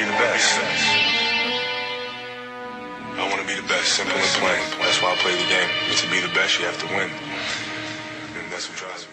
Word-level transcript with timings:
be 0.00 0.06
the 0.06 0.18
best. 0.26 0.50
I 3.18 3.24
want 3.30 3.40
to 3.42 3.48
be 3.52 3.56
the 3.62 3.68
best. 3.72 3.88
Simple 3.98 4.18
and 4.26 4.32
plain. 4.40 4.62
That's 4.82 4.98
why 5.02 5.10
I 5.14 5.16
play 5.24 5.34
the 5.42 5.48
game. 5.56 5.70
To 6.00 6.06
be 6.14 6.18
the 6.26 6.32
best, 6.38 6.52
you 6.58 6.64
have 6.70 6.78
to 6.84 6.88
win. 6.96 7.10
And 8.38 8.46
that's 8.52 8.66
what 8.68 8.78
drives 8.82 9.02
me. 9.06 9.10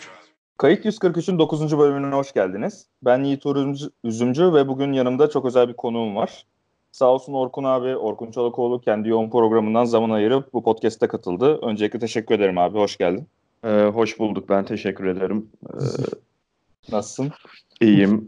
Kayıt 0.57 0.85
143'ün 0.85 1.39
9. 1.39 1.77
bölümüne 1.77 2.15
hoş 2.15 2.33
geldiniz. 2.33 2.87
Ben 3.01 3.23
Yiğit 3.23 3.45
Uğur 3.45 3.75
Üzümcü 4.03 4.53
ve 4.53 4.67
bugün 4.67 4.93
yanımda 4.93 5.29
çok 5.29 5.45
özel 5.45 5.69
bir 5.69 5.73
konuğum 5.73 6.15
var. 6.15 6.45
Sağ 6.91 7.05
olsun 7.05 7.33
Orkun 7.33 7.63
abi, 7.63 7.95
Orkun 7.95 8.31
Çolakoğlu 8.31 8.81
kendi 8.81 9.09
yoğun 9.09 9.29
programından 9.29 9.85
zaman 9.85 10.09
ayırıp 10.09 10.53
bu 10.53 10.63
podcast'te 10.63 11.07
katıldı. 11.07 11.59
Öncelikle 11.61 11.99
teşekkür 11.99 12.35
ederim 12.35 12.57
abi, 12.57 12.77
hoş 12.77 12.97
geldin. 12.97 13.27
Ee, 13.63 13.69
hoş 13.69 14.19
bulduk, 14.19 14.49
ben 14.49 14.65
teşekkür 14.65 15.05
ederim. 15.05 15.49
Ee, 15.73 16.91
Nasılsın? 16.91 17.31
İyiyim, 17.81 18.27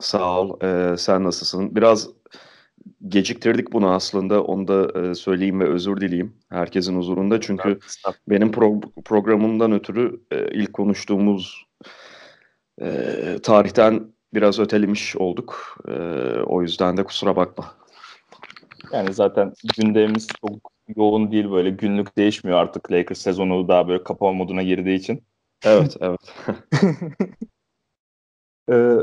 sağ 0.00 0.40
ol. 0.40 0.60
Ee, 0.62 0.96
sen 0.96 1.24
nasılsın? 1.24 1.76
Biraz 1.76 2.08
geciktirdik 3.08 3.72
bunu 3.72 3.90
aslında, 3.90 4.44
onu 4.44 4.68
da 4.68 5.00
e, 5.00 5.14
söyleyeyim 5.14 5.60
ve 5.60 5.68
özür 5.68 5.96
dileyeyim 5.96 6.34
herkesin 6.48 6.96
huzurunda. 6.96 7.40
Çünkü 7.40 7.78
benim 8.28 8.50
pro- 8.50 9.02
programımdan 9.04 9.72
ötürü 9.72 10.20
e, 10.30 10.48
ilk 10.52 10.72
konuştuğumuz 10.72 11.66
e, 12.82 13.38
tarihten 13.42 14.12
biraz 14.34 14.58
ötelemiş 14.58 15.16
olduk. 15.16 15.78
E, 15.88 15.92
o 16.46 16.62
yüzden 16.62 16.96
de 16.96 17.04
kusura 17.04 17.36
bakma. 17.36 17.74
Yani 18.92 19.14
zaten 19.14 19.52
gündemimiz 19.78 20.28
çok 20.40 20.72
yoğun 20.96 21.32
değil 21.32 21.50
böyle 21.50 21.70
günlük 21.70 22.16
değişmiyor 22.18 22.58
artık 22.58 22.92
Lakers 22.92 23.18
sezonu 23.18 23.68
daha 23.68 23.88
böyle 23.88 24.04
kapama 24.04 24.32
moduna 24.32 24.62
girdiği 24.62 24.96
için. 24.96 25.24
Evet, 25.64 25.96
evet. 26.00 26.34
ee, 28.70 28.96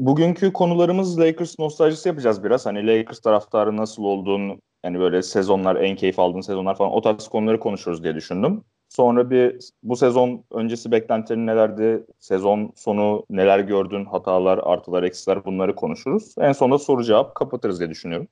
bugünkü 0.00 0.52
konularımız 0.52 1.20
Lakers 1.20 1.58
nostaljisi 1.58 2.08
yapacağız 2.08 2.44
biraz. 2.44 2.66
Hani 2.66 2.86
Lakers 2.86 3.20
taraftarı 3.20 3.76
nasıl 3.76 4.04
olduğunu 4.04 4.58
yani 4.84 5.00
böyle 5.00 5.22
sezonlar 5.22 5.76
en 5.76 5.96
keyif 5.96 6.18
aldığın 6.18 6.40
sezonlar 6.40 6.76
falan 6.76 6.92
o 6.92 7.00
tarz 7.00 7.28
konuları 7.28 7.60
konuşuruz 7.60 8.02
diye 8.04 8.14
düşündüm. 8.14 8.64
Sonra 8.88 9.30
bir 9.30 9.58
bu 9.82 9.96
sezon 9.96 10.44
öncesi 10.50 10.90
beklentilerin 10.90 11.46
nelerdi? 11.46 12.06
Sezon 12.18 12.72
sonu 12.76 13.24
neler 13.30 13.58
gördün? 13.58 14.04
Hatalar, 14.04 14.60
artılar, 14.62 15.02
eksiler 15.02 15.44
bunları 15.44 15.74
konuşuruz. 15.74 16.34
En 16.38 16.52
sonunda 16.52 16.78
soru 16.78 17.04
cevap 17.04 17.34
kapatırız 17.34 17.78
diye 17.78 17.90
düşünüyorum. 17.90 18.28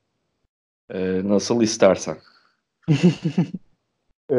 Ee, 0.90 1.20
nasıl 1.24 1.62
istersen. 1.62 2.16
ee, 4.30 4.36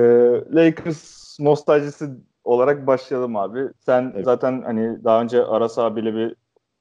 Lakers 0.54 1.40
nostaljisi 1.40 2.10
olarak 2.44 2.88
başlayalım 2.88 3.36
abi. 3.36 3.60
Sen 3.86 4.12
evet. 4.16 4.26
zaten 4.26 4.62
hani 4.62 5.04
daha 5.04 5.22
önce 5.22 5.44
Aras 5.44 5.78
abiyle 5.78 6.14
bir 6.16 6.36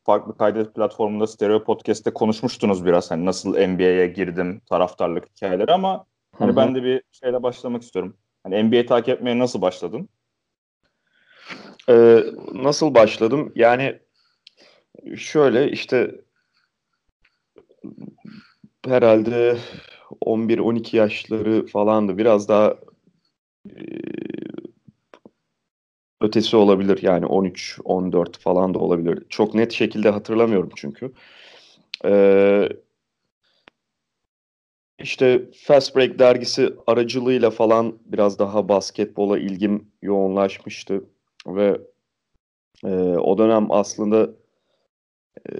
farklı 0.09 0.37
kaydet 0.37 0.75
platformunda 0.75 1.27
Stereo 1.27 1.65
Podcast'te 1.65 2.11
konuşmuştunuz 2.11 2.87
biraz. 2.87 3.11
Hani 3.11 3.25
nasıl 3.25 3.51
NBA'ye 3.51 4.07
girdim, 4.07 4.61
taraftarlık 4.69 5.29
hikayeleri 5.37 5.73
ama 5.73 6.05
hani 6.39 6.57
ben 6.57 6.75
de 6.75 6.83
bir 6.83 7.03
şeyle 7.13 7.43
başlamak 7.43 7.83
istiyorum. 7.83 8.17
Hani 8.43 8.65
NBA 8.65 8.87
takip 8.87 9.09
etmeye 9.09 9.39
nasıl 9.39 9.61
başladın? 9.63 10.09
Ee, 11.89 12.25
nasıl 12.55 12.95
başladım? 12.95 13.53
Yani 13.55 13.99
şöyle 15.17 15.71
işte 15.71 16.15
herhalde 18.87 19.59
11-12 20.25 20.97
yaşları 20.97 21.67
falandı. 21.67 22.19
Biraz 22.19 22.49
daha 22.49 22.75
e, 23.71 23.81
ötesi 26.21 26.57
olabilir. 26.57 27.03
Yani 27.03 27.25
13-14 27.25 28.39
falan 28.39 28.75
da 28.75 28.79
olabilir. 28.79 29.23
Çok 29.29 29.55
net 29.55 29.73
şekilde 29.73 30.11
hatırlamıyorum 30.11 30.71
çünkü. 30.77 31.13
Ee, 32.05 32.69
işte 34.99 35.43
Fast 35.65 35.97
Break 35.97 36.19
dergisi 36.19 36.75
aracılığıyla 36.87 37.51
falan 37.51 37.99
biraz 38.05 38.39
daha 38.39 38.69
basketbola 38.69 39.39
ilgim 39.39 39.89
yoğunlaşmıştı. 40.03 41.05
Ve 41.47 41.81
e, 42.85 42.89
o 43.01 43.39
dönem 43.39 43.67
aslında 43.71 44.31
e, 45.49 45.53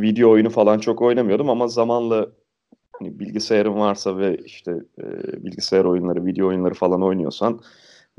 video 0.00 0.30
oyunu 0.30 0.50
falan 0.50 0.78
çok 0.78 1.02
oynamıyordum 1.02 1.50
ama 1.50 1.68
zamanla 1.68 2.28
hani 2.92 3.18
bilgisayarın 3.18 3.74
varsa 3.74 4.18
ve 4.18 4.36
işte 4.36 4.72
e, 4.98 5.04
bilgisayar 5.44 5.84
oyunları, 5.84 6.26
video 6.26 6.48
oyunları 6.48 6.74
falan 6.74 7.02
oynuyorsan 7.02 7.60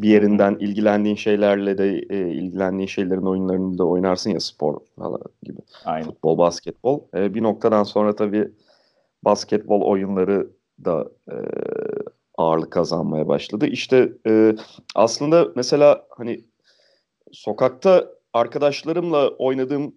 bir 0.02 0.10
yerinden 0.10 0.58
ilgilendiğin 0.60 1.16
şeylerle 1.16 1.78
de 1.78 1.88
e, 2.10 2.32
ilgilendiğin 2.32 2.88
şeylerin 2.88 3.26
oyunlarını 3.26 3.78
da 3.78 3.86
oynarsın 3.86 4.30
ya 4.30 4.40
spor 4.40 4.80
falan 4.96 5.22
gibi. 5.44 5.60
Aynen. 5.86 6.06
Futbol, 6.06 6.38
basketbol. 6.38 7.02
E, 7.16 7.34
bir 7.34 7.44
noktadan 7.44 7.84
sonra 7.84 8.16
tabii 8.16 8.52
basketbol 9.24 9.82
oyunları 9.82 10.52
da 10.86 11.12
e, 11.32 11.36
ağırlık 12.38 12.72
kazanmaya 12.72 13.28
başladı. 13.28 13.66
İşte 13.66 14.14
e, 14.28 14.56
aslında 14.96 15.48
mesela 15.56 16.06
hani 16.09 16.46
sokakta 17.32 18.08
arkadaşlarımla 18.34 19.30
oynadığım 19.30 19.96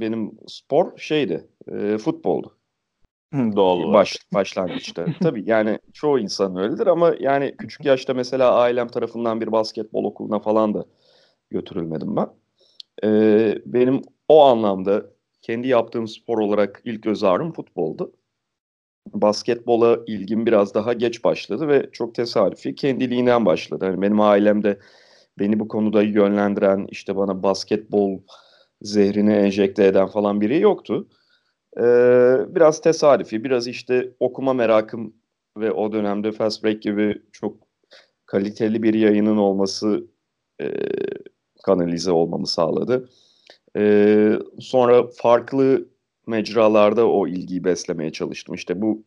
benim 0.00 0.38
spor 0.46 0.98
şeydi, 0.98 1.48
e, 1.72 1.98
futboldu. 1.98 2.57
Doğal 3.32 3.92
Baş, 3.92 4.16
başlangıçta. 4.34 5.06
Tabii 5.20 5.42
yani 5.46 5.78
çoğu 5.92 6.18
insan 6.18 6.56
öyledir 6.56 6.86
ama 6.86 7.14
yani 7.20 7.54
küçük 7.58 7.84
yaşta 7.84 8.14
mesela 8.14 8.54
ailem 8.54 8.88
tarafından 8.88 9.40
bir 9.40 9.52
basketbol 9.52 10.04
okuluna 10.04 10.38
falan 10.38 10.74
da 10.74 10.84
götürülmedim 11.50 12.16
ben. 12.16 12.28
Ee, 13.04 13.58
benim 13.66 14.02
o 14.28 14.44
anlamda 14.44 15.06
kendi 15.42 15.68
yaptığım 15.68 16.08
spor 16.08 16.38
olarak 16.38 16.82
ilk 16.84 17.02
göz 17.02 17.24
ağrım 17.24 17.52
futboldu. 17.52 18.12
Basketbola 19.12 19.98
ilgim 20.06 20.46
biraz 20.46 20.74
daha 20.74 20.92
geç 20.92 21.24
başladı 21.24 21.68
ve 21.68 21.88
çok 21.92 22.14
tesadüfi 22.14 22.74
kendiliğinden 22.74 23.46
başladı. 23.46 23.84
Yani 23.84 24.02
benim 24.02 24.20
ailemde 24.20 24.78
beni 25.38 25.60
bu 25.60 25.68
konuda 25.68 26.02
yönlendiren 26.02 26.86
işte 26.90 27.16
bana 27.16 27.42
basketbol 27.42 28.18
zehrini 28.82 29.32
enjekte 29.32 29.84
eden 29.86 30.06
falan 30.06 30.40
biri 30.40 30.60
yoktu. 30.60 31.08
Ee, 31.76 32.36
biraz 32.48 32.80
tesadüfi, 32.80 33.44
biraz 33.44 33.66
işte 33.66 34.12
okuma 34.20 34.52
merakım 34.52 35.14
ve 35.56 35.72
o 35.72 35.92
dönemde 35.92 36.32
Fast 36.32 36.64
Break 36.64 36.82
gibi 36.82 37.22
çok 37.32 37.56
kaliteli 38.26 38.82
bir 38.82 38.94
yayının 38.94 39.36
olması 39.36 40.04
e, 40.60 40.66
kanalize 41.62 42.10
olmamı 42.10 42.46
sağladı. 42.46 43.08
E, 43.76 44.32
sonra 44.60 45.06
farklı 45.06 45.88
mecralarda 46.26 47.08
o 47.08 47.28
ilgiyi 47.28 47.64
beslemeye 47.64 48.12
çalıştım. 48.12 48.54
İşte 48.54 48.82
bu 48.82 49.04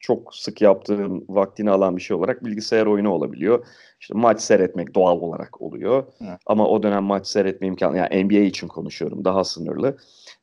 çok 0.00 0.34
sık 0.34 0.62
yaptığım 0.62 1.24
vaktini 1.28 1.70
alan 1.70 1.96
bir 1.96 2.02
şey 2.02 2.16
olarak 2.16 2.44
bilgisayar 2.44 2.86
oyunu 2.86 3.10
olabiliyor. 3.10 3.66
İşte 4.00 4.14
maç 4.14 4.40
seyretmek 4.40 4.94
doğal 4.94 5.20
olarak 5.20 5.62
oluyor. 5.62 6.04
Evet. 6.20 6.38
Ama 6.46 6.68
o 6.68 6.82
dönem 6.82 7.04
maç 7.04 7.26
seyretme 7.26 7.66
imkanı, 7.66 7.96
yani 7.96 8.24
NBA 8.24 8.38
için 8.38 8.68
konuşuyorum 8.68 9.24
daha 9.24 9.44
sınırlı. 9.44 9.96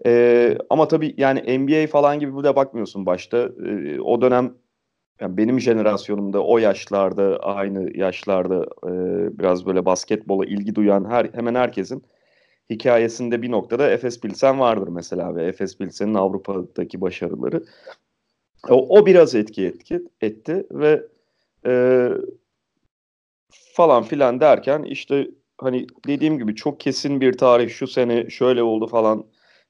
Ee, 0.05 0.57
ama 0.69 0.87
tabii 0.87 1.13
yani 1.17 1.59
NBA 1.59 1.87
falan 1.87 2.19
gibi 2.19 2.33
burada 2.33 2.55
bakmıyorsun 2.55 3.05
başta. 3.05 3.37
Ee, 3.65 3.99
o 3.99 4.21
dönem 4.21 4.53
yani 5.21 5.37
benim 5.37 5.59
jenerasyonumda 5.59 6.43
o 6.43 6.57
yaşlarda 6.57 7.37
aynı 7.37 7.97
yaşlarda 7.97 8.63
e, 8.63 8.91
biraz 9.39 9.65
böyle 9.65 9.85
basketbola 9.85 10.45
ilgi 10.45 10.75
duyan 10.75 11.05
her 11.09 11.25
hemen 11.33 11.55
herkesin 11.55 12.03
hikayesinde 12.69 13.41
bir 13.41 13.51
noktada 13.51 13.89
Efes 13.89 14.21
Pilsen 14.21 14.59
vardır 14.59 14.87
mesela 14.87 15.35
ve 15.35 15.45
Efes 15.45 15.77
Pilsen'in 15.77 16.13
Avrupa'daki 16.13 17.01
başarıları. 17.01 17.63
O, 18.69 18.99
o 18.99 19.05
biraz 19.05 19.35
etki 19.35 19.65
etki 19.65 20.01
etti 20.21 20.67
ve 20.71 21.03
e, 21.65 22.09
falan 23.73 24.03
filan 24.03 24.39
derken 24.39 24.83
işte 24.83 25.27
hani 25.57 25.87
dediğim 26.07 26.37
gibi 26.37 26.55
çok 26.55 26.79
kesin 26.79 27.21
bir 27.21 27.37
tarih 27.37 27.69
şu 27.69 27.87
sene 27.87 28.29
şöyle 28.29 28.63
oldu 28.63 28.87
falan 28.87 29.25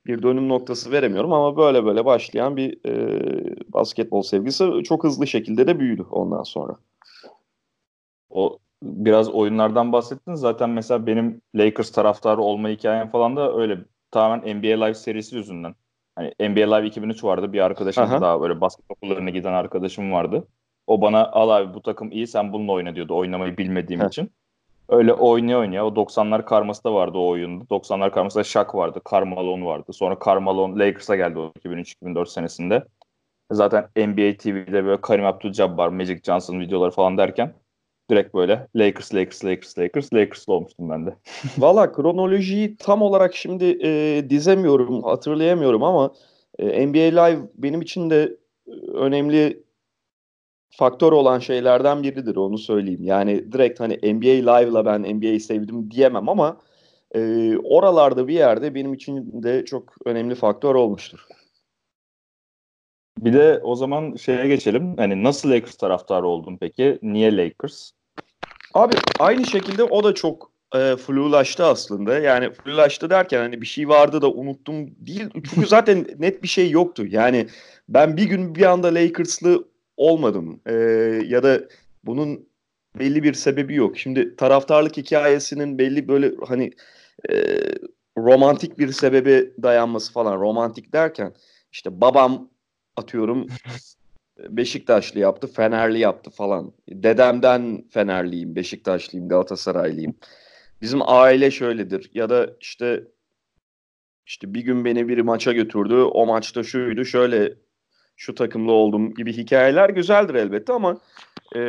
bir 0.10 0.24
dönüm 0.24 0.50
noktası 0.50 0.92
veremiyorum 0.92 1.34
ama 1.34 1.58
böyle 1.58 1.86
böyle 1.86 2.06
başlayan 2.06 2.58
bir 2.58 2.78
e, 2.86 3.74
basketbol 3.74 4.22
sevgisi 4.22 4.84
çok 4.84 5.04
hızlı 5.04 5.28
şekilde 5.28 5.68
de 5.68 5.80
büyüdü 5.80 6.06
ondan 6.12 6.44
sonra. 6.44 6.76
O 8.30 8.58
biraz 8.84 9.30
oyunlardan 9.30 9.92
bahsettin. 9.92 10.34
Zaten 10.34 10.70
mesela 10.70 11.08
benim 11.08 11.42
Lakers 11.56 11.92
taraftarı 11.92 12.42
olma 12.42 12.70
hikayem 12.70 13.10
falan 13.10 13.36
da 13.36 13.58
öyle 13.58 13.78
tamamen 14.12 14.58
NBA 14.58 14.86
Live 14.86 14.94
serisi 14.94 15.36
yüzünden. 15.36 15.76
Hani 16.16 16.34
NBA 16.40 16.76
Live 16.76 16.88
2003 16.88 17.24
vardı. 17.24 17.54
Bir 17.54 17.60
arkadaşım 17.60 18.04
Aha. 18.04 18.22
daha 18.22 18.42
böyle 18.42 18.62
basket 18.62 18.86
okullarına 18.90 19.30
giden 19.30 19.54
arkadaşım 19.54 20.12
vardı. 20.12 20.48
O 20.88 21.02
bana 21.02 21.32
al 21.32 21.50
abi 21.50 21.74
bu 21.74 21.82
takım 21.82 22.12
iyi 22.12 22.28
sen 22.28 22.54
bununla 22.54 22.72
oyna 22.72 22.96
diyordu 22.96 23.16
oynamayı 23.16 23.58
bilmediğim 23.58 24.02
Heh. 24.02 24.08
için. 24.08 24.32
Öyle 24.90 25.14
oynuyor 25.14 25.60
oynuyor. 25.60 25.84
O 25.86 25.96
90'lar 25.96 26.46
karması 26.46 26.84
da 26.84 26.94
vardı 26.94 27.18
o 27.18 27.28
oyunda. 27.28 27.64
90'lar 27.70 28.12
karmasında 28.12 28.44
Shaq 28.44 28.68
vardı. 28.74 29.02
Carmelo 29.12 29.66
vardı. 29.66 29.94
Sonra 29.94 30.18
Carmelo 30.26 30.80
Lakers'a 30.80 31.16
geldi 31.16 31.40
o 31.40 31.52
2003-2004 31.60 32.30
senesinde. 32.30 32.84
Zaten 33.52 33.84
NBA 33.96 34.38
TV'de 34.38 34.86
böyle 34.86 35.02
Karim 35.02 35.26
Abdul-Jabbar, 35.26 35.90
Magic 35.90 36.20
Johnson 36.26 36.60
videoları 36.60 36.92
falan 36.92 37.18
derken 37.18 37.54
direkt 38.10 38.36
böyle 38.36 38.68
Lakers, 38.76 39.14
Lakers, 39.14 39.46
Lakers, 39.46 39.80
Lakers, 39.80 40.14
Lakers'lı 40.14 40.54
olmuştum 40.54 40.90
ben 40.90 41.06
de. 41.06 41.16
Valla 41.58 41.92
kronolojiyi 41.92 42.78
tam 42.78 43.02
olarak 43.02 43.36
şimdi 43.36 43.78
e, 43.84 44.24
dizemiyorum, 44.30 45.04
hatırlayamıyorum 45.04 45.84
ama 45.84 46.12
E, 46.60 46.88
NBA 46.88 47.24
Live 47.24 47.40
benim 47.56 47.82
için 47.82 48.10
de 48.10 48.38
e, 48.68 48.72
önemli 48.94 49.64
faktör 50.70 51.12
olan 51.12 51.40
şeylerden 51.40 52.04
biridir 52.04 52.36
onu 52.36 52.58
söyleyeyim. 52.58 53.04
Yani 53.04 53.52
direkt 53.52 53.80
hani 53.80 53.94
NBA 53.94 54.54
Live'la 54.54 54.86
ben 54.86 55.16
NBA'yi 55.16 55.40
sevdim 55.40 55.92
diyemem 55.92 56.30
ama 56.30 56.58
e, 57.16 57.54
oralarda 57.58 58.28
bir 58.28 58.34
yerde 58.34 58.76
benim 58.76 58.94
için 58.94 59.44
de 59.44 59.66
çok 59.66 59.94
önemli 60.06 60.36
faktör 60.36 60.76
olmuştur. 60.76 61.20
Bir 63.18 63.34
de 63.34 63.60
o 63.64 63.76
zaman 63.76 64.16
şeye 64.16 64.48
geçelim. 64.48 64.98
Hani 64.98 65.24
nasıl 65.24 65.50
Lakers 65.50 65.76
taraftarı 65.76 66.28
oldun 66.28 66.58
peki? 66.58 67.00
Niye 67.02 67.38
Lakers? 67.38 67.92
Abi 68.74 68.94
aynı 69.20 69.46
şekilde 69.46 69.84
o 69.84 70.04
da 70.04 70.14
çok 70.14 70.52
e, 70.76 70.96
flulaştı 70.96 71.66
aslında. 71.66 72.20
Yani 72.20 72.54
flulaştı 72.54 73.10
derken 73.10 73.40
hani 73.40 73.62
bir 73.62 73.66
şey 73.66 73.90
vardı 73.90 74.22
da 74.22 74.32
unuttum 74.32 74.88
değil. 74.98 75.30
Çünkü 75.34 75.68
zaten 75.68 76.08
net 76.20 76.44
bir 76.44 76.48
şey 76.48 76.70
yoktu. 76.70 77.06
Yani 77.10 77.48
ben 77.90 78.18
bir 78.18 78.24
gün 78.24 78.56
bir 78.56 78.64
anda 78.64 78.88
Lakers'lı 78.88 79.69
olmadım. 80.00 80.62
E, 80.66 80.74
ya 81.26 81.44
da 81.44 81.62
bunun 82.04 82.50
belli 83.00 83.24
bir 83.24 83.34
sebebi 83.34 83.76
yok. 83.76 83.98
Şimdi 83.98 84.36
taraftarlık 84.36 84.98
hikayesinin 84.98 85.78
belli 85.78 86.08
böyle 86.08 86.32
hani 86.48 86.72
e, 87.30 87.36
romantik 88.18 88.80
bir 88.80 88.92
sebebe 88.92 89.64
dayanması 89.64 90.14
falan. 90.14 90.40
Romantik 90.40 90.94
derken 90.94 91.34
işte 91.72 92.02
babam 92.02 92.50
atıyorum 92.98 93.48
Beşiktaşlı 94.50 95.20
yaptı, 95.20 95.48
Fenerli 95.48 96.00
yaptı 96.00 96.32
falan. 96.32 96.74
Dedemden 96.90 97.84
Fenerliyim, 97.90 98.56
Beşiktaşlıyım, 98.56 99.30
Galatasaraylıyım. 99.30 100.16
Bizim 100.82 101.00
aile 101.02 101.52
şöyledir 101.52 102.12
ya 102.14 102.30
da 102.30 102.50
işte 102.62 103.04
işte 104.26 104.54
bir 104.54 104.62
gün 104.62 104.86
beni 104.86 105.08
bir 105.08 105.18
maça 105.18 105.52
götürdü. 105.52 105.96
O 105.96 106.26
maçta 106.26 106.64
şuydu, 106.64 107.06
şöyle 107.06 107.54
şu 108.20 108.36
takımlı 108.36 108.72
oldum 108.72 109.14
gibi 109.14 109.34
hikayeler 109.34 109.90
güzeldir 109.90 110.36
elbette 110.36 110.74
ama 110.74 111.02
e, 111.56 111.60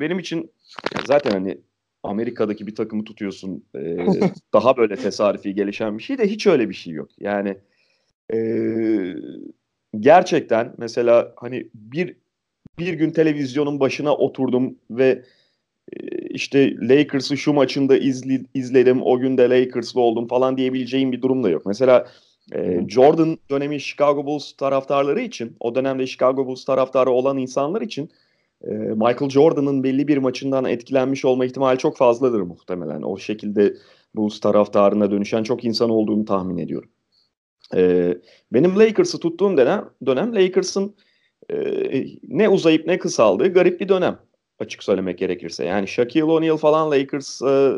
benim 0.00 0.18
için 0.18 0.50
zaten 1.06 1.30
hani 1.30 1.58
Amerika'daki 2.02 2.66
bir 2.66 2.74
takımı 2.74 3.04
tutuyorsun 3.04 3.64
e, 3.74 3.96
daha 4.52 4.76
böyle 4.76 4.96
tesadüfi 4.96 5.54
gelişen 5.54 5.98
bir 5.98 6.02
şey 6.02 6.18
de 6.18 6.28
hiç 6.28 6.46
öyle 6.46 6.68
bir 6.68 6.74
şey 6.74 6.92
yok. 6.92 7.08
Yani 7.20 7.56
e, 8.34 8.38
gerçekten 10.00 10.74
mesela 10.78 11.32
hani 11.36 11.68
bir 11.74 12.16
bir 12.78 12.94
gün 12.94 13.10
televizyonun 13.10 13.80
başına 13.80 14.14
oturdum 14.16 14.78
ve 14.90 15.22
e, 15.92 16.06
işte 16.30 16.76
Lakers'ı 16.76 17.36
şu 17.36 17.52
maçında 17.52 17.96
izli, 17.96 18.44
izledim 18.54 19.02
o 19.02 19.18
gün 19.18 19.38
de 19.38 19.50
Lakers'lı 19.50 20.00
oldum 20.00 20.28
falan 20.28 20.56
diyebileceğim 20.56 21.12
bir 21.12 21.22
durum 21.22 21.44
da 21.44 21.50
yok. 21.50 21.66
Mesela 21.66 22.06
e, 22.54 22.88
Jordan 22.88 23.38
dönemi 23.50 23.80
Chicago 23.80 24.26
Bulls 24.26 24.52
taraftarları 24.52 25.20
için 25.20 25.56
o 25.60 25.74
dönemde 25.74 26.06
Chicago 26.06 26.46
Bulls 26.46 26.64
taraftarı 26.64 27.10
olan 27.10 27.38
insanlar 27.38 27.80
için 27.80 28.10
e, 28.64 28.70
Michael 28.70 29.30
Jordan'ın 29.30 29.84
belli 29.84 30.08
bir 30.08 30.18
maçından 30.18 30.64
etkilenmiş 30.64 31.24
olma 31.24 31.44
ihtimali 31.44 31.78
çok 31.78 31.96
fazladır 31.96 32.40
muhtemelen. 32.40 33.02
O 33.02 33.18
şekilde 33.18 33.74
Bulls 34.14 34.40
taraftarına 34.40 35.10
dönüşen 35.10 35.42
çok 35.42 35.64
insan 35.64 35.90
olduğunu 35.90 36.24
tahmin 36.24 36.58
ediyorum. 36.58 36.90
E, 37.74 38.14
benim 38.52 38.78
Lakers'ı 38.78 39.18
tuttuğum 39.18 39.56
dönem, 39.56 39.90
dönem 40.06 40.34
Lakers'ın 40.34 40.94
e, 41.50 41.56
ne 42.28 42.48
uzayıp 42.48 42.86
ne 42.86 42.98
kısaldığı 42.98 43.52
garip 43.52 43.80
bir 43.80 43.88
dönem 43.88 44.18
açık 44.58 44.82
söylemek 44.82 45.18
gerekirse. 45.18 45.64
Yani 45.64 45.88
Shaquille 45.88 46.24
O'Neal 46.24 46.56
falan 46.56 46.90
Lakers 46.90 47.42
e, 47.42 47.72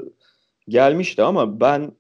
gelmişti 0.68 1.22
ama 1.22 1.60
ben 1.60 1.92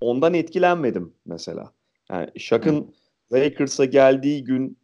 ondan 0.00 0.34
etkilenmedim 0.34 1.12
mesela. 1.26 1.72
Yani 2.10 2.28
Shaq'ın 2.36 2.94
Lakers'a 3.32 3.84
geldiği 3.84 4.44
gün 4.44 4.78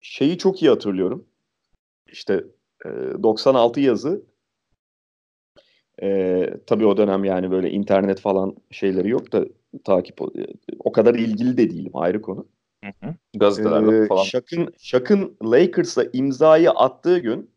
şeyi 0.00 0.38
çok 0.38 0.62
iyi 0.62 0.68
hatırlıyorum. 0.68 1.26
İşte 2.06 2.44
e, 2.84 2.88
96 3.22 3.80
yazı. 3.80 4.22
E, 6.02 6.46
tabii 6.66 6.86
o 6.86 6.96
dönem 6.96 7.24
yani 7.24 7.50
böyle 7.50 7.70
internet 7.70 8.20
falan 8.20 8.56
şeyleri 8.70 9.08
yok 9.08 9.32
da 9.32 9.44
takip 9.84 10.18
o 10.78 10.92
kadar 10.92 11.14
ilgili 11.14 11.56
de 11.56 11.70
değilim 11.70 11.92
ayrı 11.94 12.22
konu. 12.22 12.46
Gazetelerde 13.34 13.96
ee, 13.96 14.06
falan. 14.06 14.22
Şak'ın, 14.22 14.74
Şak'ın 14.78 15.36
Lakers'a 15.44 16.04
imzayı 16.12 16.70
attığı 16.70 17.18
gün 17.18 17.50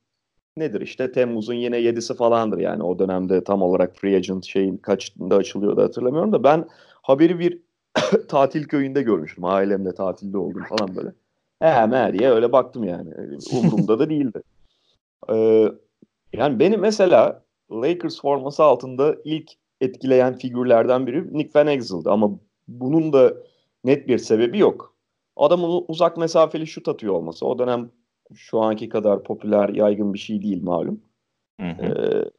nedir 0.58 0.82
işte 0.82 1.12
Temmuz'un 1.12 1.54
yine 1.54 1.78
7'si 1.78 2.16
falandır 2.16 2.58
yani 2.58 2.84
o 2.84 3.00
dönemde 3.00 3.44
tam 3.44 3.62
olarak 3.62 3.96
free 3.96 4.16
agent 4.16 4.46
şeyin 4.46 4.78
kaçında 4.78 5.36
açılıyordu 5.36 5.82
hatırlamıyorum 5.82 6.32
da 6.32 6.44
ben 6.44 6.68
haberi 7.02 7.40
bir 7.40 7.60
tatil 8.28 8.64
köyünde 8.64 9.02
görmüştüm. 9.02 9.46
Ailemle 9.46 9.94
tatilde 9.94 10.38
oldum 10.38 10.64
falan 10.70 10.96
böyle. 10.96 11.14
He 11.60 11.86
me 11.86 12.20
diye 12.20 12.30
öyle 12.30 12.52
baktım 12.52 12.84
yani. 12.84 13.10
Umurumda 13.52 14.00
da 14.00 14.10
değildi. 14.10 14.42
Ee, 15.30 15.70
yani 16.34 16.60
beni 16.60 16.78
mesela 16.78 17.44
Lakers 17.72 18.22
forması 18.22 18.64
altında 18.64 19.16
ilk 19.24 19.52
etkileyen 19.82 20.38
figürlerden 20.38 21.08
biri 21.08 21.38
Nick 21.38 21.60
Van 21.60 21.68
Exel'dı 21.68 22.12
ama 22.12 22.32
bunun 22.68 23.14
da 23.14 23.34
net 23.84 24.08
bir 24.08 24.18
sebebi 24.18 24.60
yok. 24.60 24.96
Adamın 25.36 25.86
uzak 25.88 26.18
mesafeli 26.18 26.68
şut 26.68 26.88
atıyor 26.88 27.14
olması 27.14 27.46
o 27.46 27.60
dönem 27.60 27.92
şu 28.34 28.62
anki 28.62 28.90
kadar 28.90 29.24
popüler, 29.24 29.70
yaygın 29.70 30.14
bir 30.14 30.20
şey 30.20 30.42
değil 30.42 30.64
malum. 30.64 31.02
Hı 31.62 31.68
hı. 31.68 31.86
Ee, 31.86 32.30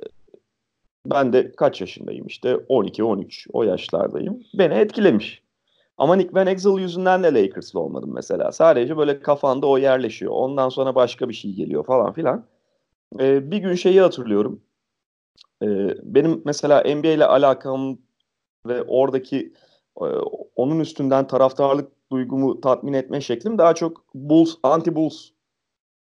ben 1.06 1.32
de 1.32 1.52
kaç 1.52 1.80
yaşındayım 1.80 2.26
işte 2.26 2.52
12-13 2.52 3.46
o 3.52 3.62
yaşlardayım. 3.62 4.42
Beni 4.54 4.74
etkilemiş. 4.74 5.43
Ama 5.98 6.16
Nick 6.16 6.34
Van 6.34 6.46
Exel 6.46 6.78
yüzünden 6.78 7.22
de 7.22 7.34
Lakers'lı 7.34 7.80
olmadım 7.80 8.10
mesela. 8.14 8.52
Sadece 8.52 8.96
böyle 8.96 9.20
kafanda 9.20 9.66
o 9.66 9.78
yerleşiyor. 9.78 10.32
Ondan 10.34 10.68
sonra 10.68 10.94
başka 10.94 11.28
bir 11.28 11.34
şey 11.34 11.52
geliyor 11.52 11.84
falan 11.86 12.12
filan. 12.12 12.46
Ee, 13.20 13.50
bir 13.50 13.58
gün 13.58 13.74
şeyi 13.74 14.00
hatırlıyorum. 14.00 14.62
Ee, 15.62 15.66
benim 16.02 16.42
mesela 16.44 16.82
NBA 16.82 17.08
ile 17.08 17.24
alakam 17.24 17.98
ve 18.66 18.82
oradaki 18.82 19.52
e, 20.00 20.04
onun 20.56 20.80
üstünden 20.80 21.26
taraftarlık 21.26 21.92
duygumu 22.12 22.60
tatmin 22.60 22.92
etme 22.92 23.20
şeklim 23.20 23.58
daha 23.58 23.74
çok 23.74 24.14
Bulls, 24.14 24.54
anti-Bulls. 24.62 25.30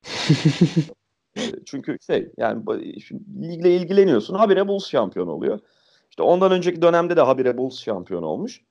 Çünkü 1.65 1.97
şey 2.07 2.31
yani 2.37 2.63
ligle 3.41 3.75
ilgileniyorsun. 3.75 4.35
Habire 4.35 4.67
Bulls 4.67 4.87
şampiyon 4.87 5.27
oluyor. 5.27 5.59
İşte 6.09 6.23
ondan 6.23 6.51
önceki 6.51 6.81
dönemde 6.81 7.15
de 7.15 7.21
habire 7.21 7.57
Bulls 7.57 7.79
şampiyon 7.79 8.23
olmuş. 8.23 8.61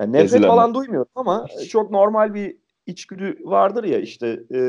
Yani 0.00 0.12
nefret 0.12 0.24
Ezilen 0.24 0.48
falan 0.48 0.74
duymuyorum 0.74 1.10
ama 1.14 1.46
çok 1.68 1.90
normal 1.90 2.34
bir 2.34 2.56
içgüdü 2.86 3.36
vardır 3.44 3.84
ya 3.84 3.98
işte 3.98 4.40
e, 4.54 4.60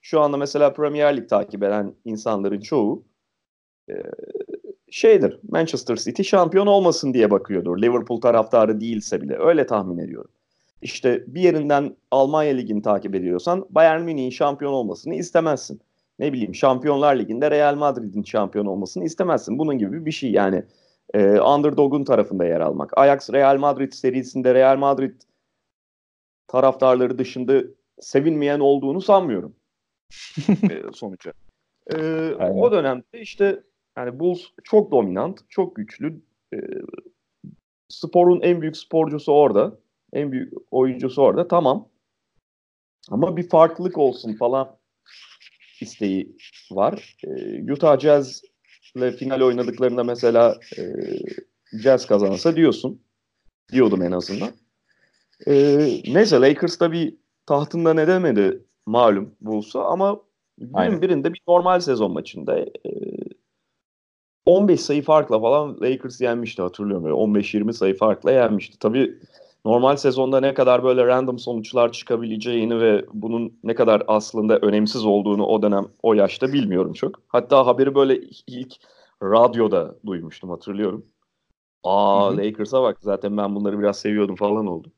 şu 0.00 0.20
anda 0.20 0.36
mesela 0.36 0.72
Premier 0.72 1.16
Lig 1.16 1.28
takip 1.28 1.62
eden 1.62 1.94
insanların 2.04 2.60
çoğu 2.60 3.04
e, 3.90 3.94
şeydir 4.90 5.40
Manchester 5.48 5.96
City 5.96 6.22
şampiyon 6.22 6.66
olmasın 6.66 7.14
diye 7.14 7.30
bakıyordur. 7.30 7.82
Liverpool 7.82 8.20
taraftarı 8.20 8.80
değilse 8.80 9.22
bile 9.22 9.36
öyle 9.38 9.66
tahmin 9.66 9.98
ediyorum. 9.98 10.30
İşte 10.82 11.24
bir 11.26 11.40
yerinden 11.40 11.96
Almanya 12.10 12.54
Ligi'ni 12.54 12.82
takip 12.82 13.14
ediyorsan 13.14 13.66
Bayern 13.70 14.02
Münih'in 14.02 14.30
şampiyon 14.30 14.72
olmasını 14.72 15.14
istemezsin. 15.14 15.80
Ne 16.18 16.32
bileyim 16.32 16.54
Şampiyonlar 16.54 17.16
Ligi'nde 17.16 17.50
Real 17.50 17.74
Madrid'in 17.74 18.22
şampiyon 18.22 18.66
olmasını 18.66 19.04
istemezsin. 19.04 19.58
Bunun 19.58 19.78
gibi 19.78 20.06
bir 20.06 20.12
şey 20.12 20.30
yani 20.30 20.64
e, 21.14 21.40
underdog'un 21.40 22.04
tarafında 22.04 22.44
yer 22.44 22.60
almak. 22.60 22.98
Ajax 22.98 23.32
Real 23.32 23.58
Madrid 23.58 23.92
serisinde 23.92 24.54
Real 24.54 24.76
Madrid 24.76 25.20
taraftarları 26.48 27.18
dışında 27.18 27.62
sevinmeyen 28.00 28.60
olduğunu 28.60 29.00
sanmıyorum 29.00 29.54
e, 30.48 30.82
sonuca. 30.92 31.32
E, 31.86 31.96
o 32.34 32.72
dönemde 32.72 33.20
işte 33.20 33.62
yani 33.96 34.18
Bulls 34.18 34.42
çok 34.64 34.90
dominant, 34.90 35.40
çok 35.48 35.76
güçlü. 35.76 36.20
E, 36.54 36.58
sporun 37.88 38.40
en 38.40 38.60
büyük 38.60 38.76
sporcusu 38.76 39.32
orada. 39.32 39.78
En 40.12 40.32
büyük 40.32 40.52
oyuncusu 40.70 41.22
orada. 41.22 41.48
Tamam. 41.48 41.88
Ama 43.10 43.36
bir 43.36 43.48
farklılık 43.48 43.98
olsun 43.98 44.34
falan 44.34 44.76
isteği 45.80 46.36
var. 46.70 47.16
E, 47.24 47.72
Utah 47.72 47.98
Jazz 47.98 48.42
ile 48.96 49.12
final 49.12 49.40
oynadıklarında 49.40 50.04
mesela 50.04 50.60
e, 50.78 50.82
Jazz 51.82 52.06
kazansa 52.06 52.56
diyorsun. 52.56 53.02
Diyordum 53.72 54.02
en 54.02 54.12
azından. 54.12 54.50
E, 55.46 55.76
neyse 56.14 56.40
Lakers 56.40 56.78
tabii 56.78 57.16
tahtında 57.46 57.94
ne 57.94 58.06
demedi 58.06 58.64
malum 58.86 59.34
Bulls'a 59.40 59.84
ama 59.84 60.20
günün 60.58 60.74
Aynen. 60.74 61.02
birinde 61.02 61.32
bir 61.32 61.42
normal 61.48 61.80
sezon 61.80 62.12
maçında 62.12 62.58
e, 62.58 62.68
15 64.46 64.80
sayı 64.80 65.02
farkla 65.02 65.40
falan 65.40 65.80
Lakers 65.80 66.20
yenmişti 66.20 66.62
hatırlıyorum. 66.62 67.06
15-20 67.06 67.72
sayı 67.72 67.96
farkla 67.96 68.32
yenmişti. 68.32 68.78
Tabii 68.78 69.18
normal 69.64 69.96
sezonda 69.96 70.40
ne 70.40 70.54
kadar 70.54 70.84
böyle 70.84 71.06
random 71.06 71.38
sonuçlar 71.38 71.92
çıkabileceğini 71.92 72.80
ve 72.80 73.04
bunun 73.12 73.58
ne 73.64 73.74
kadar 73.74 74.02
aslında 74.06 74.58
önemsiz 74.58 75.04
olduğunu 75.04 75.46
o 75.46 75.62
dönem 75.62 75.86
o 76.02 76.14
yaşta 76.14 76.52
bilmiyorum 76.52 76.92
çok. 76.92 77.22
Hatta 77.28 77.66
haberi 77.66 77.94
böyle 77.94 78.20
ilk 78.46 78.74
radyoda 79.22 79.94
duymuştum 80.06 80.50
hatırlıyorum. 80.50 81.06
Aa 81.84 82.36
Lakers'a 82.36 82.82
bak 82.82 82.98
zaten 83.00 83.36
ben 83.36 83.54
bunları 83.54 83.78
biraz 83.78 83.98
seviyordum 83.98 84.36
falan 84.36 84.66
oldu. 84.66 84.92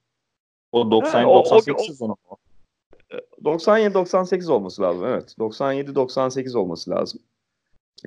O 0.73 0.91
90 0.91 1.25
98 1.25 1.87
sezonu. 1.87 2.17
97-98 3.45 4.53
olması 4.53 4.83
lazım. 4.83 5.05
Evet. 5.07 5.35
97-98 5.39 6.59
olması 6.59 6.91
lazım. 6.91 7.21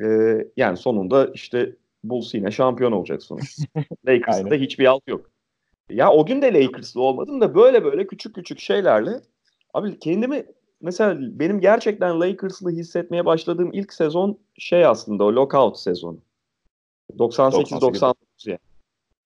Ee, 0.01 0.47
yani 0.57 0.77
sonunda 0.77 1.27
işte 1.33 1.75
Bulls 2.03 2.33
yine 2.33 2.51
şampiyon 2.51 2.91
olacak 2.91 3.23
sonuçta. 3.23 3.63
Lakers'ta 4.07 4.55
hiçbir 4.55 4.85
alt 4.85 5.07
yok. 5.07 5.34
Ya 5.89 6.11
o 6.11 6.25
gün 6.25 6.41
de 6.41 6.53
Lakers'lı 6.53 7.01
olmadım 7.01 7.41
da 7.41 7.55
böyle 7.55 7.83
böyle 7.83 8.07
küçük 8.07 8.35
küçük 8.35 8.59
şeylerle 8.59 9.21
abi 9.73 9.99
kendimi 9.99 10.45
mesela 10.81 11.17
benim 11.19 11.59
gerçekten 11.59 12.19
Lakers'lı 12.19 12.71
hissetmeye 12.71 13.25
başladığım 13.25 13.73
ilk 13.73 13.93
sezon 13.93 14.39
şey 14.57 14.85
aslında 14.85 15.23
o 15.23 15.35
lockout 15.35 15.79
sezonu. 15.79 16.17
98-99 17.19 18.15
yani. 18.45 18.59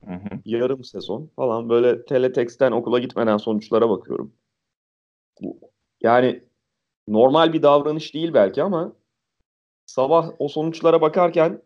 Hı 0.05 0.13
hı. 0.13 0.39
Yarım 0.45 0.83
sezon 0.83 1.29
falan 1.35 1.69
böyle 1.69 2.05
teletext'ten 2.05 2.71
okula 2.71 2.99
gitmeden 2.99 3.37
sonuçlara 3.37 3.89
bakıyorum. 3.89 4.33
Yani 6.01 6.43
normal 7.07 7.53
bir 7.53 7.61
davranış 7.61 8.13
değil 8.13 8.33
belki 8.33 8.63
ama 8.63 8.93
sabah 9.85 10.31
o 10.39 10.47
sonuçlara 10.47 11.01
bakarken 11.01 11.61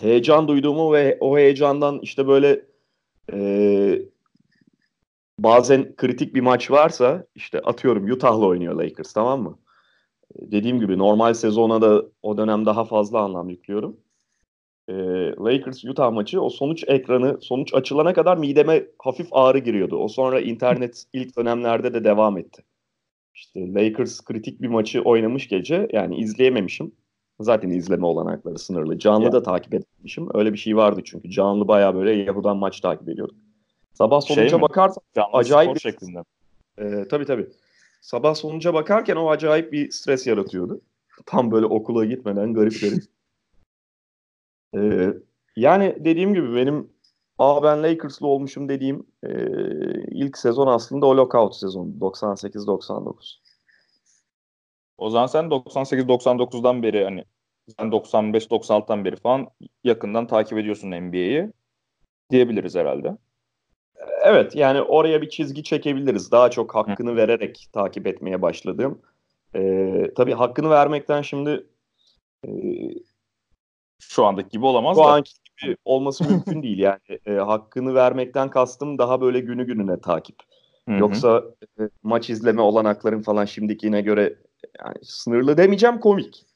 heyecan 0.00 0.48
duyduğumu 0.48 0.92
ve 0.92 1.18
o 1.20 1.38
heyecandan 1.38 1.98
işte 2.02 2.26
böyle 2.26 2.66
e, 3.32 4.02
bazen 5.38 5.96
kritik 5.96 6.34
bir 6.34 6.40
maç 6.40 6.70
varsa 6.70 7.26
işte 7.34 7.60
atıyorum 7.60 8.10
Utah'la 8.10 8.46
oynuyor 8.46 8.74
Lakers 8.74 9.12
tamam 9.12 9.42
mı? 9.42 9.58
Dediğim 10.40 10.80
gibi 10.80 10.98
normal 10.98 11.34
sezona 11.34 11.82
da 11.82 12.04
o 12.22 12.38
dönem 12.38 12.66
daha 12.66 12.84
fazla 12.84 13.20
anlam 13.20 13.48
yüklüyorum. 13.48 13.96
E, 14.88 14.94
Lakers 15.40 15.84
Utah 15.84 16.12
maçı 16.12 16.40
o 16.40 16.50
sonuç 16.50 16.84
ekranı 16.86 17.38
sonuç 17.40 17.74
açılana 17.74 18.12
kadar 18.12 18.36
mideme 18.36 18.86
hafif 18.98 19.28
ağrı 19.32 19.58
giriyordu. 19.58 19.96
O 19.96 20.08
sonra 20.08 20.40
internet 20.40 21.04
ilk 21.12 21.36
dönemlerde 21.36 21.94
de 21.94 22.04
devam 22.04 22.38
etti. 22.38 22.62
İşte 23.34 23.74
Lakers 23.74 24.24
kritik 24.24 24.62
bir 24.62 24.68
maçı 24.68 25.02
oynamış 25.02 25.48
gece 25.48 25.88
yani 25.92 26.16
izleyememişim. 26.16 26.92
Zaten 27.44 27.70
izleme 27.70 28.06
olanakları 28.06 28.58
sınırlı. 28.58 28.98
Canlı 28.98 29.32
da 29.32 29.42
takip 29.42 29.74
etmişim. 29.74 30.28
Öyle 30.34 30.52
bir 30.52 30.58
şey 30.58 30.76
vardı 30.76 31.00
çünkü. 31.04 31.30
Canlı 31.30 31.68
baya 31.68 31.94
böyle 31.94 32.12
Yahoo'dan 32.12 32.56
maç 32.56 32.80
takip 32.80 33.08
ediyorduk. 33.08 33.36
Sabah 33.94 34.20
şey 34.20 34.36
sonuca 34.36 34.50
şey 34.50 34.60
bakarsan 34.60 35.02
Canlı 35.14 35.36
acayip 35.36 35.74
bir... 35.74 35.80
şeklinde. 35.80 36.24
E, 36.78 37.08
tabii 37.08 37.24
tabii. 37.24 37.48
Sabah 38.00 38.34
sonuca 38.34 38.74
bakarken 38.74 39.16
o 39.16 39.30
acayip 39.30 39.72
bir 39.72 39.90
stres 39.90 40.26
yaratıyordu. 40.26 40.80
Tam 41.26 41.50
böyle 41.50 41.66
okula 41.66 42.04
gitmeden 42.04 42.54
garip 42.54 42.80
garip. 42.80 43.04
ee, 44.76 45.14
yani 45.56 45.96
dediğim 46.00 46.34
gibi 46.34 46.54
benim 46.54 46.94
Aa 47.38 47.62
ben 47.62 47.82
Lakers'lı 47.82 48.26
olmuşum 48.26 48.68
dediğim 48.68 49.06
e, 49.22 49.30
ilk 50.10 50.38
sezon 50.38 50.66
aslında 50.66 51.06
o 51.06 51.16
lockout 51.16 51.56
sezonu 51.56 51.90
98-99. 52.00 53.38
O 54.98 55.10
zaman 55.10 55.26
sen 55.26 55.44
98-99'dan 55.44 56.82
beri 56.82 57.04
hani 57.04 57.24
sen 57.78 57.88
95-96'dan 57.88 59.04
beri 59.04 59.16
falan 59.16 59.48
yakından 59.84 60.26
takip 60.26 60.58
ediyorsun 60.58 60.90
NBA'yi 60.90 61.52
diyebiliriz 62.30 62.74
herhalde. 62.74 63.16
Evet 64.24 64.56
yani 64.56 64.82
oraya 64.82 65.22
bir 65.22 65.28
çizgi 65.28 65.62
çekebiliriz. 65.62 66.32
Daha 66.32 66.50
çok 66.50 66.74
hakkını 66.74 67.10
Hı. 67.10 67.16
vererek 67.16 67.68
takip 67.72 68.06
etmeye 68.06 68.42
başladım. 68.42 69.02
Ee, 69.54 70.10
tabii 70.16 70.32
hakkını 70.32 70.70
vermekten 70.70 71.22
şimdi 71.22 71.66
e, 72.46 72.50
şu 73.98 74.24
andaki 74.24 74.48
gibi 74.48 74.66
olamaz 74.66 74.96
şu 74.96 75.04
da. 75.04 75.12
anki 75.12 75.32
gibi 75.60 75.76
olması 75.84 76.24
mümkün 76.30 76.62
değil. 76.62 76.78
Yani 76.78 77.00
e, 77.26 77.32
hakkını 77.32 77.94
vermekten 77.94 78.50
kastım 78.50 78.98
daha 78.98 79.20
böyle 79.20 79.40
günü 79.40 79.66
gününe 79.66 80.00
takip. 80.00 80.36
Hı-hı. 80.88 80.98
Yoksa 80.98 81.44
e, 81.80 81.82
maç 82.02 82.30
izleme 82.30 82.62
olanakların 82.62 83.22
falan 83.22 83.44
şimdikine 83.44 84.00
göre 84.00 84.38
yani 84.84 84.96
sınırlı 85.02 85.56
demeyeceğim 85.56 86.00
komik. 86.00 86.46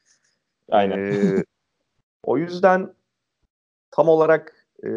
Aynen. 0.71 0.99
Ee, 0.99 1.45
o 2.23 2.39
yüzden 2.39 2.95
tam 3.91 4.09
olarak 4.09 4.67
e, 4.83 4.89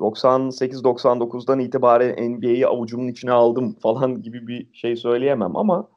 98-99'dan 0.00 1.58
itibaren 1.58 2.32
NBA'yi 2.32 2.66
avucumun 2.66 3.08
içine 3.08 3.32
aldım 3.32 3.74
falan 3.74 4.22
gibi 4.22 4.46
bir 4.46 4.74
şey 4.74 4.96
söyleyemem 4.96 5.56
ama 5.56 5.88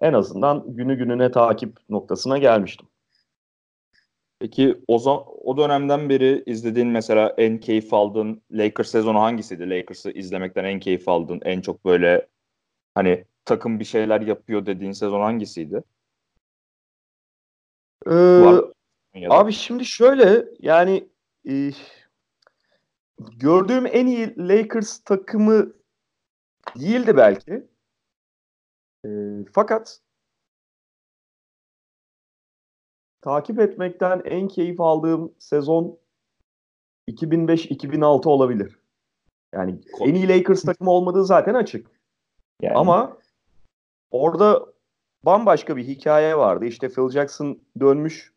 en 0.00 0.12
azından 0.12 0.64
günü 0.66 0.98
gününe 0.98 1.30
takip 1.30 1.76
noktasına 1.88 2.38
gelmiştim. 2.38 2.86
Peki 4.40 4.84
o 4.88 4.98
zaman 4.98 5.24
o 5.44 5.56
dönemden 5.56 6.08
beri 6.08 6.42
izlediğin 6.46 6.88
mesela 6.88 7.34
en 7.38 7.60
keyif 7.60 7.94
aldığın 7.94 8.42
Lakers 8.50 8.90
sezonu 8.90 9.20
hangisiydi? 9.20 9.70
Lakers'ı 9.70 10.10
izlemekten 10.10 10.64
en 10.64 10.80
keyif 10.80 11.08
aldığın, 11.08 11.40
en 11.44 11.60
çok 11.60 11.84
böyle 11.84 12.28
hani 12.94 13.24
takım 13.44 13.80
bir 13.80 13.84
şeyler 13.84 14.20
yapıyor 14.20 14.66
dediğin 14.66 14.92
sezon 14.92 15.20
hangisiydi? 15.20 15.82
Ee, 18.06 19.28
abi 19.28 19.52
şimdi 19.52 19.84
şöyle 19.84 20.44
yani 20.58 21.08
e, 21.48 21.70
gördüğüm 23.18 23.86
en 23.86 24.06
iyi 24.06 24.34
Lakers 24.38 24.98
takımı 24.98 25.72
değildi 26.76 27.16
belki. 27.16 27.66
E, 29.04 29.08
fakat 29.52 30.00
takip 33.20 33.60
etmekten 33.60 34.22
en 34.24 34.48
keyif 34.48 34.80
aldığım 34.80 35.34
sezon 35.38 35.98
2005-2006 37.08 38.28
olabilir. 38.28 38.78
Yani 39.54 39.80
en 40.00 40.14
iyi 40.14 40.28
Lakers 40.28 40.62
takımı 40.62 40.90
olmadığı 40.90 41.24
zaten 41.24 41.54
açık. 41.54 41.90
Yani. 42.62 42.74
Ama 42.74 43.18
orada 44.10 44.66
bambaşka 45.24 45.76
bir 45.76 45.84
hikaye 45.84 46.36
vardı. 46.36 46.64
İşte 46.64 46.88
Phil 46.88 47.10
Jackson 47.10 47.58
dönmüş 47.80 48.32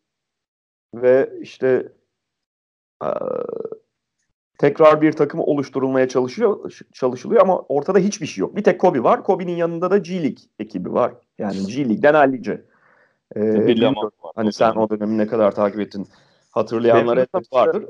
ve 0.94 1.32
işte 1.40 1.92
tekrar 4.58 5.02
bir 5.02 5.12
takım 5.12 5.40
oluşturulmaya 5.40 6.08
çalışıyor 6.08 6.72
çalışılıyor 6.92 7.40
ama 7.40 7.60
ortada 7.60 7.98
hiçbir 7.98 8.26
şey 8.26 8.42
yok. 8.42 8.56
Bir 8.56 8.64
tek 8.64 8.80
Kobe 8.80 9.02
var. 9.02 9.24
Kobe'nin 9.24 9.56
yanında 9.56 9.90
da 9.90 9.98
G 9.98 10.22
League 10.22 10.44
ekibi 10.58 10.92
var. 10.92 11.14
Yani 11.38 11.66
G 11.66 11.88
League'den 11.88 12.14
hallice. 12.14 12.64
Ee, 13.36 13.66
bilmiyorum. 13.66 14.10
Hani 14.34 14.52
sen 14.52 14.72
o 14.72 14.90
dönemi 14.90 15.18
ne 15.18 15.26
kadar 15.26 15.54
takip 15.54 15.80
ettin 15.80 16.08
hatırlayanlar 16.50 17.18
hep 17.18 17.52
vardır. 17.52 17.86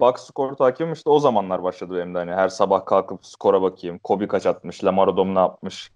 Box 0.00 0.20
skor 0.20 0.54
takibim 0.54 0.92
işte 0.92 1.10
o 1.10 1.18
zamanlar 1.18 1.62
başladı 1.62 1.96
benim 1.96 2.14
de 2.14 2.18
hani 2.18 2.30
her 2.30 2.48
sabah 2.48 2.86
kalkıp 2.86 3.26
skora 3.26 3.62
bakayım. 3.62 3.98
Kobe 3.98 4.28
kaç 4.28 4.46
atmış, 4.46 4.84
Lamar 4.84 5.08
Odom 5.08 5.34
ne 5.34 5.38
yapmış. 5.38 5.90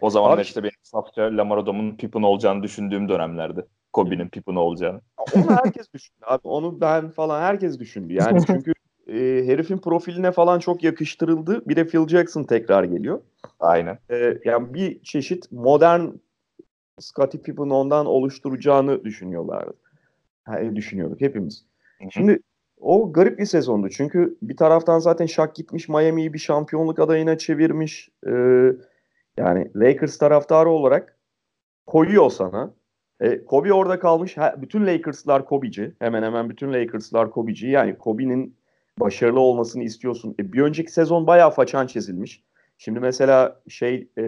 O 0.00 0.10
zaman 0.10 0.30
Abi, 0.30 0.42
işte 0.42 0.62
benim 0.62 0.72
safça 0.82 1.22
Lamar 1.22 1.56
Odom'un 1.56 1.96
Pippen 1.96 2.22
olacağını 2.22 2.62
düşündüğüm 2.62 3.08
dönemlerdi. 3.08 3.66
Kobe'nin 3.92 4.28
Pippen 4.28 4.54
olacağını. 4.54 5.00
Onu 5.34 5.50
herkes 5.50 5.92
düşündü 5.94 6.18
abi. 6.26 6.40
Onu 6.44 6.80
ben 6.80 7.10
falan 7.10 7.40
herkes 7.40 7.78
düşündü. 7.78 8.12
Yani 8.12 8.40
çünkü 8.46 8.72
e, 9.08 9.46
herifin 9.46 9.78
profiline 9.78 10.32
falan 10.32 10.58
çok 10.58 10.84
yakıştırıldı. 10.84 11.68
Bir 11.68 11.76
de 11.76 11.86
Phil 11.86 12.08
Jackson 12.08 12.44
tekrar 12.44 12.84
geliyor. 12.84 13.20
Aynen. 13.60 13.98
E, 14.10 14.38
yani 14.44 14.74
bir 14.74 15.02
çeşit 15.02 15.52
modern 15.52 16.06
Scottie 17.00 17.40
Pippen 17.40 17.70
ondan 17.70 18.06
oluşturacağını 18.06 19.04
düşünüyorlardı. 19.04 19.74
Yani 20.48 20.76
düşünüyorduk 20.76 21.20
hepimiz. 21.20 21.64
Şimdi 22.10 22.40
o 22.80 23.12
garip 23.12 23.38
bir 23.38 23.46
sezondu. 23.46 23.88
Çünkü 23.88 24.36
bir 24.42 24.56
taraftan 24.56 24.98
zaten 24.98 25.26
Shaq 25.26 25.50
gitmiş 25.54 25.88
Miami'yi 25.88 26.32
bir 26.32 26.38
şampiyonluk 26.38 26.98
adayına 26.98 27.38
çevirmiş. 27.38 28.08
Ee, 28.26 28.72
yani 29.38 29.70
Lakers 29.76 30.18
taraftarı 30.18 30.70
olarak 30.70 31.18
koyuyor 31.86 32.30
sana. 32.30 32.74
E, 33.20 33.44
Kobe 33.44 33.72
orada 33.72 33.98
kalmış. 33.98 34.36
bütün 34.56 34.86
Lakers'lar 34.86 35.44
Kobe'ci. 35.44 35.94
Hemen 35.98 36.22
hemen 36.22 36.50
bütün 36.50 36.72
Lakers'lar 36.72 37.30
Kobe'ci. 37.30 37.68
Yani 37.68 37.98
Kobe'nin 37.98 38.56
başarılı 39.00 39.40
olmasını 39.40 39.82
istiyorsun. 39.82 40.34
E, 40.40 40.52
bir 40.52 40.62
önceki 40.62 40.92
sezon 40.92 41.26
bayağı 41.26 41.50
façan 41.50 41.86
çizilmiş. 41.86 42.42
Şimdi 42.78 43.00
mesela 43.00 43.60
şey 43.68 44.08
e, 44.18 44.24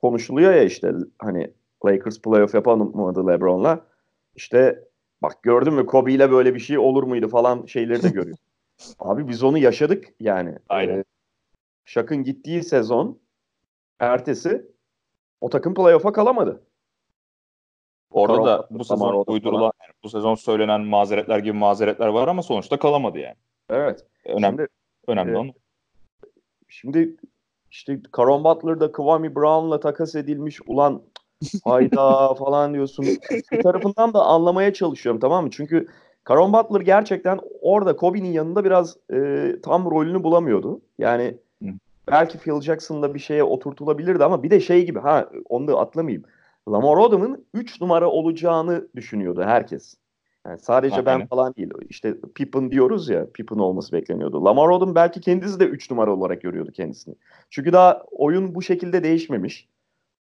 konuşuluyor 0.00 0.54
ya 0.54 0.62
işte 0.62 0.92
hani 1.18 1.50
Lakers 1.86 2.20
playoff 2.20 2.54
yapamadı 2.54 3.26
LeBron'la. 3.26 3.86
İşte 4.36 4.84
bak 5.22 5.42
gördün 5.42 5.74
mü 5.74 5.86
Kobe 5.86 6.12
ile 6.12 6.30
böyle 6.30 6.54
bir 6.54 6.60
şey 6.60 6.78
olur 6.78 7.02
muydu 7.02 7.28
falan 7.28 7.66
şeyleri 7.66 8.02
de 8.02 8.08
görüyor. 8.08 8.36
Abi 8.98 9.28
biz 9.28 9.42
onu 9.42 9.58
yaşadık 9.58 10.04
yani. 10.20 10.54
Aynen. 10.68 10.98
Ee, 10.98 11.04
Şak'ın 11.84 12.24
gittiği 12.24 12.62
sezon 12.62 13.18
ertesi 14.00 14.66
o 15.40 15.50
takım 15.50 15.74
playoff'a 15.74 16.12
kalamadı. 16.12 16.62
Orada 18.10 18.44
da 18.46 18.66
bu 18.70 18.84
sezon 18.84 19.24
uydurulan, 19.26 19.72
yani 19.82 19.92
bu 20.04 20.08
sezon 20.08 20.34
söylenen 20.34 20.80
mazeretler 20.80 21.38
gibi 21.38 21.58
mazeretler 21.58 22.08
var 22.08 22.28
ama 22.28 22.42
sonuçta 22.42 22.78
kalamadı 22.78 23.18
yani. 23.18 23.36
Evet. 23.70 24.04
Önemli, 24.24 24.56
şimdi, 24.56 24.68
önemli 25.06 25.32
e, 25.32 25.36
onu. 25.36 25.50
Şimdi 26.68 27.16
işte 27.70 28.00
Caron 28.16 28.44
Butler'da 28.44 28.92
Kwame 28.92 29.34
Brown'la 29.34 29.80
takas 29.80 30.14
edilmiş 30.14 30.60
ulan 30.66 31.02
hayda 31.64 32.34
falan 32.38 32.74
diyorsun. 32.74 33.06
Bir 33.52 33.62
tarafından 33.62 34.14
da 34.14 34.24
anlamaya 34.24 34.72
çalışıyorum 34.72 35.20
tamam 35.20 35.44
mı? 35.44 35.50
Çünkü 35.50 35.88
Caron 36.28 36.52
Butler 36.52 36.80
gerçekten 36.80 37.40
orada 37.60 37.96
Kobe'nin 37.96 38.32
yanında 38.32 38.64
biraz 38.64 38.96
e, 39.12 39.52
tam 39.62 39.90
rolünü 39.90 40.22
bulamıyordu. 40.22 40.80
Yani 40.98 41.38
belki 42.10 42.38
Phil 42.38 42.60
Jackson'da 42.60 43.14
bir 43.14 43.18
şeye 43.18 43.44
oturtulabilirdi 43.44 44.24
ama 44.24 44.42
bir 44.42 44.50
de 44.50 44.60
şey 44.60 44.86
gibi 44.86 44.98
ha 44.98 45.30
onu 45.48 45.68
da 45.68 45.78
atlamayayım. 45.78 46.24
Lamar 46.68 46.96
Odom'un 46.96 47.46
3 47.54 47.80
numara 47.80 48.10
olacağını 48.10 48.88
düşünüyordu 48.96 49.42
herkes. 49.42 49.94
Yani 50.46 50.58
sadece 50.58 50.94
Aynen. 50.94 51.06
ben 51.06 51.26
falan 51.26 51.54
değil. 51.54 51.70
İşte 51.88 52.14
Pippen 52.34 52.70
diyoruz 52.70 53.08
ya, 53.08 53.26
Pippen 53.30 53.58
olması 53.58 53.92
bekleniyordu. 53.92 54.44
Lamar 54.44 54.68
Odom 54.68 54.94
belki 54.94 55.20
kendisi 55.20 55.60
de 55.60 55.64
3 55.64 55.90
numara 55.90 56.14
olarak 56.14 56.42
görüyordu 56.42 56.72
kendisini. 56.72 57.14
Çünkü 57.50 57.72
daha 57.72 58.02
oyun 58.10 58.54
bu 58.54 58.62
şekilde 58.62 59.04
değişmemiş. 59.04 59.68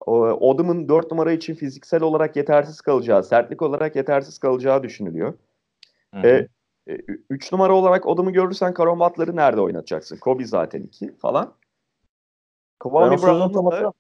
Odom'un 0.06 0.90
4 0.90 1.12
numara 1.12 1.32
için 1.32 1.56
fiziksel 1.56 2.02
olarak 2.02 2.36
yetersiz 2.36 2.82
kalacağı, 2.82 3.24
sertlik 3.24 3.62
olarak 3.62 3.96
yetersiz 3.96 4.40
kalacağı 4.40 4.84
düşünülüyor. 4.84 5.34
Hı 6.14 6.20
hı. 6.20 6.28
E, 6.28 6.48
3 7.30 7.52
numara 7.52 7.74
olarak 7.74 8.06
Odom'u 8.06 8.34
görürsen 8.34 8.74
Karon 8.74 9.00
Butler'ı 9.00 9.36
nerede 9.36 9.62
oynatacaksın? 9.62 10.18
Kobe 10.18 10.46
zaten 10.46 10.82
2 10.82 11.16
falan. 11.16 11.54
Kwame 12.80 13.18
sezon 13.18 13.32
tam 13.34 13.40
Brown'un 13.40 13.54
da 13.54 13.66
hatırlamıyorum. 13.68 13.94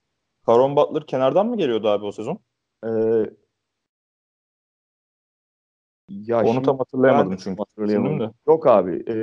Caron 0.48 0.76
Butler 0.76 1.06
kenardan 1.08 1.48
mı 1.48 1.58
geliyordu 1.58 1.88
abi 1.88 2.06
o 2.06 2.12
sezon? 2.12 2.40
e, 2.86 2.90
ya 6.10 6.44
Onu 6.44 6.62
tam 6.62 6.78
hatırlayamadım 6.78 7.32
ben 7.32 7.38
çünkü. 7.38 7.58
hatırlayamadım. 7.58 8.20
De. 8.20 8.32
Yok 8.48 8.68
abi. 8.68 9.04
E, 9.08 9.14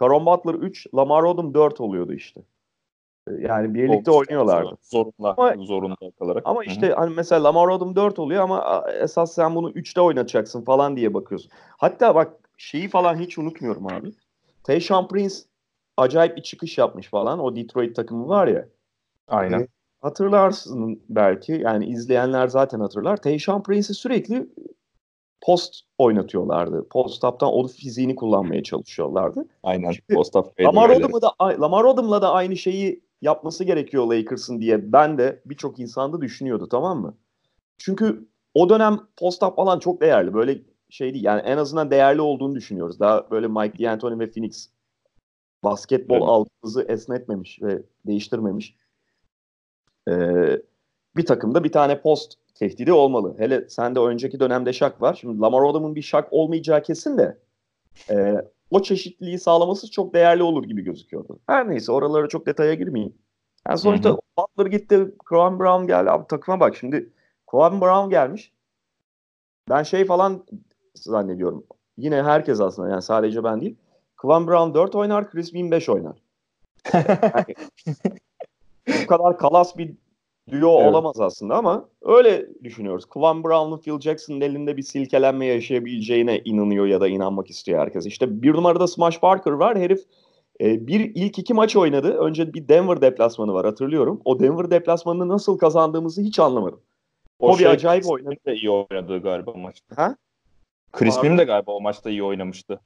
Caron 0.00 0.26
Butler 0.26 0.54
3, 0.54 0.86
Lamar 0.94 1.22
Odom 1.22 1.54
4 1.54 1.80
oluyordu 1.80 2.12
işte. 2.12 2.40
E, 3.28 3.32
Yani 3.40 3.74
birlikte 3.74 4.10
Olmuş. 4.10 4.28
oynuyorlardı. 4.28 4.76
Zorunda, 4.82 5.34
Ama- 5.36 5.64
zorunda 5.64 5.94
kalarak. 6.18 6.42
Ama 6.46 6.60
Hı 6.60 6.64
hı. 6.64 6.70
işte 6.70 6.88
hani 6.92 7.14
mesela 7.14 7.44
Lamar 7.44 7.68
Odom 7.68 7.96
4 7.96 8.18
oluyor 8.18 8.42
ama 8.42 8.84
esas 9.00 9.34
sen 9.34 9.54
bunu 9.54 9.70
3'te 9.70 10.00
oynatacaksın 10.00 10.64
falan 10.64 10.96
diye 10.96 11.14
bakıyorsun. 11.14 11.50
Hatta 11.76 12.14
bak 12.14 12.32
şeyi 12.56 12.88
falan 12.88 13.16
hiç 13.18 13.38
unutmuyorum 13.38 13.86
abi. 13.86 14.12
Tayshaun 14.64 15.08
Prince 15.08 15.34
acayip 15.96 16.36
bir 16.36 16.42
çıkış 16.42 16.78
yapmış 16.78 17.08
falan. 17.08 17.38
O 17.38 17.56
Detroit 17.56 17.96
takımı 17.96 18.28
var 18.28 18.46
ya. 18.48 18.68
Aynen. 19.28 19.60
E, 19.60 19.68
hatırlarsın 20.00 21.02
belki. 21.08 21.52
Yani 21.52 21.86
izleyenler 21.86 22.48
zaten 22.48 22.80
hatırlar. 22.80 23.16
Tayshaun 23.16 23.62
Prince'i 23.62 23.94
sürekli 23.94 24.48
post 25.40 25.80
oynatıyorlardı. 25.98 26.88
Post-up'tan 26.88 27.52
o 27.52 27.66
fiziğini 27.66 28.14
kullanmaya 28.14 28.62
çalışıyorlardı. 28.62 29.44
Aynen. 29.62 29.90
Şimdi 29.90 30.14
Post-up 30.14 30.60
Lamar. 30.60 30.90
Odom'u 30.90 31.22
da 31.22 31.32
Lamar 31.40 31.84
Odom'la 31.84 32.22
da 32.22 32.32
aynı 32.32 32.56
şeyi 32.56 33.02
yapması 33.22 33.64
gerekiyor 33.64 34.06
Lakers'ın 34.06 34.60
diye 34.60 34.92
ben 34.92 35.18
de 35.18 35.42
birçok 35.46 35.78
insan 35.78 36.12
da 36.12 36.20
düşünüyordu 36.20 36.68
tamam 36.68 37.00
mı? 37.00 37.14
Çünkü 37.78 38.28
o 38.54 38.68
dönem 38.68 39.00
post-up 39.16 39.56
falan 39.56 39.78
çok 39.78 40.00
değerli. 40.00 40.34
Böyle 40.34 40.60
şey 40.90 41.14
değil. 41.14 41.24
Yani 41.24 41.40
en 41.40 41.56
azından 41.56 41.90
değerli 41.90 42.20
olduğunu 42.20 42.54
düşünüyoruz. 42.54 43.00
Daha 43.00 43.30
böyle 43.30 43.48
Mike 43.48 43.84
D'Antoni 43.84 44.18
ve 44.20 44.30
Phoenix 44.30 44.70
basketbol 45.64 46.16
Evet. 46.16 46.28
algımızı 46.28 46.82
esnetmemiş 46.82 47.62
ve 47.62 47.82
değiştirmemiş. 48.06 48.76
Ee, 50.08 50.62
bir 51.16 51.26
takımda 51.26 51.64
bir 51.64 51.72
tane 51.72 52.00
post 52.00 52.34
tehdidi 52.54 52.92
olmalı. 52.92 53.34
Hele 53.38 53.68
sende 53.68 54.00
önceki 54.00 54.40
dönemde 54.40 54.72
şak 54.72 55.02
var. 55.02 55.18
Şimdi 55.20 55.40
Lamar 55.40 55.62
Odom'un 55.62 55.94
bir 55.94 56.02
şak 56.02 56.32
olmayacağı 56.32 56.82
kesin 56.82 57.18
de 57.18 57.38
e, 58.10 58.34
o 58.70 58.82
çeşitliliği 58.82 59.38
sağlaması 59.38 59.90
çok 59.90 60.14
değerli 60.14 60.42
olur 60.42 60.64
gibi 60.64 60.82
gözüküyordu. 60.82 61.38
Her 61.46 61.70
neyse 61.70 61.92
oralara 61.92 62.28
çok 62.28 62.46
detaya 62.46 62.74
girmeyeyim. 62.74 63.14
Yani 63.68 63.78
sonuçta 63.78 64.10
Hı 64.10 64.12
hı. 64.12 64.18
Butler 64.38 64.66
gitti, 64.66 65.14
Kwame 65.18 65.58
Brown 65.58 65.86
geldi. 65.86 66.10
Abi 66.10 66.26
takıma 66.26 66.60
bak 66.60 66.76
şimdi 66.76 67.12
Kwame 67.46 67.80
Brown 67.80 68.10
gelmiş. 68.10 68.52
Ben 69.70 69.82
şey 69.82 70.04
falan 70.04 70.44
zannediyorum. 70.94 71.64
Yine 71.96 72.22
herkes 72.22 72.60
aslında 72.60 72.88
yani 72.88 73.02
sadece 73.02 73.44
ben 73.44 73.60
değil. 73.60 73.76
Kwame 74.16 74.46
Brown 74.46 74.74
4 74.74 74.94
oynar, 74.94 75.30
Chris 75.30 75.54
Bean 75.54 75.70
5 75.70 75.88
oynar. 75.88 76.16
Yani, 76.94 77.54
bu 79.02 79.06
kadar 79.06 79.38
kalas 79.38 79.78
bir 79.78 79.94
duo 80.50 80.80
Evet. 80.80 80.90
olamaz 80.90 81.20
aslında 81.20 81.54
ama 81.54 81.88
öyle 82.02 82.46
düşünüyoruz. 82.64 83.06
Kwame 83.06 83.44
Brown'un 83.44 83.78
Phil 83.78 84.00
Jackson'ın 84.00 84.40
elinde 84.40 84.76
bir 84.76 84.82
silkelenme 84.82 85.46
yaşayabileceğine 85.46 86.38
inanıyor 86.44 86.86
ya 86.86 87.00
da 87.00 87.08
inanmak 87.08 87.50
istiyor 87.50 87.80
herkes. 87.80 88.06
İşte 88.06 88.42
bir 88.42 88.52
numarada 88.52 88.86
Smash 88.86 89.20
Parker 89.20 89.52
var. 89.52 89.78
Herif 89.78 90.00
e, 90.60 90.86
bir 90.86 91.00
ilk 91.14 91.38
iki 91.38 91.54
maç 91.54 91.76
oynadı. 91.76 92.08
Önce 92.18 92.54
bir 92.54 92.68
Denver 92.68 93.00
deplasmanı 93.00 93.52
var 93.54 93.66
hatırlıyorum. 93.66 94.20
O 94.24 94.40
Denver 94.40 94.70
deplasmanını 94.70 95.28
nasıl 95.28 95.58
kazandığımızı 95.58 96.22
hiç 96.22 96.38
anlamadım. 96.38 96.80
O, 97.38 97.52
bir 97.52 97.58
şey, 97.58 97.66
acayip 97.66 98.10
oynadı. 98.10 98.34
De 98.46 98.54
iyi 98.54 98.70
oynadı 98.70 99.18
galiba 99.22 99.50
o 99.50 99.58
maçta. 99.58 100.02
Ha? 100.02 100.16
Chris? 100.92 101.22
Beam 101.22 101.38
de 101.38 101.44
galiba 101.44 101.72
o 101.72 101.80
maçta 101.80 102.10
iyi 102.10 102.22
oynamıştı. 102.22 102.80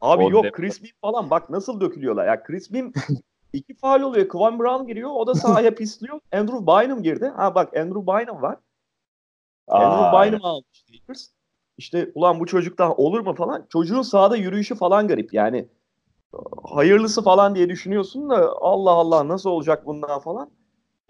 Abi 0.00 0.24
O 0.24 0.30
yok 0.30 0.44
dep- 0.44 0.52
Chris 0.52 0.80
falan 1.00 1.30
bak 1.30 1.50
nasıl 1.50 1.80
dökülüyorlar. 1.80 2.26
Ya 2.26 2.42
Chris 2.42 2.70
iki 3.52 3.74
faal 3.74 4.02
oluyor. 4.02 4.28
Kwame 4.28 4.58
Brown 4.58 4.86
giriyor. 4.86 5.10
O 5.10 5.26
da 5.26 5.34
sahaya 5.34 5.74
pisliyor. 5.74 6.20
Andrew 6.32 6.66
Bynum 6.66 7.02
girdi. 7.02 7.32
Ha 7.36 7.54
bak 7.54 7.76
Andrew 7.76 8.06
Bynum 8.06 8.42
var. 8.42 8.56
Andrew 9.68 10.04
Aa, 10.04 10.26
Bynum 10.26 10.44
almış 10.44 10.84
Lakers. 10.94 11.28
İşte 11.78 12.12
ulan 12.14 12.40
bu 12.40 12.46
çocuktan 12.46 13.00
olur 13.00 13.20
mu 13.20 13.34
falan. 13.34 13.66
Çocuğun 13.72 14.02
sahada 14.02 14.36
yürüyüşü 14.36 14.74
falan 14.74 15.08
garip. 15.08 15.34
Yani 15.34 15.68
hayırlısı 16.64 17.22
falan 17.22 17.54
diye 17.54 17.68
düşünüyorsun 17.68 18.30
da 18.30 18.52
Allah 18.60 18.90
Allah 18.90 19.28
nasıl 19.28 19.50
olacak 19.50 19.86
bundan 19.86 20.20
falan. 20.20 20.50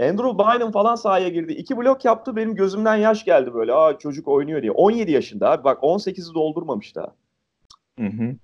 Andrew 0.02 0.38
Bynum 0.38 0.72
falan 0.72 0.94
sahaya 0.94 1.28
girdi. 1.28 1.52
İki 1.52 1.76
blok 1.76 2.04
yaptı. 2.04 2.36
Benim 2.36 2.54
gözümden 2.54 2.96
yaş 2.96 3.24
geldi 3.24 3.54
böyle. 3.54 3.74
Aa 3.74 3.98
çocuk 3.98 4.28
oynuyor 4.28 4.62
diye. 4.62 4.72
17 4.72 5.12
yaşında 5.12 5.50
abi. 5.50 5.64
Bak 5.64 5.82
18'i 5.82 6.34
doldurmamış 6.34 6.96
daha. 6.96 7.14
Hı 7.98 8.06
hı. 8.06 8.36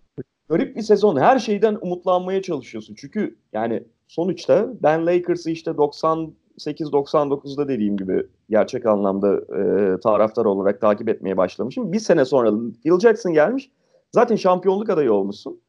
Garip 0.49 0.77
bir 0.77 0.83
sezon. 0.83 1.17
Her 1.17 1.39
şeyden 1.39 1.79
umutlanmaya 1.81 2.43
çalışıyorsun. 2.43 2.95
Çünkü 2.95 3.39
yani 3.53 3.85
sonuçta 4.09 4.69
ben 4.83 5.07
Lakers'ı 5.07 5.51
işte 5.51 5.71
98-99'da 5.71 7.69
dediğim 7.69 7.97
gibi 7.97 8.27
gerçek 8.51 8.87
anlamda 8.87 9.37
e, 9.37 10.01
taraftar 10.01 10.45
olarak 10.45 10.81
takip 10.81 11.09
etmeye 11.09 11.37
başlamışım. 11.37 11.93
Bir 11.93 11.99
sene 11.99 12.25
sonra 12.25 12.51
Phil 12.83 12.99
Jackson 12.99 13.33
gelmiş. 13.33 13.71
Zaten 14.13 14.37
şampiyonluk 14.37 14.91
adayı 14.91 15.13
olmuşsun. 15.13 15.61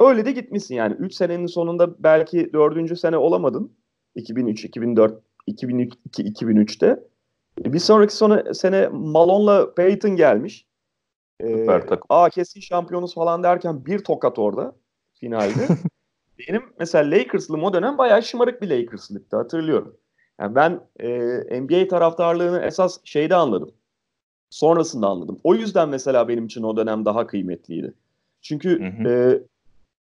Öyle 0.00 0.24
de 0.24 0.32
gitmişsin 0.32 0.74
yani. 0.74 0.94
3 0.98 1.14
senenin 1.14 1.46
sonunda 1.46 2.02
belki 2.02 2.52
4. 2.52 2.98
sene 2.98 3.16
olamadın. 3.16 3.72
2003, 4.14 4.64
2004, 4.64 5.22
2002, 5.46 6.22
2003'te. 6.22 7.04
Bir 7.58 7.78
sonraki 7.78 8.14
sene 8.54 8.88
Malone'la 8.88 9.74
Peyton 9.74 10.16
gelmiş. 10.16 10.67
Ee, 11.40 11.46
Süper 11.48 11.80
takım. 11.80 12.06
aa 12.08 12.30
kesin 12.30 12.60
şampiyonuz 12.60 13.14
falan 13.14 13.42
derken 13.42 13.86
bir 13.86 13.98
tokat 13.98 14.38
orada 14.38 14.74
finalde. 15.14 15.68
Benim 16.48 16.62
mesela 16.78 17.10
Lakers'lığım 17.10 17.64
o 17.64 17.72
dönem 17.72 17.98
bayağı 17.98 18.22
şımarık 18.22 18.62
bir 18.62 18.70
Lakers'lıktı 18.70 19.36
hatırlıyorum. 19.36 19.96
Yani 20.40 20.54
ben 20.54 20.80
e, 21.00 21.60
NBA 21.60 21.88
taraftarlığını 21.88 22.60
esas 22.60 23.00
şeyde 23.04 23.34
anladım. 23.34 23.70
Sonrasında 24.50 25.06
anladım. 25.06 25.38
O 25.44 25.54
yüzden 25.54 25.88
mesela 25.88 26.28
benim 26.28 26.46
için 26.46 26.62
o 26.62 26.76
dönem 26.76 27.04
daha 27.04 27.26
kıymetliydi. 27.26 27.94
Çünkü 28.42 28.80
Hı 28.80 29.02
hı. 29.02 29.08
e, 29.08 29.42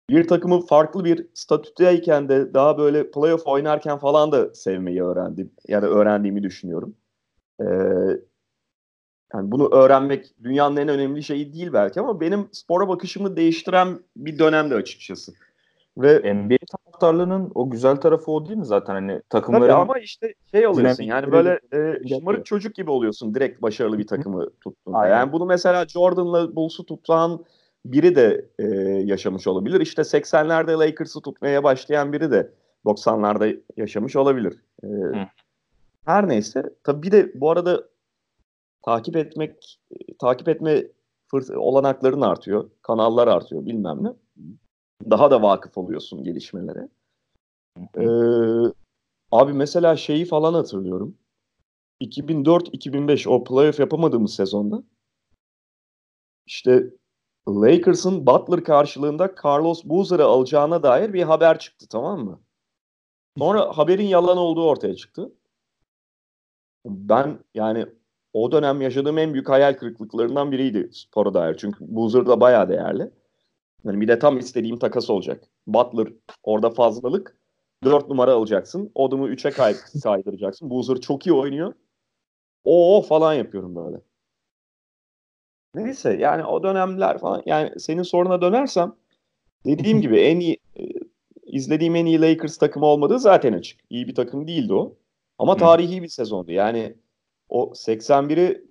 bir 0.09 0.27
takımı 0.27 0.61
farklı 0.61 1.05
bir 1.05 1.27
statüdeyken 1.33 2.29
de 2.29 2.53
daha 2.53 2.77
böyle 2.77 3.11
playoff 3.11 3.47
oynarken 3.47 3.97
falan 3.97 4.31
da 4.31 4.55
sevmeyi 4.55 5.03
öğrendim. 5.03 5.51
Yani 5.67 5.85
öğrendiğimi 5.85 6.43
düşünüyorum. 6.43 6.95
Ee, 7.61 7.65
yani 9.33 9.51
bunu 9.51 9.73
öğrenmek 9.73 10.25
dünyanın 10.43 10.77
en 10.77 10.87
önemli 10.87 11.23
şeyi 11.23 11.53
değil 11.53 11.73
belki 11.73 11.99
ama 11.99 12.21
benim 12.21 12.49
spora 12.51 12.87
bakışımı 12.87 13.37
değiştiren 13.37 13.99
bir 14.17 14.39
dönemdi 14.39 14.75
açıkçası. 14.75 15.33
Ve 15.97 16.33
NBA 16.33 16.57
taraftarlığının 16.71 17.51
o 17.55 17.69
güzel 17.69 17.95
tarafı 17.95 18.31
o 18.31 18.45
değil 18.45 18.57
mi 18.57 18.65
zaten 18.65 18.93
hani 18.93 19.11
tabii 19.11 19.23
takımların 19.29 19.73
ama 19.73 19.99
işte 19.99 20.33
şey 20.51 20.67
oluyorsun 20.67 21.03
yani 21.03 21.31
böyle 21.31 21.59
e, 21.73 22.07
şımarık 22.07 22.45
çocuk 22.45 22.75
gibi 22.75 22.91
oluyorsun 22.91 23.35
direkt 23.35 23.61
başarılı 23.61 23.99
bir 23.99 24.07
takımı 24.07 24.49
tuttuğunda. 24.61 25.07
Yani 25.07 25.31
bunu 25.31 25.45
mesela 25.45 25.87
Jordan'la 25.87 26.55
Bulls'u 26.55 26.85
tutan 26.85 27.45
biri 27.85 28.15
de 28.15 28.45
e, 28.59 28.65
yaşamış 29.05 29.47
olabilir. 29.47 29.81
İşte 29.81 30.01
80'lerde 30.01 30.79
Lakers'ı 30.79 31.21
tutmaya 31.21 31.63
başlayan 31.63 32.13
biri 32.13 32.31
de 32.31 32.51
90'larda 32.85 33.59
yaşamış 33.77 34.15
olabilir. 34.15 34.53
E, 34.83 34.87
her 36.05 36.27
neyse. 36.27 36.63
Tabii 36.83 37.03
bir 37.03 37.11
de 37.11 37.31
bu 37.35 37.51
arada 37.51 37.83
takip 38.87 39.15
etmek, 39.15 39.79
takip 40.19 40.47
etme 40.49 40.83
olanakların 41.55 42.21
artıyor. 42.21 42.69
Kanallar 42.81 43.27
artıyor 43.27 43.65
bilmem 43.65 44.03
ne. 44.03 44.13
Daha 45.09 45.31
da 45.31 45.41
vakıf 45.41 45.77
oluyorsun 45.77 46.23
gelişmelere. 46.23 46.89
Ee, 47.97 48.07
abi 49.31 49.53
mesela 49.53 49.97
şeyi 49.97 50.25
falan 50.25 50.53
hatırlıyorum. 50.53 51.17
2004-2005 52.01 53.29
o 53.29 53.43
playoff 53.43 53.79
yapamadığımız 53.79 54.35
sezonda 54.35 54.83
işte 56.45 56.93
Lakers'ın 57.49 58.25
Butler 58.25 58.63
karşılığında 58.63 59.35
Carlos 59.45 59.83
Boozer'ı 59.83 60.25
alacağına 60.25 60.83
dair 60.83 61.13
bir 61.13 61.23
haber 61.23 61.59
çıktı 61.59 61.87
tamam 61.89 62.25
mı? 62.25 62.39
Sonra 63.37 63.77
haberin 63.77 64.07
yalan 64.07 64.37
olduğu 64.37 64.65
ortaya 64.65 64.95
çıktı. 64.95 65.31
Ben 66.85 67.39
yani 67.53 67.85
o 68.43 68.51
dönem 68.51 68.81
yaşadığım 68.81 69.17
en 69.17 69.33
büyük 69.33 69.49
hayal 69.49 69.73
kırıklıklarından 69.73 70.51
biriydi 70.51 70.89
spora 70.91 71.33
dair. 71.33 71.57
Çünkü 71.57 71.77
Boozer 71.87 72.25
da 72.25 72.39
bayağı 72.39 72.69
değerli. 72.69 73.09
Yani 73.83 74.01
bir 74.01 74.07
de 74.07 74.19
tam 74.19 74.39
istediğim 74.39 74.79
takas 74.79 75.09
olacak. 75.09 75.43
Butler 75.67 76.07
orada 76.43 76.69
fazlalık. 76.69 77.37
4 77.83 78.09
numara 78.09 78.33
alacaksın. 78.33 78.91
Odum'u 78.95 79.29
3'e 79.29 79.51
kay 79.51 79.75
kaydıracaksın. 80.03 80.69
Boozer 80.69 80.95
çok 81.01 81.27
iyi 81.27 81.33
oynuyor. 81.33 81.73
O 82.63 83.01
falan 83.01 83.33
yapıyorum 83.33 83.75
böyle. 83.75 84.01
Neyse 85.75 86.17
yani 86.19 86.45
o 86.45 86.63
dönemler 86.63 87.17
falan 87.17 87.43
yani 87.45 87.79
senin 87.79 88.03
soruna 88.03 88.41
dönersem 88.41 88.95
dediğim 89.65 90.01
gibi 90.01 90.19
en 90.19 90.39
iyi 90.39 90.57
e, 90.79 90.83
izlediğim 91.45 91.95
en 91.95 92.05
iyi 92.05 92.21
Lakers 92.21 92.57
takımı 92.57 92.85
olmadığı 92.85 93.19
zaten 93.19 93.53
açık. 93.53 93.79
İyi 93.89 94.07
bir 94.07 94.15
takım 94.15 94.47
değildi 94.47 94.73
o. 94.73 94.95
Ama 95.39 95.57
tarihi 95.57 96.03
bir 96.03 96.07
sezondu. 96.07 96.51
Yani 96.51 96.95
o 97.49 97.71
81'i 97.75 98.67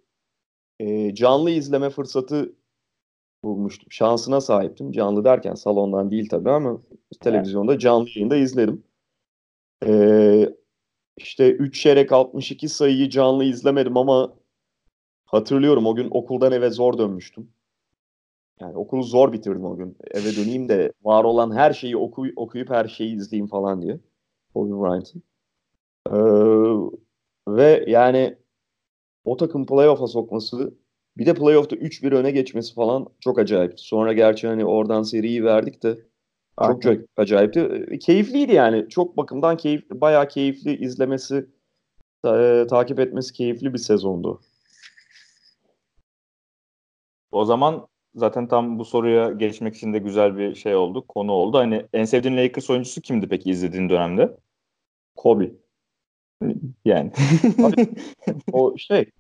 e, 0.81 1.15
canlı 1.15 1.51
izleme 1.51 1.91
fırsatı 1.91 2.57
bulmuştum. 3.45 3.89
Şansına 3.91 4.41
sahiptim. 4.41 4.93
Canlı 4.93 5.25
derken 5.25 5.55
salondan 5.55 6.11
değil 6.11 6.29
tabii 6.29 6.51
ama 6.51 6.83
televizyonda 7.21 7.79
canlı 7.79 8.09
yayında 8.15 8.37
izledim. 8.37 8.85
Ee, 9.87 10.49
işte 11.17 11.53
3 11.53 11.83
çeyrek 11.83 12.13
62 12.13 12.69
sayıyı 12.69 13.11
canlı 13.11 13.45
izlemedim 13.45 13.97
ama 13.97 14.35
hatırlıyorum 15.27 15.87
o 15.87 15.95
gün 15.95 16.09
okuldan 16.11 16.53
eve 16.53 16.71
zor 16.71 16.99
dönmüştüm. 16.99 17.51
Yani 18.61 18.77
okulu 18.77 19.03
zor 19.03 19.33
bitirdim 19.33 19.65
o 19.65 19.77
gün. 19.77 19.97
Eve 20.11 20.37
döneyim 20.37 20.69
de 20.69 20.93
var 21.03 21.25
olan 21.25 21.57
her 21.57 21.73
şeyi 21.73 21.97
oku, 21.97 22.27
okuyup 22.37 22.71
her 22.71 22.89
şeyi 22.89 23.17
izleyeyim 23.17 23.47
falan 23.47 23.83
diye. 23.83 24.01
Kobe 24.55 24.71
Bryant'ın. 24.71 25.23
Ee, 26.11 26.17
ve 27.49 27.85
yani 27.89 28.37
o 29.27 29.37
takım 29.37 29.67
playoff'a 29.67 30.07
sokması 30.07 30.75
bir 31.19 31.27
de 31.27 31.35
playoff'ta 31.35 31.77
3-1 31.77 32.13
öne 32.13 32.31
geçmesi 32.31 32.75
falan 32.75 33.07
çok 33.21 33.39
acayip. 33.39 33.81
Sonra 33.81 34.13
gerçi 34.13 34.47
hani 34.47 34.65
oradan 34.65 35.03
seriyi 35.03 35.45
verdik 35.45 35.83
de 35.83 35.99
çok 36.67 36.83
çok 36.83 36.97
acayipti. 37.17 37.61
E, 37.91 37.99
keyifliydi 37.99 38.53
yani. 38.53 38.89
Çok 38.89 39.17
bakımdan 39.17 39.57
keyif, 39.57 39.91
bayağı 39.91 40.29
keyifli 40.29 40.77
izlemesi, 40.77 41.47
e, 42.27 42.67
takip 42.71 43.01
etmesi 43.01 43.33
keyifli 43.33 43.73
bir 43.73 43.79
sezondu. 43.79 44.41
O 47.33 47.45
zaman 47.45 47.87
zaten 48.15 48.49
tam 48.49 48.79
bu 48.79 48.85
soruya 48.85 49.31
geçmek 49.31 49.77
için 49.77 49.93
de 49.93 49.99
güzel 49.99 50.39
bir 50.39 50.55
şey 50.55 50.75
oldu, 50.75 51.05
konu 51.09 51.33
oldu. 51.33 51.59
Hani 51.59 51.87
en 51.93 52.05
sevdiğin 52.05 52.37
Lakers 52.37 52.71
oyuncusu 52.71 53.01
kimdi 53.01 53.29
peki 53.29 53.51
izlediğin 53.51 53.89
dönemde? 53.89 54.37
Kobe. 55.17 55.51
Yani. 56.85 57.13
o 58.53 58.77
şey 58.77 59.11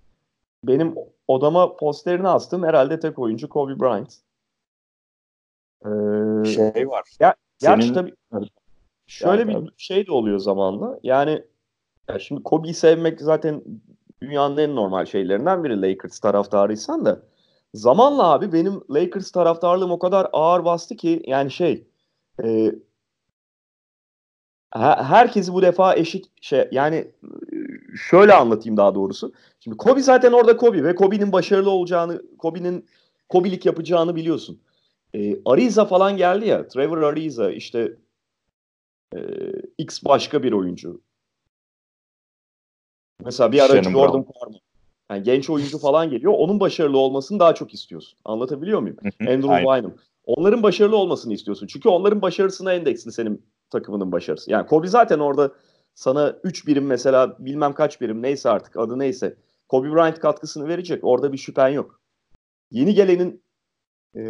benim 0.64 0.94
odama 1.28 1.76
posterini 1.76 2.28
astım. 2.28 2.64
Herhalde 2.64 3.00
tek 3.00 3.18
oyuncu 3.18 3.48
Kobe 3.48 3.80
Bryant. 3.80 4.14
Ee, 5.84 6.44
şey 6.44 6.88
var. 6.88 7.04
Ya, 7.20 7.34
Senin... 7.58 7.76
Gerçi 7.76 7.94
tabii 7.94 8.14
şöyle 9.06 9.40
yani, 9.40 9.48
bir 9.48 9.54
tabii. 9.54 9.70
şey 9.76 10.06
de 10.06 10.12
oluyor 10.12 10.38
zamanla. 10.38 10.98
Yani 11.02 11.44
ya 12.08 12.18
şimdi 12.18 12.42
Kobe'yi 12.42 12.74
sevmek 12.74 13.20
zaten 13.20 13.62
dünyanın 14.22 14.56
en 14.56 14.76
normal 14.76 15.06
şeylerinden 15.06 15.64
biri 15.64 15.82
Lakers 15.82 16.20
taraftarıysan 16.20 17.04
da. 17.04 17.22
Zamanla 17.74 18.32
abi 18.32 18.52
benim 18.52 18.80
Lakers 18.90 19.30
taraftarlığım 19.30 19.90
o 19.90 19.98
kadar 19.98 20.28
ağır 20.32 20.64
bastı 20.64 20.96
ki 20.96 21.22
yani 21.26 21.50
şey 21.50 21.86
e, 22.44 22.72
herkesi 24.74 25.52
bu 25.52 25.62
defa 25.62 25.96
eşit 25.96 26.26
şey 26.40 26.68
yani 26.72 27.10
şöyle 28.10 28.34
anlatayım 28.34 28.76
daha 28.76 28.94
doğrusu. 28.94 29.32
Şimdi 29.60 29.76
Kobe 29.76 30.00
zaten 30.00 30.32
orada 30.32 30.56
Kobe 30.56 30.84
ve 30.84 30.94
Kobe'nin 30.94 31.32
başarılı 31.32 31.70
olacağını, 31.70 32.22
Kobe'nin 32.38 32.86
Kobe'lik 33.28 33.66
yapacağını 33.66 34.16
biliyorsun. 34.16 34.60
E, 35.14 35.36
Ariza 35.44 35.84
falan 35.84 36.16
geldi 36.16 36.48
ya. 36.48 36.68
Trevor 36.68 37.02
Ariza 37.02 37.50
işte 37.50 37.92
e, 39.14 39.18
X 39.78 40.04
başka 40.04 40.42
bir 40.42 40.52
oyuncu. 40.52 41.00
Mesela 43.24 43.52
bir 43.52 43.60
ara 43.60 43.82
Shannon 43.82 43.98
Jordan 43.98 44.24
Parma. 44.24 44.58
Yani 45.10 45.22
genç 45.22 45.50
oyuncu 45.50 45.78
falan 45.78 46.10
geliyor. 46.10 46.32
Onun 46.36 46.60
başarılı 46.60 46.98
olmasını 46.98 47.40
daha 47.40 47.54
çok 47.54 47.74
istiyorsun. 47.74 48.18
Anlatabiliyor 48.24 48.80
muyum? 48.80 48.96
Andrew 49.20 49.62
Bynum. 49.62 49.94
Onların 50.24 50.62
başarılı 50.62 50.96
olmasını 50.96 51.34
istiyorsun. 51.34 51.66
Çünkü 51.66 51.88
onların 51.88 52.22
başarısına 52.22 52.72
endeksli 52.72 53.12
senin 53.12 53.42
takımının 53.70 54.12
başarısı. 54.12 54.50
Yani 54.50 54.66
Kobe 54.66 54.88
zaten 54.88 55.18
orada 55.18 55.52
sana 55.94 56.36
3 56.44 56.66
birim 56.66 56.86
mesela 56.86 57.36
bilmem 57.38 57.72
kaç 57.72 58.00
birim 58.00 58.22
neyse 58.22 58.50
artık 58.50 58.76
adı 58.76 58.98
neyse 58.98 59.36
Kobe 59.68 59.92
Bryant 59.92 60.20
katkısını 60.20 60.68
verecek. 60.68 61.04
Orada 61.04 61.32
bir 61.32 61.38
şüphen 61.38 61.68
yok. 61.68 62.00
Yeni 62.70 62.94
gelenin 62.94 63.42
e, 64.14 64.22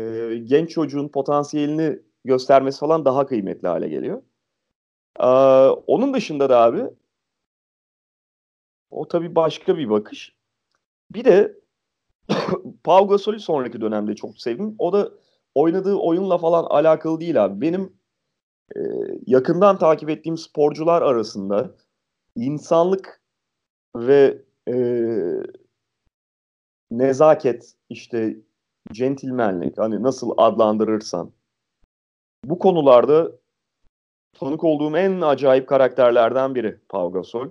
genç 0.45 0.71
çocuğun 0.71 1.09
potansiyelini 1.09 1.99
göstermesi 2.25 2.81
falan 2.81 3.05
daha 3.05 3.27
kıymetli 3.27 3.69
hale 3.69 3.89
geliyor. 3.89 4.23
Ee, 5.21 5.27
onun 5.87 6.15
dışında 6.15 6.49
da 6.51 6.61
abi 6.61 6.85
o 8.91 9.09
tabii 9.09 9.35
başka 9.35 9.79
bir 9.79 9.91
bakış. 9.91 10.37
Bir 11.11 11.25
de 11.25 11.61
Pau 12.85 13.09
Gasol'ü 13.09 13.41
sonraki 13.41 13.81
dönemde 13.81 14.15
çok 14.15 14.39
sevdim. 14.39 14.75
O 14.79 14.93
da 14.93 15.13
oynadığı 15.55 15.95
oyunla 15.95 16.39
falan 16.39 16.65
alakalı 16.65 17.21
değil 17.21 17.45
abi. 17.45 17.61
Benim 17.61 17.96
e, 18.77 18.81
yakından 19.27 19.79
takip 19.79 20.11
ettiğim 20.11 20.37
sporcular 20.37 21.03
arasında 21.03 21.75
insanlık 22.37 23.21
ve 23.97 24.43
e, 24.69 24.77
nezaket 26.91 27.75
işte 27.91 28.37
centilmenlik 28.93 29.79
hani 29.79 30.03
nasıl 30.03 30.31
adlandırırsan 30.37 31.33
bu 32.45 32.59
konularda 32.59 33.33
tanık 34.33 34.65
olduğum 34.65 34.97
en 34.97 35.21
acayip 35.21 35.69
karakterlerden 35.69 36.55
biri 36.55 36.79
Pau 36.89 37.13
Gasol. 37.13 37.49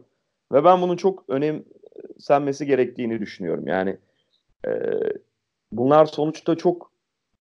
Ve 0.53 0.63
ben 0.63 0.81
bunun 0.81 0.97
çok 0.97 1.23
önemsenmesi 1.29 2.65
gerektiğini 2.65 3.19
düşünüyorum. 3.19 3.67
Yani 3.67 3.97
e, 4.67 4.71
bunlar 5.71 6.05
sonuçta 6.05 6.55
çok 6.55 6.91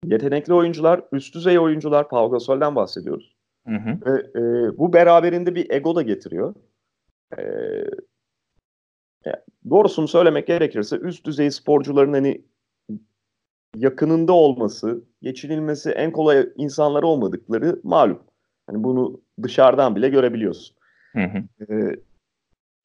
yetenekli 0.04 0.54
oyuncular, 0.54 1.02
üst 1.12 1.34
düzey 1.34 1.58
oyuncular. 1.58 2.08
Pau 2.08 2.30
Gasol'den 2.30 2.76
bahsediyoruz. 2.76 3.37
Hı 3.68 3.74
hı. 3.74 3.98
Ve 4.06 4.40
e, 4.40 4.78
bu 4.78 4.92
beraberinde 4.92 5.54
bir 5.54 5.70
ego 5.70 5.94
da 5.94 6.02
getiriyor. 6.02 6.54
E, 7.38 7.42
doğrusunu 9.70 10.08
söylemek 10.08 10.46
gerekirse 10.46 10.96
üst 10.96 11.26
düzey 11.26 11.50
sporcuların 11.50 12.12
hani 12.12 12.42
yakınında 13.76 14.32
olması, 14.32 15.04
geçinilmesi 15.22 15.90
en 15.90 16.12
kolay 16.12 16.48
insanlar 16.56 17.02
olmadıkları 17.02 17.80
malum. 17.82 18.22
Hani 18.66 18.84
bunu 18.84 19.20
dışarıdan 19.42 19.96
bile 19.96 20.08
görebiliyorsun. 20.08 20.76
Hı 21.12 21.24
hı. 21.24 21.64
Ee, 21.72 21.96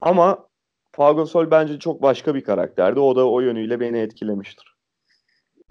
ama 0.02 0.48
Pau 0.94 1.52
bence 1.52 1.80
çok 1.80 2.02
başka 2.02 2.36
bir 2.36 2.44
karakterdi. 2.44 3.00
O 3.00 3.16
da 3.16 3.30
o 3.30 3.40
yönüyle 3.40 3.80
beni 3.80 3.98
etkilemiştir. 3.98 4.73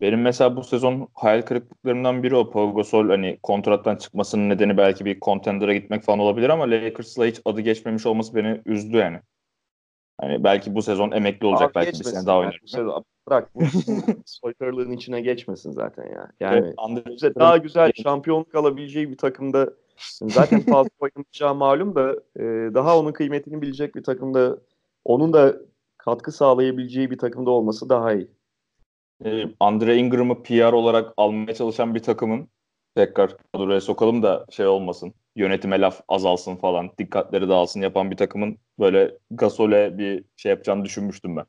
Benim 0.02 0.20
mesela 0.20 0.56
bu 0.56 0.64
sezon 0.64 1.08
hayal 1.14 1.42
kırıklıklarımdan 1.42 2.22
biri 2.22 2.36
o 2.36 2.50
Pau 2.50 2.74
Gasol 2.74 3.08
hani 3.08 3.38
kontrattan 3.42 3.96
çıkmasının 3.96 4.48
nedeni 4.48 4.76
belki 4.76 5.04
bir 5.04 5.20
contender'a 5.20 5.74
gitmek 5.74 6.02
falan 6.02 6.18
olabilir 6.18 6.48
ama 6.48 6.70
Lakers'la 6.70 7.26
hiç 7.26 7.40
adı 7.44 7.60
geçmemiş 7.60 8.06
olması 8.06 8.34
beni 8.34 8.60
üzdü 8.66 8.96
yani. 8.96 9.20
Hani 10.20 10.44
belki 10.44 10.74
bu 10.74 10.82
sezon 10.82 11.10
emekli 11.10 11.46
olacak 11.46 11.68
Abi 11.68 11.74
belki 11.74 12.00
bir 12.00 12.04
sene 12.04 12.26
daha 12.26 12.38
oynar. 12.38 12.60
Bırak 13.28 13.54
bu 13.54 13.60
soytarlığın 14.26 14.90
içine 14.90 15.20
geçmesin 15.20 15.72
zaten 15.72 16.04
ya. 16.04 16.30
Yani 16.40 16.58
evet, 16.58 17.34
daha 17.38 17.56
güzel 17.56 17.92
şampiyonluk 18.02 18.54
alabileceği 18.54 19.10
bir 19.10 19.18
takımda 19.18 19.72
zaten 20.22 20.60
fazla 20.60 20.90
oynamayacağı 21.00 21.54
malum 21.54 21.94
da 21.94 22.12
e, 22.36 22.74
daha 22.74 22.98
onun 22.98 23.12
kıymetini 23.12 23.62
bilecek 23.62 23.94
bir 23.94 24.02
takımda 24.02 24.58
onun 25.04 25.32
da 25.32 25.56
katkı 25.98 26.32
sağlayabileceği 26.32 27.10
bir 27.10 27.18
takımda 27.18 27.50
olması 27.50 27.88
daha 27.88 28.12
iyi. 28.12 28.28
E, 29.24 29.44
Andre 29.60 29.96
Ingram'ı 29.96 30.42
PR 30.42 30.72
olarak 30.72 31.14
almaya 31.16 31.54
çalışan 31.54 31.94
bir 31.94 32.02
takımın 32.02 32.48
tekrar 32.94 33.36
kadroya 33.52 33.80
sokalım 33.80 34.22
da 34.22 34.46
şey 34.50 34.66
olmasın. 34.66 35.14
Yönetime 35.36 35.80
laf 35.80 36.00
azalsın 36.08 36.56
falan. 36.56 36.90
Dikkatleri 36.98 37.48
dağılsın 37.48 37.80
yapan 37.80 38.10
bir 38.10 38.16
takımın 38.16 38.58
böyle 38.78 39.18
Gasol'e 39.30 39.98
bir 39.98 40.24
şey 40.36 40.50
yapacağını 40.50 40.84
düşünmüştüm 40.84 41.36
ben. 41.36 41.46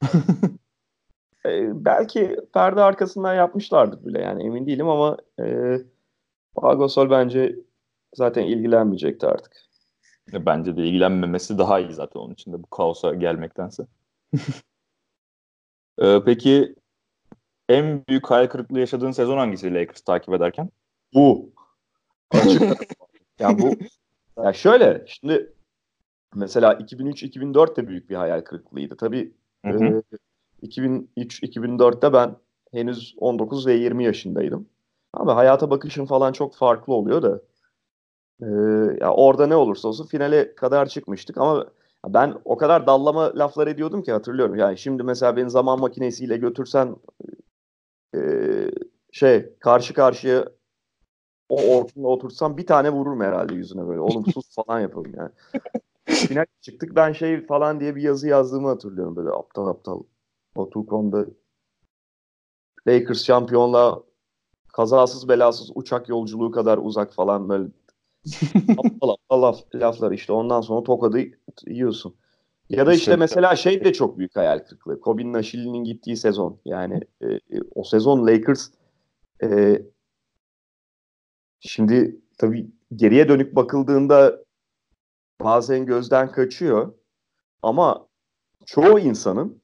e, 1.46 1.84
belki 1.84 2.36
perde 2.54 2.82
arkasından 2.82 3.34
yapmışlardır 3.34 4.06
bile 4.06 4.20
yani 4.20 4.46
emin 4.46 4.66
değilim 4.66 4.88
ama 4.88 5.16
e, 5.40 5.76
Gasol 6.56 7.10
bence 7.10 7.56
zaten 8.14 8.44
ilgilenmeyecekti 8.44 9.26
artık. 9.26 9.52
E, 10.32 10.46
bence 10.46 10.76
de 10.76 10.84
ilgilenmemesi 10.84 11.58
daha 11.58 11.80
iyi 11.80 11.92
zaten 11.92 12.20
onun 12.20 12.32
için 12.34 12.52
de 12.52 12.62
bu 12.62 12.66
kaosa 12.66 13.14
gelmektense. 13.14 13.86
ee, 16.02 16.20
peki 16.24 16.74
en 17.70 18.06
büyük 18.08 18.30
hayal 18.30 18.46
kırıklığı 18.46 18.80
yaşadığın 18.80 19.10
sezon 19.10 19.38
hangisi 19.38 19.74
Lakers 19.74 20.00
takip 20.00 20.34
ederken? 20.34 20.70
Bu. 21.14 21.52
ya 23.38 23.58
bu 23.58 23.70
ya 24.44 24.52
şöyle 24.52 25.04
şimdi 25.06 25.52
mesela 26.34 26.74
2003-2004 26.74 27.76
de 27.76 27.88
büyük 27.88 28.10
bir 28.10 28.14
hayal 28.14 28.40
kırıklığıydı. 28.40 28.96
Tabii 28.96 29.32
hı 29.66 29.72
hı. 29.72 30.02
E, 30.62 30.66
2003-2004'te 30.66 32.12
ben 32.12 32.36
henüz 32.72 33.14
19 33.18 33.66
ve 33.66 33.74
20 33.74 34.04
yaşındaydım. 34.04 34.68
Ama 35.12 35.36
hayata 35.36 35.70
bakışım 35.70 36.06
falan 36.06 36.32
çok 36.32 36.54
farklı 36.54 36.94
oluyor 36.94 37.22
da 37.22 37.40
Ee, 38.42 38.46
ya 39.00 39.12
orada 39.14 39.46
ne 39.46 39.56
olursa 39.56 39.88
olsun 39.88 40.06
finale 40.06 40.54
kadar 40.54 40.86
çıkmıştık 40.86 41.38
ama 41.38 41.66
ben 42.08 42.34
o 42.44 42.56
kadar 42.56 42.86
dallama 42.86 43.32
laflar 43.38 43.66
ediyordum 43.66 44.02
ki 44.02 44.12
hatırlıyorum. 44.12 44.56
Yani 44.56 44.78
şimdi 44.78 45.02
mesela 45.02 45.36
beni 45.36 45.50
zaman 45.50 45.80
makinesiyle 45.80 46.36
götürsen 46.36 46.96
e, 48.14 48.20
şey 49.12 49.54
karşı 49.60 49.94
karşıya 49.94 50.48
o 51.48 51.76
ortamda 51.76 52.08
otursam 52.08 52.56
bir 52.56 52.66
tane 52.66 52.90
vururum 52.90 53.20
herhalde 53.20 53.54
yüzüne 53.54 53.88
böyle. 53.88 54.00
Oğlum 54.00 54.26
sus 54.26 54.54
falan 54.54 54.80
yapalım 54.80 55.12
yani. 55.16 55.30
Final 56.06 56.46
çıktık 56.60 56.96
ben 56.96 57.12
şey 57.12 57.46
falan 57.46 57.80
diye 57.80 57.96
bir 57.96 58.02
yazı 58.02 58.28
yazdığımı 58.28 58.68
hatırlıyorum 58.68 59.16
böyle 59.16 59.30
aptal 59.30 59.66
aptal. 59.66 60.02
Batu.com'da 60.56 61.26
Lakers 62.88 63.24
şampiyonla 63.24 64.02
kazasız 64.72 65.28
belasız 65.28 65.70
uçak 65.74 66.08
yolculuğu 66.08 66.50
kadar 66.50 66.78
uzak 66.78 67.12
falan 67.12 67.48
böyle 67.48 67.68
aptal 68.78 69.08
aptal 69.08 69.42
laf, 69.42 69.74
laflar 69.74 70.12
işte 70.12 70.32
ondan 70.32 70.60
sonra 70.60 70.82
tokadı 70.82 71.20
yiyorsun. 71.66 72.14
Ya 72.70 72.86
da 72.86 72.94
işte 72.94 73.16
mesela 73.16 73.56
şey 73.56 73.84
de 73.84 73.92
çok 73.92 74.18
büyük 74.18 74.36
hayal 74.36 74.58
kırıklığı. 74.58 75.00
Kobe 75.00 75.32
Nashilli'nin 75.32 75.84
gittiği 75.84 76.16
sezon. 76.16 76.60
Yani 76.64 77.00
e, 77.20 77.26
e, 77.26 77.40
o 77.74 77.84
sezon 77.84 78.26
Lakers 78.26 78.68
e, 79.42 79.82
şimdi 81.60 82.20
tabii 82.38 82.70
geriye 82.96 83.28
dönük 83.28 83.56
bakıldığında 83.56 84.44
bazen 85.40 85.86
gözden 85.86 86.32
kaçıyor. 86.32 86.94
Ama 87.62 88.06
çoğu 88.66 88.98
insanın 88.98 89.62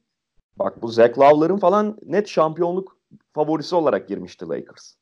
bak 0.58 0.82
bu 0.82 0.88
Zach 0.88 1.18
Love'ların 1.18 1.58
falan 1.58 1.98
net 2.02 2.28
şampiyonluk 2.28 2.98
favorisi 3.32 3.74
olarak 3.74 4.08
girmişti 4.08 4.48
Lakers. 4.48 4.94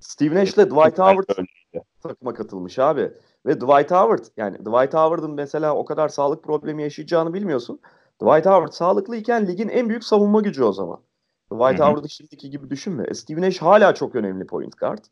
Steve 0.00 0.34
Nash 0.34 0.54
ile 0.54 0.66
Dwight 0.66 0.98
Howard 0.98 1.46
takıma 2.02 2.34
katılmış 2.34 2.78
abi. 2.78 3.12
Ve 3.48 3.60
Dwight 3.60 3.90
Howard 3.90 4.24
yani 4.36 4.58
Dwight 4.58 4.94
Howard'ın 4.94 5.30
mesela 5.30 5.74
o 5.76 5.84
kadar 5.84 6.08
sağlık 6.08 6.44
problemi 6.44 6.82
yaşayacağını 6.82 7.34
bilmiyorsun. 7.34 7.80
Dwight 8.22 8.46
Howard 8.46 8.72
sağlıklıyken 8.72 9.46
ligin 9.46 9.68
en 9.68 9.88
büyük 9.88 10.04
savunma 10.04 10.40
gücü 10.40 10.64
o 10.64 10.72
zaman. 10.72 11.00
Dwight 11.52 11.80
Howard'ı 11.80 12.08
şimdiki 12.08 12.50
gibi 12.50 12.70
düşünme. 12.70 13.04
E, 13.08 13.14
Steve 13.14 13.40
Nash 13.40 13.58
hala 13.58 13.94
çok 13.94 14.14
önemli 14.14 14.46
point 14.46 14.78
guard. 14.78 15.04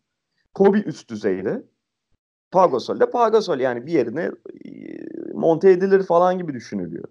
Kobe 0.55 0.79
üst 0.79 1.11
düzeyde. 1.11 1.63
Pagosol 2.51 3.01
de 3.01 3.11
Pagosol 3.11 3.59
yani 3.59 3.87
bir 3.87 3.93
yerine 3.93 4.31
e, 4.65 4.71
monte 5.35 5.71
edilir 5.71 6.03
falan 6.03 6.39
gibi 6.39 6.55
düşünülüyor. 6.55 7.05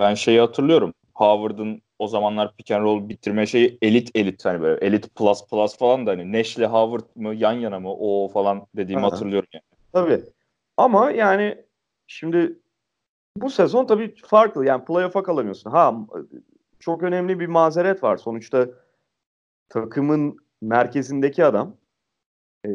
Ben 0.00 0.14
şeyi 0.14 0.40
hatırlıyorum. 0.40 0.94
Howard'ın 1.14 1.82
o 1.98 2.08
zamanlar 2.08 2.56
pick 2.56 2.70
and 2.70 2.82
roll 2.82 3.08
bitirme 3.08 3.46
şeyi 3.46 3.78
elit 3.82 4.10
elit 4.14 4.44
hani 4.44 4.60
böyle 4.60 4.86
elit 4.86 5.14
plus 5.14 5.46
plus 5.50 5.78
falan 5.78 6.06
da 6.06 6.10
hani 6.10 6.32
Nash'le 6.32 6.58
Howard 6.58 7.04
mı 7.16 7.34
yan 7.34 7.52
yana 7.52 7.80
mı 7.80 7.94
o 7.94 8.28
falan 8.28 8.66
dediğimi 8.76 9.06
Aha. 9.06 9.12
hatırlıyorum 9.12 9.48
yani. 9.52 9.62
Tabii. 9.92 10.33
Ama 10.76 11.10
yani 11.10 11.64
şimdi 12.06 12.58
bu 13.36 13.50
sezon 13.50 13.86
tabii 13.86 14.14
farklı. 14.26 14.66
Yani 14.66 14.84
playoff'a 14.84 15.22
kalamıyorsun. 15.22 15.70
Ha 15.70 16.06
çok 16.78 17.02
önemli 17.02 17.40
bir 17.40 17.46
mazeret 17.46 18.02
var. 18.02 18.16
Sonuçta 18.16 18.68
takımın 19.68 20.36
merkezindeki 20.62 21.44
adam 21.44 21.76
e, 22.66 22.70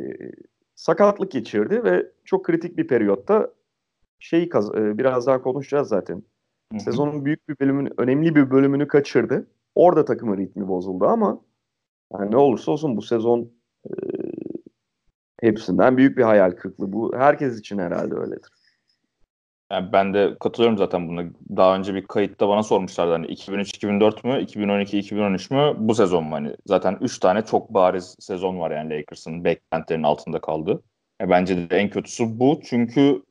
sakatlık 0.76 1.32
geçirdi 1.32 1.84
ve 1.84 2.12
çok 2.26 2.46
kritik 2.46 2.78
bir 2.78 2.88
periyotta 2.88 3.54
şeyi 4.20 4.50
kaz 4.50 4.76
e, 4.76 4.98
birazdan 4.98 5.42
konuşacağız 5.42 5.88
zaten. 5.88 6.24
Hı-hı. 6.72 6.80
Sezonun 6.80 7.26
büyük 7.26 7.50
bir 7.50 7.60
bölümünü, 7.60 7.90
önemli 7.98 8.36
bir 8.36 8.52
bölümünü 8.52 8.88
kaçırdı. 8.88 9.48
Orada 9.76 10.06
takımın 10.06 10.38
ritmi 10.38 10.68
bozuldu 10.68 11.06
ama 11.06 11.42
yani 12.14 12.32
ne 12.32 12.38
olursa 12.38 12.72
olsun 12.72 12.98
bu 12.98 13.02
sezon 13.02 13.52
hepsinden 15.42 15.98
büyük 15.98 16.18
bir 16.18 16.24
hayal 16.24 16.52
kırıklığı. 16.52 16.94
Bu 16.94 17.12
herkes 17.18 17.60
için 17.60 17.78
herhalde 17.78 18.16
öyledir. 18.16 18.50
Yani 19.72 19.92
ben 19.94 20.14
de 20.14 20.38
katılıyorum 20.40 20.78
zaten 20.78 21.08
buna. 21.10 21.24
Daha 21.58 21.76
önce 21.76 21.96
bir 21.96 22.08
kayıtta 22.08 22.50
bana 22.50 22.64
sormuşlardı 22.64 23.12
hani 23.12 23.26
2003-2004 23.28 24.28
mü, 24.28 24.34
2012-2013 24.44 25.54
mü 25.54 25.76
bu 25.88 25.96
sezon 25.96 26.24
mu? 26.24 26.36
Hani 26.36 26.56
zaten 26.66 26.98
3 27.02 27.20
tane 27.20 27.46
çok 27.46 27.74
bariz 27.74 28.16
sezon 28.20 28.60
var 28.60 28.72
yani 28.72 28.90
Lakers'ın 28.90 29.44
beklentilerinin 29.44 30.04
altında 30.04 30.42
kaldı. 30.42 30.84
Yani 31.22 31.30
bence 31.30 31.70
de 31.70 31.78
en 31.78 31.90
kötüsü 31.90 32.40
bu. 32.40 32.60
Çünkü 32.64 33.24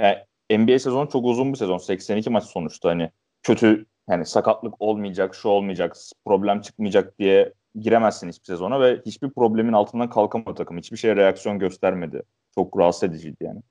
yani 0.00 0.16
NBA 0.50 0.78
sezonu 0.78 1.08
çok 1.08 1.24
uzun 1.24 1.52
bir 1.52 1.58
sezon. 1.58 1.78
82 1.78 2.30
maç 2.30 2.44
sonuçta 2.44 2.88
hani 2.88 3.10
kötü 3.42 3.86
yani 4.10 4.26
sakatlık 4.26 4.82
olmayacak, 4.82 5.34
şu 5.34 5.48
olmayacak, 5.48 5.96
problem 6.24 6.60
çıkmayacak 6.60 7.18
diye 7.18 7.52
giremezsin 7.80 8.28
hiçbir 8.28 8.44
sezona 8.44 8.80
ve 8.80 9.02
hiçbir 9.06 9.30
problemin 9.30 9.72
altından 9.72 10.10
kalkamadı 10.10 10.54
takım. 10.54 10.78
Hiçbir 10.78 10.96
şeye 10.96 11.16
reaksiyon 11.16 11.58
göstermedi. 11.58 12.22
Çok 12.54 12.78
rahatsız 12.78 13.02
ediciydi 13.02 13.36
yani. 13.40 13.62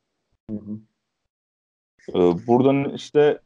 Hı 0.50 0.58
hı. 0.58 0.80
Ee, 2.10 2.48
buradan 2.48 2.94
işte 2.94 3.39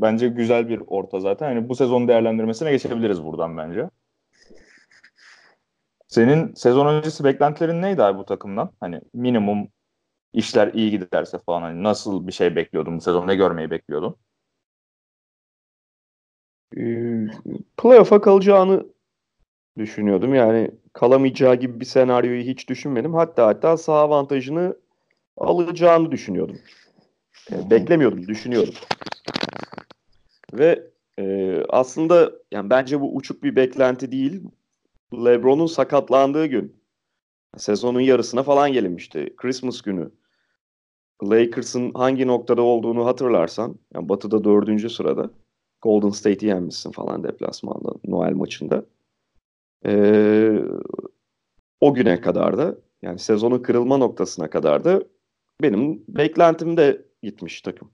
bence 0.00 0.28
güzel 0.28 0.68
bir 0.68 0.82
orta 0.86 1.20
zaten. 1.20 1.46
Hani 1.46 1.68
bu 1.68 1.74
sezon 1.74 2.08
değerlendirmesine 2.08 2.70
geçebiliriz 2.70 3.24
buradan 3.24 3.56
bence. 3.56 3.90
Senin 6.08 6.54
sezon 6.54 6.86
öncesi 6.86 7.24
beklentilerin 7.24 7.82
neydi 7.82 8.02
abi 8.02 8.18
bu 8.18 8.24
takımdan? 8.24 8.72
Hani 8.80 9.00
minimum 9.14 9.68
işler 10.32 10.74
iyi 10.74 10.90
giderse 10.90 11.38
falan 11.38 11.62
hani 11.62 11.82
nasıl 11.82 12.26
bir 12.26 12.32
şey 12.32 12.56
bekliyordun 12.56 12.96
bu 12.96 13.00
sezon? 13.00 13.26
Ne 13.26 13.34
görmeyi 13.34 13.70
bekliyordun? 13.70 14.16
Ee, 16.76 17.26
playoff'a 17.76 18.20
kalacağını 18.20 18.93
düşünüyordum. 19.78 20.34
Yani 20.34 20.70
kalamayacağı 20.92 21.54
gibi 21.54 21.80
bir 21.80 21.84
senaryoyu 21.84 22.42
hiç 22.42 22.68
düşünmedim. 22.68 23.14
Hatta 23.14 23.46
hatta 23.46 23.76
sağ 23.76 23.94
avantajını 23.94 24.76
alacağını 25.36 26.12
düşünüyordum. 26.12 26.58
E, 27.52 27.70
beklemiyordum, 27.70 28.28
düşünüyordum. 28.28 28.74
Ve 30.52 30.82
e, 31.18 31.56
aslında 31.68 32.32
yani 32.52 32.70
bence 32.70 33.00
bu 33.00 33.16
uçuk 33.16 33.42
bir 33.42 33.56
beklenti 33.56 34.12
değil. 34.12 34.42
LeBron'un 35.12 35.66
sakatlandığı 35.66 36.46
gün 36.46 36.76
sezonun 37.56 38.00
yarısına 38.00 38.42
falan 38.42 38.72
gelinmişti. 38.72 39.34
Christmas 39.36 39.80
günü. 39.80 40.10
Lakers'ın 41.22 41.92
hangi 41.94 42.26
noktada 42.26 42.62
olduğunu 42.62 43.06
hatırlarsan, 43.06 43.74
yani 43.94 44.08
Batı'da 44.08 44.44
dördüncü 44.44 44.90
sırada 44.90 45.30
Golden 45.82 46.10
State'i 46.10 46.48
yenmişsin 46.48 46.90
falan 46.90 47.24
deplasmanda 47.24 47.92
Noel 48.04 48.32
maçında. 48.32 48.84
Ee, 49.86 50.62
o 51.80 51.94
güne 51.94 52.20
kadar 52.20 52.58
da 52.58 52.74
yani 53.02 53.18
sezonun 53.18 53.58
kırılma 53.58 53.96
noktasına 53.96 54.50
kadar 54.50 54.84
da 54.84 55.02
benim 55.62 56.04
beklentimde 56.08 57.06
gitmiş 57.22 57.62
takım. 57.62 57.90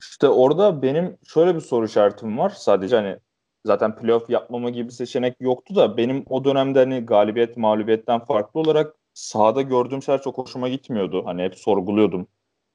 İşte 0.00 0.28
orada 0.28 0.82
benim 0.82 1.18
şöyle 1.26 1.54
bir 1.54 1.60
soru 1.60 1.86
işaretim 1.86 2.38
var. 2.38 2.50
Sadece 2.50 2.96
hani 2.96 3.18
zaten 3.64 3.96
playoff 3.96 4.30
yapmama 4.30 4.70
gibi 4.70 4.92
seçenek 4.92 5.40
yoktu 5.40 5.76
da 5.76 5.96
benim 5.96 6.24
o 6.28 6.44
dönemde 6.44 6.78
hani 6.78 7.00
galibiyet 7.06 7.56
mağlubiyetten 7.56 8.24
farklı 8.24 8.60
olarak 8.60 8.96
sahada 9.14 9.62
gördüğüm 9.62 10.02
şeyler 10.02 10.22
çok 10.22 10.38
hoşuma 10.38 10.68
gitmiyordu. 10.68 11.22
Hani 11.26 11.42
hep 11.42 11.54
sorguluyordum. 11.58 12.28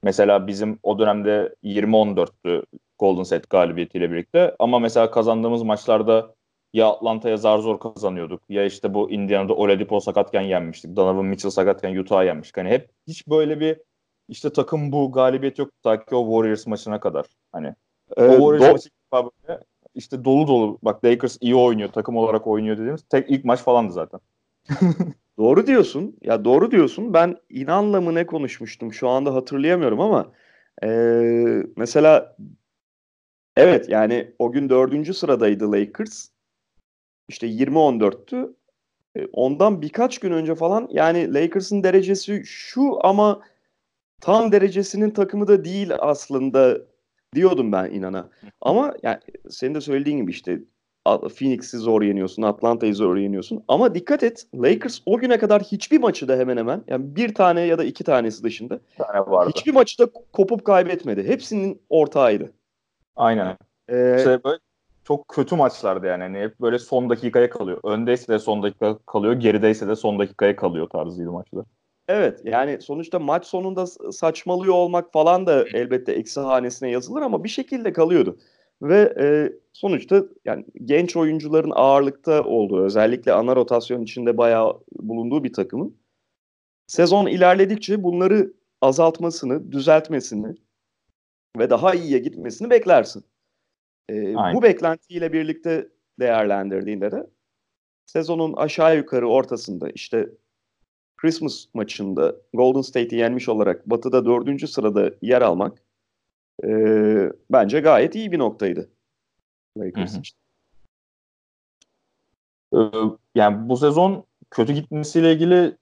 Mesela 0.04 0.48
bizim 0.48 0.80
o 0.84 1.00
dönemde 1.00 1.56
20-14'tü 1.64 2.64
Golden 3.00 3.24
State 3.24 3.48
galibiyetiyle 3.50 4.12
birlikte. 4.12 4.56
Ama 4.60 4.80
mesela 4.80 5.12
kazandığımız 5.12 5.64
maçlarda 5.64 6.36
ya 6.74 6.90
Atlanta'ya 6.90 7.38
zar 7.38 7.60
zor 7.60 7.80
kazanıyorduk. 7.80 8.42
Ya 8.50 8.66
işte 8.66 8.94
bu 8.94 9.12
Indiana'da 9.12 9.54
Oladipo 9.54 10.00
sakatken 10.00 10.42
yenmiştik. 10.42 10.96
Donovan 10.96 11.26
Mitchell 11.26 11.52
sakatken 11.52 11.96
Utah'a 11.96 12.24
yenmiştik. 12.24 12.58
Hani 12.58 12.70
hep 12.70 12.90
hiç 13.08 13.28
böyle 13.28 13.60
bir 13.60 13.78
işte 14.30 14.54
takım 14.54 14.92
bu 14.92 15.12
galibiyet 15.12 15.60
yok 15.60 15.70
ta 15.84 16.06
ki 16.06 16.16
o 16.16 16.26
Warriors 16.26 16.68
maçına 16.68 17.00
kadar. 17.00 17.26
Hani 17.52 17.76
ee, 18.18 18.28
o 18.28 18.32
Warriors 18.32 18.64
do- 18.64 18.72
maçı 18.72 18.90
böyle 19.48 19.60
işte 19.96 20.26
dolu 20.26 20.48
dolu 20.48 20.80
bak 20.82 21.06
Lakers 21.06 21.38
iyi 21.42 21.56
oynuyor 21.56 21.90
takım 21.90 22.18
olarak 22.18 22.48
oynuyor 22.48 22.78
dediğimiz 22.78 23.02
tek 23.10 23.30
ilk 23.30 23.46
maç 23.46 23.60
falandı 23.60 23.94
zaten. 23.94 24.20
doğru 25.38 25.68
diyorsun. 25.68 26.18
Ya 26.22 26.46
doğru 26.46 26.72
diyorsun. 26.72 27.14
Ben 27.14 27.38
inanla 27.50 28.02
mı 28.02 28.16
ne 28.16 28.26
konuşmuştum 28.26 28.94
şu 28.94 29.10
anda 29.10 29.34
hatırlayamıyorum 29.34 30.00
ama 30.00 30.32
ee, 30.84 31.64
mesela 31.78 32.36
evet 33.58 33.90
yani 33.90 34.34
o 34.40 34.52
gün 34.52 34.70
dördüncü 34.70 35.14
sıradaydı 35.14 35.72
Lakers. 35.72 36.30
İşte 37.32 37.48
20-14'tü. 37.48 38.54
Ondan 39.34 39.82
birkaç 39.82 40.20
gün 40.20 40.32
önce 40.32 40.56
falan 40.56 40.88
yani 40.92 41.34
Lakers'ın 41.34 41.84
derecesi 41.84 42.42
şu 42.46 43.06
ama 43.06 43.42
tam 44.22 44.52
derecesinin 44.52 45.10
takımı 45.10 45.48
da 45.48 45.66
değil 45.66 45.92
aslında 46.00 46.78
diyordum 47.36 47.72
ben 47.72 47.92
inana. 47.92 48.30
Ama 48.62 48.94
yani 49.04 49.18
senin 49.50 49.76
de 49.76 49.82
söylediğin 49.82 50.18
gibi 50.18 50.32
işte 50.32 50.60
Phoenix'i 51.06 51.78
zor 51.78 52.02
yeniyorsun, 52.02 52.42
Atlanta'yı 52.42 52.96
zor 52.96 53.18
yeniyorsun. 53.18 53.64
Ama 53.68 53.96
dikkat 53.96 54.24
et 54.24 54.48
Lakers 54.56 55.00
o 55.06 55.18
güne 55.18 55.38
kadar 55.38 55.62
hiçbir 55.62 56.00
maçı 56.00 56.28
da 56.28 56.38
hemen 56.38 56.58
hemen 56.58 56.84
yani 56.88 57.16
bir 57.16 57.34
tane 57.34 57.62
ya 57.62 57.78
da 57.78 57.84
iki 57.84 58.04
tanesi 58.04 58.44
dışında 58.44 58.80
tane 58.98 59.20
vardı. 59.20 59.52
hiçbir 59.56 59.74
maçı 59.74 60.00
da 60.00 60.12
kopup 60.34 60.66
kaybetmedi. 60.66 61.28
Hepsinin 61.28 61.82
ortağıydı. 61.90 62.52
Aynen. 63.16 63.58
Ee, 63.90 64.16
işte 64.18 64.44
böyle 64.44 64.60
çok 65.12 65.28
kötü 65.28 65.56
maçlardı 65.56 66.06
yani. 66.08 66.22
yani. 66.24 66.40
Hep 66.40 66.62
böyle 66.62 66.80
son 66.80 67.10
dakikaya 67.10 67.50
kalıyor. 67.50 67.80
Öndeyse 67.84 68.34
de 68.34 68.40
son 68.40 68.64
dakika 68.64 68.98
kalıyor, 68.98 69.34
gerideyse 69.34 69.88
de 69.88 69.96
son 69.96 70.20
dakikaya 70.20 70.56
kalıyor 70.56 70.90
tarzıydı 70.90 71.32
maçlar. 71.32 71.66
Evet 72.08 72.42
yani 72.44 72.82
sonuçta 72.82 73.20
maç 73.20 73.46
sonunda 73.46 73.86
saçmalıyor 74.12 74.74
olmak 74.74 75.14
falan 75.14 75.46
da 75.46 75.66
elbette 75.74 76.12
eksi 76.12 76.40
hanesine 76.40 76.90
yazılır 76.90 77.22
ama 77.22 77.44
bir 77.44 77.50
şekilde 77.50 77.94
kalıyordu. 77.94 78.38
Ve 78.82 79.14
e, 79.20 79.54
sonuçta 79.74 80.24
yani 80.46 80.66
genç 80.86 81.16
oyuncuların 81.16 81.72
ağırlıkta 81.76 82.44
olduğu 82.44 82.84
özellikle 82.86 83.34
ana 83.34 83.56
rotasyon 83.56 84.02
içinde 84.02 84.38
bayağı 84.38 84.80
bulunduğu 84.92 85.44
bir 85.44 85.54
takımın 85.54 85.96
sezon 86.88 87.28
ilerledikçe 87.28 88.04
bunları 88.04 88.54
azaltmasını, 88.82 89.72
düzeltmesini 89.72 90.56
ve 91.58 91.70
daha 91.70 91.94
iyiye 91.94 92.20
gitmesini 92.20 92.70
beklersin. 92.70 93.24
E, 94.12 94.36
bu 94.54 94.62
beklentiyle 94.62 95.34
birlikte 95.34 95.88
değerlendirdiğinde 96.20 97.12
de 97.12 97.28
sezonun 98.06 98.54
aşağı 98.54 98.98
yukarı 98.98 99.30
ortasında 99.30 99.90
işte 99.90 100.30
Christmas 101.18 101.66
maçında 101.74 102.36
Golden 102.54 102.82
State'i 102.82 103.20
yenmiş 103.20 103.50
olarak 103.50 103.90
Batı'da 103.90 104.26
dördüncü 104.26 104.68
sırada 104.68 105.12
yer 105.22 105.42
almak 105.42 105.84
e, 106.64 106.70
bence 107.52 107.80
gayet 107.80 108.16
iyi 108.16 108.32
bir 108.32 108.40
noktaydı. 108.40 108.90
Lakers 109.78 110.16
için. 110.18 110.38
Ee, 112.74 112.78
yani 113.36 113.70
bu 113.70 113.78
sezon 113.78 114.26
kötü 114.52 114.74
gitmesiyle 114.74 115.34
ilgili 115.34 115.78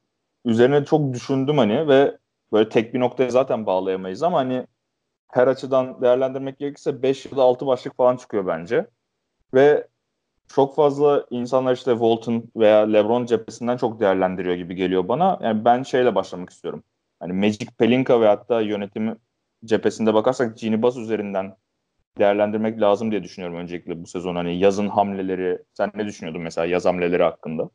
üzerine 0.45 0.85
çok 0.85 1.13
düşündüm 1.13 1.57
hani 1.57 1.87
ve 1.87 2.17
böyle 2.51 2.69
tek 2.69 2.93
bir 2.93 2.99
noktaya 2.99 3.29
zaten 3.29 3.65
bağlayamayız 3.65 4.23
ama 4.23 4.37
hani 4.37 4.67
her 5.31 5.47
açıdan 5.47 6.01
değerlendirmek 6.01 6.59
gerekirse 6.59 7.01
5 7.03 7.25
ya 7.25 7.37
da 7.37 7.43
6 7.43 7.67
başlık 7.67 7.97
falan 7.97 8.17
çıkıyor 8.17 8.47
bence. 8.47 8.87
Ve 9.53 9.87
çok 10.47 10.75
fazla 10.75 11.25
insanlar 11.29 11.73
işte 11.73 11.91
Walton 11.91 12.43
veya 12.55 12.77
LeBron 12.79 13.25
cephesinden 13.25 13.77
çok 13.77 13.99
değerlendiriyor 13.99 14.55
gibi 14.55 14.75
geliyor 14.75 15.07
bana. 15.07 15.39
Yani 15.41 15.65
ben 15.65 15.83
şeyle 15.83 16.15
başlamak 16.15 16.49
istiyorum. 16.49 16.83
Hani 17.19 17.33
Magic 17.33 17.67
Pelinka 17.77 18.21
ve 18.21 18.27
hatta 18.27 18.61
yönetimi 18.61 19.15
cephesinde 19.65 20.13
bakarsak 20.13 20.57
Gini 20.57 20.81
Bass 20.81 20.97
üzerinden 20.97 21.55
değerlendirmek 22.19 22.81
lazım 22.81 23.11
diye 23.11 23.23
düşünüyorum 23.23 23.57
öncelikle 23.57 24.03
bu 24.03 24.07
sezon. 24.07 24.35
Hani 24.35 24.59
yazın 24.59 24.87
hamleleri, 24.87 25.63
sen 25.73 25.91
ne 25.95 26.05
düşünüyordun 26.05 26.41
mesela 26.41 26.65
yaz 26.67 26.85
hamleleri 26.85 27.23
hakkında? 27.23 27.69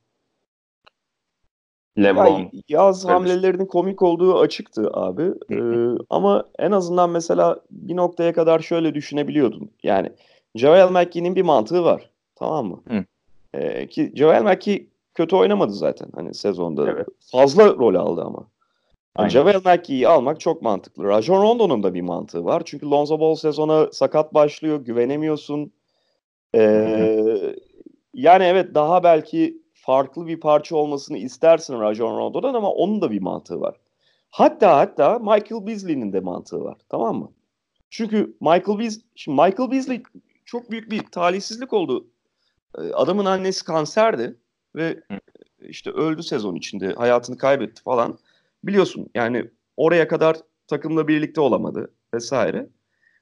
LeBron. 1.98 2.38
Ya, 2.38 2.48
yaz 2.68 3.04
hamlelerinin 3.04 3.66
komik 3.66 4.02
olduğu 4.02 4.38
açıktı 4.38 4.90
abi. 4.92 5.33
ee, 5.50 5.98
ama 6.11 6.44
en 6.59 6.72
azından 6.72 7.11
mesela 7.11 7.61
bir 7.70 7.96
noktaya 7.96 8.33
kadar 8.33 8.61
şöyle 8.61 8.94
düşünebiliyordun. 8.94 9.70
Yani 9.83 10.12
Javel 10.54 10.90
McGee'nin 10.90 11.37
bir 11.37 11.42
mantığı 11.42 11.85
var. 11.85 12.11
Tamam 12.35 12.66
mı? 12.66 12.83
Hı. 12.88 13.04
Ee, 13.54 13.87
ki 13.87 14.12
Javel 14.14 14.42
McGee 14.42 14.87
kötü 15.14 15.37
oynamadı 15.37 15.72
zaten 15.72 16.09
hani 16.14 16.35
sezonda. 16.35 16.90
Evet. 16.90 17.07
Fazla 17.33 17.66
rol 17.66 17.94
aldı 17.94 18.22
ama. 18.22 18.46
Yani 19.18 19.30
Javel 19.30 19.57
McGee'yi 19.64 20.09
almak 20.09 20.40
çok 20.40 20.62
mantıklı. 20.62 21.04
Rajon 21.04 21.42
Rondo'nun 21.42 21.83
da 21.83 21.94
bir 21.94 22.02
mantığı 22.02 22.44
var. 22.44 22.62
Çünkü 22.64 22.87
Lonzo 22.87 23.20
Ball 23.20 23.35
sezona 23.35 23.92
sakat 23.92 24.35
başlıyor. 24.35 24.80
Güvenemiyorsun. 24.80 25.72
Ee, 26.54 27.54
yani 28.14 28.44
evet 28.44 28.74
daha 28.74 29.02
belki 29.02 29.63
farklı 29.84 30.26
bir 30.26 30.40
parça 30.40 30.76
olmasını 30.76 31.18
istersin 31.18 31.80
Rajon 31.80 32.18
Rondo'dan 32.18 32.54
ama 32.54 32.70
onun 32.70 33.00
da 33.00 33.10
bir 33.10 33.20
mantığı 33.20 33.60
var. 33.60 33.76
Hatta 34.30 34.76
hatta 34.76 35.18
Michael 35.18 35.66
Beasley'nin 35.66 36.12
de 36.12 36.20
mantığı 36.20 36.64
var. 36.64 36.76
Tamam 36.88 37.16
mı? 37.16 37.32
Çünkü 37.90 38.36
Michael 38.40 38.78
Beasley, 38.78 39.04
şimdi 39.14 39.42
Michael 39.42 39.70
Beasley 39.70 40.02
çok 40.44 40.70
büyük 40.70 40.90
bir 40.90 41.02
talihsizlik 41.02 41.72
oldu. 41.72 42.06
Ee, 42.78 42.80
adamın 42.92 43.24
annesi 43.24 43.64
kanserdi 43.64 44.36
ve 44.76 45.02
işte 45.60 45.90
öldü 45.90 46.22
sezon 46.22 46.54
içinde. 46.54 46.92
Hayatını 46.92 47.38
kaybetti 47.38 47.82
falan. 47.82 48.18
Biliyorsun 48.64 49.10
yani 49.14 49.50
oraya 49.76 50.08
kadar 50.08 50.36
takımla 50.66 51.08
birlikte 51.08 51.40
olamadı 51.40 51.90
vesaire. 52.14 52.68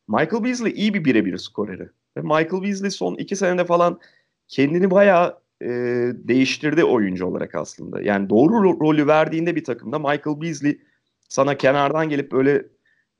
Michael 0.09 0.45
Beasley 0.45 0.73
iyi 0.73 0.95
bir 0.95 1.05
birebir 1.05 1.39
skoreri. 1.39 1.89
Ve 2.17 2.21
Michael 2.21 2.63
Beasley 2.63 2.91
son 2.91 3.15
iki 3.15 3.37
senede 3.37 3.65
falan 3.65 4.01
kendini 4.49 4.91
bayağı 4.91 5.42
e, 5.63 5.69
değiştirdi 6.15 6.85
oyuncu 6.85 7.27
olarak 7.27 7.55
aslında. 7.55 8.03
Yani 8.03 8.31
doğru 8.31 8.53
ro- 8.53 8.81
rolü 8.81 9.07
verdiğinde 9.07 9.57
bir 9.57 9.65
takımda 9.65 9.99
Michael 9.99 10.41
Beasley 10.41 10.81
sana 11.29 11.57
kenardan 11.57 12.09
gelip 12.09 12.33
böyle 12.33 12.67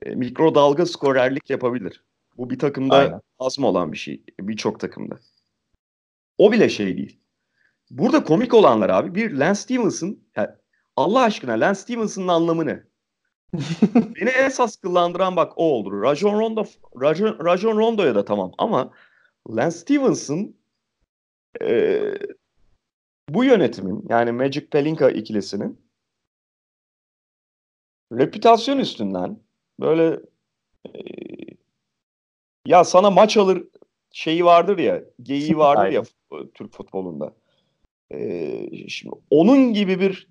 e, 0.01 0.15
mikro 0.15 0.55
dalga 0.55 0.85
skorerlik 0.85 1.49
yapabilir. 1.49 2.03
Bu 2.37 2.49
bir 2.49 2.59
takımda 2.59 2.95
Aynen. 2.95 3.21
az 3.39 3.59
mı 3.59 3.67
olan 3.67 3.91
bir 3.91 3.97
şey? 3.97 4.23
Birçok 4.39 4.79
takımda. 4.79 5.19
O 6.37 6.51
bile 6.51 6.69
şey 6.69 6.97
değil. 6.97 7.19
Burada 7.91 8.23
komik 8.23 8.53
olanlar 8.53 8.89
abi 8.89 9.15
bir 9.15 9.31
Lance 9.31 9.59
Stevenson 9.59 10.19
yani 10.35 10.49
Allah 10.95 11.21
aşkına 11.21 11.51
Lance 11.53 11.79
Stevenson'ın 11.79 12.27
anlamı 12.27 12.65
ne? 12.65 12.83
Beni 13.95 14.29
esas 14.29 14.75
kıllandıran 14.75 15.35
bak 15.35 15.53
o 15.55 15.63
olur. 15.63 16.01
Rajon 16.01 16.39
Rondo 16.39 16.65
Rajon, 17.01 17.45
Rajon 17.45 17.77
Rondo'ya 17.77 18.15
da 18.15 18.25
tamam 18.25 18.51
ama 18.57 18.91
Lance 19.49 19.77
Stevenson 19.77 20.55
e, 21.61 22.01
bu 23.29 23.43
yönetimin 23.43 24.05
yani 24.09 24.31
Magic 24.31 24.65
Pelinka 24.69 25.09
ikilisinin 25.09 25.81
reputasyon 28.11 28.79
üstünden 28.79 29.39
böyle 29.79 30.19
e, 30.87 30.99
ya 32.65 32.83
sana 32.83 33.09
maç 33.11 33.37
alır 33.37 33.63
şeyi 34.11 34.45
vardır 34.45 34.77
ya, 34.77 35.03
geyiği 35.23 35.57
vardır 35.57 35.91
ya 35.91 36.03
Türk 36.53 36.73
futbolunda. 36.73 37.33
Ee, 38.11 38.87
şimdi 38.87 39.15
onun 39.29 39.73
gibi 39.73 39.99
bir 39.99 40.27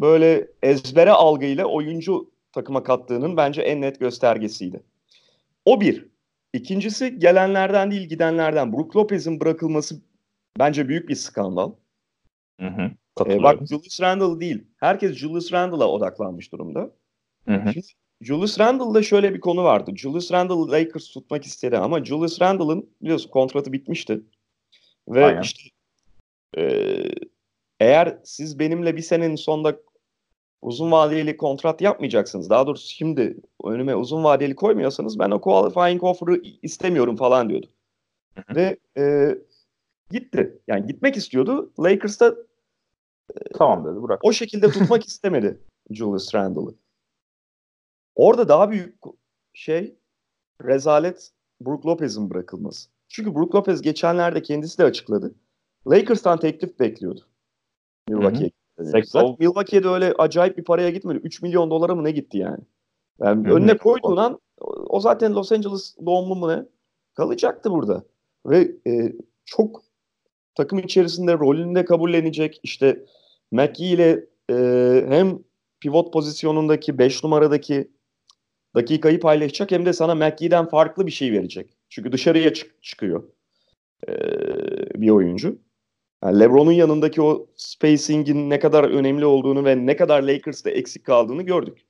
böyle 0.00 0.48
ezbere 0.62 1.10
algıyla 1.10 1.64
oyuncu 1.66 2.30
takıma 2.52 2.82
kattığının 2.82 3.36
bence 3.36 3.62
en 3.62 3.80
net 3.80 4.00
göstergesiydi. 4.00 4.82
O 5.64 5.80
bir. 5.80 6.17
İkincisi 6.52 7.18
gelenlerden 7.18 7.90
değil 7.90 8.08
gidenlerden. 8.08 8.72
Brook 8.72 8.96
Lopez'in 8.96 9.40
bırakılması 9.40 10.00
bence 10.58 10.88
büyük 10.88 11.08
bir 11.08 11.14
skandal. 11.14 11.72
Hı 12.60 12.66
hı, 12.66 12.90
ee, 13.26 13.42
bak 13.42 13.66
Julius 13.68 14.00
Randle 14.00 14.40
değil. 14.40 14.64
Herkes 14.76 15.16
Julius 15.16 15.52
Randle'a 15.52 15.88
odaklanmış 15.88 16.52
durumda. 16.52 16.90
Hı 17.48 17.54
hı. 17.54 17.72
Şimdi 17.72 17.86
Julius 18.20 18.58
Randle'da 18.58 19.02
şöyle 19.02 19.34
bir 19.34 19.40
konu 19.40 19.64
vardı. 19.64 19.92
Julius 19.96 20.32
Randle 20.32 20.78
Lakers 20.78 21.08
tutmak 21.08 21.44
istedi 21.44 21.78
ama 21.78 22.04
Julius 22.04 22.40
Randle'ın 22.40 22.90
biliyorsun 23.02 23.30
kontratı 23.30 23.72
bitmişti. 23.72 24.20
Ve 25.08 25.24
Aynen. 25.24 25.42
işte 25.42 25.62
e, 26.56 26.62
eğer 27.80 28.18
siz 28.24 28.58
benimle 28.58 28.96
bir 28.96 29.02
senenin 29.02 29.36
sonunda 29.36 29.80
uzun 30.62 30.92
vadeli 30.92 31.36
kontrat 31.36 31.80
yapmayacaksınız. 31.80 32.50
Daha 32.50 32.66
doğrusu 32.66 32.88
şimdi 32.88 33.36
önüme 33.64 33.94
uzun 33.94 34.24
vadeli 34.24 34.54
koymuyorsanız 34.54 35.18
ben 35.18 35.30
o 35.30 35.40
qualifying 35.40 36.04
offer'ı 36.04 36.42
istemiyorum 36.62 37.16
falan 37.16 37.48
diyordu. 37.48 37.66
Ve 38.54 38.76
e, 38.98 39.34
gitti. 40.10 40.58
Yani 40.66 40.86
gitmek 40.86 41.16
istiyordu. 41.16 41.72
Lakers'ta 41.80 42.34
e, 43.34 43.52
tamam 43.54 43.84
dedi 43.84 44.02
bırak. 44.02 44.24
O 44.24 44.32
şekilde 44.32 44.70
tutmak 44.70 45.04
istemedi 45.08 45.60
Julius 45.90 46.34
Randle'ı. 46.34 46.74
Orada 48.14 48.48
daha 48.48 48.70
büyük 48.70 48.94
şey 49.52 49.98
rezalet 50.64 51.32
Brook 51.60 51.86
Lopez'in 51.86 52.30
bırakılması. 52.30 52.90
Çünkü 53.08 53.34
Brook 53.34 53.54
Lopez 53.54 53.82
geçenlerde 53.82 54.42
kendisi 54.42 54.78
de 54.78 54.84
açıkladı. 54.84 55.34
Lakers'tan 55.86 56.38
teklif 56.38 56.80
bekliyordu. 56.80 57.20
Milwaukee'ye. 58.08 58.50
Zaten 58.78 59.36
Milwaukee'de 59.38 59.88
öyle 59.88 60.14
acayip 60.18 60.58
bir 60.58 60.64
paraya 60.64 60.90
gitmedi. 60.90 61.18
3 61.18 61.42
milyon 61.42 61.70
dolara 61.70 61.94
mı 61.94 62.04
ne 62.04 62.10
gitti 62.10 62.38
yani? 62.38 62.60
Yani 63.20 63.52
önüne 63.52 63.76
koyduğun 63.76 64.16
an 64.16 64.38
o 64.88 65.00
zaten 65.00 65.34
Los 65.34 65.52
Angeles 65.52 65.96
doğumlu 66.06 66.36
mu 66.36 66.48
ne? 66.48 66.64
Kalacaktı 67.14 67.70
burada. 67.70 68.04
Ve 68.46 68.72
e, 68.86 69.12
çok 69.44 69.82
takım 70.54 70.78
içerisinde 70.78 71.32
rolünde 71.32 71.84
kabullenecek. 71.84 72.60
İşte 72.62 73.04
McGee 73.52 73.88
ile 73.88 74.26
e, 74.50 74.54
hem 75.08 75.38
pivot 75.80 76.12
pozisyonundaki 76.12 76.98
5 76.98 77.24
numaradaki 77.24 77.90
dakikayı 78.74 79.20
paylaşacak 79.20 79.70
hem 79.70 79.86
de 79.86 79.92
sana 79.92 80.14
McGee'den 80.14 80.68
farklı 80.68 81.06
bir 81.06 81.12
şey 81.12 81.32
verecek. 81.32 81.70
Çünkü 81.88 82.12
dışarıya 82.12 82.54
çık- 82.54 82.82
çıkıyor 82.82 83.22
ee, 84.08 85.00
bir 85.00 85.10
oyuncu. 85.10 85.58
Yani 86.24 86.40
LeBron'un 86.40 86.72
yanındaki 86.72 87.22
o 87.22 87.46
spacing'in 87.56 88.50
ne 88.50 88.58
kadar 88.58 88.84
önemli 88.84 89.26
olduğunu 89.26 89.64
ve 89.64 89.86
ne 89.86 89.96
kadar 89.96 90.22
Lakers'ta 90.22 90.70
eksik 90.70 91.04
kaldığını 91.04 91.42
gördük. 91.42 91.86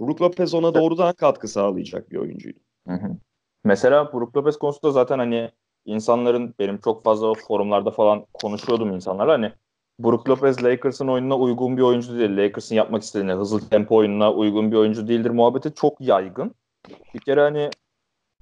Brook 0.00 0.22
Lopez 0.22 0.54
ona 0.54 0.74
doğrudan 0.74 1.14
katkı 1.14 1.48
sağlayacak 1.48 2.10
bir 2.10 2.16
oyuncuydu. 2.16 2.58
Hı 2.88 2.94
hı. 2.94 3.16
Mesela 3.64 4.12
Brook 4.12 4.36
Lopez 4.36 4.58
konusunda 4.58 4.92
zaten 4.92 5.18
hani 5.18 5.50
insanların 5.84 6.54
benim 6.58 6.78
çok 6.78 7.04
fazla 7.04 7.34
forumlarda 7.34 7.90
falan 7.90 8.26
konuşuyordum 8.32 8.94
insanlarla 8.94 9.32
hani 9.32 9.52
Brook 9.98 10.28
Lopez 10.28 10.64
Lakers'ın 10.64 11.08
oyununa 11.08 11.36
uygun 11.36 11.76
bir 11.76 11.82
oyuncu 11.82 12.18
değil. 12.18 12.36
Lakers'ın 12.36 12.74
yapmak 12.74 13.02
istediğine 13.02 13.34
hızlı 13.34 13.68
tempo 13.68 13.96
oyununa 13.96 14.32
uygun 14.32 14.72
bir 14.72 14.76
oyuncu 14.76 15.08
değildir 15.08 15.30
muhabbeti 15.30 15.74
çok 15.74 16.00
yaygın. 16.00 16.54
Bir 17.14 17.20
kere 17.20 17.40
hani 17.40 17.70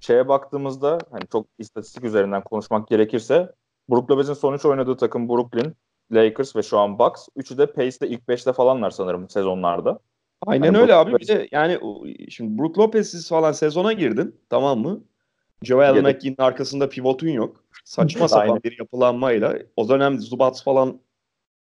şeye 0.01 0.29
baktığımızda 0.29 0.99
hani 1.11 1.23
çok 1.33 1.47
istatistik 1.59 2.05
üzerinden 2.05 2.43
konuşmak 2.43 2.89
gerekirse 2.89 3.53
Brook 3.91 4.11
Lopez'in 4.11 4.35
sonuç 4.35 4.65
oynadığı 4.65 4.97
takım 4.97 5.29
Brooklyn 5.29 5.75
Lakers 6.13 6.57
ve 6.57 6.63
şu 6.63 6.79
an 6.79 6.99
Bucks. 6.99 7.29
Üçü 7.37 7.59
de 7.59 7.67
Pace'de 7.67 8.09
ilk 8.09 8.29
beşte 8.29 8.53
falanlar 8.53 8.91
sanırım 8.91 9.29
sezonlarda. 9.29 9.99
Aynen 10.47 10.67
Yani 10.67 10.79
öyle 10.79 10.93
Brook 10.93 11.07
abi. 11.07 11.19
Bir 11.19 11.29
de 11.29 11.49
yani 11.53 11.79
şimdi 12.31 12.59
Brook 12.59 12.79
Lopez'siz 12.79 13.29
falan 13.29 13.53
sezona 13.53 13.93
girdin 13.93 14.41
tamam 14.51 14.79
mı? 14.79 15.05
Joel. 15.63 16.03
McGee'nin 16.03 16.37
arkasında 16.39 16.89
pivotun 16.89 17.29
yok. 17.29 17.65
Saçma 17.85 18.29
sapan 18.29 18.61
bir 18.65 18.79
yapılanmayla. 18.79 19.59
O 19.77 19.89
dönem 19.89 20.21
Zubats 20.21 20.65
falan 20.65 21.01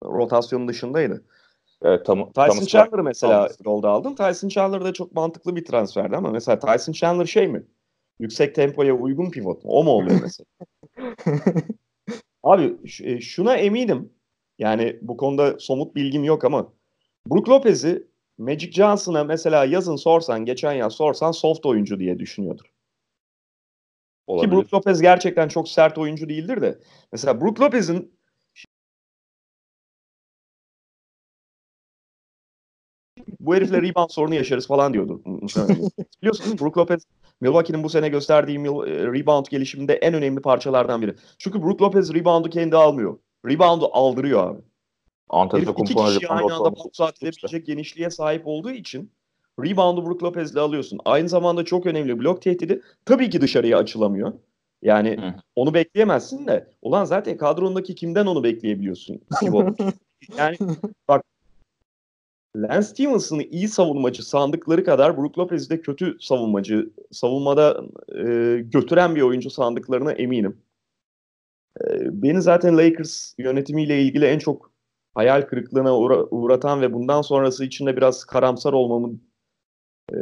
rotasyonun 0.05 0.69
dışındaydı. 0.69 1.25
Evet, 1.83 2.07
tam, 2.07 2.33
Tyson 2.33 2.59
tam- 2.59 2.67
Chandler 2.67 3.01
mesela 3.01 3.49
yolda 3.65 3.89
aldın. 3.89 4.15
Tyson 4.15 4.49
Chandler 4.49 4.85
da 4.85 4.93
çok 4.93 5.13
mantıklı 5.13 5.57
bir 5.57 5.65
transferdi 5.65 6.17
ama 6.17 6.31
mesela 6.31 6.59
Tyson 6.59 6.93
Chandler 6.93 7.27
şey 7.27 7.49
mi? 7.49 7.67
Yüksek 8.19 8.55
tempoya 8.55 8.95
uygun 8.95 9.31
pivot 9.31 9.65
mu? 9.65 9.71
O 9.71 9.85
mu 9.85 9.91
oluyor 9.91 10.21
mesela? 10.23 10.47
Abi 12.43 12.77
e, 13.03 13.21
şuna 13.21 13.57
eminim. 13.57 14.13
Yani 14.59 14.99
bu 15.03 15.17
konuda 15.17 15.59
somut 15.59 15.95
bilgim 15.95 16.25
yok 16.25 16.45
ama 16.45 16.73
Brook 17.27 17.49
Lopez'i 17.49 18.09
Magic 18.39 18.73
Johnson'a 18.73 19.25
mesela 19.25 19.65
yazın 19.65 19.97
sorsan, 19.97 20.45
geçen 20.45 20.73
yaz 20.73 20.93
sorsan 20.93 21.33
soft 21.33 21.67
oyuncu 21.67 21.99
diye 21.99 22.19
düşünüyordur. 22.19 22.65
Ki 22.65 22.71
olabilir. 24.27 24.53
Brook 24.53 24.75
Lopez 24.75 25.01
gerçekten 25.01 25.49
çok 25.49 25.69
sert 25.69 25.99
oyuncu 25.99 26.29
değildir 26.29 26.63
de. 26.63 26.79
Mesela 27.13 27.41
Brook 27.41 27.61
Lopez'in 27.61 28.18
bu 33.49 33.55
herifle 33.55 33.83
rebound 33.83 34.11
sorunu 34.11 34.35
yaşarız 34.35 34.67
falan 34.67 34.95
diyordu. 34.95 35.21
muhtemelen. 35.25 35.77
Biliyorsun 36.23 36.45
değil 36.45 36.55
mi? 36.55 36.61
Brook 36.61 36.79
Lopez 36.79 37.03
Milwaukee'nin 37.41 37.85
bu 37.85 37.89
sene 37.89 38.09
gösterdiği 38.09 38.59
e, 38.59 38.63
rebound 39.07 39.47
gelişiminde 39.51 39.95
en 39.95 40.15
önemli 40.15 40.41
parçalardan 40.41 41.03
biri. 41.03 41.15
Çünkü 41.39 41.63
Brook 41.63 41.83
Lopez 41.83 42.15
reboundu 42.15 42.51
kendi 42.51 42.77
almıyor. 42.77 43.19
Reboundu 43.47 43.91
aldırıyor 43.93 44.51
abi. 44.51 44.59
Herif 44.59 44.65
Antetokounmpo 45.31 46.11
iki 46.11 46.25
rebound 46.25 46.41
aynı 46.41 46.55
anda 46.55 46.77
box 46.77 47.01
atabilecek 47.01 47.67
genişliğe 47.67 48.11
sahip 48.11 48.43
olduğu 48.45 48.71
için 48.71 49.11
reboundu 49.61 50.07
Brook 50.07 50.23
Lopez'le 50.23 50.57
alıyorsun. 50.57 51.01
Aynı 51.05 51.29
zamanda 51.29 51.65
çok 51.65 51.87
önemli 51.87 52.19
blok 52.19 52.43
tehdidi. 52.43 52.83
Tabii 53.05 53.31
ki 53.31 53.41
dışarıya 53.41 53.79
açılamıyor. 53.79 54.33
Yani 54.83 55.17
Hı. 55.17 55.35
onu 55.57 55.75
bekleyemezsin 55.75 56.47
de. 56.47 56.71
Ulan 56.83 57.05
zaten 57.05 57.37
kadrondaki 57.37 57.95
kimden 57.95 58.27
onu 58.27 58.45
bekleyebiliyorsun? 58.45 59.21
Yani 60.39 60.57
bak 61.09 61.25
Lance 62.63 62.83
Stevenson'ı 62.83 63.43
iyi 63.43 63.69
savunmacı 63.69 64.29
sandıkları 64.29 64.85
kadar 64.85 65.17
Brook 65.17 65.39
Lopez'i 65.39 65.71
de 65.71 65.81
kötü 65.81 66.17
savunmacı, 66.21 66.91
savunmada 67.13 67.83
e, 68.15 68.23
götüren 68.61 69.15
bir 69.15 69.23
oyuncu 69.23 69.51
sandıklarına 69.51 70.13
eminim. 70.13 70.57
E, 71.81 71.85
beni 72.23 72.43
zaten 72.43 72.79
Lakers 72.79 73.35
yönetimiyle 73.39 74.03
ilgili 74.03 74.25
en 74.25 74.39
çok 74.39 74.73
hayal 75.15 75.43
kırıklığına 75.43 75.91
uğra- 75.91 76.29
uğratan 76.31 76.81
ve 76.81 76.93
bundan 76.93 77.23
sonrası 77.23 77.65
için 77.65 77.87
de 77.87 77.97
biraz 77.97 78.25
karamsar 78.25 78.73
olmamın 78.73 79.23
e, 80.15 80.19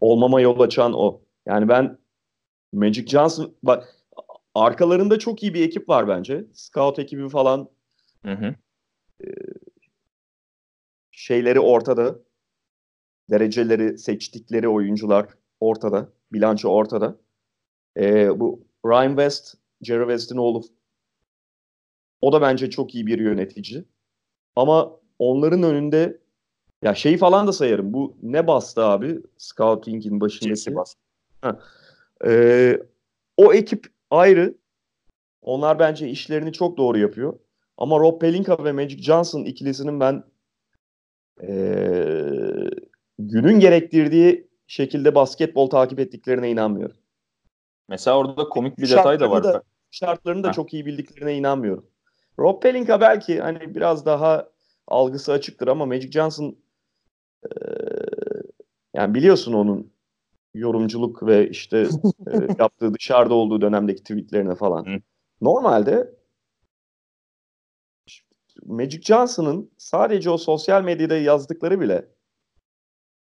olmama 0.00 0.40
yol 0.40 0.60
açan 0.60 0.92
o. 0.92 1.20
Yani 1.46 1.68
ben 1.68 1.98
Magic 2.72 3.06
Johnson 3.06 3.54
bak 3.62 3.94
arkalarında 4.54 5.18
çok 5.18 5.42
iyi 5.42 5.54
bir 5.54 5.66
ekip 5.66 5.88
var 5.88 6.08
bence. 6.08 6.44
Scout 6.52 6.98
ekibi 6.98 7.28
falan 7.28 7.68
Hı 8.22 8.32
hı. 8.32 8.54
Şeyleri 11.28 11.60
ortada. 11.60 12.18
Dereceleri, 13.30 13.98
seçtikleri 13.98 14.68
oyuncular 14.68 15.26
ortada. 15.60 16.08
Bilanço 16.32 16.68
ortada. 16.68 17.16
Ee, 17.96 18.40
bu 18.40 18.66
Ryan 18.86 19.08
West, 19.08 19.54
Jerry 19.82 20.02
West'in 20.02 20.36
oğlu. 20.36 20.62
O 22.20 22.32
da 22.32 22.40
bence 22.40 22.70
çok 22.70 22.94
iyi 22.94 23.06
bir 23.06 23.18
yönetici. 23.18 23.84
Ama 24.56 24.96
onların 25.18 25.62
önünde 25.62 26.20
ya 26.82 26.94
şeyi 26.94 27.18
falan 27.18 27.46
da 27.46 27.52
sayarım. 27.52 27.92
Bu 27.92 28.16
ne 28.22 28.46
bastı 28.46 28.84
abi? 28.84 29.22
Scouting'in 29.38 30.20
başındaki. 30.20 30.48
Jesse 30.48 30.74
Bass. 30.74 30.94
Ee, 32.26 32.82
o 33.36 33.52
ekip 33.52 33.86
ayrı. 34.10 34.54
Onlar 35.42 35.78
bence 35.78 36.08
işlerini 36.08 36.52
çok 36.52 36.76
doğru 36.76 36.98
yapıyor. 36.98 37.38
Ama 37.76 37.98
Rob 37.98 38.20
Pelinka 38.20 38.64
ve 38.64 38.72
Magic 38.72 39.02
Johnson 39.02 39.44
ikilisinin 39.44 40.00
ben 40.00 40.24
ee, 41.42 42.70
günün 43.18 43.60
gerektirdiği 43.60 44.48
şekilde 44.66 45.14
basketbol 45.14 45.70
takip 45.70 46.00
ettiklerine 46.00 46.50
inanmıyorum. 46.50 46.96
Mesela 47.88 48.18
orada 48.18 48.48
komik 48.48 48.78
bir 48.78 48.90
detay 48.90 49.20
da 49.20 49.30
var. 49.30 49.36
Şartlarını 49.42 49.54
da- 49.54 49.62
Şartlarını 49.90 50.44
da 50.44 50.48
Heh. 50.48 50.52
çok 50.52 50.74
iyi 50.74 50.86
bildiklerine 50.86 51.36
inanmıyorum. 51.36 51.86
Rob 52.38 52.62
Pelinka 52.62 53.00
belki 53.00 53.40
hani 53.40 53.74
biraz 53.74 54.06
daha 54.06 54.48
algısı 54.86 55.32
açıktır 55.32 55.68
ama 55.68 55.86
Magic 55.86 56.10
Johnson 56.10 56.56
ee, 57.44 57.48
yani 58.94 59.14
biliyorsun 59.14 59.52
onun 59.52 59.92
yorumculuk 60.54 61.26
ve 61.26 61.48
işte 61.50 61.78
e, 62.26 62.48
yaptığı 62.58 62.94
dışarıda 62.94 63.34
olduğu 63.34 63.60
dönemdeki 63.60 64.02
tweetlerine 64.02 64.54
falan. 64.54 64.86
Normalde 65.40 66.17
Magic 68.66 69.02
Johnson'ın 69.02 69.70
sadece 69.78 70.30
o 70.30 70.36
sosyal 70.38 70.82
medyada 70.82 71.16
yazdıkları 71.16 71.80
bile 71.80 72.08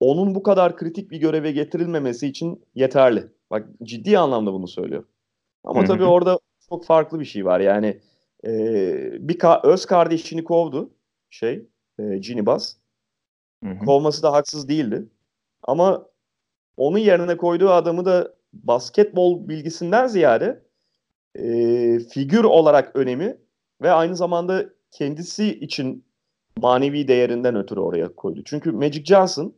onun 0.00 0.34
bu 0.34 0.42
kadar 0.42 0.76
kritik 0.76 1.10
bir 1.10 1.20
göreve 1.20 1.52
getirilmemesi 1.52 2.26
için 2.26 2.64
yeterli. 2.74 3.26
Bak 3.50 3.68
ciddi 3.82 4.18
anlamda 4.18 4.52
bunu 4.52 4.68
söylüyorum. 4.68 5.08
Ama 5.64 5.80
tabii 5.84 6.04
orada 6.04 6.38
çok 6.68 6.84
farklı 6.84 7.20
bir 7.20 7.24
şey 7.24 7.44
var. 7.44 7.60
Yani 7.60 8.00
e, 8.46 8.50
bir 9.28 9.38
ka- 9.38 9.66
öz 9.66 9.86
kardeşini 9.86 10.44
kovdu 10.44 10.90
şey 11.30 11.66
e, 11.98 12.18
Ginny 12.18 12.46
Bass. 12.46 12.76
Kovması 13.84 14.22
da 14.22 14.32
haksız 14.32 14.68
değildi. 14.68 15.08
Ama 15.62 16.06
onun 16.76 16.98
yerine 16.98 17.36
koyduğu 17.36 17.70
adamı 17.70 18.04
da 18.04 18.34
basketbol 18.52 19.48
bilgisinden 19.48 20.06
ziyade 20.06 20.62
e, 21.34 21.44
figür 21.98 22.44
olarak 22.44 22.96
önemi 22.96 23.36
ve 23.82 23.90
aynı 23.90 24.16
zamanda 24.16 24.75
kendisi 24.96 25.60
için 25.60 26.04
manevi 26.58 27.08
değerinden 27.08 27.56
ötürü 27.56 27.80
oraya 27.80 28.14
koydu. 28.14 28.42
Çünkü 28.44 28.72
Magic 28.72 29.04
Johnson 29.04 29.54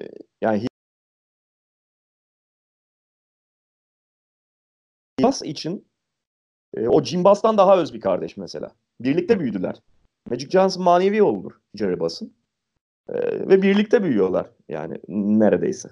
e, 0.00 0.04
yani 0.40 0.66
Bass 5.22 5.42
için 5.42 5.88
e, 6.76 6.88
o 6.88 7.02
Jim 7.02 7.24
Bass'tan 7.24 7.58
daha 7.58 7.78
öz 7.78 7.94
bir 7.94 8.00
kardeş 8.00 8.36
mesela. 8.36 8.74
Birlikte 9.00 9.40
büyüdüler. 9.40 9.76
Magic 10.30 10.50
Johnson 10.50 10.82
manevi 10.82 11.22
oğludur 11.22 11.52
Jerry 11.74 12.00
Bass'ın. 12.00 12.34
E, 13.08 13.14
ve 13.48 13.62
birlikte 13.62 14.02
büyüyorlar 14.02 14.50
yani 14.68 15.00
neredeyse. 15.08 15.90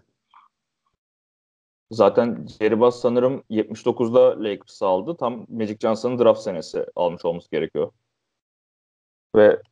Zaten 1.90 2.46
Jerry 2.60 2.80
Bass 2.80 3.00
sanırım 3.00 3.42
79'da 3.50 4.44
Lakers'ı 4.44 4.86
aldı. 4.86 5.16
Tam 5.16 5.46
Magic 5.48 5.76
Johnson'ın 5.80 6.18
draft 6.18 6.40
senesi 6.40 6.86
almış 6.96 7.24
olması 7.24 7.50
gerekiyor. 7.50 7.92
Ve 9.36 9.62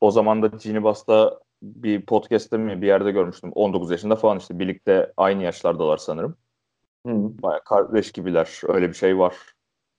o 0.00 0.10
zaman 0.10 0.42
da 0.42 0.46
Ginny 0.46 0.82
Bass'ta 0.82 1.40
bir 1.62 2.06
podcast'te 2.06 2.56
mi 2.56 2.82
bir 2.82 2.86
yerde 2.86 3.10
görmüştüm. 3.10 3.52
19 3.52 3.90
yaşında 3.90 4.16
falan 4.16 4.38
işte 4.38 4.58
birlikte 4.58 5.12
aynı 5.16 5.42
yaşlardalar 5.42 5.96
sanırım. 5.96 6.36
Hı. 7.06 7.12
Baya 7.42 7.60
kardeş 7.64 8.12
gibiler. 8.12 8.60
Öyle 8.68 8.88
bir 8.88 8.94
şey 8.94 9.18
var. 9.18 9.36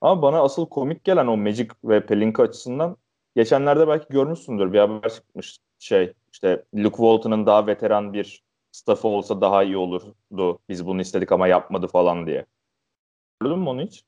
Ama 0.01 0.21
bana 0.21 0.41
asıl 0.41 0.65
komik 0.69 1.03
gelen 1.03 1.27
o 1.27 1.37
Magic 1.37 1.67
ve 1.83 2.05
Pelinka 2.05 2.43
açısından 2.43 2.97
geçenlerde 3.35 3.87
belki 3.87 4.05
görmüşsündür. 4.09 4.73
Bir 4.73 4.79
haber 4.79 5.09
çıkmış 5.09 5.59
şey 5.79 6.13
işte 6.33 6.63
Luke 6.75 6.97
Walton'ın 6.97 7.45
daha 7.45 7.67
veteran 7.67 8.13
bir 8.13 8.43
staffı 8.71 9.07
olsa 9.07 9.41
daha 9.41 9.63
iyi 9.63 9.77
olurdu. 9.77 10.59
Biz 10.69 10.87
bunu 10.87 11.01
istedik 11.01 11.31
ama 11.31 11.47
yapmadı 11.47 11.87
falan 11.87 12.25
diye. 12.27 12.45
Gördün 13.41 13.59
mü 13.59 13.69
onu 13.69 13.81
hiç? 13.81 14.03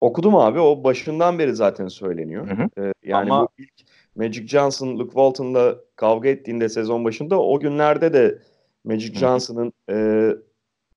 Okudum 0.00 0.36
abi. 0.36 0.60
O 0.60 0.84
başından 0.84 1.38
beri 1.38 1.54
zaten 1.54 1.88
söyleniyor. 1.88 2.48
Hı 2.50 2.54
hı. 2.62 2.86
Ee, 2.86 2.92
yani 3.02 3.32
Ama- 3.32 3.42
bu 3.46 3.48
ilk 3.58 3.72
Magic 4.16 4.46
Johnson, 4.46 4.88
Luke 4.98 5.10
Walton'la 5.10 5.76
kavga 5.96 6.28
ettiğinde 6.28 6.68
sezon 6.68 7.04
başında 7.04 7.42
o 7.42 7.60
günlerde 7.60 8.12
de 8.12 8.38
Magic. 8.84 9.14
Johnson'ın 9.14 9.72
e, 9.90 9.96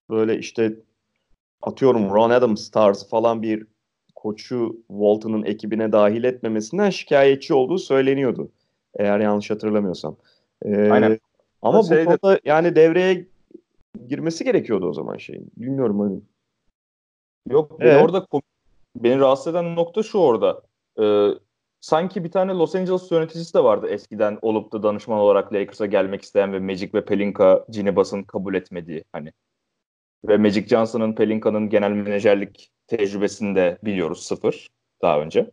böyle 0.10 0.38
işte 0.38 0.74
atıyorum 1.62 2.10
Ron 2.14 2.30
Adams 2.30 2.70
tarzı 2.72 3.08
falan 3.10 3.42
bir 3.42 3.68
koçu 4.16 4.78
Walton'ın 4.88 5.44
ekibine 5.44 5.92
dahil 5.92 6.24
etmemesinden 6.24 6.90
şikayetçi 6.90 7.54
olduğu 7.54 7.78
söyleniyordu. 7.78 8.52
Eğer 8.96 9.20
yanlış 9.20 9.50
hatırlamıyorsam. 9.50 10.16
Ee, 10.66 10.90
Aynen. 10.90 11.20
Ama 11.62 11.80
bu 11.80 11.88
Şeyde- 11.88 12.06
konuda 12.06 12.40
yani 12.46 12.76
devreye 12.76 13.26
girmesi 14.08 14.44
gerekiyordu 14.44 14.90
o 14.90 14.94
zaman 14.94 15.18
şeyin. 15.18 15.52
Bilmiyorum 15.58 16.00
hani. 16.00 16.20
Yok 17.50 17.80
beni 17.80 17.90
Ee? 17.90 17.98
orada 17.98 18.18
kom- 18.18 18.42
beni 18.96 19.20
rahatsız 19.20 19.48
eden 19.48 19.76
nokta 19.76 20.04
şu 20.04 20.18
orada. 20.18 20.62
Ee, 21.02 21.28
sanki 21.82 22.24
bir 22.24 22.32
tane 22.32 22.52
Los 22.52 22.76
Angeles 22.76 23.12
yöneticisi 23.12 23.54
de 23.54 23.64
vardı 23.64 23.88
eskiden 23.90 24.40
olup 24.42 24.72
da 24.72 24.84
danışman 24.84 25.20
olarak 25.20 25.54
Lakers'a 25.54 25.86
gelmek 25.86 26.22
isteyen 26.22 26.54
ve 26.54 26.60
Magic 26.60 26.90
ve 26.94 27.06
Pelinka 27.06 27.66
Ginny 27.70 27.96
Bass'ın 27.96 28.24
kabul 28.24 28.56
etmediği 28.56 29.04
hani. 29.12 29.34
Ve 30.28 30.38
Magic 30.38 30.68
Johnson'ın 30.68 31.14
Pelinka'nın 31.14 31.70
genel 31.70 31.92
menajerlik 31.92 32.72
tecrübesini 32.88 33.56
de 33.56 33.78
biliyoruz 33.84 34.24
sıfır 34.24 34.70
daha 35.02 35.22
önce. 35.22 35.52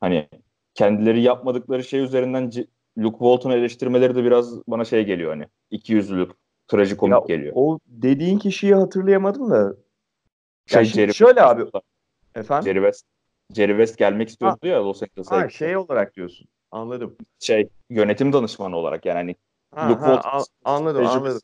Hani 0.00 0.28
kendileri 0.74 1.22
yapmadıkları 1.22 1.84
şey 1.84 2.00
üzerinden 2.00 2.50
C- 2.50 2.66
Luke 2.98 3.18
Walton'u 3.18 3.54
eleştirmeleri 3.54 4.14
de 4.14 4.24
biraz 4.24 4.66
bana 4.66 4.84
şey 4.84 5.04
geliyor 5.04 5.30
hani. 5.30 5.46
iki 5.70 5.92
yüzlülük, 5.92 6.30
trajikomik 6.68 7.30
Ya, 7.30 7.36
geliyor. 7.36 7.52
O 7.56 7.78
dediğin 7.86 8.38
kişiyi 8.38 8.74
hatırlayamadım 8.74 9.50
da. 9.50 9.74
Şey, 10.66 10.78
Ya 10.78 10.84
şimdi 10.84 11.00
Jerry 11.02 11.14
şöyle 11.14 11.42
abi. 11.42 11.64
Efendim? 12.34 12.64
Jerry 12.64 12.78
West, 12.78 13.06
Jerry 13.54 13.72
West 13.72 13.98
gelmek 13.98 14.28
istiyordu 14.28 14.66
ya 14.66 14.84
Los 14.84 15.02
Angeles'a. 15.02 15.36
Ha, 15.36 15.48
şey 15.48 15.76
olarak 15.76 16.16
diyorsun. 16.16 16.48
Anladım. 16.70 17.16
şey 17.38 17.68
yönetim 17.90 18.32
danışmanı 18.32 18.76
olarak 18.76 19.06
yani 19.06 19.16
hani 19.16 19.36
Ha, 19.74 19.90
Luke 19.90 20.00
ha, 20.00 20.20
an- 20.24 20.44
anladım 20.64 21.06
anladım. 21.06 21.40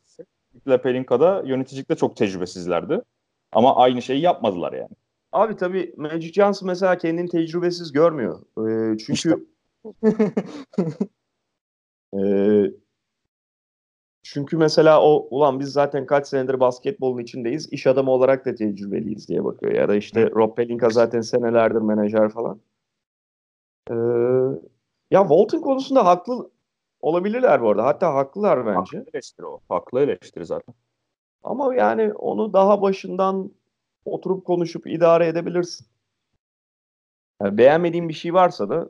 Nick 0.65 0.81
Pelinka'da 0.81 1.43
yöneticilikte 1.45 1.95
çok 1.95 2.15
tecrübesizlerdi. 2.17 3.01
Ama 3.51 3.75
aynı 3.75 4.01
şeyi 4.01 4.21
yapmadılar 4.21 4.73
yani. 4.73 4.95
Abi 5.31 5.55
tabii 5.55 5.93
Magic 5.97 6.33
Johnson 6.33 6.67
mesela 6.67 6.97
kendini 6.97 7.29
tecrübesiz 7.29 7.91
görmüyor. 7.91 8.41
Ee, 8.57 8.97
çünkü 8.97 9.47
Ee, 12.13 12.71
çünkü 14.23 14.57
mesela 14.57 15.01
o 15.01 15.27
ulan 15.31 15.59
biz 15.59 15.69
zaten 15.69 16.05
kaç 16.05 16.27
senedir 16.27 16.59
basketbolun 16.59 17.21
içindeyiz. 17.21 17.73
iş 17.73 17.87
adamı 17.87 18.11
olarak 18.11 18.45
da 18.45 18.55
tecrübeliyiz 18.55 19.27
diye 19.27 19.43
bakıyor. 19.43 19.71
Ya 19.71 19.87
da 19.89 19.95
işte 19.95 20.29
Rob 20.31 20.55
Pelinka 20.55 20.89
zaten 20.89 21.21
senelerdir 21.21 21.81
menajer 21.81 22.29
falan. 22.29 22.59
Ee, 23.91 23.93
ya 25.11 25.21
Walton 25.21 25.61
konusunda 25.61 26.05
haklı 26.05 26.51
olabilirler 27.01 27.61
bu 27.61 27.69
arada. 27.69 27.85
Hatta 27.85 28.13
haklılar 28.13 28.65
bence. 28.65 28.97
Haklı 28.97 29.05
eleştiri 29.13 29.45
o. 29.45 29.59
Haklı 29.69 29.99
eleştiri 29.99 30.45
zaten. 30.45 30.75
Ama 31.43 31.75
yani 31.75 32.13
onu 32.13 32.53
daha 32.53 32.81
başından 32.81 33.51
oturup 34.05 34.45
konuşup 34.45 34.87
idare 34.87 35.27
edebilirsin. 35.27 35.87
Yani 37.41 37.57
beğenmediğin 37.57 38.09
bir 38.09 38.13
şey 38.13 38.33
varsa 38.33 38.69
da 38.69 38.89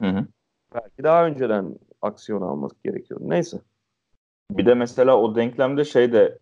Hı 0.00 0.08
hı. 0.08 0.26
belki 0.74 1.02
daha 1.02 1.26
önceden 1.26 1.78
aksiyon 2.02 2.42
almak 2.42 2.84
gerekiyor. 2.84 3.20
Neyse. 3.22 3.60
Bir 4.50 4.66
de 4.66 4.74
mesela 4.74 5.18
o 5.18 5.34
denklemde 5.34 5.84
şey 5.84 6.12
de 6.12 6.38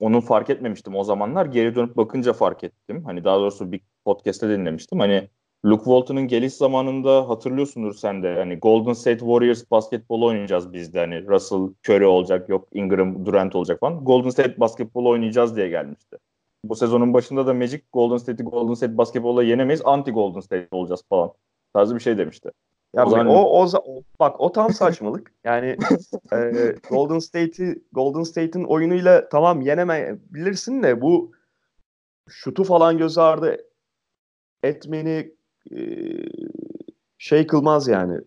onu 0.00 0.20
fark 0.20 0.50
etmemiştim 0.50 0.96
o 0.96 1.04
zamanlar. 1.04 1.46
Geri 1.46 1.74
dönüp 1.74 1.96
bakınca 1.96 2.32
fark 2.32 2.64
ettim. 2.64 3.04
Hani 3.04 3.24
daha 3.24 3.38
doğrusu 3.38 3.72
bir 3.72 3.80
podcast'te 4.04 4.48
dinlemiştim. 4.48 4.98
Hani 4.98 5.28
Luke 5.64 5.84
Walton'ın 5.84 6.28
geliş 6.28 6.54
zamanında 6.54 7.28
hatırlıyorsundur 7.28 7.94
sen 7.94 8.22
de. 8.22 8.34
Hani 8.34 8.56
Golden 8.56 8.92
State 8.92 9.18
Warriors 9.18 9.70
basketbolu 9.70 10.26
oynayacağız 10.26 10.72
biz 10.72 10.94
de. 10.94 10.98
Hani 10.98 11.26
Russell 11.26 11.68
Curry 11.88 12.06
olacak, 12.06 12.48
yok 12.48 12.68
Ingram 12.72 13.26
Durant 13.26 13.54
olacak 13.56 13.80
falan. 13.80 14.04
Golden 14.04 14.30
State 14.30 14.60
basketbolu 14.60 15.08
oynayacağız 15.08 15.56
diye 15.56 15.68
gelmişti. 15.68 16.16
Bu 16.64 16.76
sezonun 16.76 17.14
başında 17.14 17.46
da 17.46 17.54
Magic 17.54 17.82
Golden 17.92 18.16
State'i 18.16 18.46
Golden 18.46 18.74
State 18.74 18.98
basketbolla 18.98 19.42
yenemeyiz. 19.42 19.82
Anti 19.84 20.10
Golden 20.10 20.40
State 20.40 20.68
olacağız 20.70 21.02
falan. 21.08 21.32
Tarzı 21.74 21.94
bir 21.94 22.00
şey 22.00 22.18
demişti. 22.18 22.50
Ya 22.94 23.06
O 23.06 23.10
zaman- 23.10 23.26
o, 23.26 23.32
o, 23.34 23.66
o- 23.84 24.02
bak 24.20 24.40
o 24.40 24.52
tam 24.52 24.72
saçmalık. 24.72 25.32
Yani 25.44 25.76
e, 26.32 26.52
Golden 26.90 27.18
State'i 27.18 27.82
Golden 27.92 28.22
State'in 28.22 28.64
oyunuyla 28.64 29.28
tamam 29.28 29.60
yenemeyebilirsin 29.60 30.82
de 30.82 31.00
bu 31.00 31.32
şutu 32.28 32.64
falan 32.64 32.98
göz 32.98 33.18
ardı 33.18 33.56
etmeni 34.62 35.34
e, 35.72 35.78
şey 37.18 37.46
kılmaz 37.46 37.88
yani. 37.88 38.20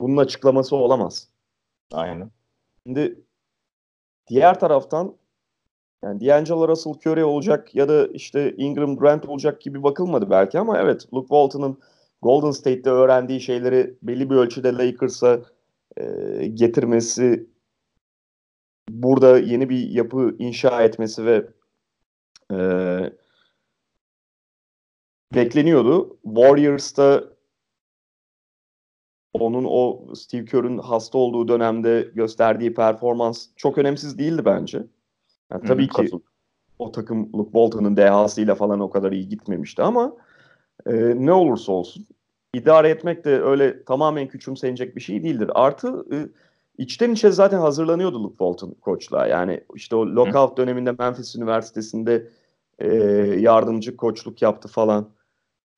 Bunun 0.00 0.16
açıklaması 0.16 0.76
olamaz. 0.76 1.28
Aynen. 1.92 2.30
Şimdi 2.86 3.20
diğer 4.28 4.60
taraftan 4.60 5.16
yani 6.04 6.26
D'Angelo 6.26 6.68
Russell 6.68 6.92
Curry 6.92 7.24
olacak 7.24 7.74
ya 7.74 7.88
da 7.88 8.06
işte 8.06 8.54
Ingram 8.56 8.96
Grant 8.96 9.26
olacak 9.28 9.60
gibi 9.60 9.82
bakılmadı 9.82 10.30
belki 10.30 10.58
ama 10.58 10.78
evet 10.78 11.06
Luke 11.14 11.28
Walton'ın 11.28 11.78
Golden 12.22 12.50
State'te 12.50 12.90
öğrendiği 12.90 13.40
şeyleri 13.40 13.94
belli 14.02 14.30
bir 14.30 14.36
ölçüde 14.36 14.72
Lakers'a 14.72 15.40
e, 15.96 16.04
getirmesi 16.54 17.46
burada 18.88 19.38
yeni 19.38 19.68
bir 19.68 19.88
yapı 19.88 20.36
inşa 20.38 20.82
etmesi 20.82 21.24
ve 21.24 21.46
e, 22.52 22.58
bekleniyordu. 25.34 26.18
Warriors'ta 26.24 27.24
onun 29.32 29.64
o 29.68 30.14
Steve 30.14 30.44
Kerr'ün 30.44 30.78
hasta 30.78 31.18
olduğu 31.18 31.48
dönemde 31.48 32.10
gösterdiği 32.14 32.74
performans 32.74 33.48
çok 33.56 33.78
önemsiz 33.78 34.18
değildi 34.18 34.44
bence. 34.44 34.86
Yani 35.52 35.66
tabii 35.66 35.84
Hı, 35.84 35.88
ki 35.88 36.02
katıl- 36.02 36.20
o 36.78 36.92
takım 36.92 37.32
Luke 37.32 37.50
Walton'ın 37.52 37.96
dehasıyla 37.96 38.54
falan 38.54 38.80
o 38.80 38.90
kadar 38.90 39.12
iyi 39.12 39.28
gitmemişti 39.28 39.82
ama 39.82 40.16
e, 40.86 40.92
ne 41.16 41.32
olursa 41.32 41.72
olsun 41.72 42.06
idare 42.56 42.88
etmek 42.88 43.24
de 43.24 43.42
öyle 43.42 43.84
tamamen 43.84 44.28
küçümsenecek 44.28 44.96
bir 44.96 45.00
şey 45.00 45.22
değildir. 45.22 45.50
Artı 45.54 46.04
e, 46.12 46.16
içten 46.78 47.10
içe 47.10 47.30
zaten 47.30 47.58
hazırlanıyordu 47.58 48.24
Luke 48.24 48.36
Walton 48.38 48.74
koçluğa. 48.80 49.26
Yani 49.26 49.60
işte 49.74 49.96
o 49.96 50.06
lockout 50.06 50.58
döneminde 50.58 50.92
Memphis 50.92 51.36
Üniversitesi'nde 51.36 52.28
e, 52.78 52.88
yardımcı 53.38 53.96
koçluk 53.96 54.42
yaptı 54.42 54.68
falan. 54.68 55.08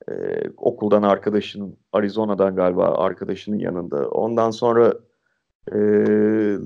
E, 0.08 0.12
okuldan 0.56 1.02
arkadaşının, 1.02 1.76
Arizona'dan 1.92 2.56
galiba 2.56 2.84
arkadaşının 2.84 3.58
yanında. 3.58 4.08
Ondan 4.08 4.50
sonra 4.50 4.94
e, 5.72 5.78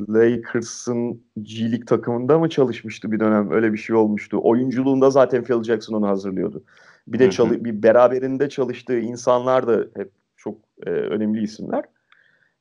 Lakers'ın 0.09 1.23
G 1.43 1.63
League 1.63 1.85
takımında 1.85 2.39
mı 2.39 2.49
çalışmıştı 2.49 3.13
bir 3.13 3.21
dönem? 3.21 3.51
Öyle 3.51 3.73
bir 3.73 3.79
şey 3.79 3.97
olmuştu. 3.97 4.41
Oyunculuğunda 4.43 5.11
zaten 5.11 5.45
Phil 5.45 5.63
Jackson 5.63 5.95
onu 5.95 6.09
hazırlıyordu. 6.09 6.63
Bir 7.07 7.19
de 7.19 7.31
çalı- 7.31 7.65
bir 7.65 7.83
beraberinde 7.83 8.49
çalıştığı 8.49 8.99
insanlar 8.99 9.67
da 9.67 9.87
hep 9.97 10.13
çok 10.37 10.59
e, 10.87 10.91
önemli 10.91 11.43
isimler. 11.43 11.85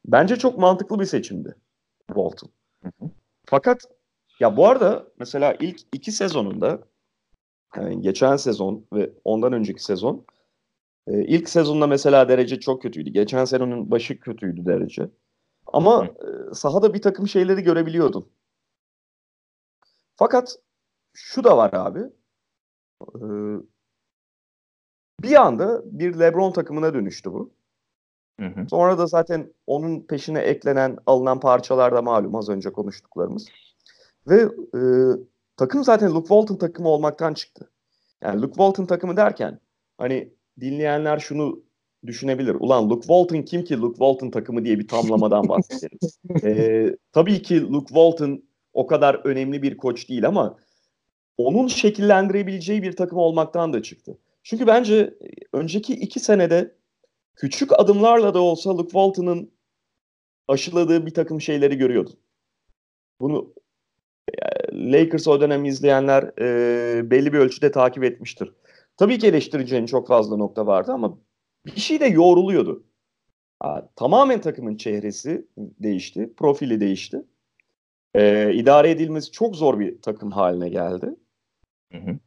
Bence 0.05 0.35
çok 0.35 0.57
mantıklı 0.57 0.99
bir 0.99 1.05
seçimdi 1.05 1.55
Walton. 2.07 2.49
Fakat 3.45 3.81
ya 4.39 4.57
bu 4.57 4.67
arada 4.67 5.07
mesela 5.19 5.55
ilk 5.59 5.79
iki 5.93 6.11
sezonunda 6.11 6.87
yani 7.75 8.01
geçen 8.01 8.35
sezon 8.35 8.85
ve 8.93 9.09
ondan 9.23 9.53
önceki 9.53 9.83
sezon 9.83 10.25
e, 11.07 11.23
ilk 11.23 11.49
sezonda 11.49 11.87
mesela 11.87 12.29
derece 12.29 12.59
çok 12.59 12.81
kötüydü. 12.81 13.09
Geçen 13.09 13.45
sezonun 13.45 13.91
başı 13.91 14.19
kötüydü 14.19 14.65
derece. 14.65 15.09
Ama 15.67 16.05
e, 16.05 16.53
sahada 16.53 16.93
bir 16.93 17.01
takım 17.01 17.27
şeyleri 17.27 17.61
görebiliyordun. 17.61 18.29
Fakat 20.15 20.55
şu 21.13 21.43
da 21.43 21.57
var 21.57 21.73
abi. 21.73 21.99
E, 23.01 23.21
bir 25.23 25.41
anda 25.41 25.81
bir 25.85 26.19
LeBron 26.19 26.51
takımına 26.51 26.93
dönüştü 26.93 27.33
bu. 27.33 27.51
Hı 28.39 28.45
hı. 28.45 28.67
Sonra 28.69 28.97
da 28.97 29.07
zaten 29.07 29.53
onun 29.67 30.01
peşine 30.01 30.39
eklenen 30.39 30.97
alınan 31.05 31.39
parçalar 31.39 31.95
da 31.95 32.01
malum 32.01 32.35
az 32.35 32.49
önce 32.49 32.71
konuştuklarımız. 32.71 33.47
Ve 34.27 34.41
e, 34.75 34.81
takım 35.57 35.83
zaten 35.83 36.11
Luke 36.11 36.27
Walton 36.27 36.55
takımı 36.55 36.89
olmaktan 36.89 37.33
çıktı. 37.33 37.69
Yani 38.21 38.41
Luke 38.41 38.53
Walton 38.53 38.85
takımı 38.85 39.17
derken 39.17 39.59
hani 39.97 40.33
dinleyenler 40.59 41.19
şunu 41.19 41.63
düşünebilir. 42.05 42.55
Ulan 42.59 42.89
Luke 42.89 43.01
Walton 43.01 43.41
kim 43.41 43.63
ki 43.63 43.77
Luke 43.77 43.97
Walton 43.97 44.31
takımı 44.31 44.65
diye 44.65 44.79
bir 44.79 44.87
tamlamadan 44.87 45.49
bahsederiz. 45.49 46.19
E, 46.43 46.95
tabii 47.11 47.41
ki 47.41 47.61
Luke 47.61 47.87
Walton 47.87 48.43
o 48.73 48.87
kadar 48.87 49.21
önemli 49.23 49.61
bir 49.61 49.77
koç 49.77 50.09
değil 50.09 50.27
ama 50.27 50.57
onun 51.37 51.67
şekillendirebileceği 51.67 52.83
bir 52.83 52.95
takım 52.95 53.17
olmaktan 53.17 53.73
da 53.73 53.83
çıktı. 53.83 54.17
Çünkü 54.43 54.67
bence 54.67 54.95
e, 54.95 55.27
önceki 55.53 55.93
iki 55.93 56.19
senede 56.19 56.75
küçük 57.35 57.79
adımlarla 57.79 58.33
da 58.33 58.41
olsa 58.41 58.77
Luke 58.77 58.83
Walton'ın 58.83 59.51
aşıladığı 60.47 61.05
bir 61.05 61.13
takım 61.13 61.41
şeyleri 61.41 61.77
görüyordun. 61.77 62.19
Bunu 63.19 63.53
e, 64.27 64.91
Lakers 64.91 65.27
o 65.27 65.41
dönem 65.41 65.65
izleyenler 65.65 66.23
e, 66.39 67.11
belli 67.11 67.33
bir 67.33 67.39
ölçüde 67.39 67.71
takip 67.71 68.03
etmiştir. 68.03 68.51
Tabii 68.97 69.19
ki 69.19 69.27
eleştireceğin 69.27 69.85
çok 69.85 70.07
fazla 70.07 70.37
nokta 70.37 70.67
vardı 70.67 70.91
ama 70.91 71.17
bir 71.65 71.81
şey 71.81 71.99
de 71.99 72.05
yoğruluyordu. 72.05 72.83
Tamamen 73.95 74.41
takımın 74.41 74.77
çehresi 74.77 75.47
değişti, 75.57 76.33
profili 76.37 76.79
değişti. 76.79 77.23
E, 78.15 78.53
idare 78.53 78.89
edilmesi 78.89 79.31
çok 79.31 79.55
zor 79.55 79.79
bir 79.79 80.01
takım 80.01 80.31
haline 80.31 80.69
geldi. 80.69 81.15
Hı 81.91 81.97
hı. 81.97 82.19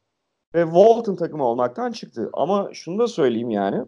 Ve 0.55 0.65
Walton 0.65 1.17
takımı 1.17 1.45
olmaktan 1.45 1.93
çıktı. 1.93 2.31
Ama 2.33 2.71
şunu 2.73 2.99
da 2.99 3.09
söyleyeyim 3.09 3.51
yani. 3.51 3.85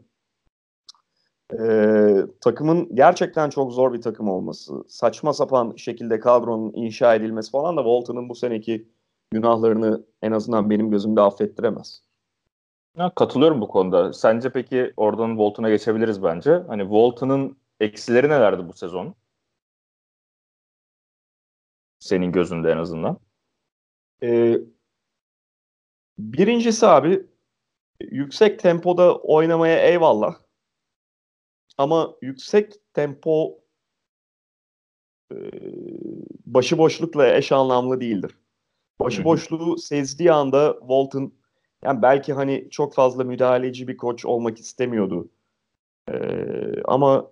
e, 1.61 2.27
takımın 2.41 2.95
gerçekten 2.97 3.51
çok 3.51 3.73
zor 3.73 3.93
bir 3.93 4.01
takım 4.03 4.29
olması, 4.29 4.85
saçma 4.89 5.33
sapan 5.33 5.77
şekilde 5.77 6.21
kadronun 6.21 6.73
inşa 6.75 7.14
edilmesi 7.14 7.51
falan 7.51 7.77
da 7.77 7.81
Walton'ın 7.81 8.29
bu 8.29 8.35
seneki 8.35 8.89
günahlarını 9.31 10.07
en 10.23 10.33
azından 10.33 10.71
benim 10.71 10.91
gözümde 10.91 11.21
affettiremez. 11.21 12.03
Ya, 12.97 13.12
katılıyorum 13.14 13.61
bu 13.61 13.69
konuda. 13.69 14.12
Sence 14.12 14.53
peki 14.53 14.93
oradan 14.97 15.29
Walton'a 15.29 15.71
geçebiliriz 15.71 16.23
bence. 16.23 16.62
Hani 16.69 16.83
Walton'ın 16.83 17.57
eksileri 17.81 18.29
nelerdi 18.29 18.69
bu 18.69 18.73
sezon? 18.73 19.14
Senin 21.99 22.33
gözünde 22.33 22.71
en 22.71 22.77
azından. 22.79 23.19
E, 24.23 24.59
birincisi 26.19 26.87
abi 26.87 27.27
yüksek 28.01 28.59
tempoda 28.59 29.19
oynamaya 29.19 29.79
eyvallah. 29.79 30.37
ama 31.79 32.14
yüksek 32.23 32.73
tempo 32.95 33.59
e, 35.33 35.37
başıboşlukla 36.47 37.37
eş 37.37 37.53
anlamlı 37.53 38.01
değildir. 38.01 38.39
Başıboşluğu 39.01 39.79
sezdiği 39.79 40.33
anda 40.33 40.77
Walton 40.81 41.33
yani 41.85 42.03
belki 42.03 42.33
hani 42.33 42.69
çok 42.71 42.95
fazla 42.95 43.25
müdahaleci 43.25 43.89
bir 43.89 43.97
koç 43.97 44.25
olmak 44.25 44.59
istemiyordu. 44.59 45.29
Ee, 46.11 46.83
ama 46.85 47.31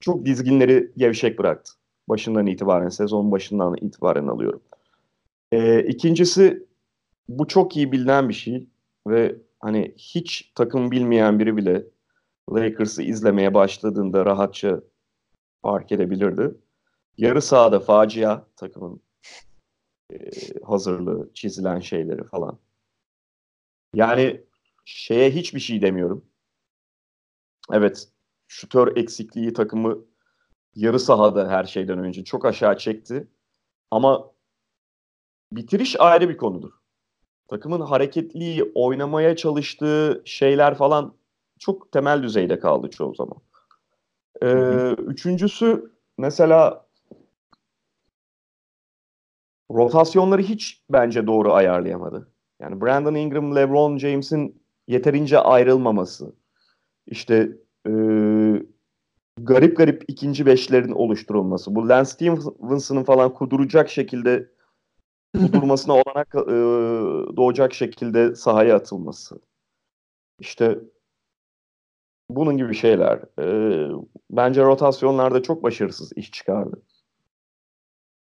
çok 0.00 0.26
dizginleri 0.26 0.92
gevşek 0.96 1.38
bıraktı. 1.38 1.72
Başından 2.08 2.46
itibaren, 2.46 2.88
sezon 2.88 3.32
başından 3.32 3.76
itibaren 3.80 4.26
alıyorum. 4.26 4.62
Ee, 5.52 5.82
ikincisi 5.82 6.66
bu 7.38 7.48
çok 7.48 7.76
iyi 7.76 7.92
bilinen 7.92 8.28
bir 8.28 8.34
şey 8.34 8.68
ve 9.06 9.36
hani 9.60 9.94
hiç 9.96 10.52
takım 10.54 10.90
bilmeyen 10.90 11.38
biri 11.38 11.56
bile 11.56 11.86
Lakers'ı 12.52 13.02
izlemeye 13.02 13.54
başladığında 13.54 14.24
rahatça 14.26 14.80
fark 15.62 15.92
edebilirdi. 15.92 16.54
Yarı 17.16 17.42
sahada 17.42 17.80
facia 17.80 18.44
takımın 18.56 19.02
e, 20.12 20.16
hazırlığı, 20.64 21.30
çizilen 21.34 21.80
şeyleri 21.80 22.24
falan. 22.24 22.58
Yani 23.94 24.44
şeye 24.84 25.30
hiçbir 25.30 25.60
şey 25.60 25.82
demiyorum. 25.82 26.24
Evet, 27.72 28.08
şutör 28.48 28.96
eksikliği 28.96 29.52
takımı 29.52 29.98
yarı 30.74 31.00
sahada 31.00 31.48
her 31.48 31.64
şeyden 31.64 31.98
önce 31.98 32.24
çok 32.24 32.44
aşağı 32.44 32.78
çekti. 32.78 33.28
Ama 33.90 34.32
bitiriş 35.52 36.00
ayrı 36.00 36.28
bir 36.28 36.36
konudur. 36.36 36.79
Takımın 37.50 37.80
hareketliği, 37.80 38.72
oynamaya 38.74 39.36
çalıştığı 39.36 40.22
şeyler 40.24 40.74
falan 40.74 41.14
çok 41.58 41.92
temel 41.92 42.22
düzeyde 42.22 42.58
kaldı 42.58 42.90
çoğu 42.90 43.14
zaman. 43.14 43.36
Ee, 44.42 44.92
üçüncüsü 44.92 45.90
mesela 46.18 46.86
rotasyonları 49.70 50.42
hiç 50.42 50.82
bence 50.90 51.26
doğru 51.26 51.52
ayarlayamadı. 51.52 52.28
Yani 52.60 52.80
Brandon 52.80 53.14
Ingram, 53.14 53.56
LeBron 53.56 53.98
James'in 53.98 54.62
yeterince 54.88 55.38
ayrılmaması, 55.38 56.32
işte 57.06 57.52
e, 57.86 57.92
garip 59.38 59.76
garip 59.76 60.04
ikinci 60.08 60.46
beşlerin 60.46 60.92
oluşturulması, 60.92 61.74
bu 61.74 61.88
Lance 61.88 62.10
Stevenson'ın 62.10 63.04
falan 63.04 63.34
kuduracak 63.34 63.90
şekilde 63.90 64.48
kudurmasına 65.34 65.94
olanak 65.94 66.34
e, 66.34 66.56
doğacak 67.36 67.74
şekilde 67.74 68.34
sahaya 68.34 68.76
atılması. 68.76 69.40
İşte 70.38 70.78
bunun 72.30 72.56
gibi 72.56 72.74
şeyler. 72.74 73.20
E, 73.38 73.46
bence 74.30 74.64
rotasyonlarda 74.64 75.42
çok 75.42 75.62
başarısız 75.62 76.12
iş 76.16 76.32
çıkardı. 76.32 76.82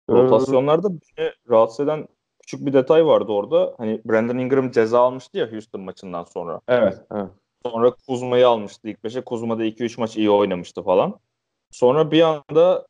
Rotasyonlarda 0.10 0.90
beni 0.92 1.32
rahatsız 1.50 1.80
eden 1.80 2.08
küçük 2.42 2.66
bir 2.66 2.74
detay 2.74 3.06
vardı 3.06 3.32
orada. 3.32 3.76
Hani 3.78 4.02
Brandon 4.06 4.38
Ingram 4.38 4.72
ceza 4.72 5.00
almıştı 5.00 5.38
ya 5.38 5.52
Houston 5.52 5.82
maçından 5.82 6.24
sonra. 6.24 6.62
Evet. 6.68 7.02
evet. 7.12 7.30
Sonra 7.66 7.92
Kuzma'yı 8.08 8.48
almıştı 8.48 8.88
ilk 8.90 9.04
beşe. 9.04 9.22
Kuzma'da 9.22 9.66
2-3 9.66 10.00
maç 10.00 10.18
iyi 10.18 10.30
oynamıştı 10.30 10.84
falan. 10.84 11.20
Sonra 11.72 12.12
bir 12.12 12.22
anda 12.22 12.88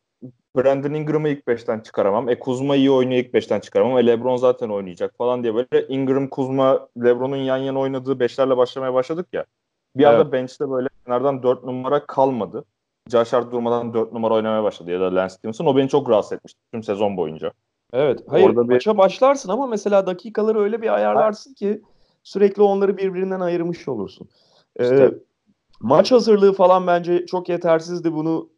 Brandon 0.58 0.94
Ingram'ı 0.94 1.30
ilk 1.30 1.48
beşten 1.48 1.80
çıkaramam. 1.80 2.30
E 2.30 2.40
Kuzma 2.40 2.76
iyi 2.76 2.92
oynuyor 2.92 3.24
ilk 3.24 3.34
beşten 3.34 3.60
çıkaramam. 3.60 3.98
E 3.98 4.08
LeBron 4.08 4.38
zaten 4.38 4.70
oynayacak 4.70 5.18
falan 5.18 5.44
diye 5.44 5.56
böyle 5.56 5.88
Ingram, 5.88 6.28
Kuzma, 6.28 6.88
LeBron'un 7.04 7.38
yan 7.38 7.58
yana 7.58 7.80
oynadığı 7.80 8.20
beşlerle 8.20 8.58
başlamaya 8.58 8.94
başladık 8.94 9.28
ya. 9.34 9.46
Bir 9.96 10.04
evet. 10.04 10.14
anda 10.14 10.32
bench'te 10.32 10.70
böyle 10.70 10.90
kenardan 11.06 11.44
4 11.44 11.64
numara 11.64 12.06
kalmadı. 12.06 12.66
Josh 13.12 13.34
Hart 13.34 13.52
durmadan 13.52 13.94
4 13.94 14.14
numara 14.14 14.34
oynamaya 14.34 14.64
başladı 14.64 14.92
ya 14.92 15.00
da 15.00 15.16
Lance 15.16 15.34
Stevenson. 15.34 15.66
O 15.66 15.78
beni 15.78 15.90
çok 15.90 16.10
rahatsız 16.10 16.34
etmişti 16.34 16.60
tüm 16.72 16.84
sezon 16.84 17.18
boyunca. 17.18 17.52
Evet. 17.94 18.24
Hayır 18.28 18.50
Orada 18.50 18.64
maça 18.64 18.94
bir... 18.94 18.98
başlarsın 18.98 19.50
ama 19.50 19.68
mesela 19.68 20.08
dakikaları 20.08 20.60
öyle 20.60 20.82
bir 20.82 20.94
ayarlarsın 20.96 21.50
ha. 21.50 21.54
ki 21.56 21.82
sürekli 22.24 22.62
onları 22.62 22.98
birbirinden 22.98 23.40
ayırmış 23.40 23.88
olursun. 23.88 24.30
Ee, 24.80 24.84
işte. 24.84 25.04
Ee, 25.04 25.14
maç 25.82 26.12
hazırlığı 26.12 26.54
falan 26.54 26.88
bence 26.88 27.26
çok 27.26 27.50
yetersizdi. 27.50 28.14
Bunu 28.14 28.50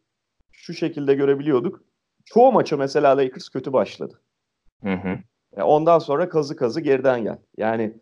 şu 0.52 0.74
şekilde 0.74 1.14
görebiliyorduk. 1.14 1.85
Çoğu 2.26 2.52
maça 2.52 2.76
mesela 2.76 3.16
Lakers 3.16 3.48
kötü 3.48 3.72
başladı. 3.72 4.20
Hı 4.82 4.94
hı. 4.94 5.18
Yani 5.56 5.64
ondan 5.64 5.98
sonra 5.98 6.28
kazı 6.28 6.56
kazı 6.56 6.80
geriden 6.80 7.22
gel. 7.22 7.38
Yani 7.56 7.94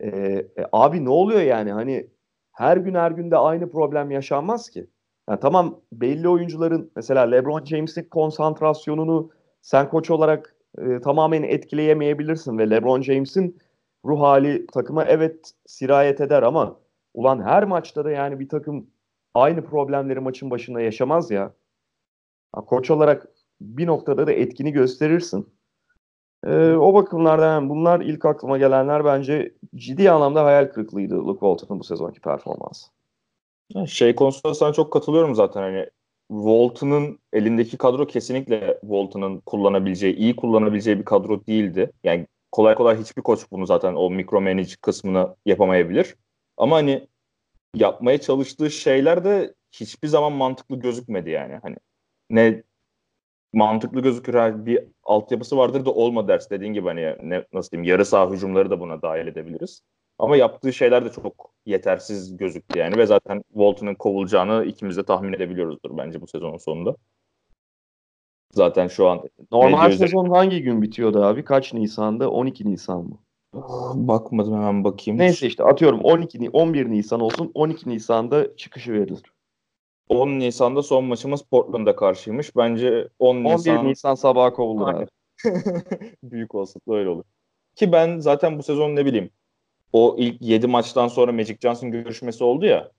e, 0.00 0.08
e, 0.08 0.46
abi 0.72 1.04
ne 1.04 1.10
oluyor 1.10 1.40
yani 1.40 1.72
hani 1.72 2.10
her 2.52 2.76
gün 2.76 2.94
her 2.94 3.10
günde 3.10 3.36
aynı 3.36 3.70
problem 3.70 4.10
yaşanmaz 4.10 4.70
ki. 4.70 4.86
Yani 5.28 5.40
tamam 5.40 5.80
belli 5.92 6.28
oyuncuların 6.28 6.92
mesela 6.96 7.22
LeBron 7.22 7.64
James'in 7.64 8.04
konsantrasyonunu 8.04 9.30
sen 9.62 9.88
koç 9.88 10.10
olarak 10.10 10.56
e, 10.78 11.00
tamamen 11.00 11.42
etkileyemeyebilirsin 11.42 12.58
ve 12.58 12.70
LeBron 12.70 13.02
James'in 13.02 13.58
ruh 14.04 14.20
hali 14.20 14.66
takıma 14.66 15.04
evet 15.04 15.52
sirayet 15.66 16.20
eder 16.20 16.42
ama 16.42 16.76
ulan 17.14 17.42
her 17.42 17.64
maçta 17.64 18.04
da 18.04 18.10
yani 18.10 18.40
bir 18.40 18.48
takım 18.48 18.86
aynı 19.34 19.64
problemleri 19.64 20.20
maçın 20.20 20.50
başında 20.50 20.80
yaşamaz 20.80 21.30
ya. 21.30 21.52
ya 22.56 22.62
koç 22.66 22.90
olarak 22.90 23.26
bir 23.62 23.86
noktada 23.86 24.26
da 24.26 24.32
etkini 24.32 24.72
gösterirsin. 24.72 25.48
Ee, 26.46 26.72
o 26.72 26.94
bakımlardan 26.94 27.68
bunlar 27.68 28.00
ilk 28.00 28.24
aklıma 28.24 28.58
gelenler 28.58 29.04
bence 29.04 29.54
ciddi 29.74 30.10
anlamda 30.10 30.44
hayal 30.44 30.68
kırıklığıydı 30.68 31.14
Luke 31.14 31.40
Walton'un 31.40 31.80
bu 31.80 31.84
sezonki 31.84 32.20
performansı. 32.20 32.86
Şey 33.86 34.14
konusunda 34.14 34.54
sana 34.54 34.72
çok 34.72 34.92
katılıyorum 34.92 35.34
zaten 35.34 35.62
hani 35.62 35.86
Walton'un 36.28 37.18
elindeki 37.32 37.76
kadro 37.76 38.06
kesinlikle 38.06 38.78
Walton'un 38.80 39.40
kullanabileceği, 39.40 40.16
iyi 40.16 40.36
kullanabileceği 40.36 40.98
bir 40.98 41.04
kadro 41.04 41.46
değildi. 41.46 41.92
Yani 42.04 42.26
kolay 42.52 42.74
kolay 42.74 43.00
hiçbir 43.00 43.22
koç 43.22 43.40
bunu 43.50 43.66
zaten 43.66 43.94
o 43.94 44.10
mikro 44.10 44.40
manage 44.40 44.72
kısmını 44.82 45.36
yapamayabilir. 45.46 46.16
Ama 46.56 46.76
hani 46.76 47.08
yapmaya 47.74 48.20
çalıştığı 48.20 48.70
şeyler 48.70 49.24
de 49.24 49.54
hiçbir 49.72 50.08
zaman 50.08 50.32
mantıklı 50.32 50.76
gözükmedi 50.76 51.30
yani. 51.30 51.58
Hani 51.62 51.76
ne 52.30 52.62
mantıklı 53.52 54.00
gözükür 54.00 54.34
bir 54.66 54.84
altyapısı 55.04 55.56
vardır 55.56 55.84
da 55.84 55.90
olma 55.90 56.28
ders 56.28 56.50
dediğin 56.50 56.72
gibi 56.72 56.88
hani 56.88 57.16
ne, 57.22 57.44
nasıl 57.52 57.70
diyeyim 57.70 57.90
yarı 57.90 58.04
saha 58.04 58.30
hücumları 58.30 58.70
da 58.70 58.80
buna 58.80 59.02
dahil 59.02 59.26
edebiliriz. 59.26 59.82
Ama 60.18 60.36
yaptığı 60.36 60.72
şeyler 60.72 61.04
de 61.04 61.12
çok 61.12 61.50
yetersiz 61.66 62.36
gözüktü 62.36 62.78
yani 62.78 62.96
ve 62.96 63.06
zaten 63.06 63.42
Walton'ın 63.48 63.94
kovulacağını 63.94 64.64
ikimiz 64.64 64.96
de 64.96 65.02
tahmin 65.02 65.32
edebiliyoruzdur 65.32 65.96
bence 65.98 66.20
bu 66.20 66.26
sezonun 66.26 66.56
sonunda. 66.56 66.96
Zaten 68.52 68.88
şu 68.88 69.08
an 69.08 69.20
normal 69.52 69.90
sezon 69.90 70.30
hangi 70.30 70.62
gün 70.62 70.82
bitiyordu 70.82 71.24
abi? 71.24 71.44
Kaç 71.44 71.74
Nisan'da? 71.74 72.30
12 72.30 72.70
Nisan 72.70 73.04
mı? 73.04 73.18
Bakmadım 73.94 74.54
hemen 74.54 74.84
bakayım. 74.84 75.18
Neyse 75.20 75.46
işte 75.46 75.64
atıyorum 75.64 76.00
12 76.00 76.50
11 76.50 76.90
Nisan 76.90 77.20
olsun 77.20 77.50
12 77.54 77.90
Nisan'da 77.90 78.56
çıkışı 78.56 78.92
verilir. 78.92 79.31
10 80.12 80.28
Nisan'da 80.28 80.82
son 80.82 81.04
maçımız 81.04 81.42
Portland'a 81.42 81.96
karşıymış. 81.96 82.56
Bence 82.56 83.08
10 83.18 83.36
Nisan 83.36 83.76
11 83.76 83.88
Nisan 83.90 84.14
sabahı 84.14 84.54
kovulur 84.54 84.88
abi. 84.88 85.06
Büyük 86.22 86.54
olasılıkla 86.54 86.94
öyle 86.94 87.08
olur. 87.08 87.24
Ki 87.76 87.92
ben 87.92 88.18
zaten 88.18 88.58
bu 88.58 88.62
sezon 88.62 88.96
ne 88.96 89.06
bileyim 89.06 89.30
o 89.92 90.16
ilk 90.18 90.42
7 90.42 90.66
maçtan 90.66 91.08
sonra 91.08 91.32
Magic 91.32 91.56
Johnson 91.62 91.90
görüşmesi 91.90 92.44
oldu 92.44 92.66
ya. 92.66 92.90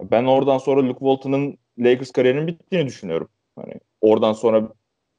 Ben 0.00 0.24
oradan 0.24 0.58
sonra 0.58 0.82
Luke 0.82 0.98
Walton'ın 0.98 1.58
Lakers 1.78 2.10
kariyerinin 2.10 2.46
bittiğini 2.46 2.86
düşünüyorum. 2.86 3.28
Hani 3.56 3.74
oradan 4.00 4.32
sonra 4.32 4.68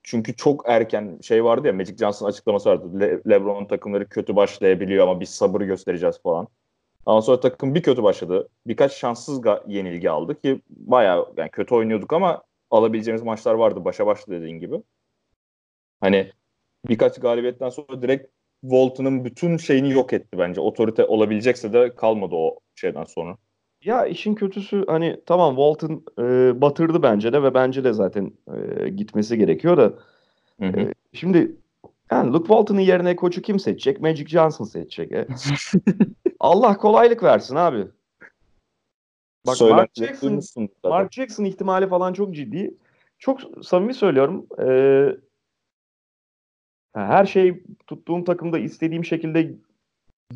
çünkü 0.03 0.35
çok 0.35 0.63
erken 0.67 1.19
şey 1.21 1.43
vardı 1.43 1.67
ya 1.67 1.73
Magic 1.73 1.97
Johnson 1.97 2.27
açıklaması 2.27 2.69
vardı. 2.69 2.99
Le- 2.99 3.21
LeBron'un 3.29 3.65
takımları 3.65 4.09
kötü 4.09 4.35
başlayabiliyor 4.35 5.07
ama 5.07 5.19
biz 5.19 5.29
sabır 5.29 5.61
göstereceğiz 5.61 6.19
falan. 6.23 6.47
Ondan 7.05 7.19
sonra 7.19 7.39
takım 7.39 7.75
bir 7.75 7.83
kötü 7.83 8.03
başladı. 8.03 8.49
Birkaç 8.67 8.93
şanssız 8.93 9.41
yenilgi 9.67 10.09
aldı 10.09 10.41
ki 10.41 10.61
bayağı 10.69 11.33
yani 11.37 11.49
kötü 11.49 11.75
oynuyorduk 11.75 12.13
ama 12.13 12.43
alabileceğimiz 12.71 13.23
maçlar 13.23 13.53
vardı. 13.53 13.85
Başa 13.85 14.05
başla 14.05 14.33
dediğin 14.33 14.59
gibi. 14.59 14.75
Hani 16.01 16.31
birkaç 16.89 17.19
galibiyetten 17.19 17.69
sonra 17.69 18.01
direkt 18.01 18.31
Walton'ın 18.61 19.25
bütün 19.25 19.57
şeyini 19.57 19.91
yok 19.91 20.13
etti 20.13 20.37
bence. 20.37 20.61
Otorite 20.61 21.05
olabilecekse 21.05 21.73
de 21.73 21.95
kalmadı 21.95 22.35
o 22.35 22.59
şeyden 22.75 23.03
sonra. 23.03 23.37
Ya 23.83 24.05
işin 24.05 24.35
kötüsü 24.35 24.85
hani 24.87 25.21
tamam 25.25 25.55
Walton 25.55 26.03
e, 26.19 26.61
batırdı 26.61 27.03
bence 27.03 27.33
de 27.33 27.43
ve 27.43 27.53
bence 27.53 27.83
de 27.83 27.93
zaten 27.93 28.31
e, 28.55 28.89
gitmesi 28.89 29.37
gerekiyor 29.37 29.77
da. 29.77 29.93
Hı 30.59 30.65
hı. 30.65 30.79
E, 30.79 30.93
şimdi 31.13 31.55
yani 32.11 32.33
Luke 32.33 32.47
Walton'ın 32.47 32.79
yerine 32.79 33.15
koçu 33.15 33.41
kim 33.41 33.59
seçecek? 33.59 34.01
Magic 34.01 34.25
Johnson 34.25 34.65
seçecek. 34.65 35.11
E. 35.11 35.27
Allah 36.39 36.77
kolaylık 36.77 37.23
versin 37.23 37.55
abi. 37.55 37.87
Bak 39.47 39.61
Mark 39.61 39.89
Jackson, 39.95 40.41
Mark 40.83 41.11
Jackson 41.11 41.43
ihtimali 41.43 41.87
falan 41.87 42.13
çok 42.13 42.35
ciddi. 42.35 42.73
Çok 43.19 43.41
samimi 43.65 43.93
söylüyorum. 43.93 44.47
E, 44.59 44.67
her 46.95 47.25
şey 47.25 47.63
tuttuğum 47.87 48.23
takımda 48.23 48.59
istediğim 48.59 49.05
şekilde 49.05 49.55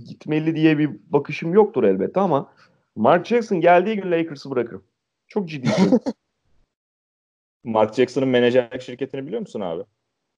gitmeli 0.06 0.56
diye 0.56 0.78
bir 0.78 0.90
bakışım 1.10 1.54
yoktur 1.54 1.84
elbette 1.84 2.20
ama 2.20 2.54
Mark 2.96 3.26
Jackson 3.26 3.62
geldiği 3.62 3.96
gün 3.96 4.12
Lakers'ı 4.12 4.52
bırakırım. 4.52 4.84
Çok 5.28 5.50
ciddi 5.50 5.68
söylüyorum. 5.68 6.00
Mark 7.64 7.94
Jackson'ın 7.94 8.28
menajerlik 8.28 8.82
şirketini 8.82 9.26
biliyor 9.28 9.42
musun 9.42 9.60
abi? 9.60 9.84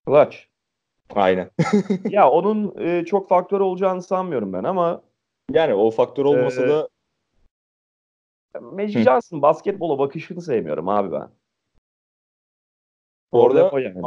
Clutch. 0.08 0.51
Aynen. 1.16 1.50
ya 2.10 2.30
onun 2.30 2.76
e, 2.80 3.06
çok 3.06 3.30
faktör 3.30 3.60
olacağını 3.60 4.02
sanmıyorum 4.02 4.54
ben 4.54 4.64
ama 4.64 5.02
yani 5.52 5.74
o 5.74 5.92
faktör 5.92 6.26
olmasa 6.26 6.66
Ee, 6.66 6.70
da 6.70 6.90
Magic. 8.62 9.04
Johnson 9.04 9.42
basketbola 9.42 10.00
bakışını 10.00 10.42
sevmiyorum 10.42 10.90
abi 10.90 11.12
ben. 11.12 11.30
Bu 13.34 13.46
arada 13.46 13.70
o 13.70 13.78
yani. 13.78 14.02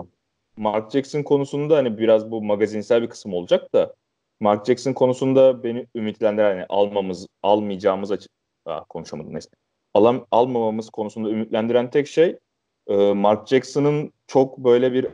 Mark 0.57 0.91
Jackson 0.91 1.23
konusunda 1.23 1.77
hani 1.77 1.99
biraz 1.99 2.31
bu 2.31 2.43
magazinsel 2.43 3.03
bir 3.03 3.09
kısım 3.09 3.35
olacak 3.35 3.75
da 3.75 3.95
Mark 4.41 4.67
Jackson 4.67 4.93
konusunda 4.93 5.65
beni 5.65 5.87
ümitlendiren 5.95 6.57
hani 6.57 6.67
almamız 6.69 7.27
almayacağımız 7.43 8.13
açı 8.13 8.29
Aa, 8.67 8.85
konuşamadım 8.85 9.33
neyse. 9.33 9.49
Alam, 9.95 10.27
almamamız 10.31 10.91
konusunda 10.91 11.31
ümitlendiren 11.31 11.91
tek 11.91 12.07
şey 12.09 12.39
e, 12.87 13.13
Mark 13.13 13.49
Jackson'ın 13.49 14.13
çok 14.27 14.59
böyle 14.59 14.93
bir 14.93 15.07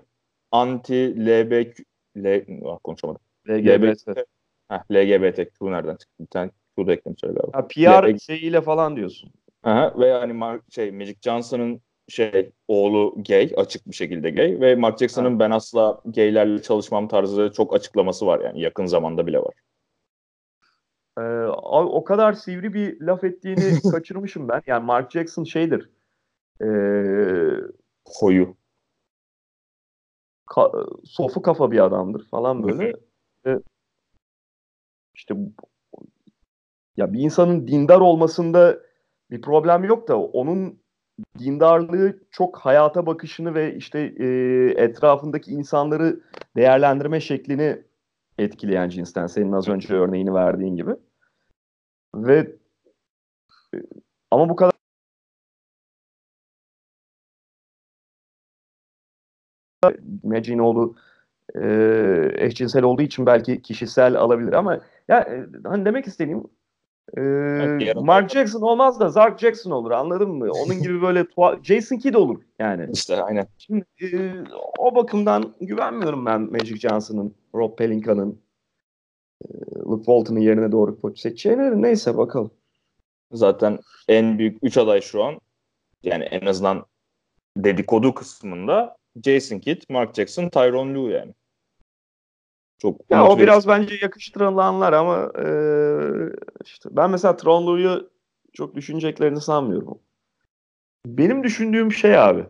anti 0.53 1.27
LBQ 1.27 1.85
L, 2.17 2.45
Aa, 2.65 2.79
konuşamadım. 2.79 3.21
LGBT. 3.49 4.27
Heh, 4.69 4.81
LGBTQ 4.93 5.73
nereden 5.73 5.97
çıktı? 5.97 6.15
Bir 6.21 6.27
tane 6.27 6.51
Q 6.77 6.87
da 6.87 6.93
eklemiş 6.93 7.25
öyle 7.25 7.35
galiba. 7.35 7.59
Ha, 7.59 7.69
PR 7.69 8.09
LGBT. 8.09 8.23
şeyiyle 8.23 8.61
falan 8.61 8.97
diyorsun. 8.97 9.33
Aha, 9.63 9.95
ve 9.99 10.07
yani 10.07 10.33
Mark, 10.33 10.63
şey 10.73 10.93
Magic 10.93 11.17
Johnson'ın 11.23 11.81
şey 12.09 12.53
oğlu 12.69 13.15
gay, 13.29 13.53
açık 13.57 13.87
bir 13.87 13.95
şekilde 13.95 14.31
gay 14.31 14.61
ve 14.61 14.75
Mark 14.75 14.99
Jackson'ın 14.99 15.39
ben 15.39 15.51
asla 15.51 16.01
gaylerle 16.05 16.63
çalışmam 16.63 17.09
tarzı 17.09 17.53
çok 17.55 17.75
açıklaması 17.75 18.27
var 18.27 18.41
yani 18.41 18.61
yakın 18.61 18.87
zamanda 18.87 19.27
bile 19.27 19.39
var. 19.39 19.55
Ee, 21.19 21.23
abi 21.53 21.89
o 21.89 22.05
kadar 22.05 22.33
sivri 22.33 22.75
bir 22.75 23.01
laf 23.01 23.25
ettiğini 23.25 23.81
kaçırmışım 23.93 24.49
ben. 24.49 24.63
Yani 24.67 24.85
Mark 24.85 25.11
Jackson 25.11 25.45
şeydir. 25.45 25.91
Ee, 26.63 26.67
Koyu. 28.05 28.57
Ka- 30.51 30.87
sofu 31.05 31.43
kafa 31.43 31.71
bir 31.71 31.85
adamdır 31.85 32.29
falan 32.29 32.63
böyle. 32.63 32.93
Ee, 33.47 33.59
işte 35.15 35.35
ya 36.97 37.13
bir 37.13 37.21
insanın 37.21 37.67
dindar 37.69 38.01
olmasında 38.01 38.81
bir 39.31 39.43
problem 39.43 39.85
yok 39.85 40.09
da 40.09 40.21
onun 40.21 40.81
dindarlığı 41.39 42.19
çok 42.31 42.59
hayata 42.59 43.07
bakışını 43.07 43.55
ve 43.55 43.77
işte 43.77 43.99
e, 43.99 44.27
etrafındaki 44.77 45.51
insanları 45.51 46.21
değerlendirme 46.57 47.21
şeklini 47.21 47.83
etkileyen 48.39 48.89
cinsten. 48.89 49.27
Senin 49.27 49.53
az 49.53 49.69
önce 49.69 49.95
örneğini 49.95 50.35
verdiğin 50.35 50.77
gibi. 50.77 50.91
Ve 52.15 52.57
e, 53.75 53.79
ama 54.31 54.49
bu 54.49 54.57
kadar 54.57 54.70
Magic'in 60.23 60.59
oğlu 60.59 60.95
e, 61.55 62.33
eşcinsel 62.35 62.83
olduğu 62.83 63.03
için 63.03 63.27
belki 63.27 63.63
kişisel 63.63 64.17
alabilir 64.17 64.53
ama 64.53 64.81
ya 65.09 65.21
e, 65.21 65.47
hani 65.65 65.85
demek 65.85 66.07
istediğim 66.07 66.45
e, 67.19 67.21
Mark 67.95 68.31
Jackson 68.31 68.63
olmaz 68.63 69.01
da 69.01 69.09
Zark 69.09 69.39
Jackson 69.39 69.71
olur 69.71 69.91
anladın 69.91 70.31
mı? 70.31 70.51
Onun 70.51 70.83
gibi 70.83 71.03
böyle 71.03 71.21
tuha- 71.21 71.65
Jason 71.65 71.97
Kidd 71.97 72.15
olur 72.15 72.43
yani. 72.59 72.89
İşte 72.93 73.23
aynen. 73.23 73.47
Şimdi 73.59 73.85
e, 74.03 74.33
o 74.79 74.95
bakımdan 74.95 75.55
güvenmiyorum 75.61 76.27
ben 76.27 76.41
Magic 76.41 76.77
Johnson'ın, 76.77 77.35
Rob 77.55 77.77
Pelinka'nın, 77.79 78.41
e, 79.45 79.49
Luke 79.79 80.05
Walton'ın 80.05 80.41
yerine 80.41 80.73
doğru 80.73 81.01
koç 81.01 81.19
seçeceğine. 81.19 81.83
Neyse 81.83 82.17
bakalım. 82.17 82.51
Zaten 83.33 83.79
en 84.09 84.39
büyük 84.39 84.59
3 84.63 84.79
aday 84.79 85.01
şu 85.01 85.25
an 85.25 85.41
yani 86.03 86.25
en 86.25 86.47
azından 86.47 86.85
dedikodu 87.57 88.15
kısmında 88.15 88.97
Jason 89.25 89.59
Kidd, 89.59 89.83
Mark 89.89 90.15
Jackson, 90.15 90.49
Tyronn 90.49 90.95
Lue 90.95 91.13
yani. 91.13 91.35
Çok 92.79 93.01
Ya 93.11 93.27
o 93.29 93.39
biraz 93.39 93.69
bence 93.69 93.95
yakıştırılanlar 94.03 94.93
ama 94.93 95.33
e, 95.39 95.47
işte 96.65 96.89
ben 96.93 97.11
mesela 97.11 97.37
Tronlu'yu 97.37 98.11
çok 98.53 98.75
düşüneceklerini 98.75 99.41
sanmıyorum. 99.41 99.99
Benim 101.07 101.45
düşündüğüm 101.45 101.93
şey 101.93 102.19
abi. 102.19 102.47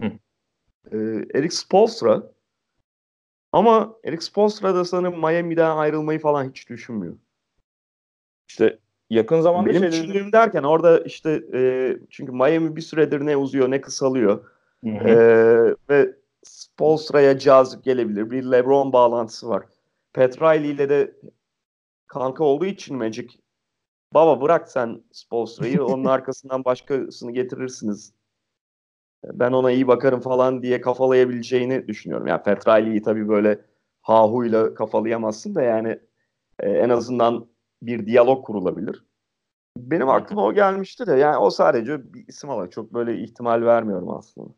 Hı. 0.00 0.06
E, 0.92 0.96
Eric 1.34 1.54
Spoelstra 1.54 2.22
ama 3.52 3.94
Eric 4.04 4.20
Spoelstra 4.24 4.74
da 4.74 4.84
sanırım 4.84 5.18
Miami'den 5.20 5.76
ayrılmayı 5.76 6.18
falan 6.20 6.48
hiç 6.50 6.68
düşünmüyor. 6.68 7.16
işte 8.48 8.78
yakın 9.10 9.40
zamanda 9.40 9.70
Benim 9.70 9.80
şeyleri- 9.82 9.92
düşündüğüm 9.92 10.32
derken 10.32 10.62
orada 10.62 11.00
işte 11.00 11.42
e, 11.54 11.96
çünkü 12.10 12.32
Miami 12.32 12.76
bir 12.76 12.80
süredir 12.80 13.26
ne 13.26 13.36
uzuyor 13.36 13.70
ne 13.70 13.80
kısalıyor. 13.80 14.44
Hı 14.84 14.90
hı. 14.90 15.08
Ee, 15.08 15.76
ve 15.90 16.16
Spolstra'ya 16.42 17.38
cazip 17.38 17.84
gelebilir. 17.84 18.30
Bir 18.30 18.44
LeBron 18.44 18.92
bağlantısı 18.92 19.48
var. 19.48 19.66
Pat 20.14 20.42
Riley 20.42 20.70
ile 20.70 20.88
de 20.88 21.16
kanka 22.06 22.44
olduğu 22.44 22.66
için 22.66 22.96
Magic 22.96 23.28
baba 24.14 24.40
bırak 24.40 24.70
sen 24.70 25.02
Spolstra'yı 25.12 25.84
onun 25.84 26.04
arkasından 26.14 26.64
başkasını 26.64 27.32
getirirsiniz. 27.32 28.12
Ben 29.24 29.52
ona 29.52 29.70
iyi 29.70 29.86
bakarım 29.86 30.20
falan 30.20 30.62
diye 30.62 30.80
kafalayabileceğini 30.80 31.88
düşünüyorum. 31.88 32.26
Yani 32.26 32.42
Pat 32.42 32.68
Riley'i 32.68 33.02
tabii 33.02 33.28
böyle 33.28 33.60
hahuyla 34.02 34.74
kafalayamazsın 34.74 35.54
da 35.54 35.62
yani 35.62 35.98
e, 36.60 36.70
en 36.70 36.88
azından 36.88 37.46
bir 37.82 38.06
diyalog 38.06 38.46
kurulabilir. 38.46 39.04
Benim 39.76 40.08
aklıma 40.08 40.44
o 40.44 40.52
gelmişti 40.52 41.06
de 41.06 41.14
yani 41.14 41.36
o 41.36 41.50
sadece 41.50 42.14
bir 42.14 42.28
isim 42.28 42.50
olarak 42.50 42.72
çok 42.72 42.94
böyle 42.94 43.22
ihtimal 43.22 43.62
vermiyorum 43.62 44.10
aslında. 44.10 44.48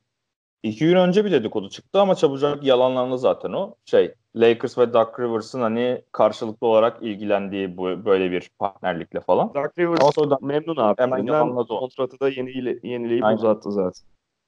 İki 0.62 0.86
gün 0.86 0.96
önce 0.96 1.24
bir 1.24 1.32
dedikodu 1.32 1.68
çıktı 1.68 2.00
ama 2.00 2.14
çabucak 2.14 2.64
yalanlandı 2.64 3.18
zaten 3.18 3.52
o. 3.52 3.74
Şey 3.84 4.14
Lakers 4.36 4.78
ve 4.78 4.92
Doc 4.92 5.08
Rivers'ın 5.20 5.60
hani 5.60 6.04
karşılıklı 6.12 6.66
olarak 6.66 7.02
ilgilendiği 7.02 7.76
bu 7.76 8.04
böyle 8.04 8.30
bir 8.30 8.50
partnerlikle 8.58 9.20
falan. 9.20 9.54
Doug 9.54 9.78
Rivers 9.78 10.00
Ama 10.02 10.12
sonradan 10.12 10.38
memnun 10.42 10.76
abi. 10.76 11.00
hemen 11.00 11.18
Hemen 11.18 11.26
yalanladı 11.26 11.72
o. 11.72 11.80
kontratı 11.80 12.20
da 12.20 12.28
yenile, 12.28 12.78
yenileyip 12.82 13.24
Aynen. 13.24 13.36
uzattı 13.38 13.72
zaten. 13.72 14.02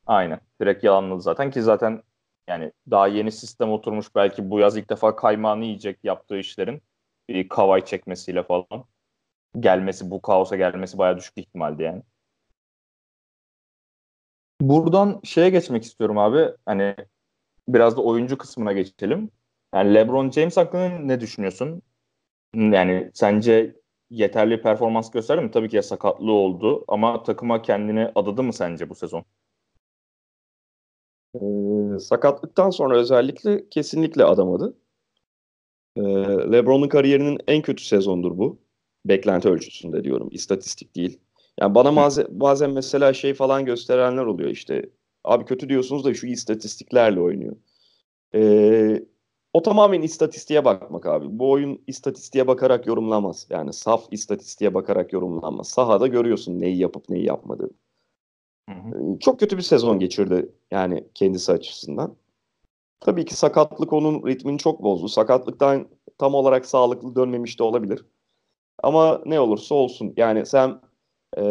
Aynen. 0.07 0.41
Direkt 0.61 0.85
yalanladı 0.85 1.21
zaten 1.21 1.51
ki 1.51 1.63
zaten 1.63 2.03
yani 2.49 2.73
daha 2.91 3.07
yeni 3.09 3.33
sistem 3.33 3.71
oturmuş 3.73 4.15
belki 4.15 4.51
bu 4.51 4.59
yaz 4.59 4.77
ilk 4.77 4.91
defa 4.91 5.17
kaymağını 5.17 5.65
yiyecek 5.65 5.99
yaptığı 6.05 6.39
işlerin 6.39 6.83
bir 7.29 7.49
kavay 7.49 7.85
çekmesiyle 7.85 8.43
falan 8.43 8.67
gelmesi 9.61 10.11
bu 10.11 10.23
kaosa 10.23 10.57
gelmesi 10.57 10.99
bayağı 10.99 11.17
düşük 11.17 11.39
ihtimaldi 11.39 11.83
yani. 11.83 12.03
Buradan 14.63 15.21
şeye 15.25 15.51
geçmek 15.51 15.85
istiyorum 15.85 16.19
abi. 16.19 16.49
Hani 16.67 16.97
biraz 17.69 17.97
da 17.97 18.03
oyuncu 18.03 18.39
kısmına 18.39 18.73
geçelim. 18.73 19.31
Yani 19.75 19.95
LeBron 19.95 20.31
James 20.31 20.57
hakkında 20.57 20.89
ne 20.89 21.21
düşünüyorsun? 21.21 21.83
Yani 22.55 23.11
sence 23.15 23.77
yeterli 24.11 24.63
performans 24.63 25.11
gösterdi 25.11 25.43
mi? 25.43 25.51
Tabii 25.51 25.69
ki 25.69 25.77
ya 25.77 25.83
sakatlığı 25.83 26.33
oldu 26.33 26.85
ama 26.89 27.23
takıma 27.23 27.63
kendini 27.63 28.13
adadı 28.15 28.43
mı 28.43 28.53
sence 28.53 28.91
bu 28.91 28.95
sezon? 28.95 29.25
Ee, 31.35 31.99
sakatlıktan 31.99 32.71
sonra 32.71 32.97
özellikle 32.97 33.69
kesinlikle 33.71 34.25
adamadı. 34.25 34.77
Ee, 35.97 36.01
LeBron'un 36.53 36.89
kariyerinin 36.89 37.39
en 37.49 37.63
kötü 37.63 37.85
sezondur 37.85 38.39
bu. 38.39 38.59
Beklenti 39.05 39.49
ölçüsünde 39.49 40.05
diyorum. 40.05 40.29
istatistik 40.33 40.97
değil. 40.97 41.21
Yani 41.61 41.75
bana 41.75 41.89
maze- 41.89 42.27
bazen 42.31 42.71
mesela 42.71 43.13
şey 43.13 43.35
falan 43.35 43.65
gösterenler 43.65 44.25
oluyor 44.25 44.51
işte. 44.51 44.91
Abi 45.25 45.45
kötü 45.45 45.69
diyorsunuz 45.69 46.05
da 46.05 46.15
şu 46.15 46.27
istatistiklerle 46.27 47.21
oynuyor. 47.21 47.57
Ee, 48.35 49.03
o 49.53 49.63
tamamen 49.63 50.03
istatistiğe 50.03 50.65
bakmak 50.65 51.07
abi. 51.07 51.27
Bu 51.39 51.51
oyun 51.51 51.83
istatistiğe 51.87 52.47
bakarak 52.47 52.87
yorumlamaz. 52.87 53.47
Yani 53.51 53.73
saf 53.73 54.05
istatistiğe 54.11 54.75
bakarak 54.75 55.13
yorumlanmaz. 55.13 55.69
Sahada 55.69 56.07
görüyorsun 56.07 56.61
neyi 56.61 56.79
yapıp 56.79 57.09
neyi 57.09 57.27
yapmadığını. 57.27 57.71
Hı 58.69 58.75
hı. 58.75 59.19
Çok 59.19 59.41
kötü 59.41 59.57
bir 59.57 59.63
sezon 59.63 59.99
geçirdi 59.99 60.53
yani 60.71 61.05
kendisi 61.15 61.53
açısından. 61.53 62.17
Tabii 63.01 63.25
ki 63.25 63.35
sakatlık 63.35 63.93
onun 63.93 64.27
ritmini 64.27 64.59
çok 64.59 64.83
bozdu. 64.83 65.09
Sakatlıktan 65.09 65.89
tam 66.19 66.35
olarak 66.35 66.67
sağlıklı 66.67 67.17
dönmemiş 67.17 67.59
de 67.59 67.63
olabilir. 67.63 68.05
Ama 68.83 69.23
ne 69.27 69.41
olursa 69.41 69.75
olsun 69.75 70.15
yani 70.17 70.47
sen 70.47 70.81
e, 71.37 71.43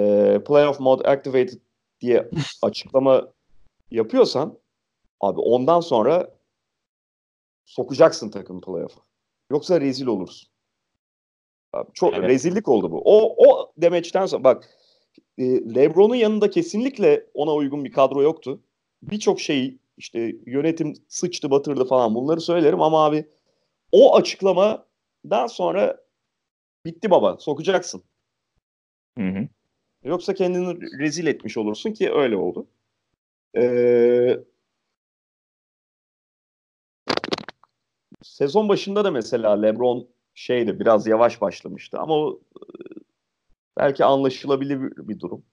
playoff 0.47 0.79
mode 0.79 1.03
activated 1.03 1.59
diye 2.01 2.29
açıklama 2.61 3.33
yapıyorsan 3.91 4.59
abi 5.21 5.39
ondan 5.39 5.79
sonra 5.79 6.35
sokacaksın 7.65 8.29
takım 8.29 8.61
playoff'a. 8.61 9.01
Yoksa 9.51 9.81
rezil 9.81 10.05
olursun. 10.05 10.49
Abi 11.73 11.89
çok 11.93 12.13
Evet. 12.13 12.29
rezillik 12.29 12.67
oldu 12.67 12.91
bu. 12.91 13.01
O 13.05 13.47
o 13.47 13.73
demeçten 13.77 14.25
sonra 14.25 14.43
bak 14.43 14.69
e, 15.37 15.43
LeBron'un 15.75 16.15
yanında 16.15 16.49
kesinlikle 16.49 17.25
ona 17.33 17.53
uygun 17.53 17.85
bir 17.85 17.91
kadro 17.91 18.21
yoktu. 18.21 18.61
Birçok 19.01 19.39
şey 19.39 19.77
işte 19.97 20.35
yönetim 20.45 20.93
sıçtı 21.07 21.51
batırdı 21.51 21.85
falan 21.85 22.15
bunları 22.15 22.41
söylerim 22.41 22.81
ama 22.81 23.05
abi 23.05 23.29
o 23.91 24.15
açıklamadan 24.15 25.47
sonra 25.47 26.01
bitti 26.85 27.11
baba 27.11 27.37
sokacaksın. 27.37 28.03
Hı 29.17 29.23
hı. 29.23 29.47
Yoksa 30.03 30.33
kendini 30.33 30.99
rezil 30.99 31.27
etmiş 31.27 31.57
olursun 31.57 31.91
ki 31.91 32.13
öyle 32.13 32.35
oldu. 32.35 32.67
Ee, 33.57 34.39
sezon 38.23 38.69
başında 38.69 39.05
da 39.05 39.11
mesela 39.11 39.61
LeBron 39.61 40.07
şeydi 40.33 40.79
biraz 40.79 41.07
yavaş 41.07 41.41
başlamıştı 41.41 41.99
ama 41.99 42.13
o 42.13 42.39
belki 43.77 44.05
anlaşılabilir 44.05 44.81
bir, 44.81 45.07
bir 45.07 45.19
durum. 45.19 45.43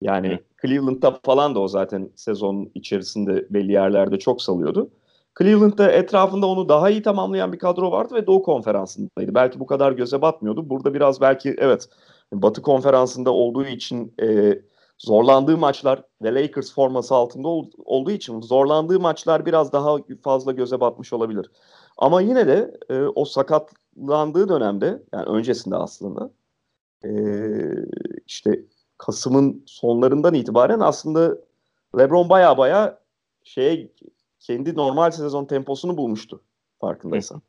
Yani 0.00 0.28
Hı. 0.28 0.38
Cleveland'da 0.62 1.20
falan 1.24 1.54
da 1.54 1.60
o 1.60 1.68
zaten 1.68 2.10
sezon 2.16 2.70
içerisinde 2.74 3.46
belli 3.50 3.72
yerlerde 3.72 4.18
çok 4.18 4.42
salıyordu. 4.42 4.90
Cleveland'da 5.38 5.92
etrafında 5.92 6.46
onu 6.46 6.68
daha 6.68 6.90
iyi 6.90 7.02
tamamlayan 7.02 7.52
bir 7.52 7.58
kadro 7.58 7.90
vardı 7.90 8.14
ve 8.14 8.26
Doğu 8.26 8.42
Konferansı'ndaydı. 8.42 9.34
Belki 9.34 9.60
bu 9.60 9.66
kadar 9.66 9.92
göze 9.92 10.22
batmıyordu. 10.22 10.70
Burada 10.70 10.94
biraz 10.94 11.20
belki 11.20 11.54
evet 11.58 11.88
Batı 12.32 12.62
Konferansı'nda 12.62 13.32
olduğu 13.32 13.66
için 13.66 14.14
e, 14.22 14.58
zorlandığı 14.98 15.58
maçlar 15.58 16.02
ve 16.22 16.34
Lakers 16.34 16.74
forması 16.74 17.14
altında 17.14 17.48
ol, 17.48 17.70
olduğu 17.84 18.10
için 18.10 18.40
zorlandığı 18.40 19.00
maçlar 19.00 19.46
biraz 19.46 19.72
daha 19.72 19.96
fazla 20.24 20.52
göze 20.52 20.80
batmış 20.80 21.12
olabilir. 21.12 21.50
Ama 21.98 22.20
yine 22.20 22.46
de 22.46 22.74
e, 22.88 23.02
o 23.02 23.24
sakatlandığı 23.24 24.48
dönemde 24.48 25.02
yani 25.12 25.24
öncesinde 25.26 25.76
aslında 25.76 26.30
e, 27.04 27.10
işte 28.26 28.64
Kasım'ın 28.98 29.62
sonlarından 29.66 30.34
itibaren 30.34 30.80
aslında 30.80 31.38
LeBron 31.98 32.28
baya 32.28 32.58
baya 32.58 32.98
şeye 33.44 33.92
kendi 34.40 34.76
normal 34.76 35.10
sezon 35.10 35.44
temposunu 35.44 35.96
bulmuştu 35.96 36.42
farkındaysan. 36.80 37.42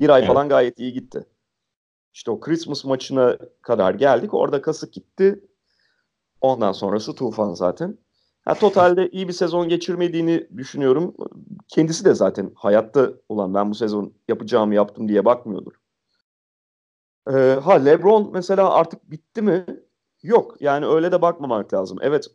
Bir 0.00 0.08
ay 0.08 0.20
evet. 0.20 0.28
falan 0.28 0.48
gayet 0.48 0.78
iyi 0.78 0.92
gitti. 0.92 1.24
İşte 2.14 2.30
o 2.30 2.40
Christmas 2.40 2.84
maçına 2.84 3.38
kadar 3.62 3.94
geldik. 3.94 4.34
Orada 4.34 4.62
kasık 4.62 4.92
gitti. 4.92 5.44
Ondan 6.40 6.72
sonrası 6.72 7.14
tufan 7.14 7.54
zaten. 7.54 7.98
Ha, 8.44 8.54
totalde 8.54 9.10
iyi 9.10 9.28
bir 9.28 9.32
sezon 9.32 9.68
geçirmediğini 9.68 10.48
düşünüyorum. 10.56 11.14
Kendisi 11.68 12.04
de 12.04 12.14
zaten 12.14 12.52
hayatta 12.54 13.12
olan 13.28 13.54
ben 13.54 13.70
bu 13.70 13.74
sezon 13.74 14.14
yapacağımı 14.28 14.74
yaptım 14.74 15.08
diye 15.08 15.24
bakmıyordur. 15.24 15.72
Ee, 17.28 17.58
ha 17.62 17.72
LeBron 17.72 18.30
mesela 18.32 18.70
artık 18.70 19.10
bitti 19.10 19.42
mi? 19.42 19.66
Yok. 20.22 20.56
Yani 20.60 20.86
öyle 20.86 21.12
de 21.12 21.22
bakmamak 21.22 21.74
lazım. 21.74 21.98
Evet 22.02 22.26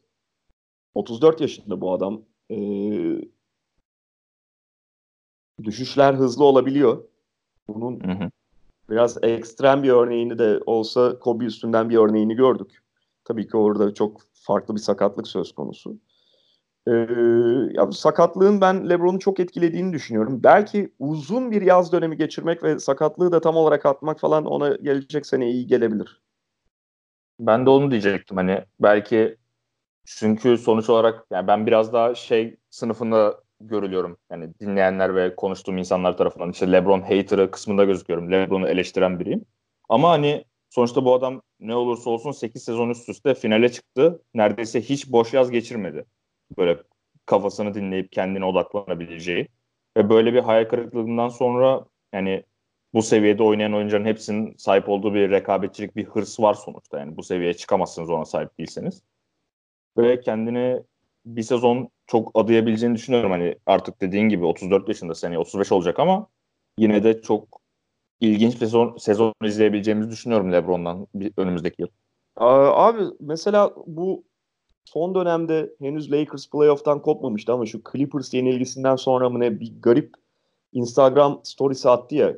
34 0.93 1.41
yaşında 1.41 1.81
bu 1.81 1.93
adam. 1.93 2.21
Ee, 2.51 3.21
düşüşler 5.63 6.13
hızlı 6.13 6.43
olabiliyor. 6.43 7.03
Bunun 7.67 7.99
hı 7.99 8.11
hı. 8.11 8.31
Biraz 8.89 9.17
ekstrem 9.23 9.83
bir 9.83 9.89
örneğini 9.89 10.39
de 10.39 10.59
olsa 10.65 11.19
Kobe 11.19 11.45
üstünden 11.45 11.89
bir 11.89 11.97
örneğini 11.97 12.35
gördük. 12.35 12.83
Tabii 13.25 13.47
ki 13.47 13.57
orada 13.57 13.93
çok 13.93 14.21
farklı 14.33 14.75
bir 14.75 14.79
sakatlık 14.79 15.27
söz 15.27 15.55
konusu. 15.55 15.99
Ee, 16.87 16.91
ya 17.71 17.91
sakatlığın 17.91 18.61
ben 18.61 18.89
LeBron'u 18.89 19.19
çok 19.19 19.39
etkilediğini 19.39 19.93
düşünüyorum. 19.93 20.43
Belki 20.43 20.93
uzun 20.99 21.51
bir 21.51 21.61
yaz 21.61 21.91
dönemi 21.91 22.17
geçirmek 22.17 22.63
ve 22.63 22.79
sakatlığı 22.79 23.31
da 23.31 23.41
tam 23.41 23.57
olarak 23.57 23.85
atmak 23.85 24.19
falan 24.19 24.45
ona 24.45 24.75
gelecek 24.75 25.25
sene 25.25 25.49
iyi 25.51 25.67
gelebilir. 25.67 26.21
Ben 27.39 27.65
de 27.65 27.69
onu 27.69 27.91
diyecektim 27.91 28.37
hani 28.37 28.65
belki 28.79 29.37
çünkü 30.05 30.57
sonuç 30.57 30.89
olarak 30.89 31.25
yani 31.31 31.47
ben 31.47 31.67
biraz 31.67 31.93
daha 31.93 32.15
şey 32.15 32.57
sınıfında 32.69 33.44
görülüyorum. 33.61 34.17
Yani 34.31 34.53
dinleyenler 34.59 35.15
ve 35.15 35.35
konuştuğum 35.35 35.77
insanlar 35.77 36.17
tarafından 36.17 36.51
işte 36.51 36.71
LeBron 36.71 37.01
hater'ı 37.01 37.51
kısmında 37.51 37.85
gözüküyorum. 37.85 38.31
LeBron'u 38.31 38.67
eleştiren 38.67 39.19
biriyim. 39.19 39.45
Ama 39.89 40.09
hani 40.09 40.45
sonuçta 40.69 41.05
bu 41.05 41.13
adam 41.13 41.41
ne 41.59 41.75
olursa 41.75 42.09
olsun 42.09 42.31
8 42.31 42.63
sezon 42.63 42.89
üst 42.89 43.09
üste 43.09 43.33
finale 43.33 43.71
çıktı. 43.71 44.21
Neredeyse 44.33 44.81
hiç 44.81 45.11
boş 45.11 45.33
yaz 45.33 45.51
geçirmedi. 45.51 46.05
Böyle 46.57 46.77
kafasını 47.25 47.73
dinleyip 47.73 48.11
kendine 48.11 48.45
odaklanabileceği. 48.45 49.47
Ve 49.97 50.09
böyle 50.09 50.33
bir 50.33 50.39
hayal 50.39 50.65
kırıklığından 50.65 51.29
sonra 51.29 51.85
yani 52.13 52.43
bu 52.93 53.01
seviyede 53.01 53.43
oynayan 53.43 53.73
oyuncuların 53.73 54.05
hepsinin 54.05 54.55
sahip 54.57 54.89
olduğu 54.89 55.13
bir 55.13 55.31
rekabetçilik, 55.31 55.95
bir 55.95 56.05
hırs 56.05 56.39
var 56.39 56.53
sonuçta. 56.53 56.99
Yani 56.99 57.17
bu 57.17 57.23
seviyeye 57.23 57.53
çıkamazsınız 57.53 58.09
ona 58.09 58.25
sahip 58.25 58.57
değilseniz. 58.59 59.03
Ve 59.97 60.19
kendini 60.19 60.83
bir 61.25 61.43
sezon 61.43 61.89
çok 62.07 62.31
adayabileceğini 62.33 62.95
düşünüyorum. 62.95 63.31
Hani 63.31 63.55
artık 63.65 64.01
dediğin 64.01 64.29
gibi 64.29 64.45
34 64.45 64.87
yaşında 64.87 65.15
seneye 65.15 65.39
35 65.39 65.71
olacak 65.71 65.99
ama 65.99 66.27
yine 66.77 67.03
de 67.03 67.21
çok 67.21 67.61
ilginç 68.19 68.53
bir 68.53 68.59
sezon, 68.59 68.97
sezon 68.97 69.33
izleyebileceğimizi 69.43 70.11
düşünüyorum 70.11 70.51
LeBron'dan 70.51 71.07
bir, 71.15 71.33
önümüzdeki 71.37 71.81
yıl. 71.81 71.87
Abi 72.37 73.03
mesela 73.19 73.73
bu 73.87 74.23
son 74.85 75.15
dönemde 75.15 75.73
henüz 75.79 76.11
Lakers 76.11 76.49
playoff'tan 76.49 77.01
kopmamıştı 77.01 77.53
ama 77.53 77.65
şu 77.65 77.81
Clippers 77.91 78.33
yenilgisinden 78.33 78.95
sonra 78.95 79.29
mı 79.29 79.39
ne 79.39 79.59
bir 79.59 79.73
garip 79.81 80.13
Instagram 80.73 81.41
story'si 81.43 81.89
attı 81.89 82.15
ya 82.15 82.33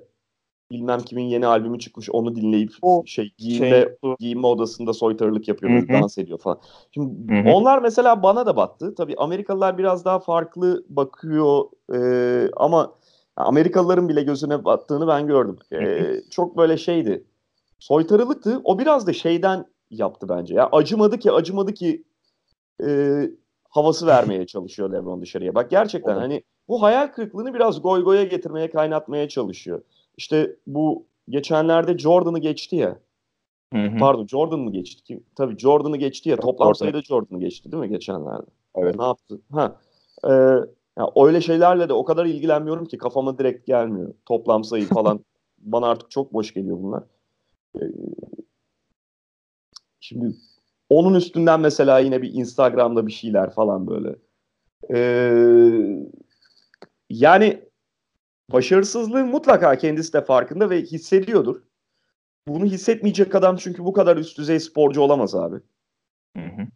bilmem 0.72 0.99
kimin 0.99 1.24
yeni 1.24 1.47
albümü 1.47 1.80
çıkmış 1.80 2.09
onu 2.09 2.36
dinleyip 2.36 2.72
o 2.82 3.03
şey 3.05 3.34
giyinme 3.38 3.70
şey, 3.70 4.15
giyinme 4.20 4.47
odasında 4.47 4.93
soytarılık 4.93 5.47
yapıyor, 5.47 5.72
Hı-hı. 5.72 6.01
dans 6.01 6.18
ediyor 6.18 6.39
falan. 6.39 6.59
Şimdi 6.91 7.34
Hı-hı. 7.34 7.53
onlar 7.53 7.82
mesela 7.82 8.24
bana 8.24 8.45
da 8.45 8.55
battı. 8.55 8.95
Tabii 8.95 9.15
Amerikalılar 9.18 9.78
biraz 9.78 10.05
daha 10.05 10.20
farklı 10.20 10.84
bakıyor 10.89 11.63
e, 11.95 11.99
ama 12.57 12.93
Amerikalıların 13.36 14.09
bile 14.09 14.22
gözüne 14.22 14.65
battığını 14.65 15.07
ben 15.07 15.28
gördüm. 15.28 15.57
E, 15.72 16.13
çok 16.30 16.57
böyle 16.57 16.78
şeydi. 16.78 17.24
Soytarılıktı. 17.80 18.61
O 18.63 18.80
biraz 18.80 19.07
da 19.07 19.13
şeyden 19.13 19.65
yaptı 19.89 20.30
bence. 20.30 20.55
Ya 20.55 20.70
acımadı 20.72 21.20
ki 21.20 21.32
acımadı 21.32 21.74
ki 21.74 22.03
e, 22.88 23.20
havası 23.70 24.07
vermeye 24.07 24.45
çalışıyor 24.47 24.91
LeBron 24.91 25.22
dışarıya. 25.22 25.55
Bak 25.55 25.70
gerçekten 25.70 26.13
Olur. 26.13 26.22
hani 26.22 26.43
bu 26.68 26.82
hayal 26.82 27.07
kırıklığını 27.07 27.53
biraz 27.53 27.82
goy 27.82 28.03
goya 28.03 28.24
getirmeye, 28.24 28.70
kaynatmaya 28.70 29.30
çalışıyor. 29.30 29.82
İşte 30.18 30.55
bu 30.68 31.05
geçenlerde 31.30 31.97
Jordan'ı 31.97 32.39
geçti 32.39 32.76
ya. 32.76 32.99
Hı 33.74 33.80
hı. 33.80 33.97
Pardon 33.97 34.28
Jordan 34.28 34.59
mı 34.59 34.72
geçti? 34.72 35.03
Kim? 35.03 35.24
Tabii 35.36 35.57
Jordan'ı 35.57 35.97
geçti 35.97 36.30
ya. 36.30 36.38
Toplam 36.38 36.76
sayıda 36.76 37.01
Jordan'ı 37.01 37.39
geçti 37.39 37.72
değil 37.72 37.84
mi 37.84 37.89
geçenlerde? 37.89 38.45
Evet. 38.76 38.95
Ne 38.95 39.03
yaptı? 39.03 39.41
Ha. 39.51 39.76
Ee, 40.24 40.32
ya 40.97 41.11
öyle 41.15 41.41
şeylerle 41.41 41.89
de 41.89 41.93
o 41.93 42.05
kadar 42.05 42.26
ilgilenmiyorum 42.26 42.86
ki 42.86 42.97
kafama 42.97 43.38
direkt 43.38 43.68
gelmiyor. 43.68 44.13
Toplam 44.26 44.63
sayı 44.63 44.86
falan 44.88 45.20
bana 45.57 45.88
artık 45.88 46.11
çok 46.11 46.34
boş 46.34 46.53
geliyor 46.53 46.78
bunlar. 46.82 47.03
Ee, 47.76 47.86
şimdi 49.99 50.36
onun 50.89 51.13
üstünden 51.13 51.59
mesela 51.59 51.99
yine 51.99 52.22
bir 52.22 52.34
Instagram'da 52.34 53.07
bir 53.07 53.11
şeyler 53.11 53.53
falan 53.53 53.88
böyle. 53.88 54.15
Ee, 54.93 56.07
yani 57.09 57.66
başarısızlığı 58.54 59.26
mutlaka 59.26 59.78
kendisi 59.78 60.14
de 60.14 60.26
farkında 60.26 60.70
ve 60.70 60.82
hissediyordur. 60.82 61.62
Bunu 62.48 62.66
hissetmeyecek 62.66 63.36
adam 63.36 63.56
çünkü 63.58 63.86
bu 63.86 63.93
kadar 63.93 64.18
üst 64.18 64.38
düzey 64.38 64.60
sporcu 64.60 65.02
olamaz 65.02 65.36
abi. 65.36 65.56
Hı 66.38 66.43
hı. 66.43 66.68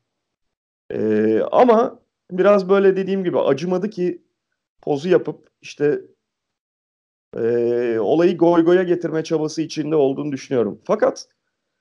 Ee, 0.91 1.41
ama 1.51 1.99
biraz 2.31 2.69
böyle 2.69 2.95
dediğim 2.95 3.23
gibi 3.23 3.39
acımadı 3.39 3.89
ki 3.89 4.21
pozu 4.81 5.09
yapıp 5.09 5.49
işte 5.61 6.01
e, 7.37 7.99
olayı 7.99 8.37
goy 8.37 8.65
goya 8.65 8.83
getirme 8.83 9.23
çabası 9.23 9.61
içinde 9.61 9.95
olduğunu 9.95 10.31
düşünüyorum. 10.31 10.81
Fakat 10.83 11.27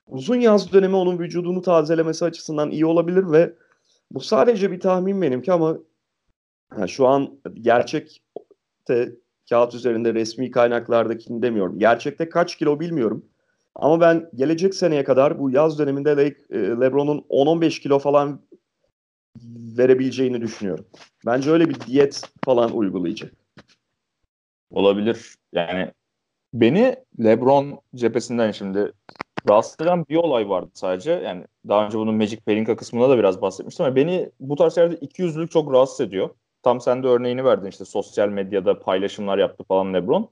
uzun 0.07 0.35
yaz 0.35 0.73
dönemi 0.73 0.95
onun 0.95 1.19
vücudunu 1.19 1.61
tazelemesi 1.61 2.25
açısından 2.25 2.71
iyi 2.71 2.85
olabilir 2.85 3.31
ve 3.31 3.53
bu 4.11 4.19
sadece 4.19 4.71
bir 4.71 4.79
tahmin 4.79 5.21
benimki 5.21 5.51
ama 5.51 5.77
yani 6.77 6.89
şu 6.89 7.07
an 7.07 7.39
gerçekte 7.53 9.15
kağıt 9.51 9.75
üzerinde 9.75 10.13
resmi 10.13 10.51
kaynaklardakini 10.51 11.41
demiyorum. 11.41 11.79
Gerçekte 11.79 12.29
kaç 12.29 12.55
kilo 12.55 12.79
bilmiyorum. 12.79 13.25
Ama 13.75 14.01
ben 14.01 14.29
gelecek 14.35 14.75
seneye 14.75 15.03
kadar 15.03 15.39
bu 15.39 15.51
yaz 15.51 15.79
döneminde 15.79 16.17
Le- 16.17 16.35
e, 16.49 16.59
LeBron'un 16.59 17.25
10-15 17.29 17.79
kilo 17.81 17.99
falan 17.99 18.41
verebileceğini 19.77 20.41
düşünüyorum. 20.41 20.85
Bence 21.25 21.51
öyle 21.51 21.69
bir 21.69 21.79
diyet 21.79 22.29
falan 22.45 22.77
uygulayacak. 22.77 23.33
Olabilir. 24.69 25.35
Yani 25.53 25.91
beni 26.53 26.95
LeBron 27.23 27.79
cephesinden 27.95 28.51
şimdi 28.51 28.91
rahatsız 29.47 29.81
eden 29.81 30.05
bir 30.09 30.15
olay 30.15 30.49
vardı 30.49 30.69
sadece. 30.73 31.11
Yani 31.11 31.45
daha 31.67 31.85
önce 31.85 31.97
bunun 31.97 32.15
Magic 32.15 32.37
Pelinka 32.37 32.75
kısmında 32.75 33.09
da 33.09 33.17
biraz 33.17 33.41
bahsetmiştim 33.41 33.85
ama 33.85 33.95
beni 33.95 34.29
bu 34.39 34.55
tarz 34.55 34.75
şeylerde 34.75 34.95
iki 34.95 35.21
yüzlülük 35.21 35.51
çok 35.51 35.73
rahatsız 35.73 36.01
ediyor. 36.01 36.29
Tam 36.63 36.81
sen 36.81 37.03
de 37.03 37.07
örneğini 37.07 37.43
verdin 37.45 37.67
işte 37.67 37.85
sosyal 37.85 38.29
medyada 38.29 38.79
paylaşımlar 38.79 39.37
yaptı 39.37 39.63
falan 39.63 39.93
LeBron. 39.93 40.29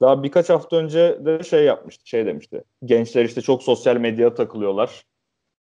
Daha 0.00 0.22
birkaç 0.22 0.50
hafta 0.50 0.76
önce 0.76 1.18
de 1.24 1.42
şey 1.42 1.64
yapmıştı, 1.64 2.08
şey 2.08 2.26
demişti. 2.26 2.64
Gençler 2.84 3.24
işte 3.24 3.40
çok 3.40 3.62
sosyal 3.62 3.96
medyaya 3.96 4.34
takılıyorlar. 4.34 5.04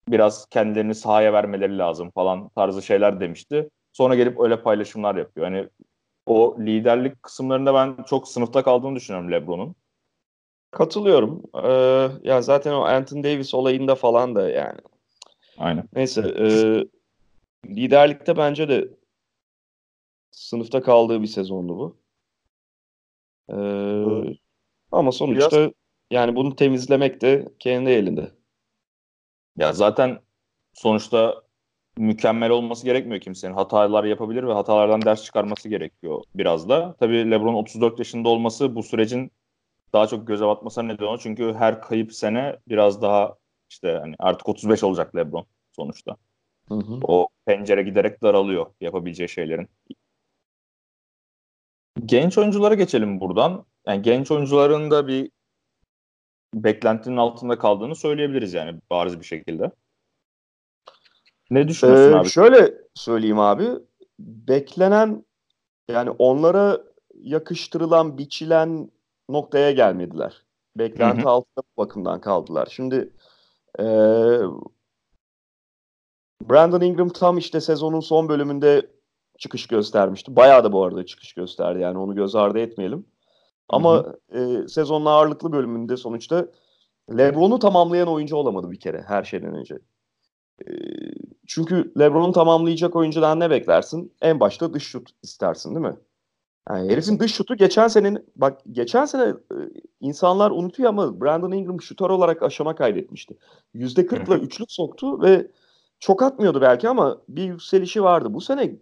Biraz 0.09 0.45
kendilerini 0.49 0.95
sahaya 0.95 1.33
vermeleri 1.33 1.77
lazım 1.77 2.11
falan 2.11 2.49
tarzı 2.49 2.81
şeyler 2.81 3.19
demişti. 3.19 3.69
Sonra 3.93 4.15
gelip 4.15 4.39
öyle 4.39 4.61
paylaşımlar 4.61 5.15
yapıyor. 5.15 5.45
Hani 5.45 5.69
o 6.25 6.57
liderlik 6.59 7.23
kısımlarında 7.23 7.73
ben 7.73 8.03
çok 8.03 8.27
sınıfta 8.27 8.63
kaldığını 8.63 8.95
düşünüyorum 8.95 9.31
LeBron'un. 9.31 9.75
Katılıyorum. 10.71 11.43
Ee, 11.63 12.29
ya 12.29 12.41
zaten 12.41 12.73
o 12.73 12.81
Anthony 12.81 13.23
Davis 13.23 13.53
olayında 13.53 13.95
falan 13.95 14.35
da 14.35 14.49
yani 14.49 14.79
Aynen. 15.57 15.83
Neyse 15.93 16.21
e, 16.21 16.47
liderlikte 17.75 18.37
bence 18.37 18.69
de 18.69 18.87
sınıfta 20.37 20.81
kaldığı 20.81 21.21
bir 21.21 21.27
sezondu 21.27 21.77
bu. 21.77 21.97
E, 23.49 23.57
ama 24.91 25.11
sonuçta 25.11 25.57
Biraz... 25.57 25.71
yani 26.11 26.35
bunu 26.35 26.55
temizlemek 26.55 27.21
de 27.21 27.47
kendi 27.59 27.89
elinde. 27.89 28.31
Ya 29.57 29.73
zaten 29.73 30.19
sonuçta 30.73 31.43
mükemmel 31.97 32.49
olması 32.49 32.85
gerekmiyor 32.85 33.21
kimsenin. 33.21 33.53
Hatalar 33.53 34.03
yapabilir 34.03 34.43
ve 34.43 34.53
hatalardan 34.53 35.01
ders 35.01 35.23
çıkarması 35.23 35.69
gerekiyor 35.69 36.23
biraz 36.35 36.69
da. 36.69 36.95
Tabii 36.99 37.31
LeBron 37.31 37.53
34 37.53 37.99
yaşında 37.99 38.29
olması 38.29 38.75
bu 38.75 38.83
sürecin 38.83 39.31
daha 39.93 40.07
çok 40.07 40.27
göze 40.27 40.45
batmasına 40.45 40.83
neden 40.83 41.03
oluyor. 41.03 41.19
Çünkü 41.23 41.53
her 41.53 41.81
kayıp 41.81 42.13
sene 42.13 42.57
biraz 42.67 43.01
daha 43.01 43.35
işte 43.69 43.97
hani 44.01 44.15
artık 44.19 44.49
35 44.49 44.83
olacak 44.83 45.15
LeBron 45.15 45.45
sonuçta. 45.71 46.15
Hı 46.67 46.75
hı. 46.75 46.99
O 47.03 47.27
pencere 47.45 47.83
giderek 47.83 48.23
daralıyor 48.23 48.65
yapabileceği 48.81 49.29
şeylerin. 49.29 49.69
Genç 52.05 52.37
oyunculara 52.37 52.73
geçelim 52.73 53.19
buradan. 53.19 53.65
Yani 53.87 54.01
genç 54.01 54.31
oyuncuların 54.31 54.91
da 54.91 55.07
bir 55.07 55.31
beklentinin 56.53 57.17
altında 57.17 57.57
kaldığını 57.57 57.95
söyleyebiliriz 57.95 58.53
yani 58.53 58.79
bariz 58.89 59.19
bir 59.19 59.25
şekilde. 59.25 59.71
Ne 61.49 61.67
düşünüyorsun 61.67 62.13
ee, 62.13 62.15
abi? 62.15 62.29
Şöyle 62.29 62.73
söyleyeyim 62.95 63.39
abi. 63.39 63.67
Beklenen 64.19 65.25
yani 65.91 66.09
onlara 66.09 66.81
yakıştırılan, 67.13 68.17
biçilen 68.17 68.91
noktaya 69.29 69.71
gelmediler. 69.71 70.45
Beklenti 70.75 71.21
hı 71.21 71.25
hı. 71.25 71.29
altında 71.29 71.63
bu 71.77 71.81
bakımdan 71.81 72.21
kaldılar. 72.21 72.67
Şimdi 72.71 73.09
e, 73.79 73.85
Brandon 76.49 76.81
Ingram 76.81 77.09
tam 77.09 77.37
işte 77.37 77.61
sezonun 77.61 77.99
son 77.99 78.29
bölümünde 78.29 78.96
çıkış 79.37 79.67
göstermişti. 79.67 80.35
Bayağı 80.35 80.63
da 80.63 80.71
bu 80.71 80.83
arada 80.83 81.05
çıkış 81.05 81.33
gösterdi 81.33 81.81
yani 81.81 81.97
onu 81.97 82.15
göz 82.15 82.35
ardı 82.35 82.59
etmeyelim. 82.59 83.05
Ama 83.69 83.93
hı 83.93 84.17
hı. 84.31 84.63
E, 84.63 84.67
sezonun 84.67 85.05
ağırlıklı 85.05 85.51
bölümünde 85.51 85.97
sonuçta 85.97 86.47
LeBron'u 87.17 87.59
tamamlayan 87.59 88.07
oyuncu 88.07 88.35
olamadı 88.35 88.71
bir 88.71 88.79
kere 88.79 89.01
her 89.01 89.23
şeyden 89.23 89.55
önce. 89.55 89.75
E, 90.61 90.71
çünkü 91.47 91.91
LeBron'u 91.99 92.31
tamamlayacak 92.31 92.95
oyuncudan 92.95 93.39
ne 93.39 93.49
beklersin? 93.49 94.13
En 94.21 94.39
başta 94.39 94.73
dış 94.73 94.83
şut 94.83 95.09
istersin 95.23 95.75
değil 95.75 95.85
mi? 95.85 95.97
Yani 96.69 96.91
herifin 96.91 97.19
dış 97.19 97.35
şutu 97.35 97.55
geçen 97.55 97.87
senenin 97.87 98.25
bak 98.35 98.61
geçen 98.71 99.05
sene 99.05 99.23
e, 99.23 99.57
insanlar 99.99 100.51
unutuyor 100.51 100.89
ama 100.89 101.21
Brandon 101.21 101.51
Ingram 101.51 101.81
şutör 101.81 102.09
olarak 102.09 102.43
aşama 102.43 102.75
kaydetmişti. 102.75 103.37
%40'la 103.75 104.37
üçlük 104.37 104.71
soktu 104.71 105.21
ve 105.21 105.51
çok 105.99 106.23
atmıyordu 106.23 106.61
belki 106.61 106.89
ama 106.89 107.17
bir 107.29 107.43
yükselişi 107.43 108.03
vardı. 108.03 108.33
Bu 108.33 108.41
sene 108.41 108.75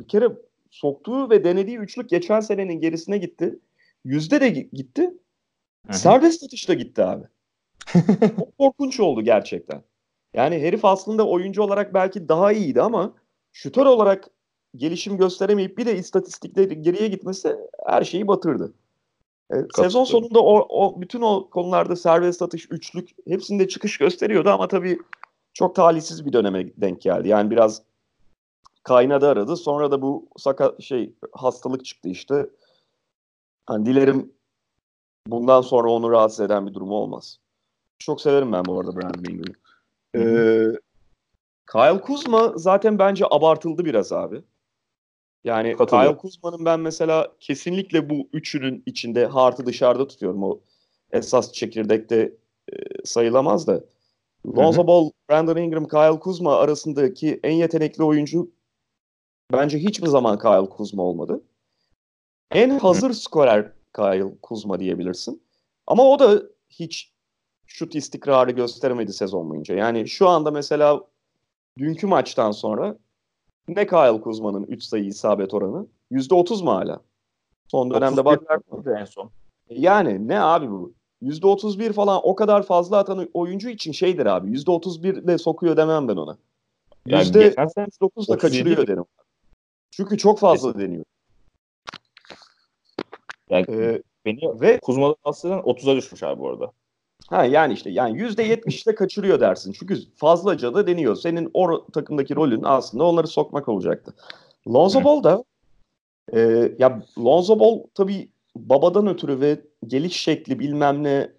bir 0.00 0.08
kere 0.08 0.28
soktuğu 0.70 1.30
ve 1.30 1.44
denediği 1.44 1.78
üçlük 1.78 2.10
geçen 2.10 2.40
senenin 2.40 2.80
gerisine 2.80 3.18
gitti. 3.18 3.58
Yüzde 4.04 4.40
de 4.40 4.48
gitti. 4.48 5.02
Hı-hı. 5.86 5.96
Serbest 5.98 6.44
atışla 6.44 6.74
gitti 6.74 7.04
abi. 7.04 7.24
Çok 8.36 8.58
korkunç 8.58 9.00
oldu 9.00 9.22
gerçekten. 9.22 9.82
Yani 10.34 10.58
herif 10.58 10.84
aslında 10.84 11.26
oyuncu 11.26 11.62
olarak 11.62 11.94
belki 11.94 12.28
daha 12.28 12.52
iyiydi 12.52 12.82
ama 12.82 13.14
şutör 13.52 13.86
olarak 13.86 14.28
gelişim 14.76 15.16
gösteremeyip 15.16 15.78
bir 15.78 15.86
de 15.86 15.96
istatistikleri 15.96 16.82
geriye 16.82 17.08
gitmesi 17.08 17.56
her 17.86 18.04
şeyi 18.04 18.28
batırdı. 18.28 18.74
E, 19.52 19.56
sezon 19.76 20.04
sonunda 20.04 20.40
o, 20.40 20.66
o 20.68 21.00
bütün 21.00 21.20
o 21.20 21.50
konularda 21.50 21.96
serbest 21.96 22.42
atış, 22.42 22.68
üçlük 22.70 23.10
hepsinde 23.28 23.68
çıkış 23.68 23.98
gösteriyordu 23.98 24.50
ama 24.50 24.68
tabii 24.68 24.98
çok 25.54 25.74
talihsiz 25.74 26.26
bir 26.26 26.32
döneme 26.32 26.72
denk 26.76 27.00
geldi. 27.00 27.28
Yani 27.28 27.50
biraz 27.50 27.82
kaynadı 28.82 29.28
aradı. 29.28 29.56
Sonra 29.56 29.90
da 29.90 30.02
bu 30.02 30.28
sakat 30.36 30.82
şey 30.82 31.14
hastalık 31.32 31.84
çıktı 31.84 32.08
işte. 32.08 32.46
Hani 33.66 33.86
dilerim 33.86 34.32
bundan 35.26 35.60
sonra 35.60 35.90
onu 35.90 36.10
rahatsız 36.10 36.40
eden 36.40 36.66
bir 36.66 36.74
durum 36.74 36.90
olmaz. 36.90 37.38
Çok 37.98 38.20
severim 38.20 38.52
ben 38.52 38.64
bu 38.64 38.80
arada 38.80 38.96
Brandon 38.96 39.32
Ingram'ı. 39.32 39.54
Ee, 40.16 40.78
Kyle 41.72 42.00
Kuzma 42.00 42.52
zaten 42.56 42.98
bence 42.98 43.24
abartıldı 43.30 43.84
biraz 43.84 44.12
abi. 44.12 44.42
Yani 45.44 45.76
Kyle 45.76 46.16
Kuzma'nın 46.16 46.64
ben 46.64 46.80
mesela 46.80 47.32
kesinlikle 47.40 48.10
bu 48.10 48.28
üçünün 48.32 48.82
içinde 48.86 49.26
Hart'ı 49.26 49.66
dışarıda 49.66 50.06
tutuyorum. 50.06 50.42
O 50.42 50.60
esas 51.10 51.52
çekirdekte 51.52 52.32
e, 52.72 52.76
sayılamaz 53.04 53.66
da. 53.66 53.84
Lonzo 54.56 54.86
Ball, 54.86 55.10
Brandon 55.30 55.56
Ingram, 55.56 55.88
Kyle 55.88 56.20
Kuzma 56.20 56.56
arasındaki 56.56 57.40
en 57.42 57.52
yetenekli 57.52 58.04
oyuncu 58.04 58.50
bence 59.52 59.78
hiçbir 59.78 60.06
zaman 60.06 60.38
Kyle 60.38 60.68
Kuzma 60.68 61.02
olmadı. 61.02 61.42
En 62.50 62.78
hazır 62.78 63.12
skorer 63.12 63.72
Kyle 63.96 64.38
Kuzma 64.42 64.80
diyebilirsin. 64.80 65.42
Ama 65.86 66.02
o 66.02 66.18
da 66.18 66.42
hiç 66.68 67.12
şut 67.66 67.94
istikrarı 67.94 68.50
gösteremedi 68.50 69.12
sezon 69.12 69.50
boyunca. 69.50 69.74
Yani 69.74 70.08
şu 70.08 70.28
anda 70.28 70.50
mesela 70.50 71.00
dünkü 71.78 72.06
maçtan 72.06 72.50
sonra 72.50 72.96
ne 73.68 73.86
Kyle 73.86 74.20
Kuzma'nın 74.20 74.62
3 74.62 74.82
sayı 74.82 75.04
isabet 75.04 75.54
oranı? 75.54 75.86
%30 76.12 76.64
mu 76.64 76.70
hala? 76.70 77.00
Son 77.68 77.90
dönemde 77.90 78.24
bak 78.24 78.42
en 79.00 79.04
son. 79.04 79.30
Yani 79.70 80.28
ne 80.28 80.40
abi 80.40 80.70
bu? 80.70 80.92
%31 81.22 81.92
falan 81.92 82.20
o 82.24 82.34
kadar 82.34 82.62
fazla 82.62 82.98
atan 82.98 83.28
oyuncu 83.34 83.68
için 83.68 83.92
şeydir 83.92 84.26
abi. 84.26 84.50
%31 84.50 85.26
de 85.26 85.38
sokuyor 85.38 85.76
demem 85.76 86.08
ben 86.08 86.16
ona. 86.16 86.38
Yani 87.06 87.26
%9 87.26 88.28
da 88.28 88.38
kaçırıyor 88.38 88.86
derim. 88.86 89.04
Çünkü 90.00 90.18
çok 90.18 90.38
fazla 90.38 90.78
deniyor. 90.78 91.04
Yani 93.50 93.66
ee, 93.68 94.02
beni 94.24 94.60
ve 94.60 94.78
Kuzma'dan 94.78 95.16
aslında 95.24 95.54
30'a 95.54 95.96
düşmüş 95.96 96.22
abi 96.22 96.40
bu 96.40 96.48
arada. 96.48 96.72
Ha 97.28 97.44
yani 97.44 97.72
işte 97.72 97.90
yani 97.90 98.18
yüzde 98.18 98.42
yetmişte 98.42 98.94
kaçırıyor 98.94 99.40
dersin. 99.40 99.72
Çünkü 99.72 99.96
fazlaca 100.16 100.74
da 100.74 100.86
deniyor. 100.86 101.16
Senin 101.16 101.50
o 101.54 101.86
takımdaki 101.86 102.36
rolün 102.36 102.62
aslında 102.64 103.04
onları 103.04 103.26
sokmak 103.26 103.68
olacaktı. 103.68 104.14
Lonzo 104.68 105.04
Ball 105.04 105.24
da 105.24 105.44
e, 106.32 106.72
ya 106.78 107.02
Lonzo 107.18 107.60
Ball 107.60 107.82
tabii 107.94 108.30
babadan 108.56 109.06
ötürü 109.06 109.40
ve 109.40 109.60
geliş 109.86 110.22
şekli 110.22 110.58
bilmem 110.58 111.04
ne 111.04 111.32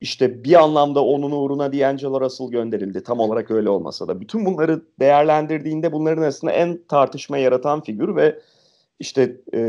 işte 0.00 0.44
bir 0.44 0.62
anlamda 0.62 1.04
onun 1.04 1.30
uğruna 1.30 1.72
D'Angelo 1.72 2.20
Russell 2.20 2.50
gönderildi. 2.50 3.02
Tam 3.02 3.20
olarak 3.20 3.50
öyle 3.50 3.70
olmasa 3.70 4.08
da. 4.08 4.20
Bütün 4.20 4.46
bunları 4.46 4.82
değerlendirdiğinde 5.00 5.92
bunların 5.92 6.22
arasında 6.22 6.52
en 6.52 6.82
tartışma 6.88 7.38
yaratan 7.38 7.80
figür 7.80 8.16
ve 8.16 8.40
işte 9.00 9.40
e, 9.54 9.60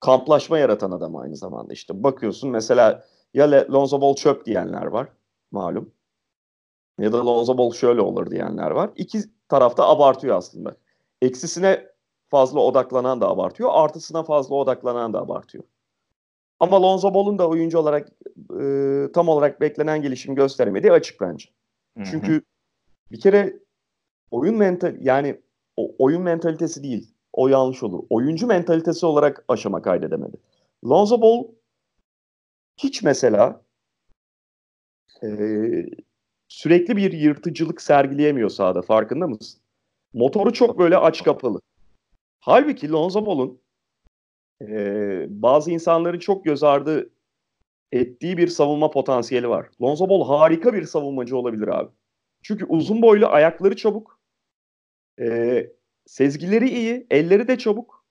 kamplaşma 0.00 0.58
yaratan 0.58 0.90
adam 0.90 1.16
aynı 1.16 1.36
zamanda. 1.36 1.72
İşte 1.72 2.02
bakıyorsun 2.02 2.50
mesela 2.50 3.04
ya 3.34 3.50
Lonzo 3.72 4.00
Ball 4.00 4.14
çöp 4.14 4.46
diyenler 4.46 4.86
var 4.86 5.08
malum. 5.50 5.92
Ya 6.98 7.12
da 7.12 7.26
Lonzo 7.26 7.58
Ball 7.58 7.72
şöyle 7.72 8.00
olur 8.00 8.30
diyenler 8.30 8.70
var. 8.70 8.90
İki 8.96 9.20
tarafta 9.48 9.88
abartıyor 9.88 10.36
aslında. 10.36 10.76
Eksisine 11.22 11.90
fazla 12.28 12.60
odaklanan 12.60 13.20
da 13.20 13.28
abartıyor. 13.28 13.70
Artısına 13.72 14.22
fazla 14.22 14.54
odaklanan 14.54 15.12
da 15.12 15.20
abartıyor. 15.20 15.64
Ama 16.60 16.82
Lonzo 16.82 17.14
Ball'un 17.14 17.38
da 17.38 17.48
oyuncu 17.48 17.78
olarak 17.78 18.08
e, 18.60 19.06
tam 19.12 19.28
olarak 19.28 19.60
beklenen 19.60 20.02
gelişim 20.02 20.34
gösteremediği 20.34 20.92
açık 20.92 21.20
bence. 21.20 21.48
Hı-hı. 21.96 22.04
Çünkü 22.10 22.42
bir 23.12 23.20
kere 23.20 23.56
oyun 24.30 24.56
mental 24.56 24.96
yani 25.00 25.40
o, 25.76 25.94
oyun 25.98 26.22
mentalitesi 26.22 26.82
değil. 26.82 27.14
O 27.32 27.48
yanlış 27.48 27.82
olur. 27.82 28.04
Oyuncu 28.10 28.46
mentalitesi 28.46 29.06
olarak 29.06 29.44
aşama 29.48 29.82
kaydedemedi. 29.82 30.36
Lonzo 30.84 31.20
Ball 31.20 31.44
hiç 32.76 33.02
mesela 33.02 33.62
e, 35.22 35.28
sürekli 36.48 36.96
bir 36.96 37.12
yırtıcılık 37.12 37.82
sergileyemiyor 37.82 38.48
sahada 38.48 38.82
farkında 38.82 39.26
mısın? 39.26 39.60
Motoru 40.12 40.52
çok 40.52 40.78
böyle 40.78 40.96
aç 40.96 41.22
kapalı. 41.24 41.60
Halbuki 42.40 42.90
Lonzo 42.90 43.26
Ball'un 43.26 43.60
e, 44.62 45.26
bazı 45.28 45.70
insanların 45.70 46.18
çok 46.18 46.44
göz 46.44 46.62
ardı 46.62 47.10
ettiği 47.92 48.36
bir 48.36 48.48
savunma 48.48 48.90
potansiyeli 48.90 49.48
var. 49.48 49.68
Lonzo 49.82 50.08
Ball 50.08 50.28
harika 50.28 50.74
bir 50.74 50.84
savunmacı 50.84 51.36
olabilir 51.36 51.68
abi. 51.68 51.90
Çünkü 52.42 52.64
uzun 52.64 53.02
boylu, 53.02 53.26
ayakları 53.26 53.76
çabuk, 53.76 54.20
e, 55.20 55.66
sezgileri 56.06 56.68
iyi, 56.70 57.06
elleri 57.10 57.48
de 57.48 57.58
çabuk 57.58 58.04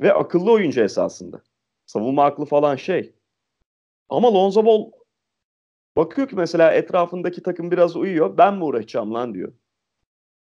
ve 0.00 0.12
akıllı 0.12 0.52
oyuncu 0.52 0.80
esasında. 0.80 1.42
Savunma 1.86 2.24
aklı 2.24 2.44
falan 2.44 2.76
şey. 2.76 3.14
Ama 4.08 4.34
Lonzo 4.34 4.66
Ball 4.66 4.90
bakıyor 5.96 6.28
ki 6.28 6.36
mesela 6.36 6.72
etrafındaki 6.72 7.42
takım 7.42 7.70
biraz 7.70 7.96
uyuyor. 7.96 8.38
Ben 8.38 8.54
mi 8.54 8.64
uğraşacağım 8.64 9.14
lan 9.14 9.34
diyor. 9.34 9.52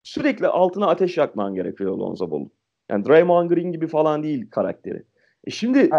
Sürekli 0.03 0.47
altına 0.47 0.87
ateş 0.87 1.17
yakman 1.17 1.55
gerekiyor 1.55 1.97
Lonzo 1.97 2.31
Ball'un. 2.31 2.51
Yani 2.89 3.05
Draymond 3.05 3.49
Green 3.49 3.71
gibi 3.71 3.87
falan 3.87 4.23
değil 4.23 4.49
karakteri. 4.49 5.03
E 5.45 5.51
şimdi 5.51 5.89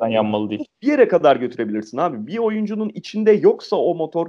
ben 0.00 0.08
yanmalı 0.08 0.50
değil. 0.50 0.64
Bir 0.82 0.86
yere 0.86 1.08
kadar 1.08 1.36
götürebilirsin 1.36 1.98
abi. 1.98 2.26
Bir 2.26 2.38
oyuncunun 2.38 2.88
içinde 2.88 3.32
yoksa 3.32 3.76
o 3.76 3.94
motor 3.94 4.26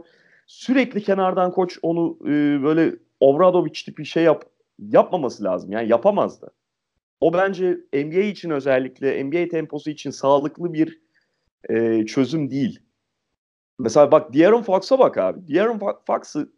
sürekli 0.47 1.03
kenardan 1.03 1.51
koç 1.51 1.79
onu 1.81 2.17
e, 2.21 2.63
böyle 2.63 2.95
Obradoviç 3.19 3.83
tipi 3.83 4.05
şey 4.05 4.23
yap 4.23 4.45
yapmaması 4.79 5.43
lazım. 5.43 5.71
Yani 5.71 5.89
yapamazdı. 5.89 6.51
O 7.21 7.33
bence 7.33 7.77
NBA 7.93 8.19
için 8.19 8.49
özellikle 8.49 9.23
NBA 9.23 9.47
temposu 9.47 9.89
için 9.89 10.09
sağlıklı 10.09 10.73
bir 10.73 11.01
e, 11.69 12.05
çözüm 12.05 12.51
değil. 12.51 12.79
Mesela 13.79 14.11
bak 14.11 14.33
De'Aaron 14.33 14.61
Fox'a 14.61 14.99
bak 14.99 15.17
abi. 15.17 15.53
De'Aaron 15.53 15.79
Fox'ı 16.07 16.51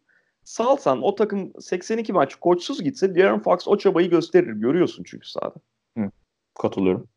salsan 0.44 1.02
o 1.02 1.14
takım 1.14 1.52
82 1.60 2.12
maç 2.12 2.34
koçsuz 2.34 2.82
gitse 2.82 3.14
De'Aaron 3.14 3.38
Fox 3.38 3.68
o 3.68 3.78
çabayı 3.78 4.10
gösterir. 4.10 4.52
Görüyorsun 4.52 5.04
çünkü 5.06 5.28
sahada. 5.28 5.54
Hı, 5.98 6.10
katılıyorum. 6.54 7.08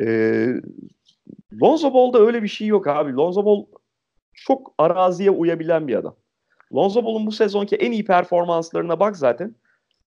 Ee, 0.00 0.54
Lonzo 1.62 1.94
Ball'da 1.94 2.18
öyle 2.18 2.42
bir 2.42 2.48
şey 2.48 2.66
yok 2.66 2.86
abi. 2.86 3.12
Lonzo 3.12 3.44
Ball 3.44 3.64
çok 4.34 4.74
araziye 4.78 5.30
uyabilen 5.30 5.88
bir 5.88 5.96
adam. 5.96 6.16
Lonzo 6.74 7.04
Ball'un 7.04 7.26
bu 7.26 7.32
sezonki 7.32 7.76
en 7.76 7.92
iyi 7.92 8.04
performanslarına 8.04 9.00
bak 9.00 9.16
zaten. 9.16 9.54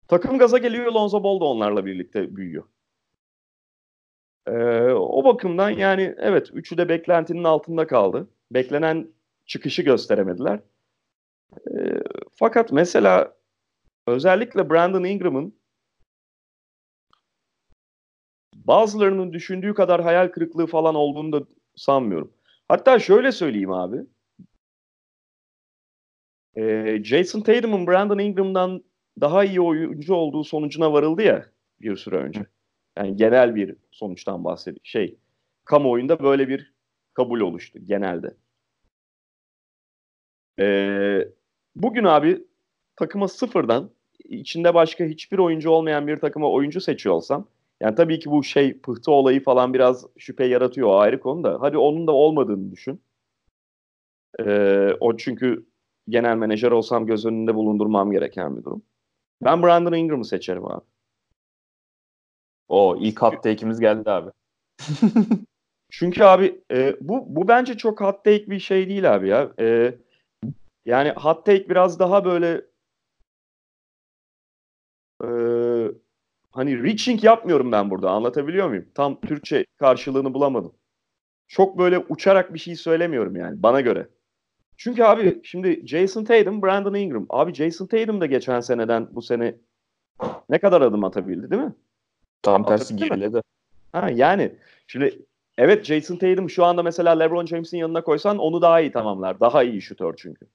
Takım 0.08 0.38
gaza 0.38 0.58
geliyor 0.58 0.92
Lonzo 0.92 1.24
Ball 1.24 1.40
da 1.40 1.46
onlarla 1.46 1.86
birlikte 1.86 2.36
büyüyor. 2.36 2.64
Ee, 4.48 4.52
o 4.94 5.24
bakımdan 5.24 5.70
yani 5.70 6.16
evet 6.18 6.50
üçü 6.54 6.78
de 6.78 6.90
beklentinin 6.90 7.44
altında 7.44 7.88
kaldı. 7.88 8.28
Beklenen 8.52 9.08
çıkışı 9.46 9.82
gösteremediler. 9.82 10.60
Ee, 11.72 12.04
fakat 12.36 12.72
mesela 12.72 13.36
özellikle 14.08 14.70
Brandon 14.70 15.04
Ingram'ın 15.04 15.56
bazılarının 18.68 19.34
düşündüğü 19.34 19.74
kadar 19.74 20.02
hayal 20.02 20.28
kırıklığı 20.28 20.68
falan 20.68 20.96
olduğunu 20.96 21.32
da 21.32 21.46
sanmıyorum. 21.76 22.34
Hatta 22.68 23.00
şöyle 23.00 23.32
söyleyeyim 23.32 23.72
abi. 23.72 23.98
Ee, 26.58 27.02
Jason 27.04 27.42
Tatum'un 27.42 27.88
Brandon 27.88 28.20
Ingram'dan 28.20 28.84
daha 29.22 29.44
iyi 29.44 29.62
oyuncu 29.62 30.14
olduğu 30.14 30.44
sonucuna 30.44 30.94
varıldı 30.94 31.22
ya 31.22 31.46
bir 31.82 31.96
süre 31.96 32.16
önce. 32.16 32.46
Yani 32.98 33.16
genel 33.16 33.56
bir 33.56 33.76
sonuçtan 33.92 34.44
bahsediyor. 34.44 34.82
Şey, 34.84 35.18
kamuoyunda 35.66 36.20
böyle 36.20 36.48
bir 36.48 36.74
kabul 37.14 37.40
oluştu 37.40 37.80
genelde. 37.84 38.36
Ee, 40.60 41.28
bugün 41.76 42.04
abi 42.04 42.44
takıma 42.96 43.28
sıfırdan 43.28 43.92
içinde 44.24 44.74
başka 44.74 45.06
hiçbir 45.06 45.38
oyuncu 45.38 45.70
olmayan 45.70 46.08
bir 46.08 46.18
takıma 46.18 46.52
oyuncu 46.52 46.82
seçiyor 46.82 47.16
olsam 47.16 47.48
yani 47.82 47.96
tabii 47.96 48.20
ki 48.20 48.32
bu 48.32 48.44
şey 48.44 48.80
pıhtı 48.80 49.12
olayı 49.12 49.44
falan 49.44 49.74
biraz 49.74 50.06
şüphe 50.18 50.46
yaratıyor 50.46 50.88
o 50.88 51.00
ayrı 51.00 51.20
konu 51.20 51.44
da. 51.44 51.58
Hadi 51.62 51.78
onun 51.78 52.08
da 52.08 52.12
olmadığını 52.12 52.72
düşün. 52.72 53.02
Ee, 54.40 54.90
o 55.00 55.18
çünkü 55.18 55.66
genel 56.10 56.38
menajer 56.38 56.72
olsam 56.72 57.06
göz 57.06 57.26
önünde 57.26 57.56
bulundurmam 57.56 58.12
gereken 58.12 58.58
bir 58.58 58.64
durum. 58.64 58.84
Ben 59.42 59.64
Brandon 59.64 59.94
Ingram'ı 59.94 60.26
seçerim 60.26 60.66
abi. 60.66 60.86
O 62.68 62.98
ilk 63.00 63.22
hot 63.22 63.44
take'imiz 63.44 63.80
geldi 63.80 64.12
abi. 64.12 64.32
Çünkü 65.92 66.24
abi 66.24 66.62
e, 66.72 66.96
bu 67.02 67.36
bu 67.36 67.48
bence 67.48 67.78
çok 67.78 68.02
hot 68.02 68.24
take 68.26 68.50
bir 68.50 68.60
şey 68.60 68.90
değil 68.90 69.16
abi 69.16 69.28
ya. 69.30 69.52
E, 69.60 69.96
yani 70.86 71.12
hot 71.12 71.46
take 71.46 71.70
biraz 71.70 72.00
daha 72.00 72.26
böyle 72.26 72.62
e, 75.24 75.28
hani 76.56 76.84
reaching 76.84 77.24
yapmıyorum 77.24 77.72
ben 77.72 77.90
burada 77.90 78.12
anlatabiliyor 78.12 78.68
muyum? 78.70 78.86
Tam 78.96 79.22
Türkçe 79.22 79.66
karşılığını 79.78 80.34
bulamadım. 80.34 80.74
Çok 81.48 81.78
böyle 81.78 82.00
uçarak 82.00 82.54
bir 82.54 82.60
şey 82.60 82.76
söylemiyorum 82.76 83.36
yani 83.36 83.64
bana 83.64 83.82
göre. 83.82 84.08
Çünkü 84.78 85.04
abi 85.04 85.42
şimdi 85.44 85.88
Jason 85.88 86.24
Tatum, 86.24 86.62
Brandon 86.62 86.94
Ingram. 86.94 87.26
Abi 87.30 87.54
Jason 87.54 87.86
Tatum 87.86 88.22
da 88.22 88.26
geçen 88.26 88.60
seneden 88.60 89.08
bu 89.12 89.22
sene 89.22 89.56
ne 90.50 90.60
kadar 90.60 90.82
adım 90.82 91.04
atabildi 91.04 91.52
değil 91.52 91.62
mi? 91.62 91.74
Tam 92.42 92.66
tersi 92.66 92.96
geriledi. 92.96 93.42
Ha 93.92 94.10
yani 94.10 94.56
şimdi 94.88 95.20
evet 95.58 95.86
Jason 95.86 96.16
Tatum 96.16 96.50
şu 96.50 96.66
anda 96.66 96.84
mesela 96.84 97.12
LeBron 97.12 97.46
James'in 97.46 97.78
yanına 97.78 98.04
koysan 98.04 98.38
onu 98.38 98.62
daha 98.62 98.82
iyi 98.82 98.92
tamamlar. 98.92 99.40
Daha 99.40 99.64
iyi 99.64 99.82
şutör 99.82 100.14
çünkü. 100.18 100.48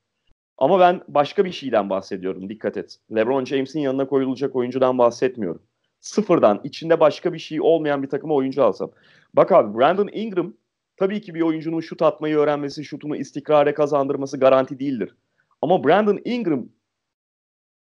Ama 0.58 0.80
ben 0.80 1.00
başka 1.08 1.44
bir 1.44 1.52
şeyden 1.52 1.90
bahsediyorum. 1.90 2.48
Dikkat 2.48 2.76
et. 2.76 2.98
LeBron 3.14 3.44
James'in 3.44 3.80
yanına 3.80 4.06
koyulacak 4.06 4.56
oyuncudan 4.56 4.98
bahsetmiyorum. 4.98 5.62
Sıfırdan 6.00 6.60
içinde 6.64 7.00
başka 7.00 7.32
bir 7.32 7.38
şey 7.38 7.60
olmayan 7.60 8.02
bir 8.02 8.08
takıma 8.08 8.34
oyuncu 8.34 8.64
alsam. 8.64 8.90
Bak 9.34 9.52
abi 9.52 9.78
Brandon 9.78 10.08
Ingram 10.12 10.54
tabii 10.96 11.20
ki 11.20 11.34
bir 11.34 11.40
oyuncunun 11.40 11.80
şut 11.80 12.02
atmayı 12.02 12.36
öğrenmesi, 12.36 12.84
şutunu 12.84 13.16
istikrare 13.16 13.74
kazandırması 13.74 14.40
garanti 14.40 14.78
değildir. 14.78 15.14
Ama 15.62 15.84
Brandon 15.84 16.20
Ingram 16.24 16.68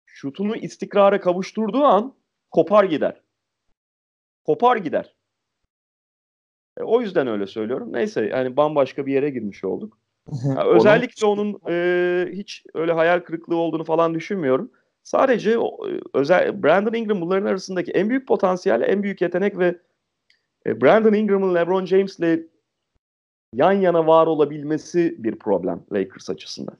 şutunu 0.05 0.55
istikrara 0.55 1.19
kavuşturduğu 1.19 1.83
an 1.83 2.15
kopar 2.51 2.83
gider. 2.83 3.21
Kopar 4.45 4.77
gider. 4.77 5.15
E, 6.79 6.83
o 6.83 7.01
yüzden 7.01 7.27
öyle 7.27 7.47
söylüyorum. 7.47 7.93
Neyse 7.93 8.25
yani 8.25 8.57
bambaşka 8.57 9.05
bir 9.05 9.13
yere 9.13 9.29
girmiş 9.29 9.63
olduk. 9.63 9.97
Yani 10.45 10.69
özellikle 10.69 11.25
onun 11.25 11.59
e, 11.69 12.27
hiç 12.31 12.63
öyle 12.73 12.91
hayal 12.91 13.19
kırıklığı 13.19 13.55
olduğunu 13.55 13.83
falan 13.83 14.13
düşünmüyorum. 14.13 14.71
Sadece 15.03 15.51
e, 15.51 15.57
özel 16.13 16.63
Brandon 16.63 16.93
Ingram 16.93 17.21
bunların 17.21 17.45
arasındaki 17.45 17.91
en 17.91 18.09
büyük 18.09 18.27
potansiyel, 18.27 18.81
en 18.81 19.03
büyük 19.03 19.21
yetenek 19.21 19.57
ve 19.57 19.79
e, 20.65 20.81
Brandon 20.81 21.13
Ingram'ın 21.13 21.55
LeBron 21.55 21.85
James'le 21.85 22.39
yan 23.53 23.71
yana 23.71 24.07
var 24.07 24.27
olabilmesi 24.27 25.15
bir 25.23 25.39
problem 25.39 25.83
Lakers 25.91 26.29
açısından. 26.29 26.77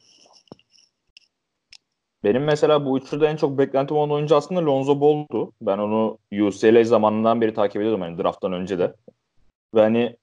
Benim 2.24 2.44
mesela 2.44 2.86
bu 2.86 2.98
üçlüde 2.98 3.28
en 3.28 3.36
çok 3.36 3.58
beklentim 3.58 3.98
olan 3.98 4.12
oyuncu 4.12 4.36
aslında 4.36 4.66
Lonzo 4.66 5.02
Ball'du. 5.02 5.52
Ben 5.62 5.78
onu 5.78 6.18
UCLA 6.32 6.84
zamanından 6.84 7.42
beri 7.42 7.54
takip 7.54 7.82
ediyordum 7.82 8.02
hani 8.02 8.18
drafttan 8.18 8.54
önce 8.54 8.80
de. 8.80 8.96
Ve 9.76 9.82
hani 9.82 10.18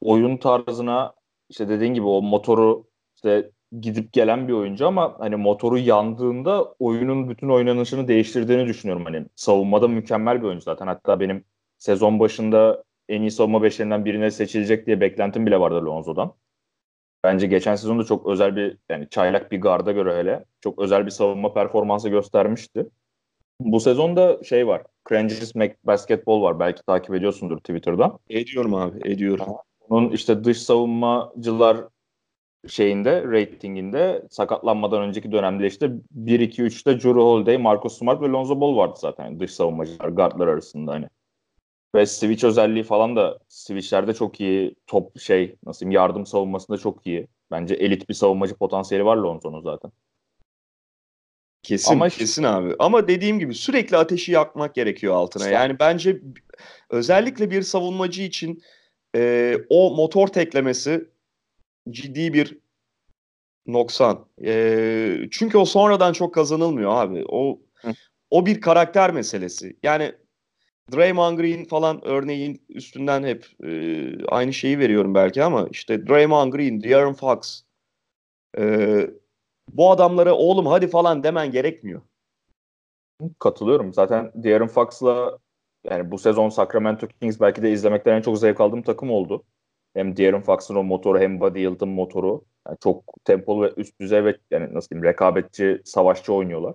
oyun 0.00 0.36
tarzına 0.36 1.14
işte 1.48 1.68
dediğin 1.68 1.94
gibi 1.94 2.06
o 2.06 2.22
motoru 2.22 2.84
işte 3.16 3.50
gidip 3.80 4.12
gelen 4.12 4.48
bir 4.48 4.52
oyuncu 4.52 4.86
ama 4.86 5.14
hani 5.18 5.36
motoru 5.36 5.78
yandığında 5.78 6.64
oyunun 6.78 7.28
bütün 7.28 7.48
oynanışını 7.48 8.08
değiştirdiğini 8.08 8.66
düşünüyorum. 8.66 9.04
Hani 9.04 9.26
savunmada 9.36 9.88
mükemmel 9.88 10.42
bir 10.42 10.46
oyuncu 10.46 10.64
zaten. 10.64 10.86
Hatta 10.86 11.20
benim 11.20 11.44
sezon 11.78 12.20
başında 12.20 12.84
en 13.08 13.20
iyi 13.20 13.30
savunma 13.30 13.62
beşlerinden 13.62 14.04
birine 14.04 14.30
seçilecek 14.30 14.86
diye 14.86 15.00
beklentim 15.00 15.46
bile 15.46 15.60
vardı 15.60 15.86
Lonzo'dan. 15.86 16.34
Bence 17.24 17.46
geçen 17.46 17.74
sezonda 17.74 18.04
çok 18.04 18.26
özel 18.26 18.56
bir 18.56 18.76
yani 18.88 19.08
çaylak 19.10 19.52
bir 19.52 19.60
garda 19.60 19.92
göre 19.92 20.16
hele 20.16 20.44
çok 20.60 20.78
özel 20.78 21.06
bir 21.06 21.10
savunma 21.10 21.54
performansı 21.54 22.08
göstermişti. 22.08 22.86
Bu 23.60 23.80
sezonda 23.80 24.44
şey 24.44 24.66
var. 24.66 24.82
Cranges 25.08 25.54
Basketball 25.84 26.42
var. 26.42 26.60
Belki 26.60 26.82
takip 26.82 27.14
ediyorsundur 27.14 27.58
Twitter'dan. 27.58 28.18
Ediyorum 28.30 28.74
abi, 28.74 29.10
ediyorum. 29.10 29.46
Onun 29.88 30.10
işte 30.10 30.44
dış 30.44 30.62
savunmacılar 30.62 31.76
şeyinde, 32.68 33.22
ratinginde 33.22 34.22
sakatlanmadan 34.30 35.02
önceki 35.02 35.32
dönemde 35.32 35.66
işte 35.66 35.90
1-2-3'te 36.18 36.94
Drew 36.94 37.20
Holiday, 37.20 37.58
Marcus 37.58 37.98
Smart 37.98 38.22
ve 38.22 38.28
Lonzo 38.28 38.60
Ball 38.60 38.76
vardı 38.76 38.98
zaten 39.00 39.24
yani 39.24 39.40
dış 39.40 39.50
savunmacılar, 39.50 40.08
guardlar 40.08 40.48
arasında 40.48 40.92
hani. 40.92 41.08
Ve 41.94 42.06
switch 42.06 42.44
özelliği 42.44 42.84
falan 42.84 43.16
da 43.16 43.38
switchlerde 43.48 44.14
çok 44.14 44.40
iyi. 44.40 44.74
Top 44.86 45.20
şey 45.20 45.56
nasıl 45.66 45.86
yardım 45.86 46.26
savunmasında 46.26 46.78
çok 46.78 47.06
iyi. 47.06 47.26
Bence 47.50 47.74
elit 47.74 48.08
bir 48.08 48.14
savunmacı 48.14 48.54
potansiyeli 48.54 49.04
var 49.04 49.16
Lonzo'nun 49.16 49.60
zaten. 49.62 49.92
Kesin, 51.62 51.92
Ama 51.92 52.08
kesin 52.08 52.42
abi. 52.42 52.74
Ama 52.78 53.08
dediğim 53.08 53.38
gibi 53.38 53.54
sürekli 53.54 53.96
ateşi 53.96 54.32
yakmak 54.32 54.74
gerekiyor 54.74 55.14
altına. 55.14 55.42
İşte. 55.42 55.54
Yani 55.54 55.78
bence 55.78 56.20
özellikle 56.90 57.50
bir 57.50 57.62
savunmacı 57.62 58.22
için 58.22 58.62
e, 59.16 59.56
o 59.68 59.96
motor 59.96 60.28
teklemesi 60.28 61.08
ciddi 61.90 62.32
bir 62.34 62.58
noksan. 63.66 64.26
E, 64.44 65.28
çünkü 65.30 65.58
o 65.58 65.64
sonradan 65.64 66.12
çok 66.12 66.34
kazanılmıyor 66.34 66.90
abi. 66.94 67.24
O 67.28 67.60
Hı. 67.74 67.92
o 68.30 68.46
bir 68.46 68.60
karakter 68.60 69.10
meselesi. 69.10 69.76
Yani 69.82 70.12
Draymond 70.92 71.38
Green 71.38 71.64
falan 71.64 72.00
örneğin 72.04 72.62
üstünden 72.68 73.24
hep 73.24 73.46
e, 73.64 74.26
aynı 74.28 74.52
şeyi 74.52 74.78
veriyorum 74.78 75.14
belki 75.14 75.44
ama 75.44 75.68
işte 75.70 76.06
Draymond 76.06 76.52
Green, 76.52 76.82
De'Aaron 76.82 77.12
Fox 77.12 77.62
e, 78.58 79.06
bu 79.72 79.90
adamlara 79.90 80.34
oğlum 80.34 80.66
hadi 80.66 80.88
falan 80.88 81.22
demen 81.22 81.50
gerekmiyor. 81.50 82.02
Katılıyorum. 83.38 83.94
Zaten 83.94 84.32
De'Aaron 84.34 84.66
Fox'la 84.66 85.38
yani 85.84 86.10
bu 86.10 86.18
sezon 86.18 86.48
Sacramento 86.48 87.08
Kings 87.08 87.40
belki 87.40 87.62
de 87.62 87.72
izlemekten 87.72 88.16
en 88.16 88.22
çok 88.22 88.38
zevk 88.38 88.60
aldığım 88.60 88.82
takım 88.82 89.10
oldu. 89.10 89.44
Hem 89.94 90.16
De'Aaron 90.16 90.40
Fox'ın 90.40 90.74
o 90.74 90.82
motoru 90.82 91.20
hem 91.20 91.40
Buddy 91.40 91.58
Hield'ın 91.60 91.88
motoru. 91.88 92.44
Yani 92.68 92.78
çok 92.82 93.04
tempolu 93.24 93.62
ve 93.62 93.72
üst 93.76 94.00
düzey 94.00 94.24
ve 94.24 94.38
yani 94.50 94.74
nasıl 94.74 94.90
diyeyim 94.90 95.04
rekabetçi, 95.04 95.82
savaşçı 95.84 96.32
oynuyorlar. 96.34 96.74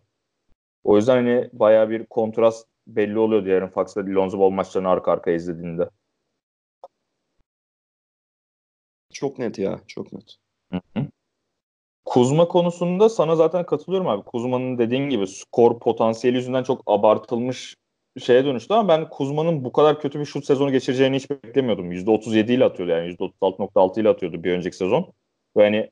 O 0.84 0.96
yüzden 0.96 1.16
hani 1.16 1.50
bayağı 1.54 1.90
bir 1.90 2.06
kontrast 2.06 2.68
belli 2.88 3.20
oluyor 3.20 3.46
De'Aaron 3.46 3.68
Fox'la 3.68 4.02
Lonzo 4.06 4.40
Ball 4.40 4.50
maçlarını 4.50 4.90
arka 4.90 5.12
arkaya 5.12 5.36
izlediğinde. 5.36 5.90
Çok 9.14 9.40
net 9.40 9.60
ya, 9.60 9.80
çok 9.88 10.14
net. 10.14 10.36
Hı 10.72 10.82
hı. 10.98 11.06
Kuzma 12.06 12.48
konusunda 12.48 13.10
sana 13.10 13.36
zaten 13.36 13.66
katılıyorum 13.66 14.08
abi. 14.08 14.24
Kuzma'nın 14.24 14.78
dediğin 14.78 15.10
gibi 15.10 15.28
skor 15.28 15.80
potansiyeli 15.80 16.38
yüzünden 16.38 16.64
çok 16.64 16.84
abartılmış 16.86 17.76
şeye 18.20 18.46
dönüştü 18.46 18.74
ama 18.74 18.88
ben 18.88 19.10
Kuzma'nın 19.10 19.64
bu 19.64 19.72
kadar 19.72 20.00
kötü 20.00 20.20
bir 20.20 20.26
şut 20.26 20.46
sezonu 20.46 20.72
geçireceğini 20.72 21.16
hiç 21.16 21.30
beklemiyordum. 21.30 21.92
%37 21.92 22.54
ile 22.54 22.66
atıyordu 22.66 22.92
yani 22.92 23.08
%36.6 23.08 24.02
ile 24.02 24.10
atıyordu 24.10 24.44
bir 24.44 24.52
önceki 24.52 24.78
sezon. 24.78 25.14
Ve 25.58 25.64
hani 25.64 25.90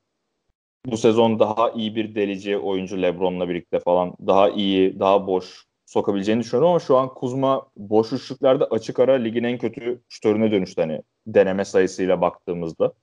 bu 0.86 0.98
sezon 0.98 1.40
daha 1.40 1.70
iyi 1.70 1.96
bir 1.96 2.16
delici 2.16 2.58
oyuncu 2.58 3.02
LeBron'la 3.02 3.50
birlikte 3.50 3.80
falan 3.80 4.16
daha 4.28 4.50
iyi, 4.50 5.00
daha 5.00 5.28
boş 5.28 5.66
sokabileceğini 5.86 6.42
düşünüyorum 6.42 6.70
ama 6.70 6.80
şu 6.80 6.98
an 6.98 7.14
Kuzma 7.14 7.68
boş 7.78 8.14
üçlüklerde 8.14 8.64
açık 8.64 9.00
ara 9.00 9.14
ligin 9.14 9.44
en 9.44 9.58
kötü 9.58 10.02
şutörüne 10.10 10.52
dönüştü 10.52 10.82
hani 10.82 11.02
deneme 11.28 11.66
sayısıyla 11.66 12.22
baktığımızda. 12.22 12.94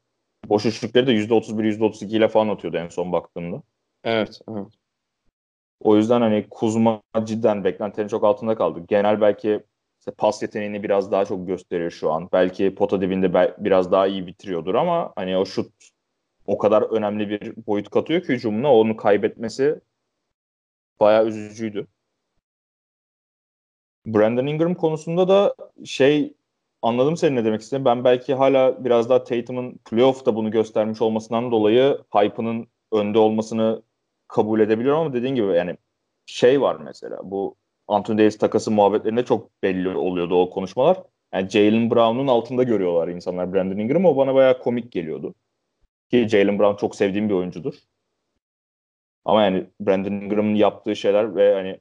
Boş 0.49 0.67
üçlükleri 0.67 1.07
de 1.07 1.13
%31, 1.13 1.79
%32 1.79 2.17
ile 2.17 2.29
falan 2.29 2.49
atıyordu 2.49 2.77
en 2.77 2.89
son 2.89 3.13
baktığımda. 3.13 3.63
Evet, 4.05 4.41
evet. 4.49 4.67
O 5.85 5.97
yüzden 5.97 6.21
hani 6.21 6.47
Kuzma 6.51 7.03
cidden 7.25 7.65
beklentilerin 7.65 8.09
çok 8.09 8.25
altında 8.25 8.55
kaldı. 8.55 8.85
Genel 8.89 9.21
belki 9.21 9.65
işte 9.99 10.11
pas 10.19 10.43
yeteneğini 10.43 10.83
biraz 10.83 11.13
daha 11.13 11.25
çok 11.25 11.47
gösteriyor 11.47 11.91
şu 11.91 12.13
an. 12.13 12.29
Belki 12.33 12.75
pota 12.75 13.01
dibinde 13.01 13.55
biraz 13.59 13.93
daha 13.93 14.07
iyi 14.07 14.27
bitiriyordur 14.27 14.75
ama 14.75 15.13
hani 15.17 15.37
o 15.37 15.47
şut 15.47 15.73
o 16.47 16.59
kadar 16.59 16.83
önemli 16.83 17.29
bir 17.29 17.55
boyut 17.67 17.91
katıyor 17.91 18.21
ki 18.23 18.29
hücumuna 18.29 18.75
onu 18.75 18.97
kaybetmesi 18.97 19.81
bayağı 21.01 21.27
üzücüydü. 21.27 21.87
Brandon 24.07 24.47
Ingram 24.47 24.75
konusunda 24.75 25.29
da 25.29 25.55
şey 25.85 26.35
anladım 26.83 27.17
senin 27.17 27.37
ne 27.37 27.45
demek 27.45 27.61
istediğini. 27.61 27.85
Ben 27.85 28.05
belki 28.05 28.35
hala 28.35 28.85
biraz 28.85 29.09
daha 29.11 29.25
Tatum'un 29.25 29.79
playoff'ta 29.91 30.37
bunu 30.37 30.51
göstermiş 30.51 31.03
olmasından 31.03 31.51
dolayı 31.51 31.99
hype'ının 32.15 32.69
önde 32.93 33.19
olmasını 33.19 33.83
kabul 34.29 34.61
edebiliyorum 34.61 35.01
ama 35.01 35.13
dediğin 35.15 35.35
gibi 35.35 35.47
yani 35.47 35.77
şey 36.27 36.61
var 36.61 36.77
mesela 36.77 37.21
bu 37.25 37.57
Anthony 37.89 38.19
Davis 38.19 38.39
takası 38.39 38.71
muhabbetlerinde 38.71 39.25
çok 39.25 39.63
belli 39.63 39.89
oluyordu 39.89 40.35
o 40.43 40.51
konuşmalar. 40.51 41.03
Yani 41.35 41.51
Jalen 41.51 41.91
Brown'un 41.91 42.27
altında 42.27 42.63
görüyorlar 42.63 43.09
insanlar 43.09 43.53
Brandon 43.55 43.79
Ingram'ı. 43.79 44.09
O 44.09 44.17
bana 44.17 44.35
bayağı 44.35 44.59
komik 44.59 44.93
geliyordu. 44.93 45.35
Ki 46.11 46.29
Jalen 46.29 46.59
Brown 46.59 46.77
çok 46.77 46.97
sevdiğim 46.97 47.29
bir 47.29 47.35
oyuncudur. 47.35 47.75
Ama 49.25 49.43
yani 49.43 49.67
Brandon 49.81 50.13
Ingram'ın 50.13 50.55
yaptığı 50.55 50.97
şeyler 50.97 51.37
ve 51.37 51.55
hani 51.55 51.81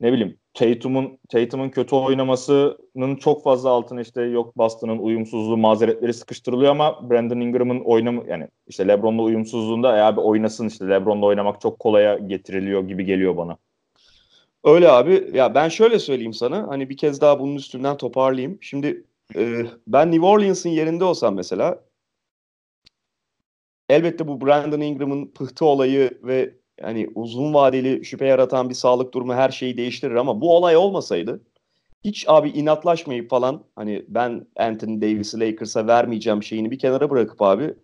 ne 0.00 0.12
bileyim 0.12 0.38
Tatum'un 0.54 1.18
Tatum'un 1.28 1.68
kötü 1.68 1.96
oynamasının 1.96 3.16
çok 3.16 3.42
fazla 3.42 3.70
altına 3.70 4.00
işte 4.00 4.22
yok 4.22 4.56
Boston'ın 4.56 4.98
uyumsuzluğu 4.98 5.56
mazeretleri 5.56 6.14
sıkıştırılıyor 6.14 6.70
ama 6.70 7.10
Brandon 7.10 7.40
Ingram'ın 7.40 7.80
oynamı 7.80 8.24
yani 8.28 8.48
işte 8.66 8.88
LeBron'la 8.88 9.22
uyumsuzluğunda 9.22 9.96
eğer 9.96 10.16
bir 10.16 10.22
oynasın 10.22 10.68
işte 10.68 10.88
LeBron'la 10.88 11.26
oynamak 11.26 11.60
çok 11.60 11.78
kolaya 11.78 12.18
getiriliyor 12.18 12.88
gibi 12.88 13.04
geliyor 13.04 13.36
bana. 13.36 13.56
Öyle 14.64 14.88
abi. 14.88 15.30
Ya 15.34 15.54
ben 15.54 15.68
şöyle 15.68 15.98
söyleyeyim 15.98 16.32
sana. 16.32 16.68
Hani 16.68 16.90
bir 16.90 16.96
kez 16.96 17.20
daha 17.20 17.40
bunun 17.40 17.56
üstünden 17.56 17.96
toparlayayım. 17.96 18.58
Şimdi 18.60 19.04
e, 19.36 19.66
ben 19.86 20.12
New 20.12 20.26
Orleans'ın 20.26 20.70
yerinde 20.70 21.04
olsam 21.04 21.34
mesela 21.34 21.84
elbette 23.88 24.28
bu 24.28 24.40
Brandon 24.40 24.80
Ingram'ın 24.80 25.26
pıhtı 25.26 25.64
olayı 25.64 26.18
ve 26.22 26.54
yani 26.80 27.08
uzun 27.14 27.54
vadeli 27.54 28.04
şüphe 28.04 28.26
yaratan 28.26 28.68
bir 28.68 28.74
sağlık 28.74 29.14
durumu 29.14 29.34
her 29.34 29.50
şeyi 29.50 29.76
değiştirir 29.76 30.14
ama 30.14 30.40
bu 30.40 30.56
olay 30.56 30.76
olmasaydı 30.76 31.40
hiç 32.04 32.24
abi 32.28 32.48
inatlaşmayıp 32.48 33.30
falan 33.30 33.64
hani 33.76 34.04
ben 34.08 34.46
Anthony 34.56 35.00
Davis'i 35.00 35.40
Lakers'a 35.40 35.86
vermeyeceğim 35.86 36.42
şeyini 36.42 36.70
bir 36.70 36.78
kenara 36.78 37.10
bırakıp 37.10 37.42
abi 37.42 37.74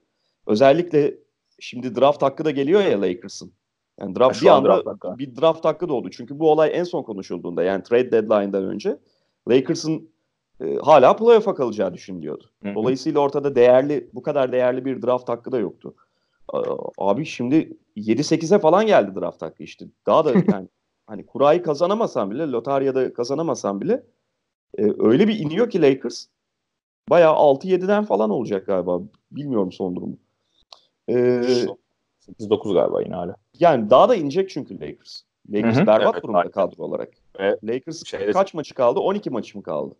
özellikle 0.46 1.14
şimdi 1.60 1.94
draft 1.94 2.22
hakkı 2.22 2.44
da 2.44 2.50
geliyor 2.50 2.82
ya 2.82 3.00
Lakers'ın. 3.00 3.52
Yani 4.00 4.16
draft, 4.16 4.42
bir 4.42 4.48
anda 4.48 4.84
draft 4.84 5.18
bir 5.18 5.36
draft 5.36 5.64
hakkı 5.64 5.88
doğdu. 5.88 6.10
Çünkü 6.10 6.38
bu 6.38 6.50
olay 6.50 6.70
en 6.74 6.84
son 6.84 7.02
konuşulduğunda 7.02 7.62
yani 7.62 7.82
trade 7.82 8.12
deadline'dan 8.12 8.64
önce 8.64 8.96
Lakers'ın 9.48 10.10
e, 10.60 10.76
hala 10.76 11.16
playoff'a 11.16 11.54
kalacağı 11.54 11.94
düşünülüyordu. 11.94 12.50
Dolayısıyla 12.74 13.20
ortada 13.20 13.54
değerli 13.54 14.10
bu 14.12 14.22
kadar 14.22 14.52
değerli 14.52 14.84
bir 14.84 15.02
draft 15.02 15.28
hakkı 15.28 15.52
da 15.52 15.58
yoktu. 15.58 15.94
Abi 16.98 17.26
şimdi 17.26 17.76
7-8'e 17.96 18.58
falan 18.58 18.86
geldi 18.86 19.20
draft 19.20 19.42
hakkı 19.42 19.62
işte. 19.62 19.86
Daha 20.06 20.24
da 20.24 20.32
yani 20.52 20.68
hani 21.06 21.26
kurayı 21.26 21.62
kazanamasan 21.62 22.30
bile, 22.30 22.50
lotaryada 22.50 23.12
kazanamasan 23.12 23.80
bile 23.80 24.02
e, 24.78 24.82
öyle 24.98 25.28
bir 25.28 25.38
iniyor 25.38 25.70
ki 25.70 25.82
Lakers 25.82 26.26
bayağı 27.10 27.34
6-7'den 27.34 28.04
falan 28.04 28.30
olacak 28.30 28.66
galiba. 28.66 29.00
Bilmiyorum 29.30 29.72
son 29.72 29.96
durumu. 29.96 30.16
Ee, 31.08 31.66
8-9 32.40 32.74
galiba 32.74 33.02
yine 33.02 33.14
hala. 33.14 33.36
Yani 33.58 33.90
daha 33.90 34.08
da 34.08 34.14
inecek 34.14 34.50
çünkü 34.50 34.80
Lakers. 34.80 35.22
Lakers 35.52 35.76
Hı-hı. 35.76 35.86
berbat 35.86 36.14
evet, 36.14 36.22
durumda 36.22 36.38
aynen. 36.38 36.50
kadro 36.50 36.84
olarak. 36.84 37.12
Ve 37.40 37.58
Lakers 37.64 38.06
şeyde... 38.06 38.32
kaç 38.32 38.54
maçı 38.54 38.74
kaldı? 38.74 39.00
12 39.00 39.30
maçı 39.30 39.58
mı 39.58 39.62
kaldı? 39.62 39.94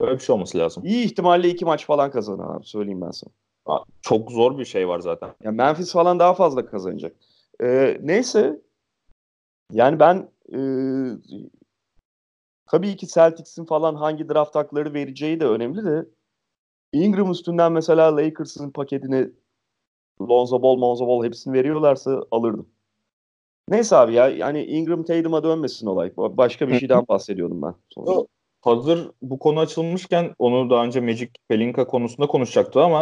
Böyle 0.00 0.14
bir 0.14 0.20
şey 0.20 0.34
olması 0.34 0.58
lazım. 0.58 0.84
İyi 0.86 1.04
ihtimalle 1.04 1.48
2 1.48 1.64
maç 1.64 1.86
falan 1.86 2.10
kazanır 2.10 2.56
abi 2.56 2.64
söyleyeyim 2.64 3.00
ben 3.00 3.10
sana. 3.10 3.32
Çok 4.02 4.32
zor 4.32 4.58
bir 4.58 4.64
şey 4.64 4.88
var 4.88 4.98
zaten. 4.98 5.34
Ya 5.42 5.50
Memphis 5.50 5.92
falan 5.92 6.18
daha 6.18 6.34
fazla 6.34 6.66
kazanacak. 6.66 7.16
Ee, 7.62 7.98
neyse 8.02 8.60
yani 9.72 10.00
ben 10.00 10.30
e, 10.52 10.60
tabii 12.66 12.96
ki 12.96 13.06
Celtics'in 13.06 13.64
falan 13.64 13.94
hangi 13.94 14.28
draft 14.28 14.54
hakları 14.54 14.94
vereceği 14.94 15.40
de 15.40 15.46
önemli 15.46 15.84
de 15.84 16.06
Ingram 16.92 17.30
üstünden 17.30 17.72
mesela 17.72 18.16
Lakers'ın 18.16 18.70
paketini 18.70 19.30
Lonzo 20.20 20.62
Ball, 20.62 20.76
Monzo 20.76 21.06
Ball 21.06 21.24
hepsini 21.24 21.54
veriyorlarsa 21.54 22.22
alırdım. 22.30 22.68
Neyse 23.68 23.96
abi 23.96 24.14
ya 24.14 24.28
yani 24.28 24.64
Ingram 24.64 25.04
Tatum'a 25.04 25.44
dönmesin 25.44 25.86
olay. 25.86 26.12
Başka 26.16 26.68
bir 26.68 26.78
şeyden 26.78 27.08
bahsediyordum 27.08 27.62
ben. 27.62 27.74
Sonra. 27.90 28.26
Hazır 28.60 29.10
bu 29.22 29.38
konu 29.38 29.60
açılmışken 29.60 30.34
onu 30.38 30.70
daha 30.70 30.84
önce 30.84 31.00
Magic 31.00 31.30
Pelinka 31.48 31.86
konusunda 31.86 32.26
konuşacaktı 32.26 32.82
ama 32.82 33.00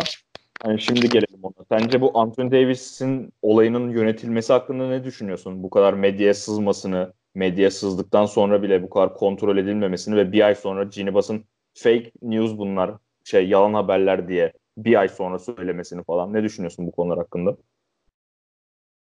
Hani 0.62 0.81
şimdi 0.81 1.09
gelelim 1.09 1.41
ona. 1.43 1.65
Sence 1.69 2.01
bu 2.01 2.19
Anthony 2.19 2.51
Davis'in 2.51 3.32
olayının 3.43 3.91
yönetilmesi 3.91 4.53
hakkında 4.53 4.89
ne 4.89 5.05
düşünüyorsun? 5.05 5.62
Bu 5.62 5.70
kadar 5.70 5.95
medyaya 5.95 6.35
sızmasını, 6.35 7.12
medyaya 7.35 7.70
sızdıktan 7.70 8.27
sonra 8.27 8.62
bile 8.62 8.82
bu 8.82 8.91
kadar 8.91 9.15
kontrol 9.15 9.57
edilmemesini 9.57 10.16
ve 10.16 10.32
bir 10.32 10.47
ay 10.47 10.55
sonra 10.55 10.85
Gini 10.85 11.15
Bass'ın 11.15 11.45
fake 11.74 12.12
news 12.23 12.59
bunlar, 12.59 12.95
şey 13.24 13.49
yalan 13.49 13.74
haberler 13.74 14.28
diye 14.28 14.53
bir 14.78 15.01
ay 15.01 15.09
sonra 15.09 15.39
söylemesini 15.39 16.05
falan. 16.05 16.32
Ne 16.32 16.43
düşünüyorsun 16.43 16.87
bu 16.87 16.93
konular 16.93 17.19
hakkında? 17.19 17.57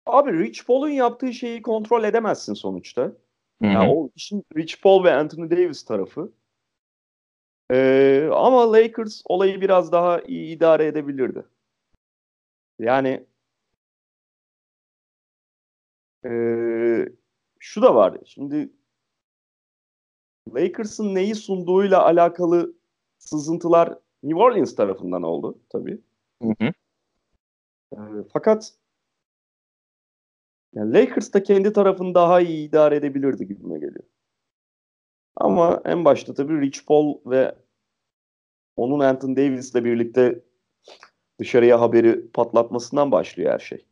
Abi 0.05 0.39
Rich 0.39 0.65
Paul'un 0.67 0.89
yaptığı 0.89 1.33
şeyi 1.33 1.61
kontrol 1.61 2.03
edemezsin 2.03 2.53
sonuçta. 2.53 3.01
Hı-hı. 3.01 3.71
Yani 3.71 3.93
o 3.93 4.09
işin 4.15 4.43
Rich 4.57 4.81
Paul 4.83 5.03
ve 5.03 5.13
Anthony 5.13 5.51
Davis 5.51 5.85
tarafı. 5.85 6.31
Ee, 7.71 8.29
ama 8.33 8.73
Lakers 8.73 9.21
olayı 9.25 9.61
biraz 9.61 9.91
daha 9.91 10.21
iyi 10.21 10.55
idare 10.55 10.85
edebilirdi. 10.85 11.45
Yani 12.79 13.25
e, 16.25 16.29
şu 17.59 17.81
da 17.81 17.95
var. 17.95 18.17
Şimdi 18.25 18.69
Lakers'ın 20.55 21.15
neyi 21.15 21.35
sunduğuyla 21.35 22.05
alakalı 22.05 22.73
sızıntılar 23.17 23.97
New 24.23 24.43
Orleans 24.43 24.75
tarafından 24.75 25.23
oldu 25.23 25.59
tabii. 25.69 26.01
Hı 26.41 26.49
hı. 26.59 26.73
E, 27.93 27.99
fakat 28.33 28.73
yani 30.73 30.93
Lakers 30.93 31.33
da 31.33 31.43
kendi 31.43 31.73
tarafını 31.73 32.13
daha 32.13 32.41
iyi 32.41 32.67
idare 32.67 32.95
edebilirdi 32.95 33.47
gibime 33.47 33.79
geliyor. 33.79 34.03
Ama 35.35 35.81
en 35.85 36.05
başta 36.05 36.33
tabii 36.33 36.61
Rich 36.61 36.79
Paul 36.87 37.17
ve 37.25 37.55
onun 38.75 38.99
Anthony 38.99 39.35
Davis'le 39.35 39.75
birlikte 39.75 40.43
dışarıya 41.39 41.81
haberi 41.81 42.31
patlatmasından 42.31 43.11
başlıyor 43.11 43.53
her 43.53 43.59
şey. 43.59 43.85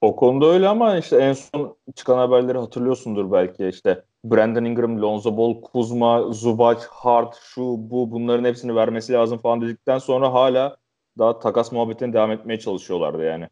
o 0.00 0.16
konuda 0.16 0.46
öyle 0.46 0.68
ama 0.68 0.98
işte 0.98 1.16
en 1.16 1.32
son 1.32 1.76
çıkan 1.94 2.18
haberleri 2.18 2.58
hatırlıyorsundur 2.58 3.32
belki 3.32 3.68
işte 3.68 4.04
Brandon 4.24 4.64
Ingram, 4.64 5.02
Lonzo 5.02 5.36
Ball, 5.36 5.60
Kuzma, 5.60 6.32
Zubac, 6.32 6.84
Hart, 6.90 7.36
şu 7.42 7.62
bu 7.62 8.10
bunların 8.10 8.44
hepsini 8.44 8.74
vermesi 8.74 9.12
lazım 9.12 9.38
falan 9.38 9.60
dedikten 9.60 9.98
sonra 9.98 10.32
hala 10.32 10.76
daha 11.18 11.38
takas 11.38 11.72
muhabbetine 11.72 12.12
devam 12.12 12.30
etmeye 12.30 12.58
çalışıyorlardı 12.58 13.24
yani. 13.24 13.48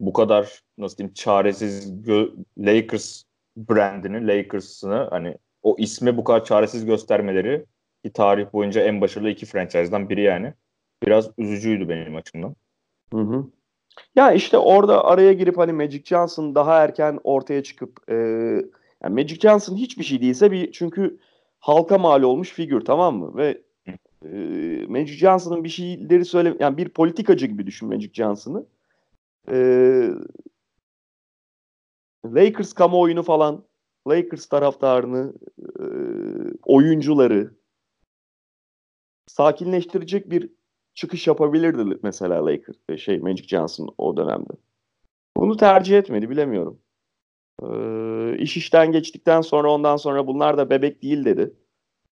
Bu 0.00 0.12
kadar 0.12 0.62
nasıl 0.78 0.96
diyeyim 0.96 1.14
çaresiz 1.14 1.92
Lakers 2.58 3.24
brandini, 3.68 4.26
Lakers'ını 4.26 5.08
hani 5.10 5.36
o 5.62 5.76
ismi 5.78 6.16
bu 6.16 6.24
kadar 6.24 6.44
çaresiz 6.44 6.86
göstermeleri 6.86 7.64
ki 8.04 8.12
tarih 8.12 8.52
boyunca 8.52 8.82
en 8.82 9.00
başarılı 9.00 9.30
iki 9.30 9.46
franchise'dan 9.46 10.08
biri 10.08 10.22
yani. 10.22 10.54
Biraz 11.02 11.30
üzücüydü 11.38 11.88
benim 11.88 12.16
açımdan. 12.16 12.56
Hı 13.12 13.20
hı. 13.20 13.46
Ya 14.16 14.32
işte 14.32 14.58
orada 14.58 15.04
araya 15.04 15.32
girip 15.32 15.58
hani 15.58 15.72
Magic 15.72 16.02
Johnson 16.04 16.54
daha 16.54 16.84
erken 16.84 17.20
ortaya 17.24 17.62
çıkıp 17.62 18.10
e, 18.10 18.14
yani 19.02 19.14
Magic 19.14 19.40
Johnson 19.40 19.76
hiçbir 19.76 20.04
şey 20.04 20.20
değilse 20.20 20.50
bir 20.52 20.72
çünkü 20.72 21.18
halka 21.58 21.98
mal 21.98 22.22
olmuş 22.22 22.52
figür 22.52 22.80
tamam 22.80 23.16
mı? 23.16 23.36
Ve 23.36 23.62
e, 24.24 24.28
Magic 24.88 25.16
Johnson'ın 25.16 25.64
bir 25.64 25.68
şeyleri 25.68 26.24
söyle 26.24 26.54
yani 26.60 26.76
bir 26.76 26.88
politikacı 26.88 27.46
gibi 27.46 27.66
düşün 27.66 27.88
Magic 27.88 28.12
Johnson'ı. 28.12 28.66
Ee, 29.50 30.08
Lakers 32.26 32.72
kamuoyunu 32.72 33.22
falan, 33.22 33.64
Lakers 34.08 34.46
taraftarını, 34.46 35.34
e, 35.58 35.84
oyuncuları 36.62 37.54
sakinleştirecek 39.26 40.30
bir 40.30 40.50
çıkış 40.94 41.26
yapabilirdi 41.26 41.98
mesela 42.02 42.46
Lakers 42.46 42.76
ve 42.90 42.98
şey 42.98 43.18
Magic 43.18 43.48
Johnson 43.48 43.94
o 43.98 44.16
dönemde. 44.16 44.52
Bunu 45.36 45.56
tercih 45.56 45.98
etmedi 45.98 46.30
bilemiyorum. 46.30 46.80
Ee, 47.62 48.36
iş 48.38 48.56
işten 48.56 48.92
geçtikten 48.92 49.40
sonra 49.40 49.72
ondan 49.72 49.96
sonra 49.96 50.26
bunlar 50.26 50.58
da 50.58 50.70
bebek 50.70 51.02
değil 51.02 51.24
dedi. 51.24 51.54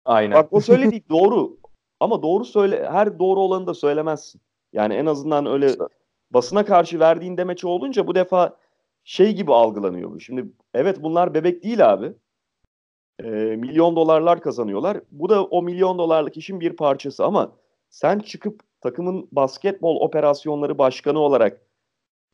Aynen. 0.05 0.35
Bak 0.35 0.53
o 0.53 0.61
söylediği 0.61 1.03
doğru. 1.09 1.57
Ama 1.99 2.21
doğru 2.21 2.45
söyle 2.45 2.89
her 2.91 3.19
doğru 3.19 3.39
olanı 3.39 3.67
da 3.67 3.73
söylemezsin. 3.73 4.41
Yani 4.73 4.93
en 4.93 5.05
azından 5.05 5.45
öyle 5.45 5.71
basına 6.31 6.65
karşı 6.65 6.99
verdiğin 6.99 7.37
demeçi 7.37 7.67
olunca 7.67 8.07
bu 8.07 8.15
defa 8.15 8.57
şey 9.05 9.33
gibi 9.35 9.53
algılanıyor 9.53 10.11
bu. 10.11 10.19
Şimdi 10.19 10.45
evet 10.73 11.03
bunlar 11.03 11.33
bebek 11.33 11.63
değil 11.63 11.93
abi. 11.93 12.13
Ee, 13.23 13.29
milyon 13.55 13.95
dolarlar 13.95 14.41
kazanıyorlar. 14.41 15.01
Bu 15.11 15.29
da 15.29 15.45
o 15.45 15.63
milyon 15.63 15.97
dolarlık 15.97 16.37
işin 16.37 16.59
bir 16.59 16.75
parçası 16.75 17.25
ama 17.25 17.51
sen 17.89 18.19
çıkıp 18.19 18.61
takımın 18.81 19.27
basketbol 19.31 19.95
operasyonları 19.95 20.77
başkanı 20.77 21.19
olarak 21.19 21.61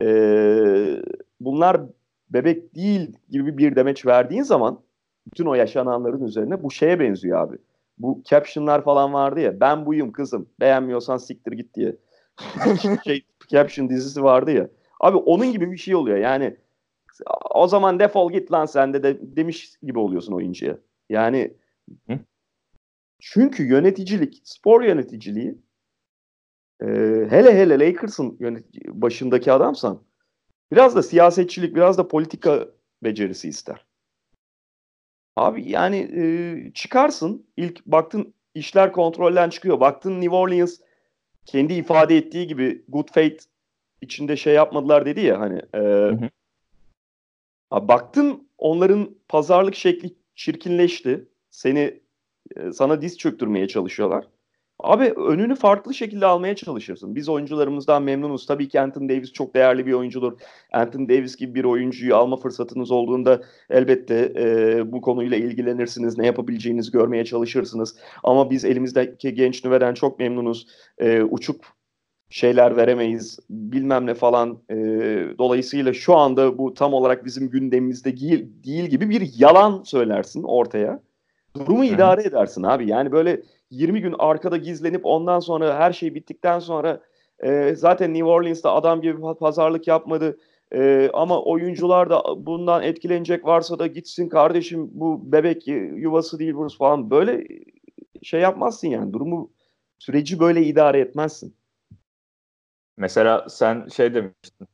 ee, 0.04 1.02
bunlar 1.40 1.82
bebek 2.30 2.76
değil 2.76 3.18
gibi 3.30 3.58
bir 3.58 3.76
demeç 3.76 4.06
verdiğin 4.06 4.44
zaman 4.44 4.80
bütün 5.32 5.46
o 5.46 5.54
yaşananların 5.54 6.24
üzerine 6.24 6.64
bu 6.64 6.72
şeye 6.72 7.00
benziyor 7.00 7.40
abi. 7.40 7.58
Bu 7.98 8.22
captionlar 8.26 8.84
falan 8.84 9.14
vardı 9.14 9.40
ya 9.40 9.60
ben 9.60 9.86
buyum 9.86 10.12
kızım 10.12 10.50
beğenmiyorsan 10.60 11.18
siktir 11.18 11.52
git 11.52 11.76
diye. 11.76 11.96
şey 13.04 13.26
caption 13.48 13.90
dizisi 13.90 14.24
vardı 14.24 14.52
ya. 14.52 14.68
Abi 15.02 15.18
onun 15.18 15.52
gibi 15.52 15.72
bir 15.72 15.78
şey 15.78 15.96
oluyor 15.96 16.18
yani 16.18 16.58
o 17.56 17.68
zaman 17.68 18.00
defol 18.00 18.32
git 18.32 18.52
lan 18.52 18.66
sen 18.66 18.94
de, 18.94 19.04
de 19.04 19.20
demiş 19.22 19.78
gibi 19.84 20.00
oluyorsun 20.00 20.34
oyuncuya. 20.34 20.78
Yani 21.10 21.54
Hı? 22.08 22.20
çünkü 23.20 23.64
yöneticilik, 23.68 24.42
spor 24.44 24.84
yöneticiliği 24.84 25.58
e, 26.82 26.88
hele 27.30 27.58
hele 27.58 27.80
Lakers'ın 27.80 28.38
başındaki 28.88 29.52
adamsan 29.52 30.04
biraz 30.72 30.96
da 30.96 31.04
siyasetçilik, 31.04 31.76
biraz 31.76 31.98
da 31.98 32.08
politika 32.08 32.68
becerisi 33.04 33.50
ister. 33.50 33.86
Abi 35.36 35.70
yani 35.70 35.98
e, 35.98 36.24
çıkarsın 36.74 37.48
ilk 37.58 37.86
baktın 37.86 38.34
işler 38.54 38.92
kontrolden 38.92 39.50
çıkıyor. 39.50 39.80
Baktın 39.80 40.22
New 40.22 40.36
Orleans 40.36 40.80
kendi 41.46 41.74
ifade 41.74 42.18
ettiği 42.18 42.48
gibi 42.48 42.86
good 42.88 43.08
faith 43.14 43.44
içinde 44.02 44.38
şey 44.38 44.54
yapmadılar 44.54 45.06
dedi 45.06 45.22
ya 45.22 45.40
hani 45.40 45.62
e, 45.74 45.80
hı 45.80 46.10
hı. 46.10 46.30
Abi 47.72 47.88
baktın 47.88 48.48
onların 48.58 49.16
pazarlık 49.28 49.76
şekli 49.76 50.16
çirkinleşti. 50.36 51.28
Seni 51.52 52.02
e, 52.56 52.72
sana 52.72 53.02
diz 53.02 53.18
çöktürmeye 53.18 53.68
çalışıyorlar. 53.68 54.26
Abi 54.84 55.04
önünü 55.04 55.56
farklı 55.56 55.94
şekilde 55.94 56.26
almaya 56.26 56.56
çalışırsın. 56.56 57.16
Biz 57.16 57.30
oyuncularımızdan 57.30 58.04
memnunuz. 58.04 58.46
Tabii 58.46 58.70
ki 58.70 58.82
Anthony 58.82 59.10
Davis 59.10 59.34
çok 59.34 59.56
değerli 59.56 59.86
bir 59.86 59.94
oyuncudur. 59.94 60.34
Anthony 60.74 61.10
Davis 61.10 61.36
gibi 61.36 61.56
bir 61.56 61.64
oyuncuyu 61.64 62.16
alma 62.16 62.38
fırsatınız 62.38 62.92
olduğunda 62.92 63.42
elbette 63.70 64.34
e, 64.36 64.92
bu 64.92 65.02
konuyla 65.02 65.38
ilgilenirsiniz. 65.38 66.18
Ne 66.18 66.26
yapabileceğinizi 66.26 66.92
görmeye 66.92 67.26
çalışırsınız. 67.26 67.96
Ama 68.24 68.50
biz 68.50 68.66
elimizdeki 68.66 69.34
genç 69.34 69.66
nüveden 69.66 69.94
çok 69.94 70.20
memnunuz. 70.20 70.68
E, 70.98 71.22
uçuk 71.24 71.81
şeyler 72.32 72.78
veremeyiz 72.78 73.40
bilmem 73.50 74.06
ne 74.06 74.14
falan. 74.14 74.58
E, 74.70 74.76
dolayısıyla 75.38 75.94
şu 75.94 76.16
anda 76.16 76.58
bu 76.58 76.74
tam 76.74 76.94
olarak 76.94 77.26
bizim 77.26 77.50
gündemimizde 77.50 78.18
değil, 78.18 78.48
değil 78.66 78.86
gibi 78.86 79.10
bir 79.10 79.32
yalan 79.38 79.84
söylersin 79.84 80.44
ortaya. 80.44 81.00
Durumu 81.56 81.86
idare 81.86 82.22
edersin 82.24 82.64
abi. 82.64 82.90
Yani 82.90 83.12
böyle 83.12 83.42
20 83.72 84.02
gün 84.02 84.16
arkada 84.20 84.58
gizlenip 84.58 85.02
ondan 85.06 85.40
sonra 85.40 85.80
her 85.80 85.94
şey 85.94 86.16
bittikten 86.16 86.60
sonra 86.60 87.02
e, 87.44 87.76
zaten 87.76 88.14
New 88.14 88.26
Orleans'ta 88.26 88.74
adam 88.74 89.02
gibi 89.02 89.18
pazarlık 89.40 89.88
yapmadı. 89.88 90.38
E, 90.74 91.10
ama 91.14 91.42
oyuncular 91.42 92.10
da 92.10 92.24
bundan 92.38 92.84
etkilenecek 92.84 93.46
varsa 93.46 93.80
da 93.80 93.88
gitsin 93.88 94.30
kardeşim 94.30 94.90
bu 94.94 95.32
bebek 95.32 95.68
yuvası 95.68 96.40
değil 96.40 96.54
burası 96.56 96.78
falan. 96.78 97.10
Böyle 97.10 97.48
şey 98.24 98.42
yapmazsın 98.42 98.88
yani. 98.88 99.14
Durumu 99.14 99.52
süreci 100.00 100.40
böyle 100.40 100.62
idare 100.62 101.00
etmezsin. 101.00 101.56
Mesela 102.98 103.50
sen 103.50 103.88
şey 103.88 104.14
demiştin. 104.14 104.68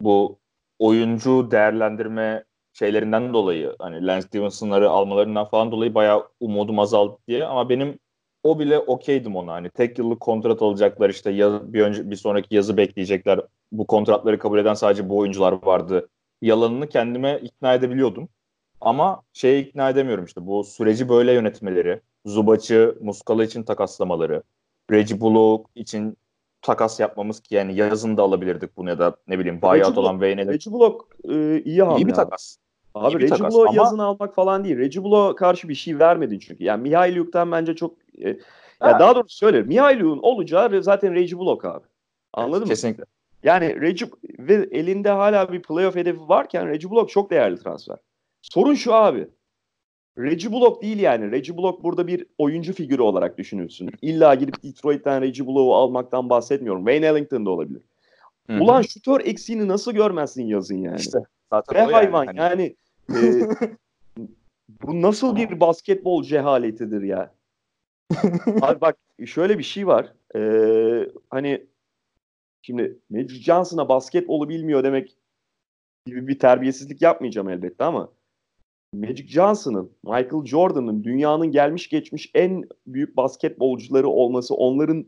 Bu 0.00 0.38
oyuncu 0.78 1.50
değerlendirme 1.50 2.44
şeylerinden 2.72 3.34
dolayı 3.34 3.76
hani 3.78 4.06
Lance 4.06 4.26
Stevenson'ları 4.26 4.90
almalarından 4.90 5.44
falan 5.44 5.72
dolayı 5.72 5.94
bayağı 5.94 6.28
umudum 6.40 6.78
azaldı 6.78 7.18
diye 7.28 7.44
ama 7.44 7.68
benim 7.68 7.98
o 8.42 8.58
bile 8.58 8.78
okeydim 8.78 9.36
ona. 9.36 9.52
Hani 9.52 9.70
tek 9.70 9.98
yıllık 9.98 10.20
kontrat 10.20 10.62
alacaklar 10.62 11.10
işte 11.10 11.30
yaz, 11.30 11.72
bir 11.72 11.80
önce 11.82 12.10
bir 12.10 12.16
sonraki 12.16 12.54
yazı 12.54 12.76
bekleyecekler. 12.76 13.40
Bu 13.72 13.86
kontratları 13.86 14.38
kabul 14.38 14.58
eden 14.58 14.74
sadece 14.74 15.08
bu 15.08 15.18
oyuncular 15.18 15.52
vardı. 15.66 16.08
Yalanını 16.42 16.88
kendime 16.88 17.38
ikna 17.42 17.74
edebiliyordum. 17.74 18.28
Ama 18.80 19.22
şeye 19.32 19.60
ikna 19.60 19.90
edemiyorum 19.90 20.24
işte 20.24 20.46
bu 20.46 20.64
süreci 20.64 21.08
böyle 21.08 21.32
yönetmeleri, 21.32 22.00
Zubac'ı 22.26 22.98
Muskala 23.00 23.44
için 23.44 23.62
takaslamaları, 23.62 24.42
Reggie 24.90 25.20
Bullock 25.20 25.70
için 25.74 26.16
takas 26.64 27.00
yapmamız 27.00 27.40
ki 27.40 27.54
yani 27.54 27.76
yazın 27.76 28.16
da 28.16 28.22
alabilirdik 28.22 28.76
bunu 28.76 28.88
ya 28.88 28.98
da 28.98 29.16
ne 29.28 29.38
bileyim 29.38 29.62
buyout 29.62 29.98
olan 29.98 30.12
Wayne'e. 30.12 30.46
Reggie 30.46 30.72
Bullock 30.72 31.04
e, 31.28 31.62
iyi 31.62 31.82
hamle. 31.82 32.00
İyi 32.00 32.06
bir 32.06 32.14
takas. 32.14 32.56
Abi 32.94 33.20
Reggie. 33.20 33.38
Bullock 33.38 33.68
ama... 33.68 33.76
yazın 33.76 33.98
almak 33.98 34.34
falan 34.34 34.64
değil. 34.64 34.78
Reggie 34.78 35.02
Bullock'a 35.02 35.36
karşı 35.36 35.68
bir 35.68 35.74
şey 35.74 35.98
vermedin 35.98 36.38
çünkü. 36.38 36.64
Yani 36.64 36.82
Mihailuk'tan 36.82 37.52
bence 37.52 37.76
çok 37.76 37.94
e, 38.24 38.28
ya 38.28 38.98
daha 39.00 39.14
doğrusu 39.14 39.36
söylerim. 39.36 39.66
Mihailuk'un 39.66 40.18
olacağı 40.22 40.82
zaten 40.82 41.14
Reggie 41.14 41.38
Bullock 41.38 41.64
abi. 41.64 41.84
Anladın 42.32 42.52
evet, 42.52 42.66
mı? 42.66 42.68
Kesinlikle. 42.68 43.04
Yani 43.42 43.80
Reggie 43.80 44.08
ve 44.38 44.68
elinde 44.70 45.10
hala 45.10 45.52
bir 45.52 45.62
playoff 45.62 45.96
hedefi 45.96 46.20
varken 46.20 46.68
Reggie 46.68 46.90
Bullock 46.90 47.10
çok 47.10 47.30
değerli 47.30 47.58
transfer. 47.58 47.96
Sorun 48.42 48.74
şu 48.74 48.94
abi. 48.94 49.28
Reggie 50.18 50.52
Bullock 50.52 50.82
değil 50.82 50.98
yani. 50.98 51.30
Reggie 51.30 51.56
Bullock 51.56 51.82
burada 51.82 52.06
bir 52.06 52.26
oyuncu 52.38 52.72
figürü 52.72 53.02
olarak 53.02 53.38
düşünülsün. 53.38 53.90
İlla 54.02 54.34
gidip 54.34 54.62
Detroit'ten 54.62 55.22
Reggie 55.22 55.46
Bullock'u 55.46 55.74
almaktan 55.74 56.30
bahsetmiyorum. 56.30 56.84
Wayne 56.84 57.06
Ellington 57.06 57.46
da 57.46 57.50
olabilir. 57.50 57.82
Hı-hı. 58.46 58.60
Ulan 58.60 58.82
şutör 58.82 59.20
eksiğini 59.20 59.68
nasıl 59.68 59.92
görmezsin 59.92 60.46
yazın 60.46 60.76
yani? 60.76 61.00
İşte. 61.00 61.18
Zaten 61.50 61.88
Ve 61.88 61.92
hayvan 61.92 62.24
yani. 62.24 62.36
yani 62.38 62.76
e, 63.10 63.48
bu 64.68 65.02
nasıl 65.02 65.36
bir 65.36 65.60
basketbol 65.60 66.22
cehaletidir 66.22 67.02
ya? 67.02 67.34
Abi 68.60 68.80
bak 68.80 68.96
şöyle 69.26 69.58
bir 69.58 69.62
şey 69.62 69.86
var. 69.86 70.12
Ee, 70.36 71.08
hani 71.30 71.66
şimdi 72.62 72.98
Magic 73.10 73.42
Johnson'a 73.42 73.88
basketbolu 73.88 74.48
bilmiyor 74.48 74.84
demek 74.84 75.16
gibi 76.06 76.26
bir 76.26 76.38
terbiyesizlik 76.38 77.02
yapmayacağım 77.02 77.48
elbette 77.48 77.84
ama 77.84 78.08
Magic 78.94 79.26
Johnson'ın, 79.26 79.90
Michael 80.02 80.44
Jordan'ın 80.44 81.04
dünyanın 81.04 81.50
gelmiş 81.50 81.88
geçmiş 81.88 82.30
en 82.34 82.64
büyük 82.86 83.16
basketbolcuları 83.16 84.08
olması 84.08 84.54
onların 84.54 85.06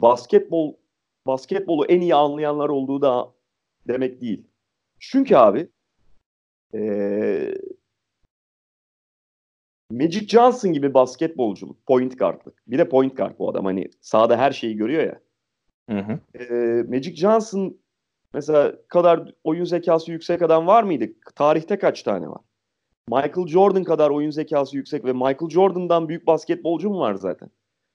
basketbol 0.00 0.74
basketbolu 1.26 1.86
en 1.86 2.00
iyi 2.00 2.14
anlayanlar 2.14 2.68
olduğu 2.68 3.02
da 3.02 3.32
demek 3.88 4.20
değil. 4.20 4.46
Çünkü 4.98 5.36
abi 5.36 5.68
ee, 6.74 7.54
Magic 9.90 10.28
Johnson 10.28 10.72
gibi 10.72 10.94
basketbolculuk, 10.94 11.86
point 11.86 12.18
guardlık. 12.18 12.62
Bir 12.66 12.78
de 12.78 12.88
point 12.88 13.16
guard 13.16 13.38
bu 13.38 13.50
adam 13.50 13.64
hani 13.64 13.90
sahada 14.00 14.36
her 14.36 14.52
şeyi 14.52 14.76
görüyor 14.76 15.02
ya. 15.02 15.20
Hı 15.90 15.98
hı. 15.98 16.20
Ee, 16.38 16.82
Magic 16.88 17.16
Johnson 17.16 17.78
mesela 18.34 18.72
kadar 18.88 19.32
oyun 19.44 19.64
zekası 19.64 20.12
yüksek 20.12 20.42
adam 20.42 20.66
var 20.66 20.82
mıydı? 20.82 21.06
Tarihte 21.34 21.78
kaç 21.78 22.02
tane 22.02 22.28
var? 22.28 22.40
Michael 23.10 23.46
Jordan 23.46 23.84
kadar 23.84 24.10
oyun 24.10 24.30
zekası 24.30 24.76
yüksek 24.76 25.04
ve 25.04 25.12
Michael 25.12 25.50
Jordan'dan 25.50 26.08
büyük 26.08 26.26
basketbolcu 26.26 26.90
mu 26.90 26.98
var 27.00 27.14
zaten? 27.14 27.50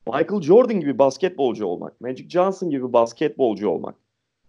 Michael 0.07 0.41
Jordan 0.41 0.79
gibi 0.79 0.99
basketbolcu 0.99 1.65
olmak, 1.65 2.01
Magic 2.01 2.29
Johnson 2.29 2.69
gibi 2.69 2.93
basketbolcu 2.93 3.69
olmak. 3.69 3.95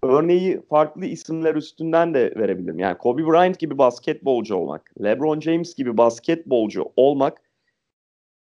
Örneği 0.02 0.60
farklı 0.68 1.04
isimler 1.04 1.54
üstünden 1.54 2.14
de 2.14 2.34
verebilirim. 2.36 2.78
Yani 2.78 2.98
Kobe 2.98 3.26
Bryant 3.26 3.58
gibi 3.58 3.78
basketbolcu 3.78 4.56
olmak, 4.56 4.90
LeBron 5.02 5.40
James 5.40 5.74
gibi 5.74 5.96
basketbolcu 5.96 6.92
olmak 6.96 7.42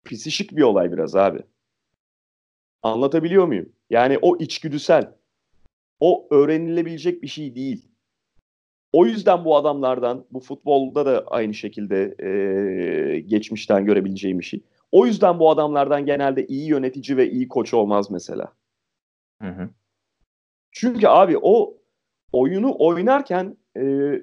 pisişik 0.04 0.56
bir 0.56 0.62
olay 0.62 0.92
biraz 0.92 1.16
abi. 1.16 1.42
Anlatabiliyor 2.82 3.46
muyum? 3.46 3.72
Yani 3.90 4.18
o 4.22 4.36
içgüdüsel. 4.36 5.12
O 6.00 6.26
öğrenilebilecek 6.30 7.22
bir 7.22 7.28
şey 7.28 7.54
değil. 7.54 7.89
O 8.92 9.06
yüzden 9.06 9.44
bu 9.44 9.56
adamlardan, 9.56 10.24
bu 10.30 10.40
futbolda 10.40 11.06
da 11.06 11.24
aynı 11.26 11.54
şekilde 11.54 12.14
e, 12.24 13.20
geçmişten 13.20 13.84
görebileceğim 13.84 14.38
bir 14.38 14.44
şey. 14.44 14.62
O 14.92 15.06
yüzden 15.06 15.38
bu 15.38 15.50
adamlardan 15.50 16.06
genelde 16.06 16.46
iyi 16.46 16.68
yönetici 16.68 17.16
ve 17.16 17.30
iyi 17.30 17.48
koç 17.48 17.74
olmaz 17.74 18.10
mesela. 18.10 18.52
Hı 19.42 19.48
hı. 19.48 19.70
Çünkü 20.72 21.06
abi 21.06 21.38
o 21.42 21.78
oyunu 22.32 22.76
oynarken 22.78 23.56
e, 23.76 24.14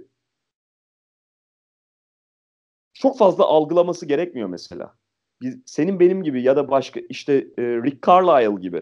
çok 2.94 3.18
fazla 3.18 3.45
algılaması 3.45 4.06
gerekmiyor 4.06 4.49
mesela. 4.49 4.95
Biz, 5.41 5.57
senin 5.65 5.99
benim 5.99 6.23
gibi 6.23 6.41
ya 6.41 6.56
da 6.56 6.72
başka 6.72 6.99
işte 7.10 7.34
e, 7.57 7.64
Rick 7.64 8.07
Carlisle 8.07 8.61
gibi 8.61 8.81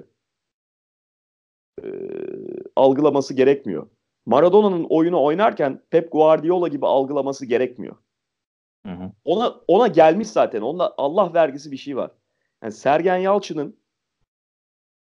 e, 1.83 1.87
algılaması 2.75 3.33
gerekmiyor. 3.33 3.89
Maradona'nın 4.25 4.83
oyunu 4.89 5.23
oynarken 5.23 5.81
Pep 5.89 6.11
Guardiola 6.11 6.67
gibi 6.67 6.85
algılaması 6.87 7.45
gerekmiyor. 7.45 7.95
Hı 8.85 8.91
hı. 8.91 9.11
Ona 9.25 9.55
ona 9.67 9.87
gelmiş 9.87 10.27
zaten. 10.27 10.61
Onda 10.61 10.93
Allah 10.97 11.33
vergisi 11.33 11.71
bir 11.71 11.77
şey 11.77 11.97
var. 11.97 12.11
Yani 12.63 12.73
Sergen 12.73 13.17
Yalçın'ın 13.17 13.77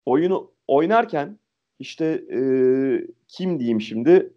oyunu 0.06 0.52
oynarken 0.66 1.38
işte 1.78 2.04
e, 2.32 2.38
kim 3.28 3.58
diyeyim 3.58 3.80
şimdi 3.80 4.32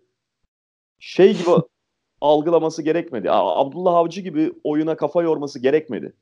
şey 0.99 1.38
gibi 1.38 1.49
algılaması 2.22 2.81
gerekmedi. 2.81 3.31
Abdullah 3.31 3.95
Avcı 3.95 4.22
gibi 4.22 4.53
oyuna 4.64 4.97
kafa 4.97 5.23
yorması 5.23 5.59
gerekmedi. 5.59 6.14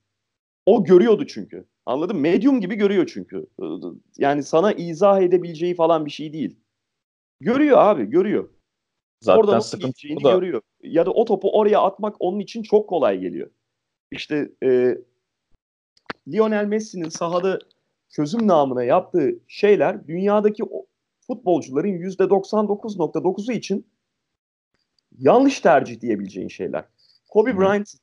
O 0.66 0.84
görüyordu 0.84 1.28
çünkü. 1.28 1.66
Anladın 1.86 2.16
mı? 2.16 2.22
Medium 2.22 2.62
gibi 2.62 2.76
görüyor 2.76 3.10
çünkü. 3.14 3.46
Yani 4.18 4.44
sana 4.44 4.72
izah 4.72 5.22
edebileceği 5.22 5.76
falan 5.76 6.06
bir 6.06 6.12
şey 6.12 6.34
değil. 6.34 6.60
Görüyor 7.40 7.78
abi, 7.78 8.06
görüyor. 8.06 8.50
Zaten 9.26 9.39
Orada 9.39 9.61
sıkıntı 9.61 10.23
da... 10.23 10.31
görüyor. 10.31 10.61
Ya 10.84 11.06
da 11.06 11.11
o 11.11 11.26
topu 11.26 11.60
oraya 11.60 11.81
atmak 11.81 12.15
onun 12.19 12.39
için 12.39 12.64
çok 12.64 12.89
kolay 12.89 13.19
geliyor. 13.19 13.49
İşte 14.11 14.52
e, 14.64 14.97
Lionel 16.27 16.65
Messi'nin 16.65 17.10
sahada 17.10 17.60
çözüm 18.10 18.47
namına 18.47 18.84
yaptığı 18.84 19.39
şeyler 19.47 20.07
dünyadaki 20.07 20.64
futbolcuların 21.27 21.88
%99.9'u 21.88 23.52
için 23.52 23.88
yanlış 25.18 25.60
tercih 25.60 26.02
diyebileceğin 26.02 26.47
şeyler. 26.47 26.85
Kobe 27.30 27.57
Bryant, 27.57 27.93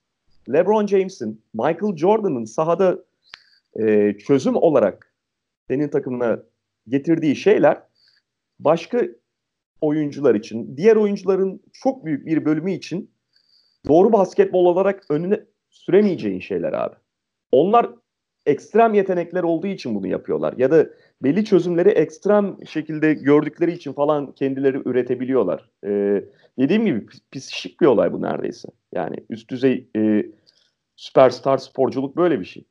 LeBron 0.53 0.87
James'in, 0.87 1.43
Michael 1.55 1.97
Jordan'ın 1.97 2.45
sahada 2.45 2.99
e, 3.81 4.17
çözüm 4.19 4.57
olarak 4.57 5.15
senin 5.69 5.89
takımına 5.89 6.43
getirdiği 6.89 7.37
şeyler 7.37 7.83
başka 8.59 9.03
oyuncular 9.83 10.35
için, 10.35 10.77
diğer 10.77 10.97
oyuncuların 10.97 11.61
çok 11.73 12.05
büyük 12.05 12.27
bir 12.27 12.45
bölümü 12.45 12.73
için 12.73 13.11
doğru 13.89 14.13
basketbol 14.13 14.67
olarak 14.67 15.05
önüne 15.11 15.41
süremeyeceğin 15.71 16.41
şeyler 16.41 16.73
abi. 16.73 16.95
Onlar 17.53 17.91
ekstrem 18.47 18.95
yetenekler 18.95 19.43
olduğu 19.43 19.67
için 19.67 19.95
bunu 19.95 20.07
yapıyorlar. 20.07 20.55
Ya 20.57 20.71
da 20.71 20.87
belli 21.23 21.45
çözümleri 21.45 21.89
ekstrem 21.89 22.57
şekilde 22.67 23.15
gördükleri 23.15 23.73
için 23.73 23.93
falan 23.93 24.33
kendileri 24.33 24.83
üretebiliyorlar. 24.85 25.71
Ee, 25.87 26.25
dediğim 26.59 26.87
gibi 26.87 27.07
psikik 27.33 27.81
bir 27.81 27.87
olay 27.87 28.13
bu 28.13 28.23
neredeyse. 28.23 28.69
Yani 28.93 29.17
üst 29.31 29.51
düzey 29.51 29.89
e, 29.97 30.27
süperstar 30.97 31.59
sporculuk 31.59 32.17
böyle 32.17 32.41
bir 32.41 32.45
şey. 32.45 32.65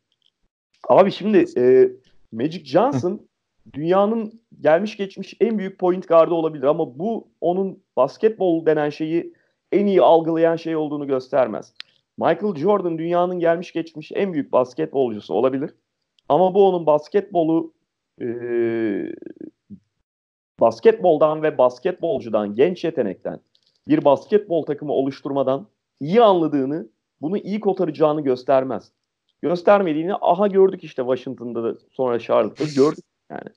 Abi 0.89 1.11
şimdi 1.11 1.45
e, 1.57 1.91
Magic 2.31 2.65
Johnson 2.65 3.27
dünyanın 3.73 4.41
gelmiş 4.61 4.97
geçmiş 4.97 5.35
en 5.39 5.57
büyük 5.57 5.79
point 5.79 6.07
guard'ı 6.07 6.33
olabilir 6.33 6.63
ama 6.63 6.99
bu 6.99 7.27
onun 7.41 7.83
basketbol 7.97 8.65
denen 8.65 8.89
şeyi 8.89 9.33
en 9.71 9.85
iyi 9.85 10.01
algılayan 10.01 10.55
şey 10.55 10.75
olduğunu 10.75 11.07
göstermez. 11.07 11.73
Michael 12.17 12.55
Jordan 12.55 12.97
dünyanın 12.97 13.39
gelmiş 13.39 13.73
geçmiş 13.73 14.11
en 14.15 14.33
büyük 14.33 14.51
basketbolcusu 14.51 15.33
olabilir. 15.33 15.73
Ama 16.29 16.53
bu 16.53 16.67
onun 16.67 16.85
basketbolu 16.85 17.73
e, 18.21 18.27
basketboldan 20.59 21.43
ve 21.43 21.57
basketbolcudan, 21.57 22.55
genç 22.55 22.83
yetenekten 22.83 23.39
bir 23.87 24.05
basketbol 24.05 24.65
takımı 24.65 24.91
oluşturmadan 24.91 25.67
iyi 25.99 26.21
anladığını, 26.21 26.87
bunu 27.21 27.37
iyi 27.37 27.59
kotaracağını 27.59 28.21
göstermez. 28.21 28.91
Göstermediğini 29.41 30.15
aha 30.15 30.47
gördük 30.47 30.83
işte 30.83 31.01
Washington'da 31.01 31.63
da 31.63 31.77
sonra 31.91 32.19
Charlotte'da 32.19 32.69
gördük 32.75 33.05
yani. 33.31 33.55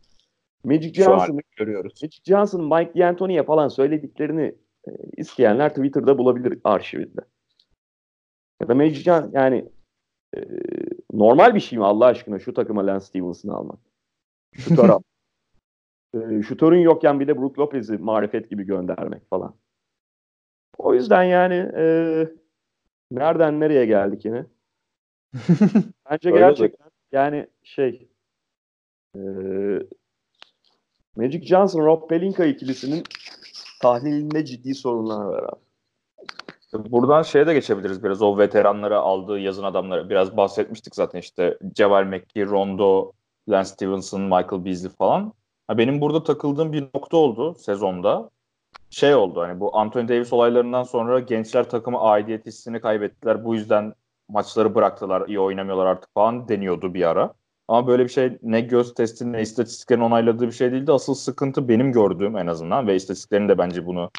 Magic 0.65 0.95
Johnson 0.95 1.41
görüyoruz. 1.57 2.03
Magic 2.03 2.21
Johnson, 2.25 2.65
Mike 2.65 3.01
D'Antoni'ye 3.01 3.43
falan 3.43 3.69
söylediklerini 3.69 4.55
e, 4.89 4.91
isteyenler 5.17 5.69
Twitter'da 5.69 6.19
bulabilir 6.19 6.59
arşivinde. 6.65 7.21
Ya 8.63 8.69
da 8.69 8.75
Magic 8.75 9.03
Johnson 9.03 9.31
yani 9.33 9.69
e, 10.37 10.41
normal 11.13 11.55
bir 11.55 11.61
şey 11.61 11.79
mi 11.79 11.85
Allah 11.85 12.07
aşkına 12.07 12.39
şu 12.39 12.55
takıma 12.55 12.87
Lance 12.87 13.05
Stevenson'ı 13.05 13.55
almak? 13.55 13.79
Şu 14.53 14.77
taraf. 14.77 15.03
e, 16.15 16.43
şutörün 16.43 16.81
yokken 16.81 17.21
bir 17.21 17.29
de 17.29 17.37
Brook 17.39 17.59
Lopez'i 17.59 17.99
marifet 17.99 18.51
gibi 18.51 18.65
göndermek 18.65 19.31
falan. 19.31 19.55
O 20.79 20.95
yüzden 20.95 21.23
yani 21.23 21.55
e, 21.77 21.85
nereden 23.11 23.61
nereye 23.61 23.87
geldik 23.87 24.25
yine? 24.25 24.47
Bence 26.11 26.31
gerçekten 26.31 26.91
yani 27.13 27.47
şey 27.63 28.09
e, 29.15 29.21
Magic 31.17 31.47
Johnson, 31.47 31.87
Rob 31.87 32.09
Pelinka 32.09 32.45
ikilisinin 32.45 33.03
tahlilinde 33.83 34.45
ciddi 34.45 34.75
sorunlar 34.75 35.25
var 35.25 35.43
abi. 35.43 35.65
Buradan 36.91 37.23
şeye 37.23 37.47
de 37.47 37.55
geçebiliriz 37.55 38.05
biraz 38.05 38.23
o 38.23 38.39
veteranları 38.39 38.99
aldığı 38.99 39.39
yazın 39.39 39.65
adamları. 39.65 40.11
Biraz 40.11 40.37
bahsetmiştik 40.37 40.95
zaten 40.95 41.19
işte 41.19 41.59
Ceval 41.73 42.05
McGee, 42.05 42.47
Rondo, 42.47 43.13
Lance 43.49 43.69
Stevenson, 43.69 44.21
Michael 44.21 44.65
Beasley 44.65 44.91
falan. 44.91 45.33
benim 45.71 46.01
burada 46.01 46.23
takıldığım 46.25 46.73
bir 46.73 46.83
nokta 46.83 47.17
oldu 47.17 47.55
sezonda. 47.55 48.31
Şey 48.91 49.15
oldu 49.15 49.41
hani 49.41 49.61
bu 49.61 49.77
Anthony 49.77 50.09
Davis 50.09 50.33
olaylarından 50.33 50.83
sonra 50.83 51.21
gençler 51.21 51.71
takımı 51.71 52.01
aidiyet 52.01 52.47
hissini 52.47 52.81
kaybettiler. 52.81 53.45
Bu 53.45 53.55
yüzden 53.55 53.95
maçları 54.29 54.75
bıraktılar, 54.75 55.29
iyi 55.29 55.41
oynamıyorlar 55.41 55.87
artık 55.87 56.15
falan 56.15 56.49
deniyordu 56.49 56.95
bir 56.95 57.09
ara. 57.09 57.35
Ama 57.69 57.87
böyle 57.87 58.05
bir 58.05 58.09
şey 58.09 58.39
ne 58.43 58.61
göz 58.61 58.95
testinin 58.95 59.33
ne 59.33 59.43
istatistiklerin 59.43 60.01
onayladığı 60.01 60.47
bir 60.47 60.53
şey 60.53 60.73
değildi. 60.73 60.93
Asıl 60.93 61.15
sıkıntı 61.15 61.69
benim 61.69 61.93
gördüğüm 61.93 62.37
en 62.37 62.47
azından 62.47 62.87
ve 62.87 62.97
istatistiklerin 62.97 63.49
de 63.49 63.59
bence 63.59 63.87
bunu 63.87 64.11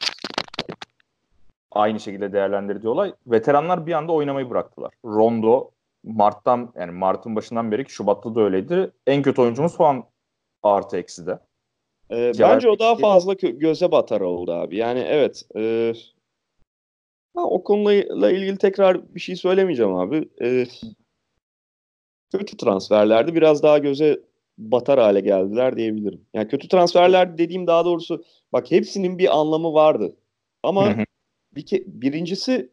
aynı 1.72 2.00
şekilde 2.00 2.34
değerlendirdiği 2.34 2.90
olay. 2.90 3.14
Veteranlar 3.28 3.86
bir 3.86 3.94
anda 3.94 4.12
oynamayı 4.12 4.50
bıraktılar. 4.50 4.94
Rondo 5.06 5.72
Mart'tan 6.04 6.74
yani 6.76 6.92
Mart'ın 6.92 7.36
başından 7.36 7.72
beri 7.72 7.86
ki 7.86 7.94
Şubat'ta 7.94 8.36
da 8.36 8.42
öyleydi. 8.42 8.92
En 9.08 9.22
kötü 9.22 9.42
oyuncumuz 9.42 9.78
falan 9.78 10.04
artı 10.64 10.98
eksi 10.98 11.28
de. 11.28 11.40
Ee, 12.12 12.32
bence 12.40 12.70
o 12.70 12.80
daha 12.80 12.96
fazla 12.96 13.34
göze 13.34 13.92
batar 13.92 14.22
oldu 14.22 14.54
abi. 14.54 14.78
Yani 14.78 15.00
evet. 15.00 15.44
E, 15.56 15.94
ha, 17.36 17.44
o 17.44 17.64
konuyla 17.64 18.32
ilgili 18.32 18.58
tekrar 18.58 19.16
bir 19.16 19.20
şey 19.20 19.36
söylemeyeceğim 19.36 19.96
abi. 19.96 20.30
E, 20.42 20.66
kötü 22.32 22.58
transferlerdi. 22.58 23.36
Biraz 23.36 23.64
daha 23.64 23.78
göze 23.78 24.20
batar 24.58 25.00
hale 25.00 25.20
geldiler 25.20 25.78
diyebilirim. 25.78 26.22
Yani 26.34 26.48
kötü 26.48 26.68
transferler 26.68 27.38
dediğim 27.38 27.68
daha 27.68 27.86
doğrusu 27.86 28.24
bak 28.54 28.72
hepsinin 28.72 29.18
bir 29.18 29.40
anlamı 29.40 29.74
vardı. 29.74 30.16
Ama 30.64 30.96
bir 31.56 31.66
ke- 31.66 31.84
birincisi 31.86 32.70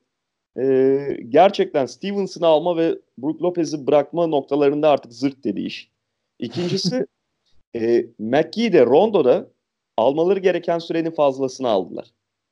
e, 0.58 1.16
gerçekten 1.28 1.86
Stevenson'ı 1.86 2.46
alma 2.46 2.76
ve 2.76 2.98
Brook 3.18 3.42
Lopez'i 3.42 3.86
bırakma 3.86 4.26
noktalarında 4.26 4.90
artık 4.90 5.12
zırt 5.12 5.44
dedi 5.44 5.60
iş. 5.60 5.90
İkincisi 6.38 7.06
e, 7.76 8.06
McGee 8.18 8.72
de 8.72 8.86
Rondo 8.86 9.24
da 9.24 9.48
almaları 9.96 10.40
gereken 10.40 10.78
sürenin 10.78 11.10
fazlasını 11.10 11.68
aldılar. 11.68 12.08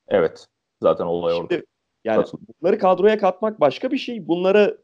Evet. 0.07 0.47
Zaten 0.81 1.05
olay 1.05 1.35
Şimdi, 1.35 1.53
orada. 1.53 1.65
Yani 2.03 2.25
bunları 2.61 2.79
kadroya 2.79 3.17
katmak 3.17 3.59
başka 3.59 3.91
bir 3.91 3.97
şey. 3.97 4.27
Bunlara 4.27 4.77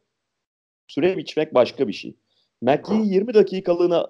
süre 0.88 1.18
biçmek 1.18 1.54
başka 1.54 1.88
bir 1.88 1.94
şey. 1.94 2.16
McGee'yi 2.62 3.14
20 3.14 3.34
dakikalığına 3.34 4.08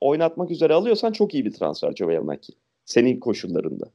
oynatmak 0.00 0.50
üzere 0.50 0.74
alıyorsan 0.74 1.12
çok 1.12 1.34
iyi 1.34 1.44
bir 1.44 1.52
transfer 1.52 1.92
JaVale 1.92 2.20
McGee. 2.20 2.56
Senin 2.84 3.20
koşullarında. 3.20 3.90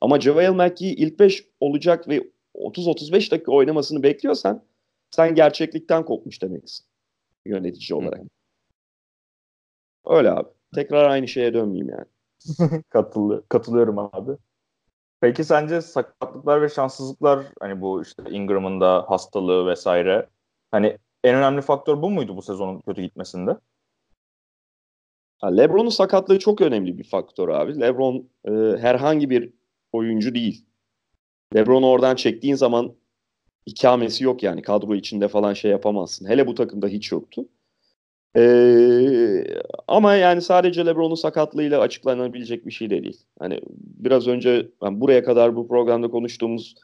Ama 0.00 0.20
JaVale 0.20 0.50
McGee 0.50 0.88
ilk 0.88 1.18
5 1.18 1.46
olacak 1.60 2.08
ve 2.08 2.30
30-35 2.54 3.30
dakika 3.30 3.52
oynamasını 3.52 4.02
bekliyorsan 4.02 4.64
sen 5.10 5.34
gerçeklikten 5.34 6.04
kopmuş 6.04 6.42
demeksin. 6.42 6.86
Yönetici 7.46 7.98
olarak. 7.98 8.20
Öyle 10.06 10.30
abi. 10.30 10.48
Tekrar 10.74 11.10
aynı 11.10 11.28
şeye 11.28 11.54
dönmeyeyim 11.54 11.88
yani. 11.88 12.82
Katılıyor, 12.88 13.42
katılıyorum 13.48 13.98
abi. 13.98 14.32
Peki 15.20 15.44
sence 15.44 15.80
sakatlıklar 15.80 16.62
ve 16.62 16.68
şanssızlıklar 16.68 17.46
hani 17.60 17.80
bu 17.80 18.02
işte 18.02 18.22
Ingram'ın 18.30 18.80
da 18.80 19.04
hastalığı 19.08 19.66
vesaire 19.66 20.26
hani 20.70 20.98
en 21.24 21.34
önemli 21.34 21.62
faktör 21.62 22.02
bu 22.02 22.10
muydu 22.10 22.36
bu 22.36 22.42
sezonun 22.42 22.80
kötü 22.80 23.02
gitmesinde? 23.02 23.56
LeBron'un 25.44 25.90
sakatlığı 25.90 26.38
çok 26.38 26.60
önemli 26.60 26.98
bir 26.98 27.04
faktör 27.04 27.48
abi. 27.48 27.80
LeBron 27.80 28.28
e, 28.44 28.50
herhangi 28.80 29.30
bir 29.30 29.52
oyuncu 29.92 30.34
değil. 30.34 30.66
LeBron'u 31.54 31.86
oradan 31.86 32.16
çektiğin 32.16 32.54
zaman 32.54 32.94
ikamesi 33.66 34.24
yok 34.24 34.42
yani. 34.42 34.62
Kadro 34.62 34.94
içinde 34.94 35.28
falan 35.28 35.54
şey 35.54 35.70
yapamazsın. 35.70 36.28
Hele 36.28 36.46
bu 36.46 36.54
takımda 36.54 36.88
hiç 36.88 37.12
yoktu. 37.12 37.48
Ee, 38.36 39.44
ama 39.88 40.14
yani 40.14 40.42
sadece 40.42 40.86
LeBron'un 40.86 41.14
sakatlığıyla 41.14 41.80
açıklanabilecek 41.80 42.66
bir 42.66 42.70
şey 42.70 42.90
de 42.90 43.02
değil. 43.02 43.26
Hani 43.38 43.60
biraz 43.78 44.28
önce 44.28 44.68
yani 44.82 45.00
buraya 45.00 45.24
kadar 45.24 45.56
bu 45.56 45.68
programda 45.68 46.10
konuştuğumuz 46.10 46.74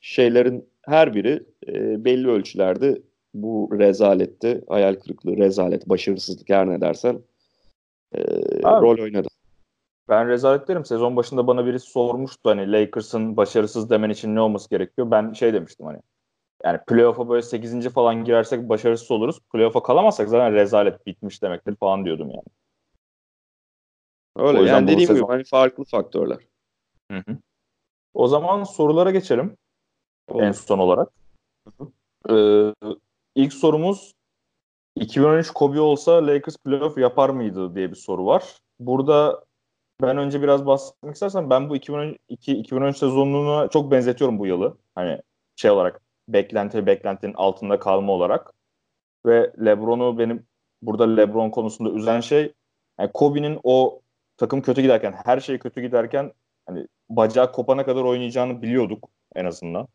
şeylerin 0.00 0.68
her 0.82 1.14
biri 1.14 1.42
e, 1.68 2.04
belli 2.04 2.28
ölçülerde 2.28 3.02
bu 3.42 3.68
rezalette, 3.72 4.60
hayal 4.68 4.94
kırıklığı, 4.94 5.36
rezalet, 5.36 5.88
başarısızlık 5.88 6.48
her 6.48 6.70
ne 6.70 6.80
dersen 6.80 7.22
e, 8.12 8.20
rol 8.62 9.02
oynadı. 9.02 9.28
Ben 10.08 10.28
rezalet 10.28 10.68
derim. 10.68 10.84
Sezon 10.84 11.16
başında 11.16 11.46
bana 11.46 11.66
birisi 11.66 11.90
sormuştu 11.90 12.50
hani 12.50 12.72
Lakers'ın 12.72 13.36
başarısız 13.36 13.90
demen 13.90 14.10
için 14.10 14.34
ne 14.34 14.40
olması 14.40 14.70
gerekiyor. 14.70 15.10
Ben 15.10 15.32
şey 15.32 15.52
demiştim 15.52 15.86
hani 15.86 16.00
yani 16.64 16.78
playoff'a 16.86 17.28
böyle 17.28 17.42
8. 17.42 17.88
falan 17.88 18.24
girersek 18.24 18.68
başarısız 18.68 19.10
oluruz. 19.10 19.40
Playoff'a 19.52 19.82
kalamazsak 19.82 20.28
zaten 20.28 20.52
rezalet 20.52 21.06
bitmiş 21.06 21.42
demektir 21.42 21.76
falan 21.76 22.04
diyordum 22.04 22.30
yani. 22.30 22.42
Öyle 24.36 24.70
yani 24.70 24.86
dediğim 24.86 25.06
sezon... 25.06 25.22
gibi 25.22 25.32
hani 25.32 25.44
farklı 25.44 25.84
faktörler. 25.84 26.38
Hı 27.10 27.18
hı. 27.18 27.38
O 28.14 28.28
zaman 28.28 28.64
sorulara 28.64 29.10
geçelim. 29.10 29.56
Olur. 30.28 30.42
En 30.42 30.52
son 30.52 30.78
olarak. 30.78 31.08
Hı 31.66 31.84
hı. 31.84 31.92
Ee, 32.30 32.94
ilk 33.38 33.52
sorumuz 33.52 34.14
2013 34.96 35.50
Kobe 35.50 35.80
olsa 35.80 36.26
Lakers 36.26 36.56
playoff 36.56 36.98
yapar 36.98 37.30
mıydı 37.30 37.74
diye 37.74 37.90
bir 37.90 37.96
soru 37.96 38.26
var. 38.26 38.58
Burada 38.80 39.44
ben 40.02 40.18
önce 40.18 40.42
biraz 40.42 40.66
bahsetmek 40.66 41.14
istersen 41.14 41.50
ben 41.50 41.70
bu 41.70 41.76
2012-2013 41.76 42.92
sezonuna 42.92 43.68
çok 43.68 43.90
benzetiyorum 43.90 44.38
bu 44.38 44.46
yılı. 44.46 44.78
Hani 44.94 45.22
şey 45.56 45.70
olarak 45.70 46.00
beklenti 46.28 46.86
beklentinin 46.86 47.34
altında 47.34 47.78
kalma 47.78 48.12
olarak. 48.12 48.52
Ve 49.26 49.52
LeBron'u 49.64 50.18
benim 50.18 50.46
burada 50.82 51.16
LeBron 51.16 51.50
konusunda 51.50 51.90
üzen 51.90 52.20
şey 52.20 52.52
yani 53.00 53.10
Kobe'nin 53.14 53.60
o 53.62 54.00
takım 54.36 54.62
kötü 54.62 54.82
giderken 54.82 55.14
her 55.24 55.40
şey 55.40 55.58
kötü 55.58 55.80
giderken 55.80 56.32
hani 56.66 56.86
bacağı 57.08 57.52
kopana 57.52 57.84
kadar 57.84 58.02
oynayacağını 58.02 58.62
biliyorduk 58.62 59.08
en 59.34 59.44
azından. 59.44 59.88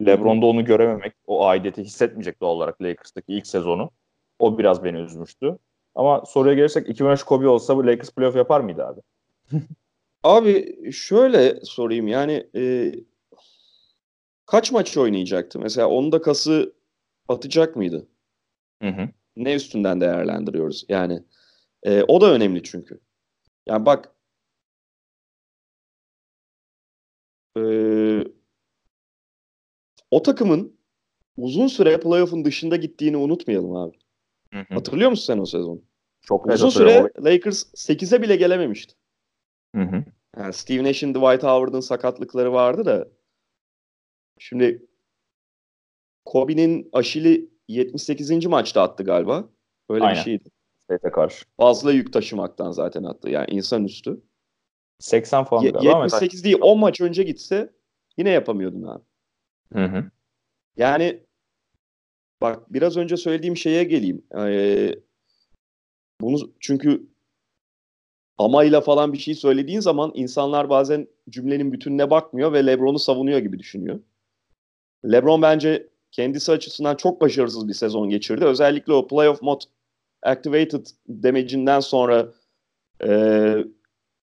LeBron'da 0.00 0.46
onu 0.46 0.64
görememek, 0.64 1.14
o 1.26 1.46
aidiyeti 1.46 1.82
hissetmeyecek 1.84 2.40
doğal 2.40 2.56
olarak 2.56 2.82
Lakers'taki 2.82 3.32
ilk 3.32 3.46
sezonu. 3.46 3.90
O 4.38 4.58
biraz 4.58 4.84
beni 4.84 4.96
üzmüştü. 4.96 5.58
Ama 5.94 6.24
soruya 6.26 6.54
gelirsek 6.54 6.88
2013 6.88 7.22
Kobe 7.22 7.48
olsa 7.48 7.76
bu 7.76 7.86
Lakers 7.86 8.10
playoff 8.10 8.36
yapar 8.36 8.60
mıydı 8.60 8.86
abi? 8.86 9.00
abi 10.22 10.76
şöyle 10.92 11.60
sorayım 11.64 12.08
yani 12.08 12.46
e, 12.56 12.92
kaç 14.46 14.72
maç 14.72 14.96
oynayacaktı? 14.96 15.58
Mesela 15.58 15.88
onda 15.88 16.22
kası 16.22 16.74
atacak 17.28 17.76
mıydı? 17.76 18.06
Hı 18.82 18.88
hı. 18.88 19.08
Ne 19.36 19.54
üstünden 19.54 20.00
değerlendiriyoruz? 20.00 20.84
Yani 20.88 21.22
e, 21.82 22.02
o 22.02 22.20
da 22.20 22.32
önemli 22.32 22.62
çünkü. 22.62 23.00
Yani 23.66 23.86
bak 23.86 24.14
e, 27.56 27.60
o 30.14 30.22
takımın 30.22 30.76
uzun 31.36 31.66
süre 31.66 32.00
playoff'un 32.00 32.44
dışında 32.44 32.76
gittiğini 32.76 33.16
unutmayalım 33.16 33.76
abi. 33.76 33.96
Hı 34.52 34.58
hı. 34.58 34.74
Hatırlıyor 34.74 35.10
musun 35.10 35.34
sen 35.34 35.38
o 35.38 35.46
sezon? 35.46 35.82
Çok 36.22 36.46
Uzun 36.46 36.68
süre 36.68 37.10
Lakers 37.20 37.64
8'e 37.74 38.22
bile 38.22 38.36
gelememişti. 38.36 38.94
Hı 39.74 39.82
hı. 39.82 40.04
Yani 40.36 40.52
Steve 40.52 40.84
Nash'in 40.84 41.14
Dwight 41.14 41.42
Howard'ın 41.42 41.80
sakatlıkları 41.80 42.52
vardı 42.52 42.84
da 42.84 43.08
şimdi 44.38 44.86
Kobe'nin 46.24 46.88
aşili 46.92 47.50
78. 47.68 48.46
maçta 48.46 48.82
attı 48.82 49.04
galiba. 49.04 49.48
Öyle 49.88 50.04
Aynen. 50.04 50.16
bir 50.16 50.24
şeydi. 50.24 50.48
State'e 50.84 51.10
karşı. 51.10 51.44
Fazla 51.56 51.92
yük 51.92 52.12
taşımaktan 52.12 52.70
zaten 52.70 53.04
attı. 53.04 53.30
Yani 53.30 53.46
insan 53.50 53.84
üstü. 53.84 54.20
80 54.98 55.44
falan 55.44 55.62
Ye- 55.62 55.70
galiba 55.70 55.90
78 55.90 56.40
ama 56.40 56.44
değil 56.44 56.58
10 56.60 56.78
maç 56.78 57.00
önce 57.00 57.22
gitse 57.22 57.72
yine 58.16 58.30
yapamıyordun 58.30 58.82
abi. 58.82 59.04
Hı 59.74 59.84
hı. 59.84 60.04
Yani 60.76 61.20
bak 62.40 62.72
biraz 62.72 62.96
önce 62.96 63.16
söylediğim 63.16 63.56
şeye 63.56 63.84
geleyim. 63.84 64.22
Ee, 64.36 64.94
bunu 66.20 66.52
çünkü 66.60 67.06
amayla 68.38 68.80
falan 68.80 69.12
bir 69.12 69.18
şey 69.18 69.34
söylediğin 69.34 69.80
zaman 69.80 70.12
insanlar 70.14 70.70
bazen 70.70 71.08
cümlenin 71.30 71.72
bütününe 71.72 72.10
bakmıyor 72.10 72.52
ve 72.52 72.66
LeBron'u 72.66 72.98
savunuyor 72.98 73.38
gibi 73.38 73.58
düşünüyor. 73.58 74.00
LeBron 75.12 75.42
bence 75.42 75.88
kendisi 76.12 76.52
açısından 76.52 76.96
çok 76.96 77.20
başarısız 77.20 77.68
bir 77.68 77.72
sezon 77.74 78.08
geçirdi. 78.08 78.44
Özellikle 78.44 78.92
o 78.92 79.06
playoff 79.06 79.42
mod 79.42 79.60
activated 80.22 80.86
demecinden 81.08 81.80
sonra 81.80 82.32
e, 83.06 83.54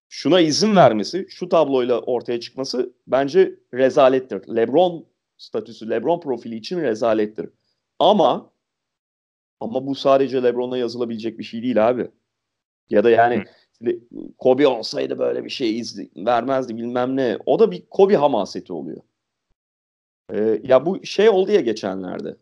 şuna 0.10 0.40
izin 0.40 0.76
vermesi, 0.76 1.28
şu 1.30 1.50
tabloyla 1.50 2.00
ortaya 2.00 2.40
çıkması 2.40 2.94
bence 3.08 3.56
rezalettir. 3.74 4.56
LeBron 4.56 5.11
statüsü, 5.42 5.90
LeBron 5.90 6.20
profili 6.20 6.56
için 6.56 6.82
rezalettir. 6.82 7.50
Ama 8.00 8.52
ama 9.60 9.88
bu 9.88 9.96
sadece 9.96 10.44
LeBron'a 10.44 10.78
yazılabilecek 10.78 11.40
bir 11.40 11.44
şey 11.44 11.64
değil 11.64 11.90
abi. 11.90 12.12
Ya 12.90 13.04
da 13.04 13.10
yani 13.10 13.44
şimdi 13.78 14.04
Kobe 14.38 14.68
olsaydı 14.68 15.20
böyle 15.20 15.46
bir 15.46 15.50
şey 15.50 15.80
izli, 15.80 16.10
vermezdi 16.16 16.78
bilmem 16.78 17.16
ne. 17.18 17.38
O 17.46 17.60
da 17.60 17.72
bir 17.72 17.86
Kobe 17.90 18.16
hamaseti 18.16 18.74
oluyor. 18.74 19.02
Ee, 20.34 20.62
ya 20.64 20.86
bu 20.86 21.06
şey 21.06 21.30
oldu 21.30 21.52
ya 21.52 21.62
geçenlerde. 21.62 22.38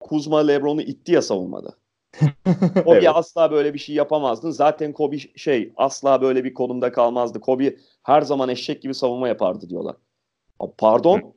Kuzma 0.00 0.38
LeBron'u 0.38 0.82
itti 0.82 1.12
ya 1.12 1.22
savunmada. 1.22 1.74
Kobe 2.84 2.96
evet. 2.96 3.08
asla 3.14 3.50
böyle 3.50 3.74
bir 3.74 3.78
şey 3.78 3.94
yapamazdı. 3.94 4.52
Zaten 4.52 4.92
Kobe 4.92 5.18
şey 5.18 5.72
asla 5.76 6.22
böyle 6.22 6.44
bir 6.44 6.54
konumda 6.54 6.92
kalmazdı. 6.92 7.40
Kobe 7.40 7.76
her 8.02 8.22
zaman 8.22 8.48
eşek 8.48 8.82
gibi 8.82 8.94
savunma 8.94 9.28
yapardı 9.28 9.68
diyorlar. 9.68 9.96
Pardon. 10.78 11.34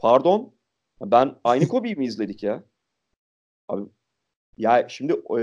Pardon. 0.00 0.54
Ben 1.00 1.36
aynı 1.44 1.68
Kobe'yi 1.68 1.96
mi 1.96 2.04
izledik 2.06 2.42
ya? 2.42 2.64
Abi 3.68 3.82
ya 4.56 4.88
şimdi 4.88 5.22
e, 5.38 5.42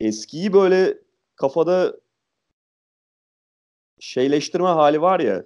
eskiyi 0.00 0.52
böyle 0.52 0.98
kafada 1.36 2.00
şeyleştirme 4.00 4.68
hali 4.68 5.02
var 5.02 5.20
ya 5.20 5.44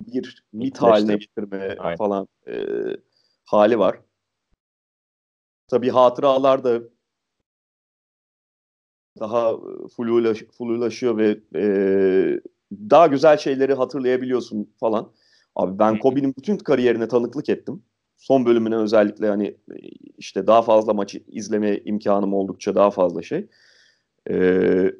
bir 0.00 0.44
mit 0.52 0.78
haline 0.78 1.16
getirme 1.16 1.76
Aynen. 1.78 1.96
falan 1.96 2.28
e, 2.48 2.64
hali 3.44 3.78
var. 3.78 4.00
Tabii 5.68 5.90
hatıralar 5.90 6.64
da 6.64 6.80
daha 9.20 9.56
flulaş, 9.96 10.38
flulaşıyor 10.58 11.16
ve 11.16 11.40
e, 11.54 11.64
daha 12.72 13.06
güzel 13.06 13.36
şeyleri 13.36 13.74
hatırlayabiliyorsun 13.74 14.74
falan. 14.80 15.12
Abi 15.58 15.78
ben 15.78 15.98
Kobe'nin 15.98 16.34
bütün 16.38 16.56
kariyerine 16.56 17.08
tanıklık 17.08 17.48
ettim. 17.48 17.82
Son 18.16 18.46
bölümüne 18.46 18.76
özellikle 18.76 19.28
hani 19.28 19.56
işte 20.18 20.46
daha 20.46 20.62
fazla 20.62 20.94
maçı 20.94 21.22
izleme 21.26 21.80
imkanım 21.84 22.34
oldukça 22.34 22.74
daha 22.74 22.90
fazla 22.90 23.22
şey. 23.22 23.46
Ee, 24.30 24.92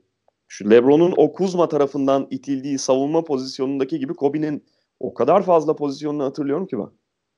şu 0.49 0.71
LeBron'un 0.71 1.15
o 1.17 1.33
Kuzma 1.33 1.69
tarafından 1.69 2.27
itildiği 2.31 2.79
savunma 2.79 3.25
pozisyonundaki 3.25 3.99
gibi 3.99 4.15
Kobe'nin 4.15 4.65
o 5.01 5.15
kadar 5.15 5.43
fazla 5.43 5.77
pozisyonunu 5.77 6.25
hatırlıyorum 6.25 6.67
ki 6.67 6.79
ben. 6.79 6.91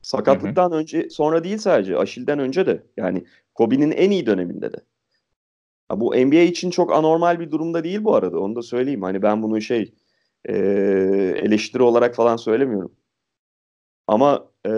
Sakatlıktan 0.03 0.71
hı 0.71 0.75
hı. 0.75 0.79
önce 0.79 1.11
sonra 1.11 1.45
değil 1.45 1.59
sadece 1.59 1.97
Aşil'den 1.97 2.39
önce 2.39 2.67
de 2.67 2.87
yani 2.97 3.25
Kobe'nin 3.55 3.91
en 3.91 4.11
iyi 4.11 4.27
döneminde 4.27 4.73
de. 4.73 4.77
Ha, 5.89 6.01
bu 6.01 6.15
NBA 6.17 6.41
için 6.41 6.71
çok 6.71 6.93
anormal 6.93 7.41
bir 7.41 7.51
durumda 7.51 7.85
değil 7.85 8.05
bu 8.05 8.15
arada 8.15 8.41
onu 8.41 8.57
da 8.57 8.63
söyleyeyim. 8.63 9.03
Hani 9.03 9.23
ben 9.23 9.43
bunu 9.43 9.61
şey 9.61 9.95
e, 10.45 10.55
eleştiri 11.37 11.83
olarak 11.83 12.15
falan 12.15 12.37
söylemiyorum. 12.37 12.93
Ama 14.11 14.51
e, 14.67 14.73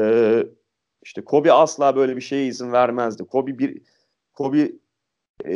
işte 1.02 1.24
Kobe 1.24 1.52
asla 1.52 1.96
böyle 1.96 2.16
bir 2.16 2.20
şeye 2.20 2.46
izin 2.46 2.72
vermezdi. 2.72 3.24
Kobe 3.24 3.58
bir 3.58 3.82
Kobe 4.32 4.72
e, 5.44 5.54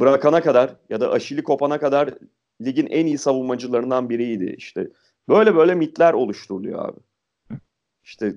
bırakana 0.00 0.40
kadar 0.40 0.76
ya 0.90 1.00
da 1.00 1.10
aşili 1.10 1.42
kopana 1.42 1.80
kadar 1.80 2.14
ligin 2.60 2.86
en 2.86 3.06
iyi 3.06 3.18
savunmacılarından 3.18 4.10
biriydi. 4.10 4.54
İşte 4.58 4.88
böyle 5.28 5.56
böyle 5.56 5.74
mitler 5.74 6.12
oluşturuluyor 6.12 6.88
abi. 6.88 7.00
İşte 8.04 8.34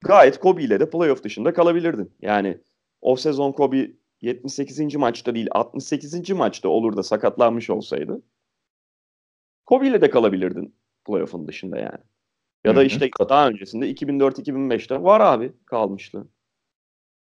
gayet 0.00 0.38
Kobe 0.40 0.62
ile 0.62 0.80
de 0.80 0.90
playoff 0.90 1.24
dışında 1.24 1.52
kalabilirdin. 1.52 2.12
Yani 2.22 2.58
o 3.00 3.16
sezon 3.16 3.52
Kobe 3.52 3.90
78. 4.20 4.96
maçta 4.96 5.34
değil 5.34 5.48
68. 5.50 6.30
maçta 6.30 6.68
olur 6.68 6.96
da 6.96 7.02
sakatlanmış 7.02 7.70
olsaydı 7.70 8.22
Kobe 9.66 9.88
ile 9.88 10.00
de 10.00 10.10
kalabilirdin 10.10 10.74
playoff'un 11.06 11.48
dışında 11.48 11.78
yani. 11.78 12.13
Ya 12.64 12.76
da 12.76 12.84
işte 12.84 13.10
Hı-hı. 13.18 13.28
daha 13.28 13.48
öncesinde 13.48 13.90
2004-2005'te 13.90 15.02
var 15.02 15.20
abi 15.20 15.52
kalmıştı. 15.66 16.26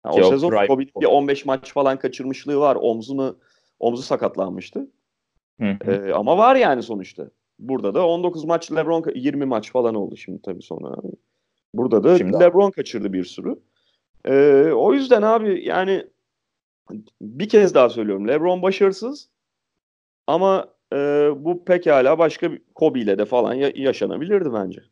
Yani 0.05 0.25
o 0.25 0.31
sezon 0.31 0.67
Kobe 0.67 0.83
bir 1.01 1.05
15 1.05 1.45
maç 1.45 1.73
falan 1.73 1.99
kaçırmışlığı 1.99 2.61
var. 2.61 2.77
Omzunu 2.81 3.39
omzu 3.81 4.03
sakatlanmıştı. 4.03 4.91
Ee, 5.61 6.13
ama 6.13 6.39
var 6.39 6.57
yani 6.57 6.83
sonuçta. 6.83 7.31
Burada 7.59 7.95
da 7.95 8.07
19 8.07 8.45
maç 8.45 8.73
LeBron 8.73 9.05
20 9.15 9.45
maç 9.45 9.73
falan 9.73 9.95
oldu 9.95 10.17
şimdi 10.17 10.43
tabii 10.43 10.63
sonra. 10.63 10.97
Burada 11.75 12.05
da 12.05 12.19
şimdi 12.19 12.41
LeBron 12.41 12.71
kaçırdı 12.71 13.13
bir 13.13 13.25
sürü. 13.25 13.59
Ee, 14.25 14.71
o 14.75 14.93
yüzden 14.93 15.23
abi 15.23 15.65
yani 15.65 16.07
bir 17.23 17.49
kez 17.49 17.75
daha 17.75 17.89
söylüyorum. 17.89 18.29
LeBron 18.29 18.63
başarısız 18.63 19.29
ama 20.27 20.69
e, 20.93 20.97
bu 21.37 21.65
pekala 21.65 22.19
başka 22.19 22.53
bir 22.53 22.63
Kobe 22.75 23.01
ile 23.01 23.19
de 23.19 23.25
falan 23.25 23.55
ya- 23.55 23.73
yaşanabilirdi 23.75 24.53
bence. 24.53 24.83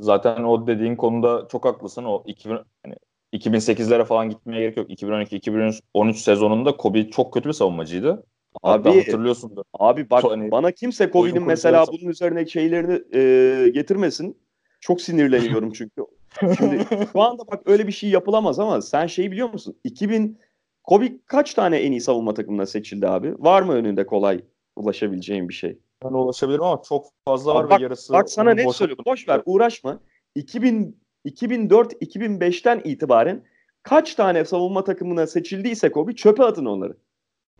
Zaten 0.00 0.42
o 0.44 0.66
dediğin 0.66 0.96
konuda 0.96 1.48
çok 1.52 1.64
haklısın. 1.64 2.04
O 2.04 2.22
2000, 2.26 2.58
hani 2.84 2.94
2008'lere 3.32 4.04
falan 4.04 4.30
gitmeye 4.30 4.60
gerek 4.60 4.76
yok. 4.76 4.90
2012-2013 4.90 6.12
sezonunda 6.12 6.76
Kobe 6.76 7.10
çok 7.10 7.32
kötü 7.34 7.48
bir 7.48 7.52
savunmacıydı. 7.54 8.26
Hatta 8.62 8.90
Abi 8.90 8.98
hatırlıyorsundur. 9.04 9.62
abi 9.78 10.10
bak 10.10 10.24
So- 10.24 10.30
hani- 10.30 10.50
bana 10.50 10.70
kimse 10.72 11.10
Kobe'nin 11.10 11.42
mesela 11.46 11.84
kurucuları- 11.84 12.00
bunun 12.02 12.10
üzerine 12.10 12.46
şeylerini 12.46 13.00
e, 13.14 13.68
getirmesin. 13.70 14.38
Çok 14.80 15.00
sinirleniyorum 15.00 15.72
çünkü. 15.72 16.02
Şimdi 16.58 16.84
şu 17.12 17.22
anda 17.22 17.42
bak 17.52 17.62
öyle 17.66 17.86
bir 17.86 17.92
şey 17.92 18.10
yapılamaz 18.10 18.58
ama 18.58 18.82
sen 18.82 19.06
şeyi 19.06 19.32
biliyor 19.32 19.52
musun? 19.52 19.76
2000 19.84 20.38
Kobe 20.84 21.12
kaç 21.26 21.54
tane 21.54 21.76
en 21.76 21.92
iyi 21.92 22.00
savunma 22.00 22.34
takımına 22.34 22.66
seçildi 22.66 23.08
abi? 23.08 23.34
Var 23.38 23.62
mı 23.62 23.72
önünde 23.72 24.06
kolay 24.06 24.40
ulaşabileceğin 24.76 25.48
bir 25.48 25.54
şey? 25.54 25.78
Ben 26.10 26.14
ulaşabilirim 26.14 26.64
ama 26.64 26.82
çok 26.88 27.06
fazla 27.24 27.54
var 27.54 27.70
bak- 27.70 27.80
ve 27.80 27.82
yarısı 27.82 28.12
Bak 28.12 28.30
sana 28.30 28.50
onu 28.50 28.56
ne 28.56 28.64
boş 28.64 28.76
söylüyorum. 28.76 29.04
Boş 29.06 29.28
ver, 29.28 29.42
uğraşma. 29.46 30.00
2000 30.34 31.00
2004-2005'ten 31.24 32.80
itibaren 32.84 33.44
kaç 33.82 34.14
tane 34.14 34.44
savunma 34.44 34.84
takımına 34.84 35.26
seçildiyse 35.26 35.92
Kobe 35.92 36.14
çöpe 36.14 36.44
atın 36.44 36.64
onları. 36.64 36.96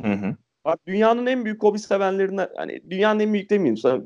Hı 0.02 0.12
hı. 0.12 0.36
Bak 0.64 0.80
dünyanın 0.86 1.26
en 1.26 1.44
büyük 1.44 1.60
Kobe 1.60 1.78
sevenlerinden 1.78 2.48
hani 2.56 2.90
dünyanın 2.90 3.20
en 3.20 3.32
büyük 3.32 3.50
demeyeyim 3.50 3.76
sana 3.76 4.02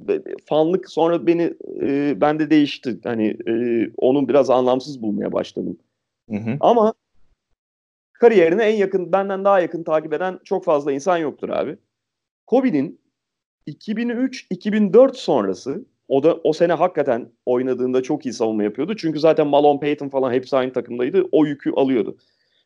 fanlık 0.49 0.91
sonra 0.91 1.27
beni 1.27 1.55
e, 1.83 2.21
bende 2.21 2.51
değişti. 2.51 3.01
Hani 3.05 3.37
e, 3.49 3.53
onu 3.97 4.29
biraz 4.29 4.51
anlamsız 4.51 5.03
bulmaya 5.03 5.33
başladım. 5.33 5.79
Hı 6.31 6.37
hı. 6.37 6.57
Ama 6.61 6.95
kariyerine 8.12 8.65
en 8.65 8.77
yakın 8.77 9.12
benden 9.12 9.45
daha 9.45 9.61
yakın 9.61 9.85
takip 9.85 10.12
eden 10.12 10.39
çok 10.45 10.65
fazla 10.65 10.93
insan 10.93 11.17
yoktur 11.17 11.49
abi. 11.49 11.77
Kobe'nin 12.47 13.01
2003-2004 13.66 15.15
sonrası 15.15 15.85
o 16.09 16.23
da 16.23 16.35
o 16.35 16.53
sene 16.53 16.73
hakikaten 16.73 17.32
oynadığında 17.47 18.03
çok 18.03 18.27
iyi 18.27 18.32
savunma 18.32 18.62
yapıyordu. 18.62 18.97
Çünkü 18.97 19.20
zaten 19.20 19.47
Malone 19.47 19.81
Payton 19.81 20.09
falan 20.09 20.32
hepsi 20.32 20.57
aynı 20.57 20.73
takımdaydı. 20.73 21.24
O 21.32 21.47
yükü 21.47 21.70
alıyordu. 21.70 22.16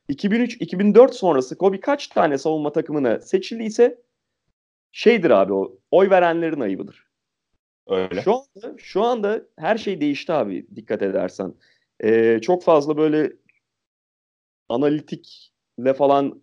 2003-2004 0.08 1.12
sonrası 1.12 1.58
Kobe 1.58 1.80
kaç 1.80 2.06
tane 2.06 2.38
savunma 2.38 2.72
takımına 2.72 3.20
seçildiyse 3.20 3.98
şeydir 4.92 5.30
abi 5.30 5.52
o 5.52 5.78
oy 5.90 6.10
verenlerin 6.10 6.60
ayıbıdır. 6.60 7.06
Öyle. 7.86 8.22
Şu 8.22 8.32
anda 8.34 8.74
şu 8.78 9.02
anda 9.02 9.42
her 9.58 9.78
şey 9.78 10.00
değişti 10.00 10.32
abi 10.32 10.66
dikkat 10.76 11.02
edersen. 11.02 11.54
Ee, 12.04 12.38
çok 12.42 12.62
fazla 12.62 12.96
böyle 12.96 13.32
analitikle 14.68 15.94
falan 15.96 16.42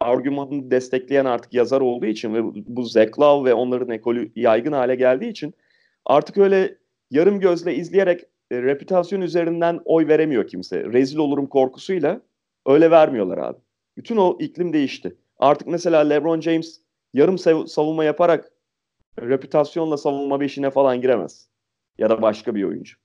argümanını 0.00 0.70
destekleyen 0.70 1.24
artık 1.24 1.54
yazar 1.54 1.80
olduğu 1.80 2.06
için 2.06 2.34
ve 2.34 2.40
bu 2.66 2.82
Zach 2.82 3.18
Love 3.20 3.50
ve 3.50 3.54
onların 3.54 3.90
ekolü 3.90 4.32
yaygın 4.36 4.72
hale 4.72 4.94
geldiği 4.94 5.30
için 5.30 5.54
artık 6.06 6.38
öyle 6.38 6.78
yarım 7.10 7.40
gözle 7.40 7.74
izleyerek 7.74 8.20
e, 8.50 8.62
reputasyon 8.62 9.20
üzerinden 9.20 9.80
oy 9.84 10.08
veremiyor 10.08 10.46
kimse. 10.46 10.84
Rezil 10.84 11.18
olurum 11.18 11.46
korkusuyla 11.46 12.20
öyle 12.66 12.90
vermiyorlar 12.90 13.38
abi. 13.38 13.58
Bütün 13.96 14.16
o 14.16 14.36
iklim 14.40 14.72
değişti. 14.72 15.16
Artık 15.38 15.68
mesela 15.68 16.00
LeBron 16.00 16.40
James 16.40 16.80
yarım 17.14 17.36
sav- 17.36 17.66
savunma 17.66 18.04
yaparak 18.04 18.52
reputasyonla 19.20 19.96
savunma 19.96 20.40
beşine 20.40 20.70
falan 20.70 21.00
giremez. 21.00 21.48
Ya 21.98 22.10
da 22.10 22.22
başka 22.22 22.54
bir 22.54 22.64
oyuncu. 22.64 22.96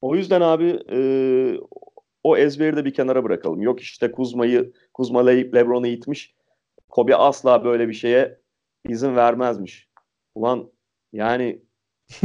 O 0.00 0.16
yüzden 0.16 0.40
abi 0.40 0.80
e, 0.92 0.98
o 2.22 2.36
ezberi 2.36 2.76
de 2.76 2.84
bir 2.84 2.94
kenara 2.94 3.24
bırakalım. 3.24 3.62
Yok 3.62 3.80
işte 3.80 4.12
Kuzma'yı 4.12 4.72
Kuzma 4.94 5.26
Le- 5.26 5.52
LeBron'u 5.52 5.86
itmiş. 5.86 6.34
Kobe 6.88 7.16
asla 7.16 7.64
böyle 7.64 7.88
bir 7.88 7.94
şeye 7.94 8.40
izin 8.88 9.16
vermezmiş. 9.16 9.88
Ulan 10.34 10.70
yani 11.12 11.62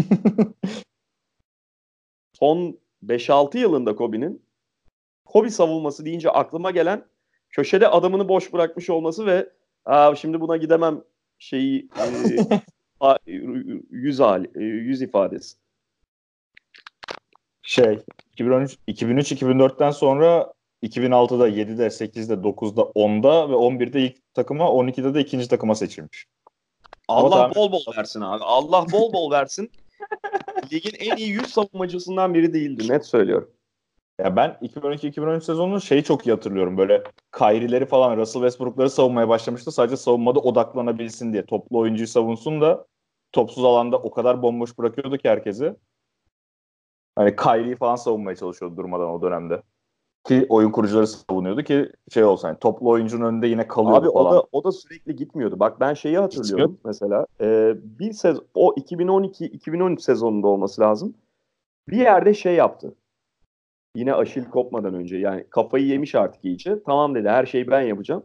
son 2.34 2.80
5-6 3.04 3.58
yılında 3.58 3.96
Kobe'nin 3.96 4.46
Kobe 5.26 5.50
savunması 5.50 6.06
deyince 6.06 6.30
aklıma 6.30 6.72
gelen 6.72 7.06
köşede 7.50 7.88
adamını 7.88 8.28
boş 8.28 8.54
bırakmış 8.54 8.90
olması 8.90 9.26
ve 9.26 9.50
Aa, 9.86 10.16
şimdi 10.16 10.42
buna 10.42 10.58
gidemem 10.58 11.04
şeyi 11.38 11.90
e, 13.28 13.32
yüz 13.90 14.20
hali, 14.20 14.52
yüz 14.64 15.02
ifadesi. 15.02 15.58
Şey 17.64 18.00
2013 18.34 18.78
2003-2004'ten 18.88 19.92
sonra 19.92 20.54
2006'da 20.84 21.50
7'de 21.50 21.86
8'de 21.86 22.34
9'da 22.34 22.82
10'da 22.82 23.50
ve 23.50 23.54
11'de 23.54 24.02
ilk 24.02 24.34
takıma 24.34 24.66
12'de 24.66 25.14
de 25.14 25.22
ikinci 25.22 25.48
takıma 25.48 25.76
seçilmiş. 25.76 26.26
Ama 27.08 27.28
Allah 27.28 27.36
tahmin- 27.36 27.56
bol 27.56 27.72
bol 27.72 27.98
versin 27.98 28.22
abi. 28.22 28.44
Allah 28.44 28.86
bol 28.92 29.14
bol 29.14 29.32
versin. 29.32 29.72
Ligin 30.74 30.96
en 31.00 31.18
iyi 31.18 31.30
100 31.30 31.48
savunmacısından 31.48 32.34
biri 32.34 32.54
değildi. 32.54 32.90
Net 32.90 33.06
söylüyorum. 33.06 33.52
Ya 34.20 34.36
ben 34.36 34.58
2012-2013 34.62 35.42
sezonunu 35.42 35.82
şeyi 35.82 36.04
çok 36.04 36.28
iyi 36.28 36.32
hatırlıyorum. 36.32 36.78
Böyle 36.78 37.04
Kyrie'leri 37.38 37.86
falan 37.86 38.18
Russell 38.18 38.42
Westbrook'ları 38.42 38.90
savunmaya 38.90 39.30
başlamıştı. 39.30 39.72
Sadece 39.72 39.98
savunmada 39.98 40.40
odaklanabilsin 40.40 41.34
diye. 41.34 41.46
Toplu 41.46 41.80
oyuncuyu 41.80 42.08
savunsun 42.08 42.62
da 42.62 42.86
topsuz 43.32 43.66
alanda 43.66 43.98
o 43.98 44.12
kadar 44.12 44.42
bomboş 44.42 44.78
bırakıyordu 44.78 45.18
ki 45.18 45.30
herkesi. 45.30 45.76
Hani 47.16 47.36
Kyrie'yi 47.36 47.76
falan 47.76 47.96
savunmaya 47.96 48.36
çalışıyordu 48.36 48.78
durmadan 48.78 49.10
o 49.10 49.22
dönemde. 49.22 49.62
Ki 50.24 50.46
oyun 50.50 50.72
kurucuları 50.72 51.08
savunuyordu 51.08 51.64
ki 51.64 51.92
şey 52.14 52.24
olsa 52.24 52.48
hani 52.48 52.60
toplu 52.60 52.90
oyuncunun 52.90 53.26
önünde 53.26 53.48
yine 53.48 53.68
kalıyordu 53.68 54.06
Abi 54.06 54.14
falan. 54.14 54.32
o 54.32 54.36
da 54.36 54.48
o 54.52 54.64
da 54.64 54.72
sürekli 54.72 55.16
gitmiyordu. 55.16 55.60
Bak 55.60 55.80
ben 55.80 55.94
şeyi 55.94 56.18
hatırlıyorum 56.18 56.80
mesela. 56.86 57.26
E, 57.42 57.76
bir 58.00 58.14
sezon 58.14 58.46
o 58.54 58.74
2012-2013 58.74 60.00
sezonunda 60.00 60.48
olması 60.48 60.82
lazım. 60.82 61.16
Bir 61.90 61.98
yerde 61.98 62.34
şey 62.34 62.56
yaptı. 62.56 62.96
Yine 63.96 64.14
aşil 64.14 64.46
kopmadan 64.46 64.94
önce 64.94 65.18
yani 65.18 65.46
kafayı 65.50 65.86
yemiş 65.86 66.16
artık 66.16 66.46
iyice. 66.46 66.84
Tamam 66.84 67.16
dedi 67.16 67.30
her 67.30 67.46
şeyi 67.46 67.68
ben 67.68 67.82
yapacağım. 67.82 68.24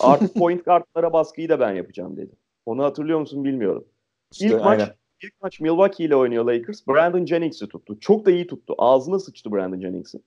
Artık 0.00 0.34
point 0.38 0.64
guardlara 0.64 1.12
baskıyı 1.12 1.48
da 1.48 1.60
ben 1.60 1.72
yapacağım 1.72 2.16
dedi. 2.16 2.32
Onu 2.66 2.84
hatırlıyor 2.84 3.20
musun 3.20 3.44
bilmiyorum. 3.44 3.84
İşte 4.32 4.46
İlk 4.46 4.64
maç 4.64 4.80
aynen. 4.80 4.94
İlk 5.22 5.42
maç 5.42 5.60
Milwaukee 5.60 6.04
ile 6.04 6.16
oynuyor 6.16 6.44
Lakers. 6.44 6.86
Brandon 6.88 7.26
Jennings'i 7.26 7.68
tuttu. 7.68 8.00
Çok 8.00 8.26
da 8.26 8.30
iyi 8.30 8.46
tuttu. 8.46 8.74
Ağzına 8.78 9.18
sıçtı 9.18 9.52
Brandon 9.52 9.80
Jennings'in. 9.80 10.24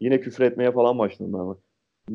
Yine 0.00 0.20
küfür 0.20 0.44
etmeye 0.44 0.72
falan 0.72 0.98
başladım 0.98 1.32
ben. 1.32 1.56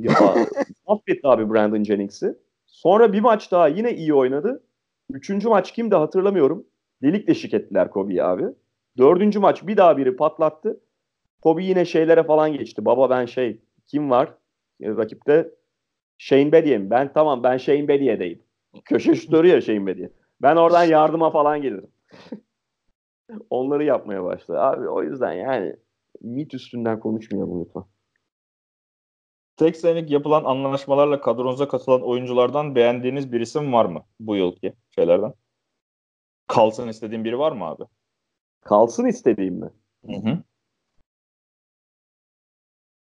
Ya, 0.02 0.14
affetti 0.88 1.28
abi 1.28 1.54
Brandon 1.54 1.84
Jennings'i. 1.84 2.38
Sonra 2.66 3.14
bir 3.14 3.20
maç 3.22 3.52
daha 3.52 3.68
yine 3.68 3.96
iyi 3.96 4.14
oynadı. 4.14 4.64
Üçüncü 5.12 5.50
maç 5.50 5.72
kimdi 5.72 5.96
hatırlamıyorum. 5.96 6.66
Delik 7.02 7.28
deşik 7.28 7.54
ettiler 7.54 7.90
Kobe'yi 7.90 8.24
abi. 8.24 8.46
Dördüncü 8.98 9.40
maç 9.40 9.68
bir 9.68 9.78
daha 9.78 9.98
biri 9.98 10.16
patlattı. 10.16 10.80
Kobe 11.42 11.64
yine 11.64 11.86
şeylere 11.86 12.24
falan 12.24 12.54
geçti. 12.54 12.86
Baba 12.86 13.10
ben 13.10 13.26
şey 13.26 13.62
kim 13.86 14.10
var 14.10 14.34
e, 14.82 14.90
rakipte? 14.90 15.52
Shane 16.18 16.52
Bedie 16.52 16.78
mi? 16.78 16.90
Ben 16.90 17.14
tamam 17.14 17.44
ben 17.44 17.58
Shane 17.58 17.88
Bedie'deyim. 17.88 18.42
Köşe 18.86 19.16
şutörü 19.16 19.48
ya 19.48 19.62
Shane 19.62 19.86
Bedie. 19.86 20.10
Ben 20.42 20.56
oradan 20.56 20.84
yardıma 20.84 21.32
falan 21.32 21.62
gelirim. 21.62 21.92
Onları 23.50 23.84
yapmaya 23.84 24.24
başladı. 24.24 24.60
Abi 24.60 24.90
o 24.90 25.04
yüzden 25.04 25.34
yani 25.34 25.76
mit 26.22 26.54
üstünden 26.54 27.00
konuşmayalım 27.00 27.66
lütfen. 27.66 27.84
Tek 29.58 29.78
senelik 29.78 30.12
yapılan 30.12 30.44
anlaşmalarla 30.44 31.22
kadronuza 31.22 31.68
katılan 31.68 32.02
oyunculardan 32.02 32.76
beğendiğiniz 32.76 33.32
bir 33.32 33.42
isim 33.42 33.74
var 33.74 33.86
mı 33.86 34.06
bu 34.20 34.36
yılki 34.36 34.74
şeylerden? 34.96 35.34
Kalsın 36.48 36.88
istediğin 36.88 37.24
biri 37.24 37.40
var 37.40 37.52
mı 37.52 37.66
abi? 37.66 37.84
Kalsın 38.62 39.06
istediğim 39.06 39.56
mi? 39.56 39.70
Hı 40.06 40.14
hı. 40.14 40.44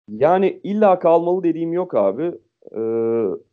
Yani 0.08 0.60
illa 0.64 0.98
kalmalı 0.98 1.42
dediğim 1.42 1.72
yok 1.72 1.94
abi. 1.94 2.40
Ee, 2.76 3.43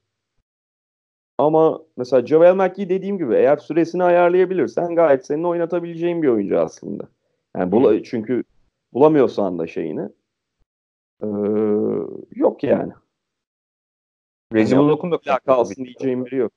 ama 1.42 1.82
mesela 1.98 2.26
Javel 2.26 2.56
McGee 2.56 2.90
dediğim 2.90 3.18
gibi 3.18 3.36
eğer 3.36 3.58
süresini 3.58 4.04
ayarlayabilirsen 4.04 4.96
gayet 4.96 5.26
senin 5.26 5.44
oynatabileceğin 5.44 6.22
bir 6.22 6.28
oyuncu 6.28 6.60
aslında. 6.60 7.04
Yani 7.58 7.72
bula, 7.72 8.04
çünkü 8.04 8.44
bulamıyorsan 8.94 9.60
da 9.60 9.68
şeyini 9.68 10.10
ee, 11.24 11.28
yok 12.36 12.64
yani. 12.64 12.92
Reggie 14.54 14.76
Yani 14.76 15.12
da 15.12 15.40
kalsın 15.46 15.86
diyeceğim 15.86 16.26
biri 16.26 16.36
yok. 16.36 16.52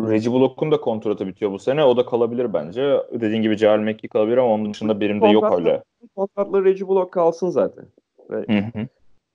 Reggie 0.00 0.32
Bullock'un 0.32 0.70
da 0.70 0.80
kontratı 0.80 1.26
bitiyor 1.26 1.52
bu 1.52 1.58
sene. 1.58 1.84
O 1.84 1.96
da 1.96 2.06
kalabilir 2.06 2.54
bence. 2.54 3.02
Dediğin 3.12 3.42
gibi 3.42 3.56
Javel 3.56 3.80
McGee 3.80 4.08
kalabilir 4.08 4.36
ama 4.36 4.54
onun 4.54 4.72
dışında 4.72 5.00
benim 5.00 5.20
de 5.20 5.26
yok 5.26 5.58
öyle. 5.58 5.82
Kontratlı 6.16 6.64
Reggie 6.64 6.88
Bullock 6.88 7.12
kalsın 7.12 7.48
zaten. 7.48 7.84
Hı. 8.28 8.44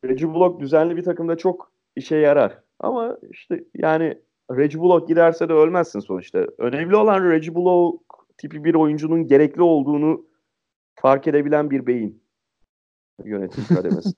Reggie 0.06 0.34
Bullock 0.34 0.60
düzenli 0.60 0.98
bir 0.98 1.04
takımda 1.04 1.38
çok 1.38 1.72
işe 1.96 2.16
yarar. 2.16 2.58
Ama 2.82 3.18
işte 3.32 3.64
yani 3.76 4.18
Reggie 4.52 4.82
Bullock 4.82 5.08
giderse 5.08 5.50
de 5.50 5.54
ölmezsin 5.54 6.00
sonuçta. 6.00 6.48
Önemli 6.58 6.96
olan 6.96 7.30
Reggie 7.30 7.56
Bullock 7.56 8.02
tipi 8.38 8.64
bir 8.64 8.76
oyuncunun 8.76 9.28
gerekli 9.28 9.62
olduğunu 9.62 10.26
fark 10.96 11.28
edebilen 11.28 11.72
bir 11.72 11.88
beyin 11.88 12.24
yönetim 13.26 13.66
kademesi. 13.76 14.10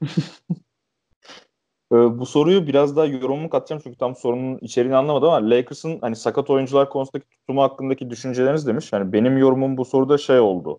Ee, 1.92 2.18
bu 2.18 2.26
soruyu 2.26 2.66
biraz 2.66 2.96
daha 2.96 3.06
yorumumu 3.06 3.50
katacağım 3.50 3.82
çünkü 3.84 3.98
tam 3.98 4.16
sorunun 4.16 4.58
içeriğini 4.58 4.96
anlamadım 4.96 5.28
ama 5.28 5.50
Lakers'ın 5.50 5.98
hani 6.00 6.16
sakat 6.16 6.50
oyuncular 6.50 6.90
konusundaki 6.90 7.28
tutumu 7.28 7.62
hakkındaki 7.62 8.10
düşünceleriniz 8.10 8.66
demiş. 8.66 8.92
Yani 8.92 9.12
benim 9.12 9.38
yorumum 9.38 9.76
bu 9.76 9.84
soruda 9.84 10.18
şey 10.18 10.40
oldu. 10.40 10.78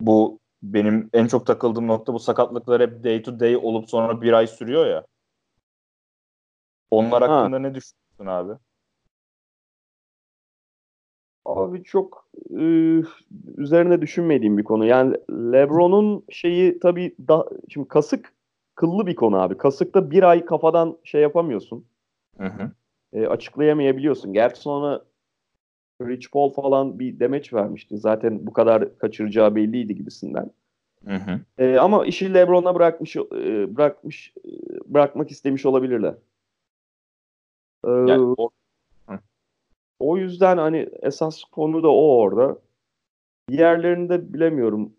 Bu 0.00 0.38
benim 0.62 1.10
en 1.12 1.26
çok 1.26 1.46
takıldığım 1.46 1.86
nokta 1.86 2.14
bu 2.14 2.18
sakatlıklar 2.18 2.82
hep 2.82 3.04
day 3.04 3.22
to 3.22 3.40
day 3.40 3.56
olup 3.56 3.90
sonra 3.90 4.22
bir 4.22 4.32
ay 4.32 4.46
sürüyor 4.46 4.86
ya. 4.86 5.04
Onlar 6.90 7.22
Ha. 7.22 7.36
hakkında 7.36 7.58
ne 7.58 7.74
düşünüyorsun 7.74 8.26
abi? 8.26 8.52
Abi 11.44 11.82
çok 11.82 12.28
e, 12.50 12.62
üzerine 13.56 14.00
düşünmediğim 14.00 14.58
bir 14.58 14.64
konu. 14.64 14.86
Yani 14.86 15.16
LeBron'un 15.30 16.24
şeyi 16.30 16.78
tabii 16.78 17.14
da, 17.28 17.48
şimdi 17.68 17.88
kasık 17.88 18.32
kıllı 18.74 19.06
bir 19.06 19.16
konu 19.16 19.40
abi. 19.40 19.56
Kasıkta 19.56 20.10
bir 20.10 20.22
ay 20.22 20.44
kafadan 20.44 20.98
şey 21.04 21.22
yapamıyorsun. 21.22 21.86
Hı 22.38 22.46
hı. 22.46 22.70
E, 23.12 23.26
açıklayamayabiliyorsun. 23.26 24.32
Gerçi 24.32 24.60
sonra 24.60 25.04
Rich 26.02 26.26
Paul 26.32 26.52
falan 26.52 26.98
bir 26.98 27.20
demeç 27.20 27.52
vermişti. 27.52 27.98
Zaten 27.98 28.46
bu 28.46 28.52
kadar 28.52 28.98
kaçıracağı 28.98 29.54
belliydi 29.54 29.94
gibisinden. 29.94 30.50
Hı 31.06 31.14
hı. 31.14 31.40
E, 31.58 31.78
ama 31.78 32.06
işi 32.06 32.34
LeBron'a 32.34 32.74
bırakmış 32.74 33.16
e, 33.16 33.76
bırakmış 33.76 34.34
e, 34.44 34.50
bırakmak 34.86 35.30
istemiş 35.30 35.66
olabilirler. 35.66 36.14
E, 37.86 37.90
Yani 37.90 38.34
o- 38.38 38.50
O 40.00 40.16
yüzden 40.16 40.58
hani 40.58 40.88
esas 41.02 41.44
konu 41.44 41.82
da 41.82 41.88
o 41.88 42.16
orada. 42.18 42.58
Diğerlerinde 43.50 44.32
bilemiyorum. 44.32 44.92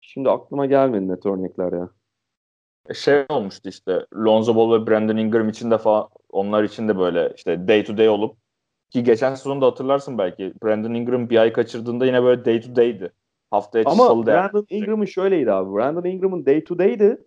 Şimdi 0.00 0.30
aklıma 0.30 0.66
gelmedi 0.66 1.08
net 1.08 1.26
örnekler 1.26 1.72
ya. 1.72 1.90
şey 2.94 3.24
olmuştu 3.28 3.68
işte 3.68 4.06
Lonzo 4.14 4.56
Ball 4.56 4.72
ve 4.80 4.86
Brandon 4.86 5.16
Ingram 5.16 5.48
için 5.48 5.70
de 5.70 5.78
falan 5.78 6.08
onlar 6.30 6.64
için 6.64 6.88
de 6.88 6.98
böyle 6.98 7.32
işte 7.36 7.68
day 7.68 7.84
to 7.84 7.96
day 7.96 8.08
olup 8.08 8.36
ki 8.90 9.04
geçen 9.04 9.34
sezonda 9.34 9.66
hatırlarsın 9.66 10.18
belki 10.18 10.52
Brandon 10.64 10.94
Ingram 10.94 11.30
bir 11.30 11.36
ay 11.38 11.52
kaçırdığında 11.52 12.06
yine 12.06 12.22
böyle 12.22 12.44
day 12.44 12.60
to 12.60 12.76
day'di. 12.76 13.12
Haftaya 13.50 13.84
Ama 13.86 14.06
salı. 14.06 14.26
Brandon 14.26 14.66
Ingram'ın 14.70 15.04
şöyleydi 15.04 15.52
abi. 15.52 15.74
Brandon 15.76 16.04
Ingram'ın 16.04 16.46
day 16.46 16.64
to 16.64 16.78
day'di. 16.78 17.24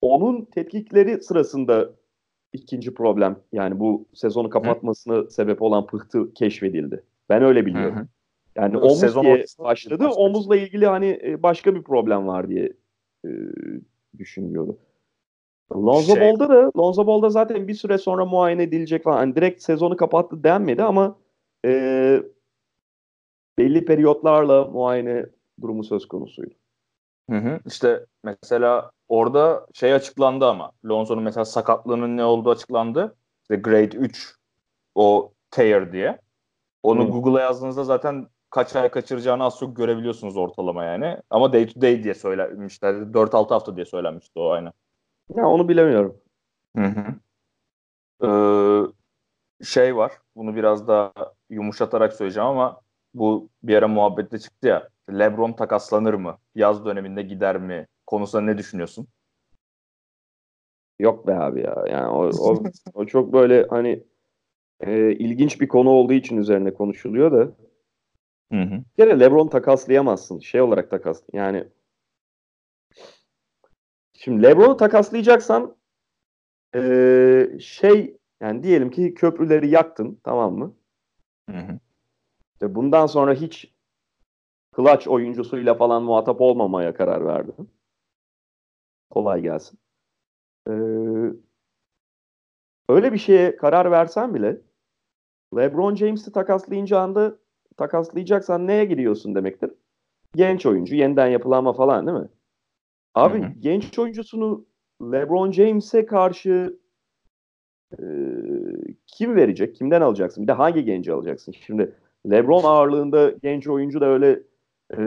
Onun 0.00 0.44
tetkikleri 0.44 1.22
sırasında 1.22 1.90
ikinci 2.56 2.94
problem 2.94 3.36
yani 3.52 3.80
bu 3.80 4.06
sezonu 4.14 4.50
kapatmasına 4.50 5.30
sebep 5.30 5.62
olan 5.62 5.86
pıhtı 5.86 6.34
keşfedildi. 6.34 7.02
Ben 7.28 7.42
öyle 7.42 7.60
Hı 7.60 7.66
biliyorum. 7.66 7.96
hı. 7.96 8.06
Yani 8.56 8.76
omuz 8.78 9.00
sezon 9.00 9.22
diye 9.22 9.44
başladı. 9.58 9.98
başka 10.04 10.18
bir 10.20 10.24
Omuzla 10.24 10.56
ilgili 10.56 10.86
hani 10.86 11.20
e, 11.24 11.42
başka 11.42 11.74
bir 11.74 11.82
problem 11.82 12.26
var 12.26 12.48
diye 12.48 12.72
e, 13.24 13.30
düşünüyordu. 14.18 14.78
Lonzo 15.74 16.14
Şey- 16.14 16.20
Ball'da 16.22 16.48
da 16.48 16.70
Lonzo 16.78 17.06
Ball'da 17.06 17.30
zaten 17.30 17.68
bir 17.68 17.74
süre 17.74 17.98
sonra 17.98 18.24
muayene 18.24 18.62
edilecek 18.62 19.02
falan. 19.04 19.16
Hani 19.16 19.36
direkt 19.36 19.62
sezonu 19.62 19.96
kapattı 19.96 20.44
denmedi 20.44 20.82
ama 20.82 21.18
e, 21.64 22.22
belli 23.58 23.84
periyotlarla 23.84 24.64
muayene 24.64 25.26
durumu 25.62 25.84
söz 25.84 26.08
konusuydu. 26.08 26.54
Hı 27.30 27.36
hı. 27.36 27.60
İşte 27.66 28.06
mesela 28.24 28.90
orada 29.08 29.66
şey 29.74 29.94
açıklandı 29.94 30.46
ama 30.46 30.72
Lonzo'nun 30.84 31.22
mesela 31.22 31.44
sakatlığının 31.44 32.16
ne 32.16 32.24
olduğu 32.24 32.50
açıklandı. 32.50 33.16
İşte 33.42 33.56
grade 33.56 33.96
3 33.96 34.34
o 34.94 35.32
tear 35.50 35.92
diye. 35.92 36.18
Onu 36.82 37.04
Hı. 37.04 37.08
Google'a 37.08 37.40
yazdığınızda 37.42 37.84
zaten 37.84 38.28
kaç 38.50 38.76
ay 38.76 38.88
kaçıracağını 38.88 39.44
az 39.44 39.58
çok 39.58 39.76
görebiliyorsunuz 39.76 40.36
ortalama 40.36 40.84
yani. 40.84 41.16
Ama 41.30 41.52
day 41.52 41.66
to 41.66 41.80
day 41.80 42.04
diye 42.04 42.14
söylenmişler. 42.14 42.94
4-6 43.14 43.54
hafta 43.54 43.76
diye 43.76 43.86
söylenmişti 43.86 44.38
o 44.38 44.50
aynen. 44.50 44.72
Ya 45.36 45.46
onu 45.48 45.68
bilemiyorum. 45.68 46.16
Hı 46.76 46.82
hı. 46.84 47.14
Ee, 48.22 49.64
şey 49.64 49.96
var. 49.96 50.12
Bunu 50.36 50.56
biraz 50.56 50.88
daha 50.88 51.12
yumuşatarak 51.50 52.12
söyleyeceğim 52.12 52.48
ama 52.48 52.80
bu 53.14 53.48
bir 53.62 53.76
ara 53.76 53.88
muhabbette 53.88 54.38
çıktı 54.38 54.68
ya. 54.68 54.88
LeBron 55.10 55.52
takaslanır 55.52 56.14
mı? 56.14 56.38
Yaz 56.54 56.84
döneminde 56.84 57.22
gider 57.22 57.56
mi? 57.58 57.86
Konusunda 58.06 58.44
ne 58.44 58.58
düşünüyorsun? 58.58 59.08
Yok 60.98 61.26
be 61.26 61.34
abi 61.34 61.60
ya. 61.60 61.84
Yani 61.90 62.06
o, 62.06 62.30
o, 62.38 62.62
o 62.94 63.06
çok 63.06 63.32
böyle 63.32 63.66
hani 63.70 64.04
e, 64.80 65.12
ilginç 65.12 65.60
bir 65.60 65.68
konu 65.68 65.90
olduğu 65.90 66.12
için 66.12 66.36
üzerine 66.36 66.74
konuşuluyor 66.74 67.32
da. 67.32 67.52
Hı 68.52 68.62
hı. 68.62 68.70
Bir 68.98 69.04
kere 69.04 69.20
LeBron 69.20 69.48
takaslayamazsın. 69.48 70.38
Şey 70.38 70.60
olarak 70.60 70.90
takas. 70.90 71.22
Yani 71.32 71.64
şimdi 74.12 74.42
LeBron'u 74.42 74.76
takaslayacaksan 74.76 75.76
e, 76.74 77.48
şey 77.60 78.16
yani 78.40 78.62
diyelim 78.62 78.90
ki 78.90 79.14
köprüleri 79.14 79.70
yaktın 79.70 80.20
tamam 80.24 80.54
mı? 80.54 80.74
Hı 81.50 81.56
hı. 81.56 81.78
İşte 82.52 82.74
bundan 82.74 83.06
sonra 83.06 83.34
hiç 83.34 83.75
clutch 84.76 85.08
oyuncusuyla 85.08 85.74
falan 85.74 86.02
muhatap 86.02 86.40
olmamaya 86.40 86.94
karar 86.94 87.24
verdin. 87.24 87.70
Kolay 89.10 89.42
gelsin. 89.42 89.78
Ee, 90.68 90.72
öyle 92.88 93.12
bir 93.12 93.18
şeye 93.18 93.56
karar 93.56 93.90
versen 93.90 94.34
bile 94.34 94.60
LeBron 95.56 95.94
James'i 95.94 96.32
takaslayınca 96.32 97.00
anda 97.00 97.36
takaslayacaksan 97.76 98.66
neye 98.66 98.84
giriyorsun 98.84 99.34
demektir? 99.34 99.70
Genç 100.34 100.66
oyuncu, 100.66 100.94
yeniden 100.94 101.26
yapılanma 101.26 101.72
falan 101.72 102.06
değil 102.06 102.18
mi? 102.18 102.28
Abi 103.14 103.42
Hı 103.42 103.46
hı. 103.46 103.52
genç 103.60 103.98
oyuncusunu 103.98 104.66
LeBron 105.02 105.52
James'e 105.52 106.06
karşı 106.06 106.78
e, 107.92 108.04
kim 109.06 109.36
verecek? 109.36 109.74
Kimden 109.74 110.00
alacaksın? 110.00 110.42
Bir 110.42 110.48
de 110.48 110.52
hangi 110.52 110.84
genci 110.84 111.12
alacaksın? 111.12 111.52
Şimdi 111.66 111.94
LeBron 112.30 112.64
ağırlığında 112.64 113.30
genç 113.30 113.68
oyuncu 113.68 114.00
da 114.00 114.06
öyle 114.06 114.42
e, 114.92 114.98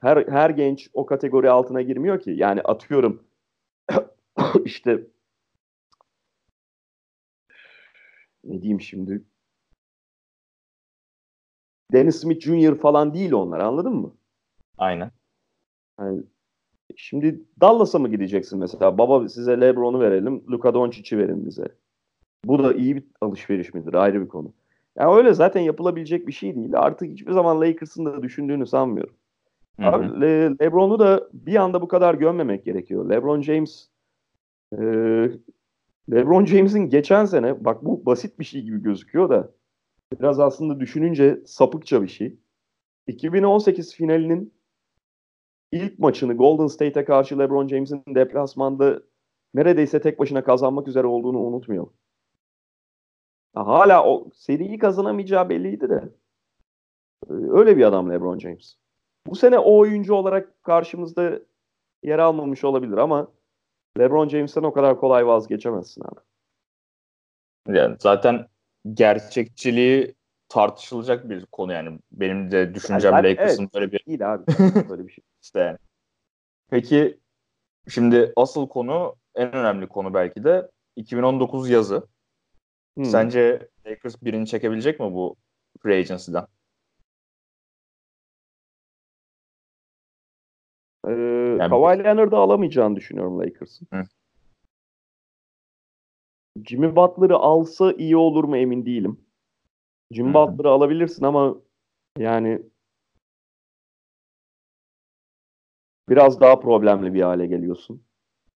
her 0.00 0.16
her 0.16 0.50
genç 0.50 0.90
o 0.92 1.06
kategori 1.06 1.50
altına 1.50 1.82
girmiyor 1.82 2.20
ki. 2.20 2.30
Yani 2.30 2.62
atıyorum 2.62 3.22
işte 4.64 5.06
ne 8.44 8.62
diyeyim 8.62 8.80
şimdi? 8.80 9.24
Dennis 11.92 12.20
Smith 12.20 12.40
Jr. 12.40 12.78
falan 12.78 13.14
değil 13.14 13.32
onlar 13.32 13.60
anladın 13.60 13.94
mı? 13.94 14.14
Aynen. 14.78 15.10
Yani 16.00 16.22
şimdi 16.96 17.44
Dallas'a 17.60 17.98
mı 17.98 18.08
gideceksin 18.08 18.58
mesela? 18.58 18.98
Baba 18.98 19.28
size 19.28 19.60
LeBron'u 19.60 20.00
verelim, 20.00 20.44
Luka 20.50 20.74
Doncic'i 20.74 21.18
verin 21.18 21.46
bize. 21.46 21.68
Bu 22.44 22.64
da 22.64 22.74
iyi 22.74 22.96
bir 22.96 23.04
alışveriş 23.20 23.74
midir? 23.74 23.94
Ayrı 23.94 24.22
bir 24.22 24.28
konu. 24.28 24.52
Yani 25.00 25.16
öyle 25.16 25.34
zaten 25.34 25.60
yapılabilecek 25.60 26.26
bir 26.26 26.32
şey 26.32 26.56
değil. 26.56 26.70
Artık 26.74 27.10
hiçbir 27.10 27.32
zaman 27.32 27.60
Lakers'ın 27.60 28.04
da 28.04 28.22
düşündüğünü 28.22 28.66
sanmıyorum. 28.66 29.14
Hı 29.80 29.86
hı. 29.86 29.86
Abi, 29.86 30.20
Le- 30.20 30.58
LeBron'u 30.60 30.98
da 30.98 31.28
bir 31.32 31.56
anda 31.56 31.82
bu 31.82 31.88
kadar 31.88 32.14
gömmemek 32.14 32.64
gerekiyor. 32.64 33.10
LeBron 33.10 33.40
James 33.40 33.88
e, 34.72 34.78
LeBron 36.10 36.44
James'in 36.44 36.88
geçen 36.88 37.24
sene 37.24 37.64
bak 37.64 37.84
bu 37.84 38.06
basit 38.06 38.38
bir 38.38 38.44
şey 38.44 38.62
gibi 38.62 38.82
gözüküyor 38.82 39.28
da 39.28 39.50
biraz 40.12 40.40
aslında 40.40 40.80
düşününce 40.80 41.40
sapıkça 41.46 42.02
bir 42.02 42.08
şey. 42.08 42.36
2018 43.06 43.94
finalinin 43.94 44.54
ilk 45.72 45.98
maçını 45.98 46.34
Golden 46.36 46.66
State'e 46.66 47.04
karşı 47.04 47.38
LeBron 47.38 47.68
James'in 47.68 48.02
deplasmanda 48.08 49.02
neredeyse 49.54 50.00
tek 50.00 50.18
başına 50.18 50.44
kazanmak 50.44 50.88
üzere 50.88 51.06
olduğunu 51.06 51.38
unutmayalım. 51.38 51.92
Hala 53.54 54.04
o 54.06 54.30
seriyi 54.34 54.78
kazanamayacağı 54.78 55.48
belliydi 55.48 55.88
de. 55.90 56.08
Ee, 57.30 57.32
Öyle 57.32 57.76
bir 57.76 57.84
adam 57.84 58.10
LeBron 58.10 58.38
James. 58.38 58.76
Bu 59.26 59.36
sene 59.36 59.58
o 59.58 59.78
oyuncu 59.78 60.14
olarak 60.14 60.62
karşımızda 60.62 61.40
yer 62.02 62.18
almamış 62.18 62.64
olabilir 62.64 62.96
ama 62.96 63.28
LeBron 63.98 64.28
James'ten 64.28 64.62
o 64.62 64.72
kadar 64.72 65.00
kolay 65.00 65.26
vazgeçemezsin 65.26 66.02
abi. 66.04 66.20
Yani 67.78 67.96
zaten 67.98 68.46
gerçekçiliği 68.94 70.14
tartışılacak 70.48 71.28
bir 71.28 71.46
konu 71.46 71.72
yani. 71.72 71.98
Benim 72.12 72.50
de 72.50 72.74
düşüncem 72.74 73.12
Yani 73.12 73.28
Lakers'ın 73.28 73.62
evet. 73.62 73.74
böyle 73.74 73.92
bir 73.92 74.06
Değil 74.06 74.34
abi. 74.34 74.44
Böyle 74.88 75.06
bir 75.06 75.12
şey. 75.12 75.24
işte 75.42 75.58
yani. 75.60 75.78
Peki 76.70 77.18
şimdi 77.88 78.32
asıl 78.36 78.68
konu 78.68 79.14
en 79.34 79.52
önemli 79.52 79.86
konu 79.86 80.14
belki 80.14 80.44
de 80.44 80.70
2019 80.96 81.70
yazı. 81.70 82.06
Hmm. 82.96 83.04
Sence 83.04 83.68
Lakers 83.86 84.22
birini 84.22 84.46
çekebilecek 84.46 85.00
mi 85.00 85.06
bu 85.12 85.36
free 85.82 85.98
agency'den? 85.98 86.46
Ee, 91.06 91.10
Yani- 91.60 91.70
Kawhi 91.70 92.04
Leonard'ı 92.04 92.36
alamayacağını 92.36 92.96
düşünüyorum 92.96 93.40
Lakers'ın. 93.40 93.88
Hı. 93.92 94.02
Jimmy 96.64 96.96
Butler'ı 96.96 97.36
alsa 97.36 97.92
iyi 97.92 98.16
olur 98.16 98.44
mu 98.44 98.56
emin 98.56 98.86
değilim. 98.86 99.20
Jimmy 100.10 100.34
Hı 100.34 100.38
hı. 100.38 100.52
Butler'ı 100.52 100.68
alabilirsin 100.70 101.24
ama 101.24 101.56
yani 102.18 102.62
biraz 106.08 106.40
daha 106.40 106.60
problemli 106.60 107.14
bir 107.14 107.22
hale 107.22 107.46
geliyorsun. 107.46 108.02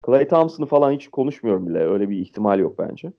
Clay 0.07 0.29
Thompson'ı 0.29 0.67
falan 0.67 0.93
hiç 0.93 1.09
konuşmuyorum 1.09 1.67
bile. 1.69 1.79
Öyle 1.79 2.11
bir 2.11 2.19
ihtimal 2.19 2.59
yok 2.61 2.79
bence. 2.79 3.13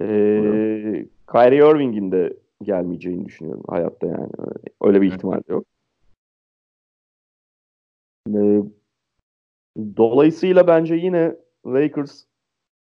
Ee, 0.00 1.06
Kyrie 1.32 1.70
Irving'in 1.70 2.12
de 2.12 2.36
gelmeyeceğini 2.62 3.24
düşünüyorum 3.24 3.64
hayatta 3.68 4.06
yani. 4.06 4.30
Öyle 4.82 5.02
bir 5.02 5.12
ihtimal 5.12 5.38
de 5.38 5.52
yok. 5.52 5.64
Ee, 8.28 8.62
dolayısıyla 9.96 10.66
bence 10.66 10.94
yine 10.94 11.36
Lakers 11.66 12.24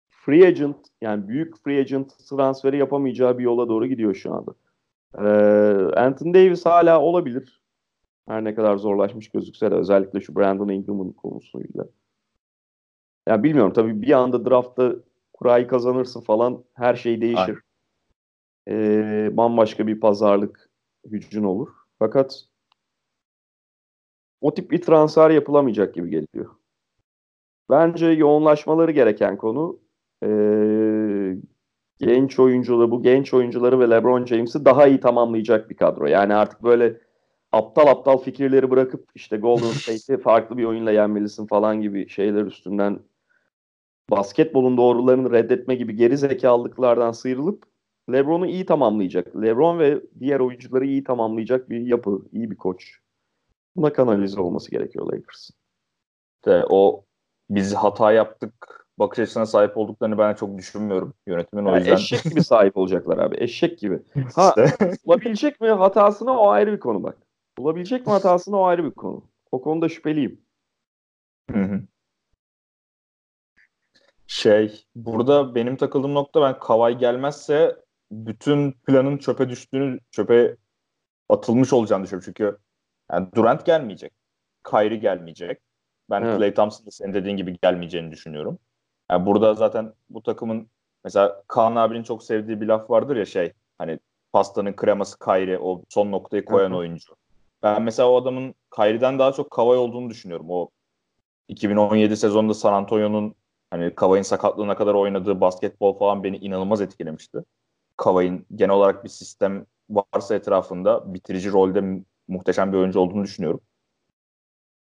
free 0.10 0.48
agent 0.48 0.77
yani 1.02 1.27
büyük 1.27 1.64
free 1.64 1.80
agent 1.80 2.27
transferi 2.30 2.77
yapamayacağı 2.77 3.38
bir 3.38 3.44
yola 3.44 3.69
doğru 3.69 3.88
gidiyor 3.88 4.15
şu 4.15 4.34
anda. 4.34 4.53
Ee, 5.18 5.99
Anthony 5.99 6.34
Davis 6.34 6.65
hala 6.65 7.02
olabilir. 7.02 7.61
Her 8.27 8.44
ne 8.44 8.56
kadar 8.56 8.77
zorlaşmış 8.77 9.30
gözükse 9.30 9.72
de 9.72 9.76
özellikle 9.76 10.22
şu 10.22 10.36
Brandon 10.36 10.69
Ingram'ın 10.69 11.11
konusuyla. 11.11 11.86
Yani 13.27 13.44
bilmiyorum 13.44 13.73
tabii 13.73 14.02
bir 14.02 14.11
anda 14.11 14.45
draftta 14.45 14.95
kurayı 15.46 15.68
kazanırsın 15.68 16.22
falan 16.22 16.64
her 16.74 16.96
şey 16.96 17.22
değişir. 17.22 17.60
Ee, 18.68 19.30
bambaşka 19.38 19.88
bir 19.88 20.00
pazarlık 20.00 20.70
gücün 21.06 21.44
olur. 21.44 21.70
Fakat 22.00 22.44
o 24.42 24.54
tip 24.54 24.72
bir 24.72 24.82
transfer 24.82 25.30
yapılamayacak 25.30 25.96
gibi 25.96 26.10
geliyor. 26.10 26.56
Bence 27.70 28.06
yoğunlaşmaları 28.06 28.92
gereken 28.92 29.38
konu 29.38 29.80
e, 30.24 30.30
genç 32.00 32.40
oyuncuları, 32.40 32.92
bu 32.92 33.04
genç 33.04 33.34
oyuncuları 33.34 33.80
ve 33.80 33.90
LeBron 33.90 34.26
James'i 34.26 34.66
daha 34.66 34.88
iyi 34.88 35.00
tamamlayacak 35.00 35.70
bir 35.70 35.78
kadro. 35.78 36.06
Yani 36.06 36.34
artık 36.34 36.64
böyle 36.64 37.02
aptal 37.52 37.88
aptal 37.88 38.18
fikirleri 38.18 38.72
bırakıp 38.72 39.10
işte 39.16 39.38
Golden 39.38 39.64
State'i 39.72 40.18
farklı 40.18 40.58
bir 40.58 40.66
oyunla 40.66 40.92
yenmelisin 40.92 41.48
falan 41.48 41.82
gibi 41.82 42.10
şeyler 42.10 42.46
üstünden 42.46 43.00
basketbolun 44.10 44.77
doğrularını 44.77 45.32
reddetme 45.32 45.76
gibi 45.76 45.95
geri 45.95 46.18
zekalıklardan 46.18 47.11
sıyrılıp 47.11 47.64
LeBron'u 48.11 48.45
iyi 48.45 48.65
tamamlayacak. 48.65 49.36
LeBron 49.41 49.80
ve 49.80 50.02
diğer 50.19 50.40
oyuncuları 50.40 50.86
iyi 50.86 51.03
tamamlayacak 51.03 51.69
bir 51.69 51.82
yapı, 51.82 52.22
iyi 52.32 52.52
bir 52.52 52.56
koç. 52.56 52.99
Buna 53.76 53.94
kanalize 53.94 54.41
olması 54.41 54.72
gerekiyor 54.72 55.06
Lakers. 55.06 55.49
De, 56.45 56.65
o 56.69 57.03
biz 57.49 57.73
hata 57.73 58.11
yaptık 58.11 58.86
bakış 58.99 59.19
açısına 59.19 59.45
sahip 59.45 59.77
olduklarını 59.77 60.18
ben 60.18 60.34
çok 60.34 60.57
düşünmüyorum 60.57 61.14
yönetimin 61.27 61.65
o 61.65 61.69
yani 61.69 61.80
yüzden. 61.80 61.94
Eşek 61.94 62.23
gibi 62.23 62.44
sahip 62.44 62.77
olacaklar 62.77 63.18
abi. 63.18 63.36
Eşek 63.40 63.80
gibi. 63.80 63.99
Ha, 64.36 64.56
bulabilecek 65.06 65.61
mi 65.61 65.69
hatasını 65.69 66.40
o 66.40 66.49
ayrı 66.49 66.73
bir 66.73 66.80
konu 66.80 67.03
bak. 67.03 67.18
Bulabilecek 67.57 68.07
mi 68.07 68.11
hatasını 68.11 68.57
o 68.57 68.64
ayrı 68.64 68.84
bir 68.84 68.91
konu. 68.91 69.23
O 69.52 69.61
konuda 69.61 69.90
şüpheliyim. 69.90 70.41
Hı 71.52 71.60
hı. 71.60 71.82
Şey, 74.27 74.85
burada 74.95 75.56
benim 75.56 75.77
takıldığım 75.77 76.14
nokta 76.14 76.41
ben 76.41 76.60
Kavay 76.60 76.97
gelmezse 76.97 77.76
bütün 78.11 78.72
planın 78.72 79.18
çöpe 79.18 79.49
düştüğünü, 79.49 79.99
çöpe 80.11 80.56
atılmış 81.30 81.73
olacağını 81.73 82.03
düşünüyorum. 82.03 82.26
Çünkü 82.26 82.57
yani 83.11 83.27
Durant 83.35 83.65
gelmeyecek. 83.65 84.14
Kyrie 84.69 84.97
gelmeyecek. 84.97 85.61
Ben 86.10 86.22
Evet. 86.22 86.38
Klay 86.38 86.53
Thompson'ın 86.53 86.89
senin 86.89 87.14
dediğin 87.14 87.38
gibi 87.38 87.57
gelmeyeceğini 87.61 88.11
düşünüyorum. 88.11 88.60
Yani 89.11 89.26
burada 89.26 89.53
zaten 89.53 89.93
bu 90.10 90.23
takımın 90.23 90.69
mesela 91.03 91.43
Kaan 91.47 91.76
abinin 91.76 92.03
çok 92.03 92.23
sevdiği 92.23 92.61
bir 92.61 92.68
laf 92.68 92.89
vardır 92.89 93.15
ya 93.15 93.26
şey 93.26 93.53
hani 93.77 93.99
pastanın 94.34 94.73
kreması 94.76 95.19
Kyrie 95.19 95.57
o 95.57 95.84
son 95.89 96.11
noktayı 96.11 96.45
koyan 96.45 96.69
Hı 96.69 96.73
hı. 96.73 96.77
oyuncu. 96.77 97.15
Ben 97.64 97.81
mesela 97.81 98.10
o 98.10 98.22
adamın 98.22 98.56
Kyrie'den 98.76 99.19
daha 99.19 99.31
çok 99.31 99.52
Kavay 99.52 99.77
olduğunu 99.77 100.10
düşünüyorum. 100.10 100.45
O 100.49 100.69
2017 101.47 102.18
sezonunda 102.18 102.53
San 102.53 102.73
Antonio'nun 102.73 103.35
hani 103.70 103.96
Kavay'ın 103.96 104.24
sakatlığına 104.24 104.76
kadar 104.76 104.94
oynadığı 104.94 105.42
basketbol 105.42 105.98
falan 105.98 106.24
beni 106.24 106.38
inanılmaz 106.38 106.82
etkilemişti. 106.82 107.40
Kavay'ın 107.98 108.46
genel 108.56 108.76
olarak 108.76 109.04
bir 109.04 109.10
sistem 109.10 109.66
varsa 109.90 110.36
etrafında 110.36 111.14
bitirici 111.14 111.52
rolde 111.52 111.82
mu- 111.82 112.04
muhteşem 112.28 112.74
bir 112.74 112.78
oyuncu 112.78 113.00
olduğunu 113.00 113.24
düşünüyorum. 113.24 113.60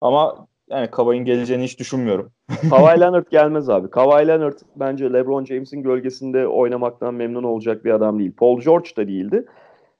Ama 0.01 0.47
yani 0.69 0.91
Kavay'ın 0.91 1.25
geleceğini 1.25 1.63
hiç 1.63 1.79
düşünmüyorum. 1.79 2.31
Kawhi 2.69 2.99
Leonard 2.99 3.25
gelmez 3.31 3.69
abi. 3.69 3.89
Kawhi 3.89 4.27
Leonard 4.27 4.59
bence 4.75 5.13
LeBron 5.13 5.45
James'in 5.45 5.83
gölgesinde 5.83 6.47
oynamaktan 6.47 7.13
memnun 7.13 7.43
olacak 7.43 7.85
bir 7.85 7.91
adam 7.91 8.19
değil. 8.19 8.33
Paul 8.37 8.61
George 8.61 8.89
da 8.97 9.07
değildi. 9.07 9.45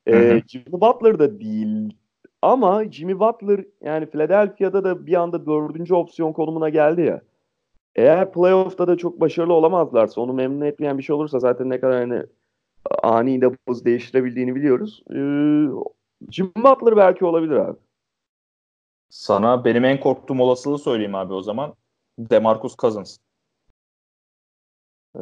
Ee. 0.07 0.41
Jimmy 0.47 0.71
Butler 0.71 1.19
da 1.19 1.39
değil. 1.39 1.93
Ama 2.41 2.91
Jimmy 2.91 3.19
Butler 3.19 3.65
yani 3.81 4.05
Philadelphia'da 4.05 4.83
da 4.83 5.05
bir 5.05 5.13
anda 5.13 5.45
dördüncü 5.45 5.93
opsiyon 5.93 6.33
konumuna 6.33 6.69
geldi 6.69 7.01
ya. 7.01 7.21
Eğer 7.95 8.31
playoff'ta 8.31 8.87
da 8.87 8.97
çok 8.97 9.21
başarılı 9.21 9.53
olamazlarsa, 9.53 10.21
onu 10.21 10.33
memnun 10.33 10.65
etmeyen 10.65 10.97
bir 10.97 11.03
şey 11.03 11.15
olursa 11.15 11.39
zaten 11.39 11.69
ne 11.69 11.79
kadar 11.79 11.99
hani 11.99 12.23
ani 13.03 13.39
nabız 13.39 13.85
değiştirebildiğini 13.85 14.55
biliyoruz. 14.55 15.03
Ee, 15.09 15.15
Jimmy 16.31 16.51
Butler 16.57 16.97
belki 16.97 17.25
olabilir 17.25 17.55
abi. 17.55 17.77
Sana 19.09 19.65
benim 19.65 19.85
en 19.85 19.99
korktuğum 19.99 20.39
olasılığı 20.39 20.79
söyleyeyim 20.79 21.15
abi 21.15 21.33
o 21.33 21.41
zaman. 21.41 21.73
DeMarcus 22.19 22.75
Cousins. 22.77 23.17
Ee, 25.15 25.19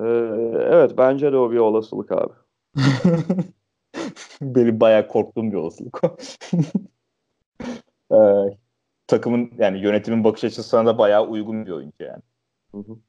evet 0.56 0.98
bence 0.98 1.32
de 1.32 1.38
o 1.38 1.52
bir 1.52 1.58
olasılık 1.58 2.12
abi. 2.12 2.34
Benim 4.42 4.80
bayağı 4.80 5.08
korktuğum 5.08 5.44
bir 5.44 5.56
olasılık 5.56 6.04
o. 6.04 6.18
Ee, 8.12 8.58
takımın 9.08 9.52
yani 9.58 9.80
yönetimin 9.80 10.24
bakış 10.24 10.44
açısına 10.44 10.86
da 10.86 10.98
bayağı 10.98 11.28
uygun 11.28 11.66
bir 11.66 11.72
oyuncu 11.72 12.04
yani. 12.04 12.22
Hı 12.72 12.78
hı. 12.78 13.00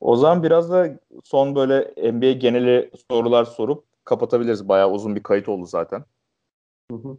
O 0.00 0.16
zaman 0.16 0.42
biraz 0.42 0.70
da 0.70 0.98
son 1.24 1.54
böyle 1.54 1.94
NBA 2.12 2.32
geneli 2.32 2.90
sorular 3.10 3.44
sorup 3.44 3.84
kapatabiliriz. 4.04 4.68
Bayağı 4.68 4.90
uzun 4.90 5.16
bir 5.16 5.22
kayıt 5.22 5.48
oldu 5.48 5.66
zaten. 5.66 6.04
Hı 6.92 6.96
hı. 6.98 7.18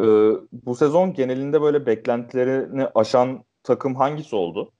Ee, 0.00 0.04
bu 0.52 0.74
sezon 0.74 1.14
genelinde 1.14 1.62
böyle 1.62 1.86
beklentilerini 1.86 2.86
aşan 2.94 3.44
takım 3.62 3.94
hangisi 3.94 4.36
oldu? 4.36 4.72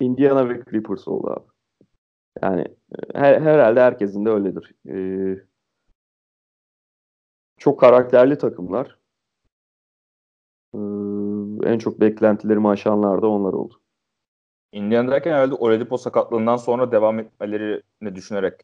Indiana 0.00 0.48
ve 0.48 0.62
Clippers 0.70 1.08
oldu 1.08 1.30
abi. 1.30 1.46
Yani 2.42 2.62
e, 2.62 3.20
her, 3.20 3.42
herhalde 3.42 3.80
herkesin 3.80 4.24
de 4.26 4.30
öyledir. 4.30 4.72
Ee, 4.88 5.46
çok 7.58 7.80
karakterli 7.80 8.38
takımlar. 8.38 8.98
Ee, 10.74 10.78
en 11.64 11.78
çok 11.78 12.00
beklentilerimi 12.00 12.68
aşanlar 12.68 13.22
da 13.22 13.28
onlar 13.28 13.52
oldu. 13.52 13.74
Indiana 14.72 15.10
derken 15.10 15.32
herhalde 15.32 15.54
Oladipo 15.54 15.96
sakatlığından 15.96 16.56
sonra 16.56 16.92
devam 16.92 17.18
etmelerini 17.18 18.14
düşünerek. 18.14 18.54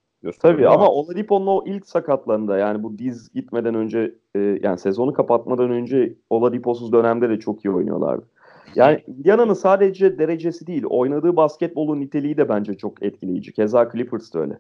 Tabii 0.40 0.69
ama 0.69 0.90
Oladipo'nun 0.90 1.47
o 1.47 1.64
ilk 1.66 1.86
sakatlığında 1.86 2.59
yani 2.59 2.82
bu 2.82 2.98
diz 2.98 3.32
gitmeden 3.32 3.74
önce 3.74 4.14
e, 4.35 4.59
yani 4.62 4.78
sezonu 4.78 5.12
kapatmadan 5.12 5.70
önce 5.70 6.14
Oladipo'suz 6.31 6.93
dönemde 6.93 7.28
de 7.28 7.39
çok 7.39 7.64
iyi 7.64 7.70
oynuyorlardı. 7.70 8.27
Yani 8.74 9.05
Indiana'nın 9.06 9.55
sadece 9.55 10.19
derecesi 10.19 10.66
değil, 10.66 10.85
oynadığı 10.89 11.36
basketbolun 11.36 12.01
niteliği 12.01 12.36
de 12.36 12.48
bence 12.48 12.77
çok 12.77 13.02
etkileyici. 13.02 13.52
Keza 13.52 13.90
Clippers 13.93 14.35
da 14.35 14.39
öyle. 14.39 14.59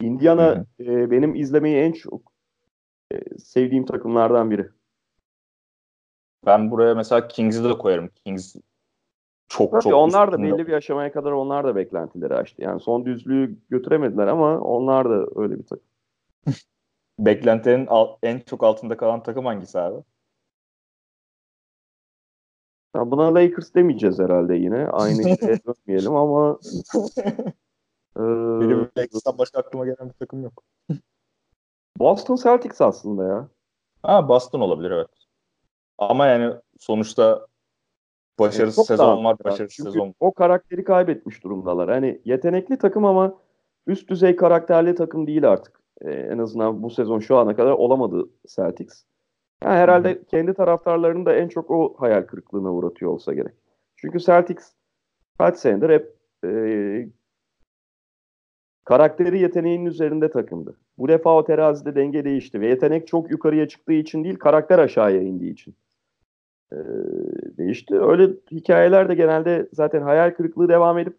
Indiana 0.00 0.64
e, 0.80 1.10
benim 1.10 1.34
izlemeyi 1.34 1.76
en 1.76 1.92
çok 1.92 2.22
e, 3.12 3.38
sevdiğim 3.38 3.84
takımlardan 3.86 4.50
biri. 4.50 4.68
Ben 6.46 6.70
buraya 6.70 6.94
mesela 6.94 7.28
Kings'i 7.28 7.64
de 7.64 7.78
koyarım. 7.78 8.08
Kings 8.08 8.56
çok 9.48 9.72
Tabii 9.72 9.82
çok 9.82 9.94
onlar 9.94 10.32
da 10.32 10.42
belli 10.42 10.66
bir 10.66 10.72
aşamaya 10.72 11.12
kadar 11.12 11.32
onlar 11.32 11.64
da 11.64 11.76
beklentileri 11.76 12.34
aştı. 12.34 12.62
Yani 12.62 12.80
son 12.80 13.06
düzlüğü 13.06 13.58
götüremediler 13.70 14.26
ama 14.26 14.58
onlar 14.58 15.10
da 15.10 15.26
öyle 15.36 15.58
bir 15.58 15.66
takım. 15.66 15.86
Beklentilerin 17.18 17.86
al- 17.86 18.16
en 18.22 18.40
çok 18.40 18.64
altında 18.64 18.96
kalan 18.96 19.22
takım 19.22 19.46
hangisi 19.46 19.78
abi? 19.78 20.02
Ya 22.96 23.10
buna 23.10 23.34
Lakers 23.34 23.74
demeyeceğiz 23.74 24.18
herhalde 24.18 24.54
yine. 24.54 24.86
Aynı 24.88 25.22
şeye 25.40 25.58
dönmeyelim 25.66 26.14
ama 26.14 26.58
e, 28.16 28.20
Benim 28.60 28.90
Lakers'tan 28.98 29.38
başka 29.38 29.58
aklıma 29.58 29.84
gelen 29.84 30.08
bir 30.08 30.14
takım 30.14 30.42
yok. 30.42 30.62
Boston 31.98 32.36
Celtics 32.36 32.80
aslında 32.80 33.24
ya. 33.24 33.48
Ha 34.02 34.28
Boston 34.28 34.60
olabilir 34.60 34.90
evet. 34.90 35.23
Ama 35.98 36.26
yani 36.26 36.54
sonuçta 36.78 37.46
başarısız 38.38 38.76
Çok 38.76 38.86
sezon 38.86 39.24
var, 39.24 39.36
başarısız 39.44 39.76
Çünkü 39.76 39.90
sezon. 39.90 40.14
o 40.20 40.32
karakteri 40.32 40.84
kaybetmiş 40.84 41.44
durumdalar. 41.44 41.90
Hani 41.90 42.20
yetenekli 42.24 42.78
takım 42.78 43.04
ama 43.04 43.38
üst 43.86 44.10
düzey 44.10 44.36
karakterli 44.36 44.94
takım 44.94 45.26
değil 45.26 45.48
artık. 45.48 45.80
Ee, 46.00 46.10
en 46.10 46.38
azından 46.38 46.82
bu 46.82 46.90
sezon 46.90 47.18
şu 47.18 47.36
ana 47.36 47.56
kadar 47.56 47.72
olamadı 47.72 48.28
Celtics. 48.48 49.04
Yani 49.64 49.74
herhalde 49.74 50.24
kendi 50.24 50.54
taraftarlarını 50.54 51.26
da 51.26 51.34
en 51.34 51.48
çok 51.48 51.70
o 51.70 51.94
hayal 51.98 52.22
kırıklığına 52.22 52.72
uğratıyor 52.72 53.10
olsa 53.10 53.34
gerek. 53.34 53.54
Çünkü 53.96 54.20
Celtics 54.20 54.72
kaç 55.38 55.58
senedir 55.58 55.90
hep 55.90 56.16
e, 56.44 56.50
karakteri 58.84 59.38
yeteneğinin 59.38 59.86
üzerinde 59.86 60.30
takımdı. 60.30 60.78
Bu 60.98 61.08
defa 61.08 61.36
o 61.36 61.44
terazide 61.44 61.94
denge 61.94 62.24
değişti 62.24 62.60
ve 62.60 62.66
yetenek 62.66 63.06
çok 63.06 63.30
yukarıya 63.30 63.68
çıktığı 63.68 63.92
için 63.92 64.24
değil 64.24 64.36
karakter 64.36 64.78
aşağıya 64.78 65.22
indiği 65.22 65.52
için. 65.52 65.76
E, 66.72 66.76
değişti. 67.58 67.94
Öyle 68.00 68.30
hikayeler 68.50 69.08
de 69.08 69.14
genelde 69.14 69.68
zaten 69.72 70.02
hayal 70.02 70.30
kırıklığı 70.30 70.68
devam 70.68 70.98
edip 70.98 71.18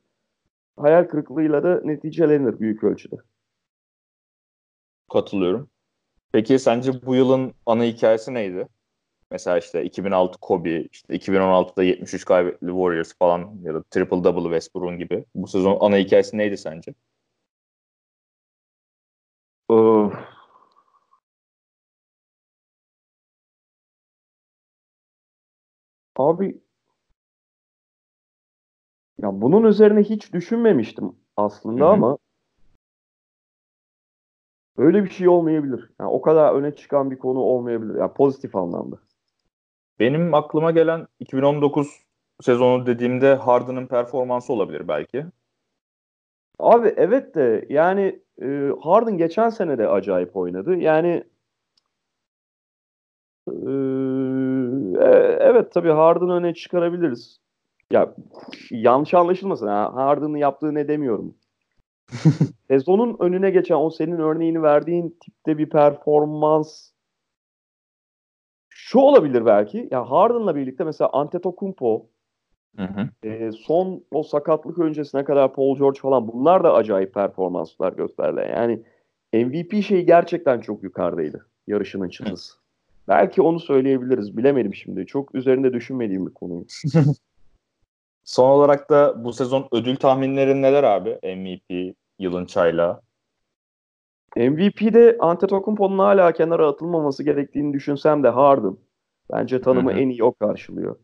hayal 0.77 1.03
kırıklığıyla 1.07 1.63
da 1.63 1.81
neticelenir 1.83 2.59
büyük 2.59 2.83
ölçüde. 2.83 3.15
Katılıyorum. 5.13 5.69
Peki 6.31 6.59
sence 6.59 7.05
bu 7.05 7.15
yılın 7.15 7.53
ana 7.65 7.83
hikayesi 7.83 8.33
neydi? 8.33 8.67
Mesela 9.31 9.57
işte 9.57 9.83
2006 9.83 10.39
Kobe, 10.39 10.81
işte 10.81 11.15
2016'da 11.15 11.83
73 11.83 12.25
kaybetli 12.25 12.67
Warriors 12.67 13.13
falan 13.19 13.59
ya 13.63 13.73
da 13.73 13.83
triple 13.83 14.23
double 14.23 14.43
Westbrook'un 14.43 14.97
gibi. 14.99 15.25
Bu 15.35 15.47
sezon 15.47 15.77
ana 15.81 15.97
hikayesi 15.97 16.37
neydi 16.37 16.57
sence? 16.57 16.93
Of. 19.69 20.34
Abi 26.15 26.61
ya 29.21 29.41
bunun 29.41 29.63
üzerine 29.63 30.03
hiç 30.03 30.33
düşünmemiştim 30.33 31.15
aslında 31.37 31.85
Hı 31.85 31.89
hı. 31.89 31.93
ama 31.93 32.17
öyle 34.77 35.03
bir 35.03 35.09
şey 35.09 35.27
olmayabilir. 35.27 35.89
Yani 35.99 36.09
o 36.09 36.21
kadar 36.21 36.53
öne 36.53 36.75
çıkan 36.75 37.11
bir 37.11 37.17
konu 37.19 37.39
olmayabilir. 37.39 37.95
Yani 37.95 38.13
pozitif 38.13 38.55
anlamda. 38.55 38.99
Benim 39.99 40.33
aklıma 40.33 40.71
gelen 40.71 41.07
2019 41.19 42.05
sezonu 42.41 42.85
dediğimde 42.85 43.35
Harden'ın 43.35 43.87
performansı 43.87 44.53
olabilir 44.53 44.87
belki. 44.87 45.25
Abi 46.59 46.93
evet 46.97 47.35
de 47.35 47.65
yani 47.69 48.19
e, 48.41 48.71
Harden 48.81 49.17
geçen 49.17 49.49
sene 49.49 49.77
de 49.77 49.87
acayip 49.87 50.35
oynadı. 50.35 50.75
Yani 50.75 51.23
e, 53.47 53.53
evet 55.39 55.71
tabii 55.71 55.91
Harden'ı 55.91 56.33
öne 56.33 56.53
çıkarabiliriz. 56.53 57.39
Ya 57.91 58.15
yanlış 58.71 59.13
anlaşılmasın. 59.13 59.67
Ha, 59.67 59.91
Harden'ın 59.93 60.37
yaptığı 60.37 60.73
ne 60.73 60.87
demiyorum. 60.87 61.35
Sezonun 62.67 63.17
önüne 63.19 63.49
geçen 63.49 63.75
o 63.75 63.89
senin 63.89 64.19
örneğini 64.19 64.63
verdiğin 64.63 65.17
tipte 65.21 65.57
bir 65.57 65.69
performans 65.69 66.91
şu 68.69 68.99
olabilir 68.99 69.45
belki. 69.45 69.87
Ya 69.91 70.11
Harden'la 70.11 70.55
birlikte 70.55 70.83
mesela 70.83 71.09
Antetokounmpo 71.13 72.05
Hı 72.77 72.83
hı. 72.83 73.27
e, 73.27 73.51
son 73.51 74.03
o 74.11 74.23
sakatlık 74.23 74.79
öncesine 74.79 75.23
kadar 75.23 75.53
Paul 75.53 75.77
George 75.77 75.99
falan 75.99 76.27
bunlar 76.27 76.63
da 76.63 76.73
acayip 76.73 77.13
performanslar 77.13 77.93
gösterdiler. 77.93 78.49
Yani 78.49 78.81
MVP 79.33 79.83
şeyi 79.83 80.05
gerçekten 80.05 80.59
çok 80.59 80.83
yukarıdaydı 80.83 81.45
yarışının 81.67 82.09
çıtası. 82.09 82.64
Belki 83.07 83.41
onu 83.41 83.59
söyleyebiliriz. 83.59 84.37
Bilemedim 84.37 84.75
şimdi. 84.75 85.05
Çok 85.05 85.35
üzerinde 85.35 85.73
düşünmediğim 85.73 86.27
bir 86.27 86.33
konuyu. 86.33 86.65
Son 88.23 88.49
olarak 88.49 88.89
da 88.89 89.23
bu 89.23 89.33
sezon 89.33 89.67
ödül 89.71 89.95
tahminlerin 89.95 90.61
neler 90.61 90.83
abi? 90.83 91.19
MVP, 91.23 91.95
yılın 92.19 92.45
çaylağı. 92.45 93.01
MVP'de 94.37 95.17
Antetokounmpo'nun 95.19 95.99
hala 95.99 96.31
kenara 96.31 96.67
atılmaması 96.67 97.23
gerektiğini 97.23 97.73
düşünsem 97.73 98.23
de 98.23 98.29
Harden. 98.29 98.77
Bence 99.31 99.61
tanımı 99.61 99.93
en 99.93 100.09
iyi 100.09 100.23
o 100.23 100.33
karşılıyor. 100.33 100.95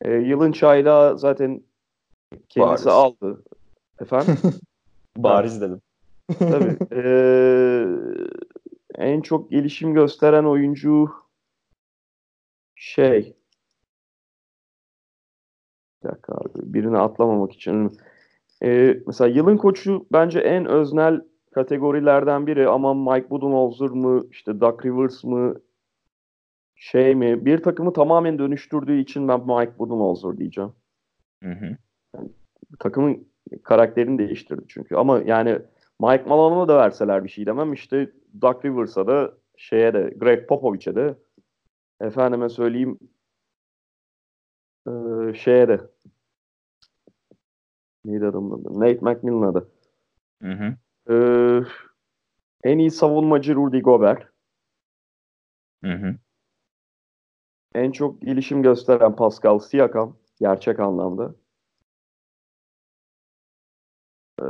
E, 0.00 0.12
yılın 0.12 0.52
çaylağı 0.52 1.18
zaten 1.18 1.62
kendisi 2.48 2.86
Bariz. 2.86 2.86
aldı. 2.86 3.42
Efendim? 4.00 4.36
Bariz 5.16 5.60
dedim. 5.60 5.80
Tabii. 6.38 6.76
Ee, 6.92 7.86
en 8.98 9.20
çok 9.20 9.50
gelişim 9.50 9.94
gösteren 9.94 10.44
oyuncu 10.44 11.10
şey 12.74 13.36
bir 16.02 16.08
dakika 16.08 16.34
abi, 16.34 16.74
birini 16.74 16.98
atlamamak 16.98 17.52
için 17.52 17.98
Ee, 18.62 19.02
mesela 19.06 19.28
yılın 19.28 19.56
koçu 19.56 20.06
bence 20.12 20.40
en 20.40 20.66
öznel 20.66 21.20
kategorilerden 21.54 22.46
biri 22.46 22.68
ama 22.68 22.94
Mike 22.94 23.30
Budenholzer 23.30 23.88
mı 23.88 24.26
işte 24.30 24.60
Doug 24.60 24.84
Rivers 24.84 25.24
mı 25.24 25.54
şey 26.74 27.14
mi 27.14 27.44
bir 27.44 27.62
takımı 27.62 27.92
tamamen 27.92 28.38
dönüştürdüğü 28.38 28.98
için 29.00 29.28
ben 29.28 29.40
Mike 29.40 29.78
Budenholzer 29.78 30.38
diyeceğim. 30.38 30.72
Hı 31.42 31.50
hı. 31.50 31.76
takımın 32.78 33.28
karakterini 33.62 34.18
değiştirdi 34.18 34.64
çünkü. 34.68 34.96
Ama 34.96 35.18
yani 35.18 35.58
Mike 36.00 36.24
Malone'a 36.24 36.68
da 36.68 36.76
verseler 36.78 37.24
bir 37.24 37.28
şey 37.28 37.46
demem. 37.46 37.72
İşte 37.72 38.10
Doug 38.42 38.64
Rivers'a 38.64 39.06
da 39.06 39.34
şeye 39.56 39.94
de 39.94 40.14
Greg 40.16 40.48
Popovich'e 40.48 40.94
de 40.94 41.14
efendime 42.00 42.48
söyleyeyim 42.48 42.98
eee, 44.86 45.34
şeye 45.34 45.68
de 45.68 45.80
neydi 48.04 48.26
adamın 48.26 48.60
adı? 48.60 48.80
Nate 48.80 48.98
McMillan'a 49.00 49.54
da. 49.54 49.64
Hı 50.42 50.52
hı. 50.52 50.76
Eee, 51.10 51.62
en 52.64 52.78
iyi 52.78 52.90
savunmacı 52.90 53.54
Rudy 53.54 53.80
Gobert. 53.80 54.28
Hı 55.84 55.92
hı. 55.92 56.16
En 57.74 57.90
çok 57.92 58.22
gelişim 58.22 58.62
gösteren 58.62 59.16
Pascal 59.16 59.58
Siakam. 59.58 60.16
Gerçek 60.40 60.80
anlamda. 60.80 61.34
Eee, 64.42 64.46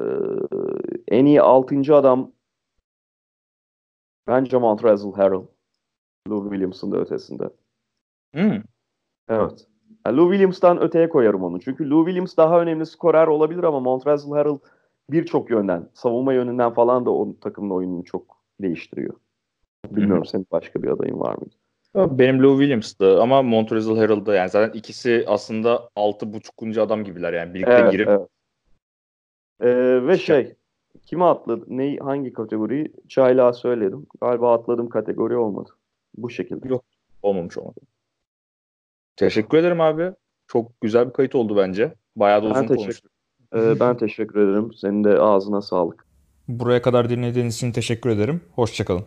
en 1.16 1.26
iyi 1.26 1.42
altıncı 1.42 1.96
adam 1.96 2.32
bence 4.26 4.56
Montrezl 4.56 5.12
Harrell. 5.12 5.46
Lou 6.28 6.42
Williams'ın 6.50 6.92
da 6.92 6.96
ötesinde. 6.96 7.50
Hı. 8.34 8.62
Evet. 9.28 9.66
Yani 10.06 10.16
Lou 10.16 10.30
Williams'tan 10.30 10.82
öteye 10.82 11.08
koyarım 11.08 11.44
onu. 11.44 11.60
Çünkü 11.60 11.90
Lou 11.90 12.04
Williams 12.04 12.36
daha 12.36 12.60
önemli 12.60 12.86
skorer 12.86 13.26
olabilir 13.26 13.64
ama 13.64 13.80
Montrezl 13.80 14.30
Harrell 14.30 14.58
birçok 15.10 15.50
yönden, 15.50 15.88
savunma 15.94 16.32
yönünden 16.32 16.74
falan 16.74 17.06
da 17.06 17.10
o 17.10 17.40
takımın 17.40 17.70
oyununu 17.70 18.04
çok 18.04 18.36
değiştiriyor. 18.60 19.14
Bilmiyorum 19.90 20.24
senin 20.24 20.46
başka 20.52 20.82
bir 20.82 20.88
adayın 20.88 21.20
var 21.20 21.34
mıydı? 21.34 21.54
Benim 22.18 22.42
Lou 22.42 22.58
Williams'tı 22.58 23.22
ama 23.22 23.42
Montrezl 23.42 23.96
Harrell'da 23.96 24.34
yani 24.34 24.50
zaten 24.50 24.78
ikisi 24.78 25.24
aslında 25.26 25.90
altı 25.96 26.32
buçukuncu 26.32 26.82
adam 26.82 27.04
gibiler 27.04 27.32
yani 27.32 27.54
birlikte 27.54 27.72
Evet, 27.72 27.92
girip 27.92 28.08
evet. 28.08 28.28
Ee, 29.60 30.06
ve 30.06 30.18
şey, 30.18 30.56
kime 31.06 31.24
atladı? 31.24 31.64
Ne, 31.68 31.96
hangi 31.96 32.32
kategoriyi? 32.32 32.92
Çaylağı 33.08 33.54
söyledim. 33.54 34.06
Galiba 34.20 34.54
atladığım 34.54 34.88
kategori 34.88 35.36
olmadı. 35.36 35.70
Bu 36.16 36.30
şekilde. 36.30 36.68
Yok. 36.68 36.84
olmamış 37.22 37.58
olmadı. 37.58 37.80
Teşekkür 39.16 39.58
ederim 39.58 39.80
abi. 39.80 40.12
Çok 40.46 40.80
güzel 40.80 41.08
bir 41.08 41.12
kayıt 41.12 41.34
oldu 41.34 41.56
bence. 41.56 41.94
Bayağı 42.16 42.42
da 42.42 42.46
Ben 42.46 42.50
uzun 42.50 42.60
teşekkür- 42.62 42.76
konuştuk. 42.82 43.12
Ee, 43.54 43.80
ben 43.80 43.96
teşekkür 43.96 44.40
ederim. 44.48 44.72
Senin 44.74 45.04
de 45.04 45.18
ağzına 45.18 45.62
sağlık. 45.62 46.06
Buraya 46.48 46.82
kadar 46.82 47.08
dinlediğiniz 47.10 47.54
için 47.56 47.72
teşekkür 47.72 48.10
ederim. 48.10 48.40
Hoşçakalın. 48.54 49.04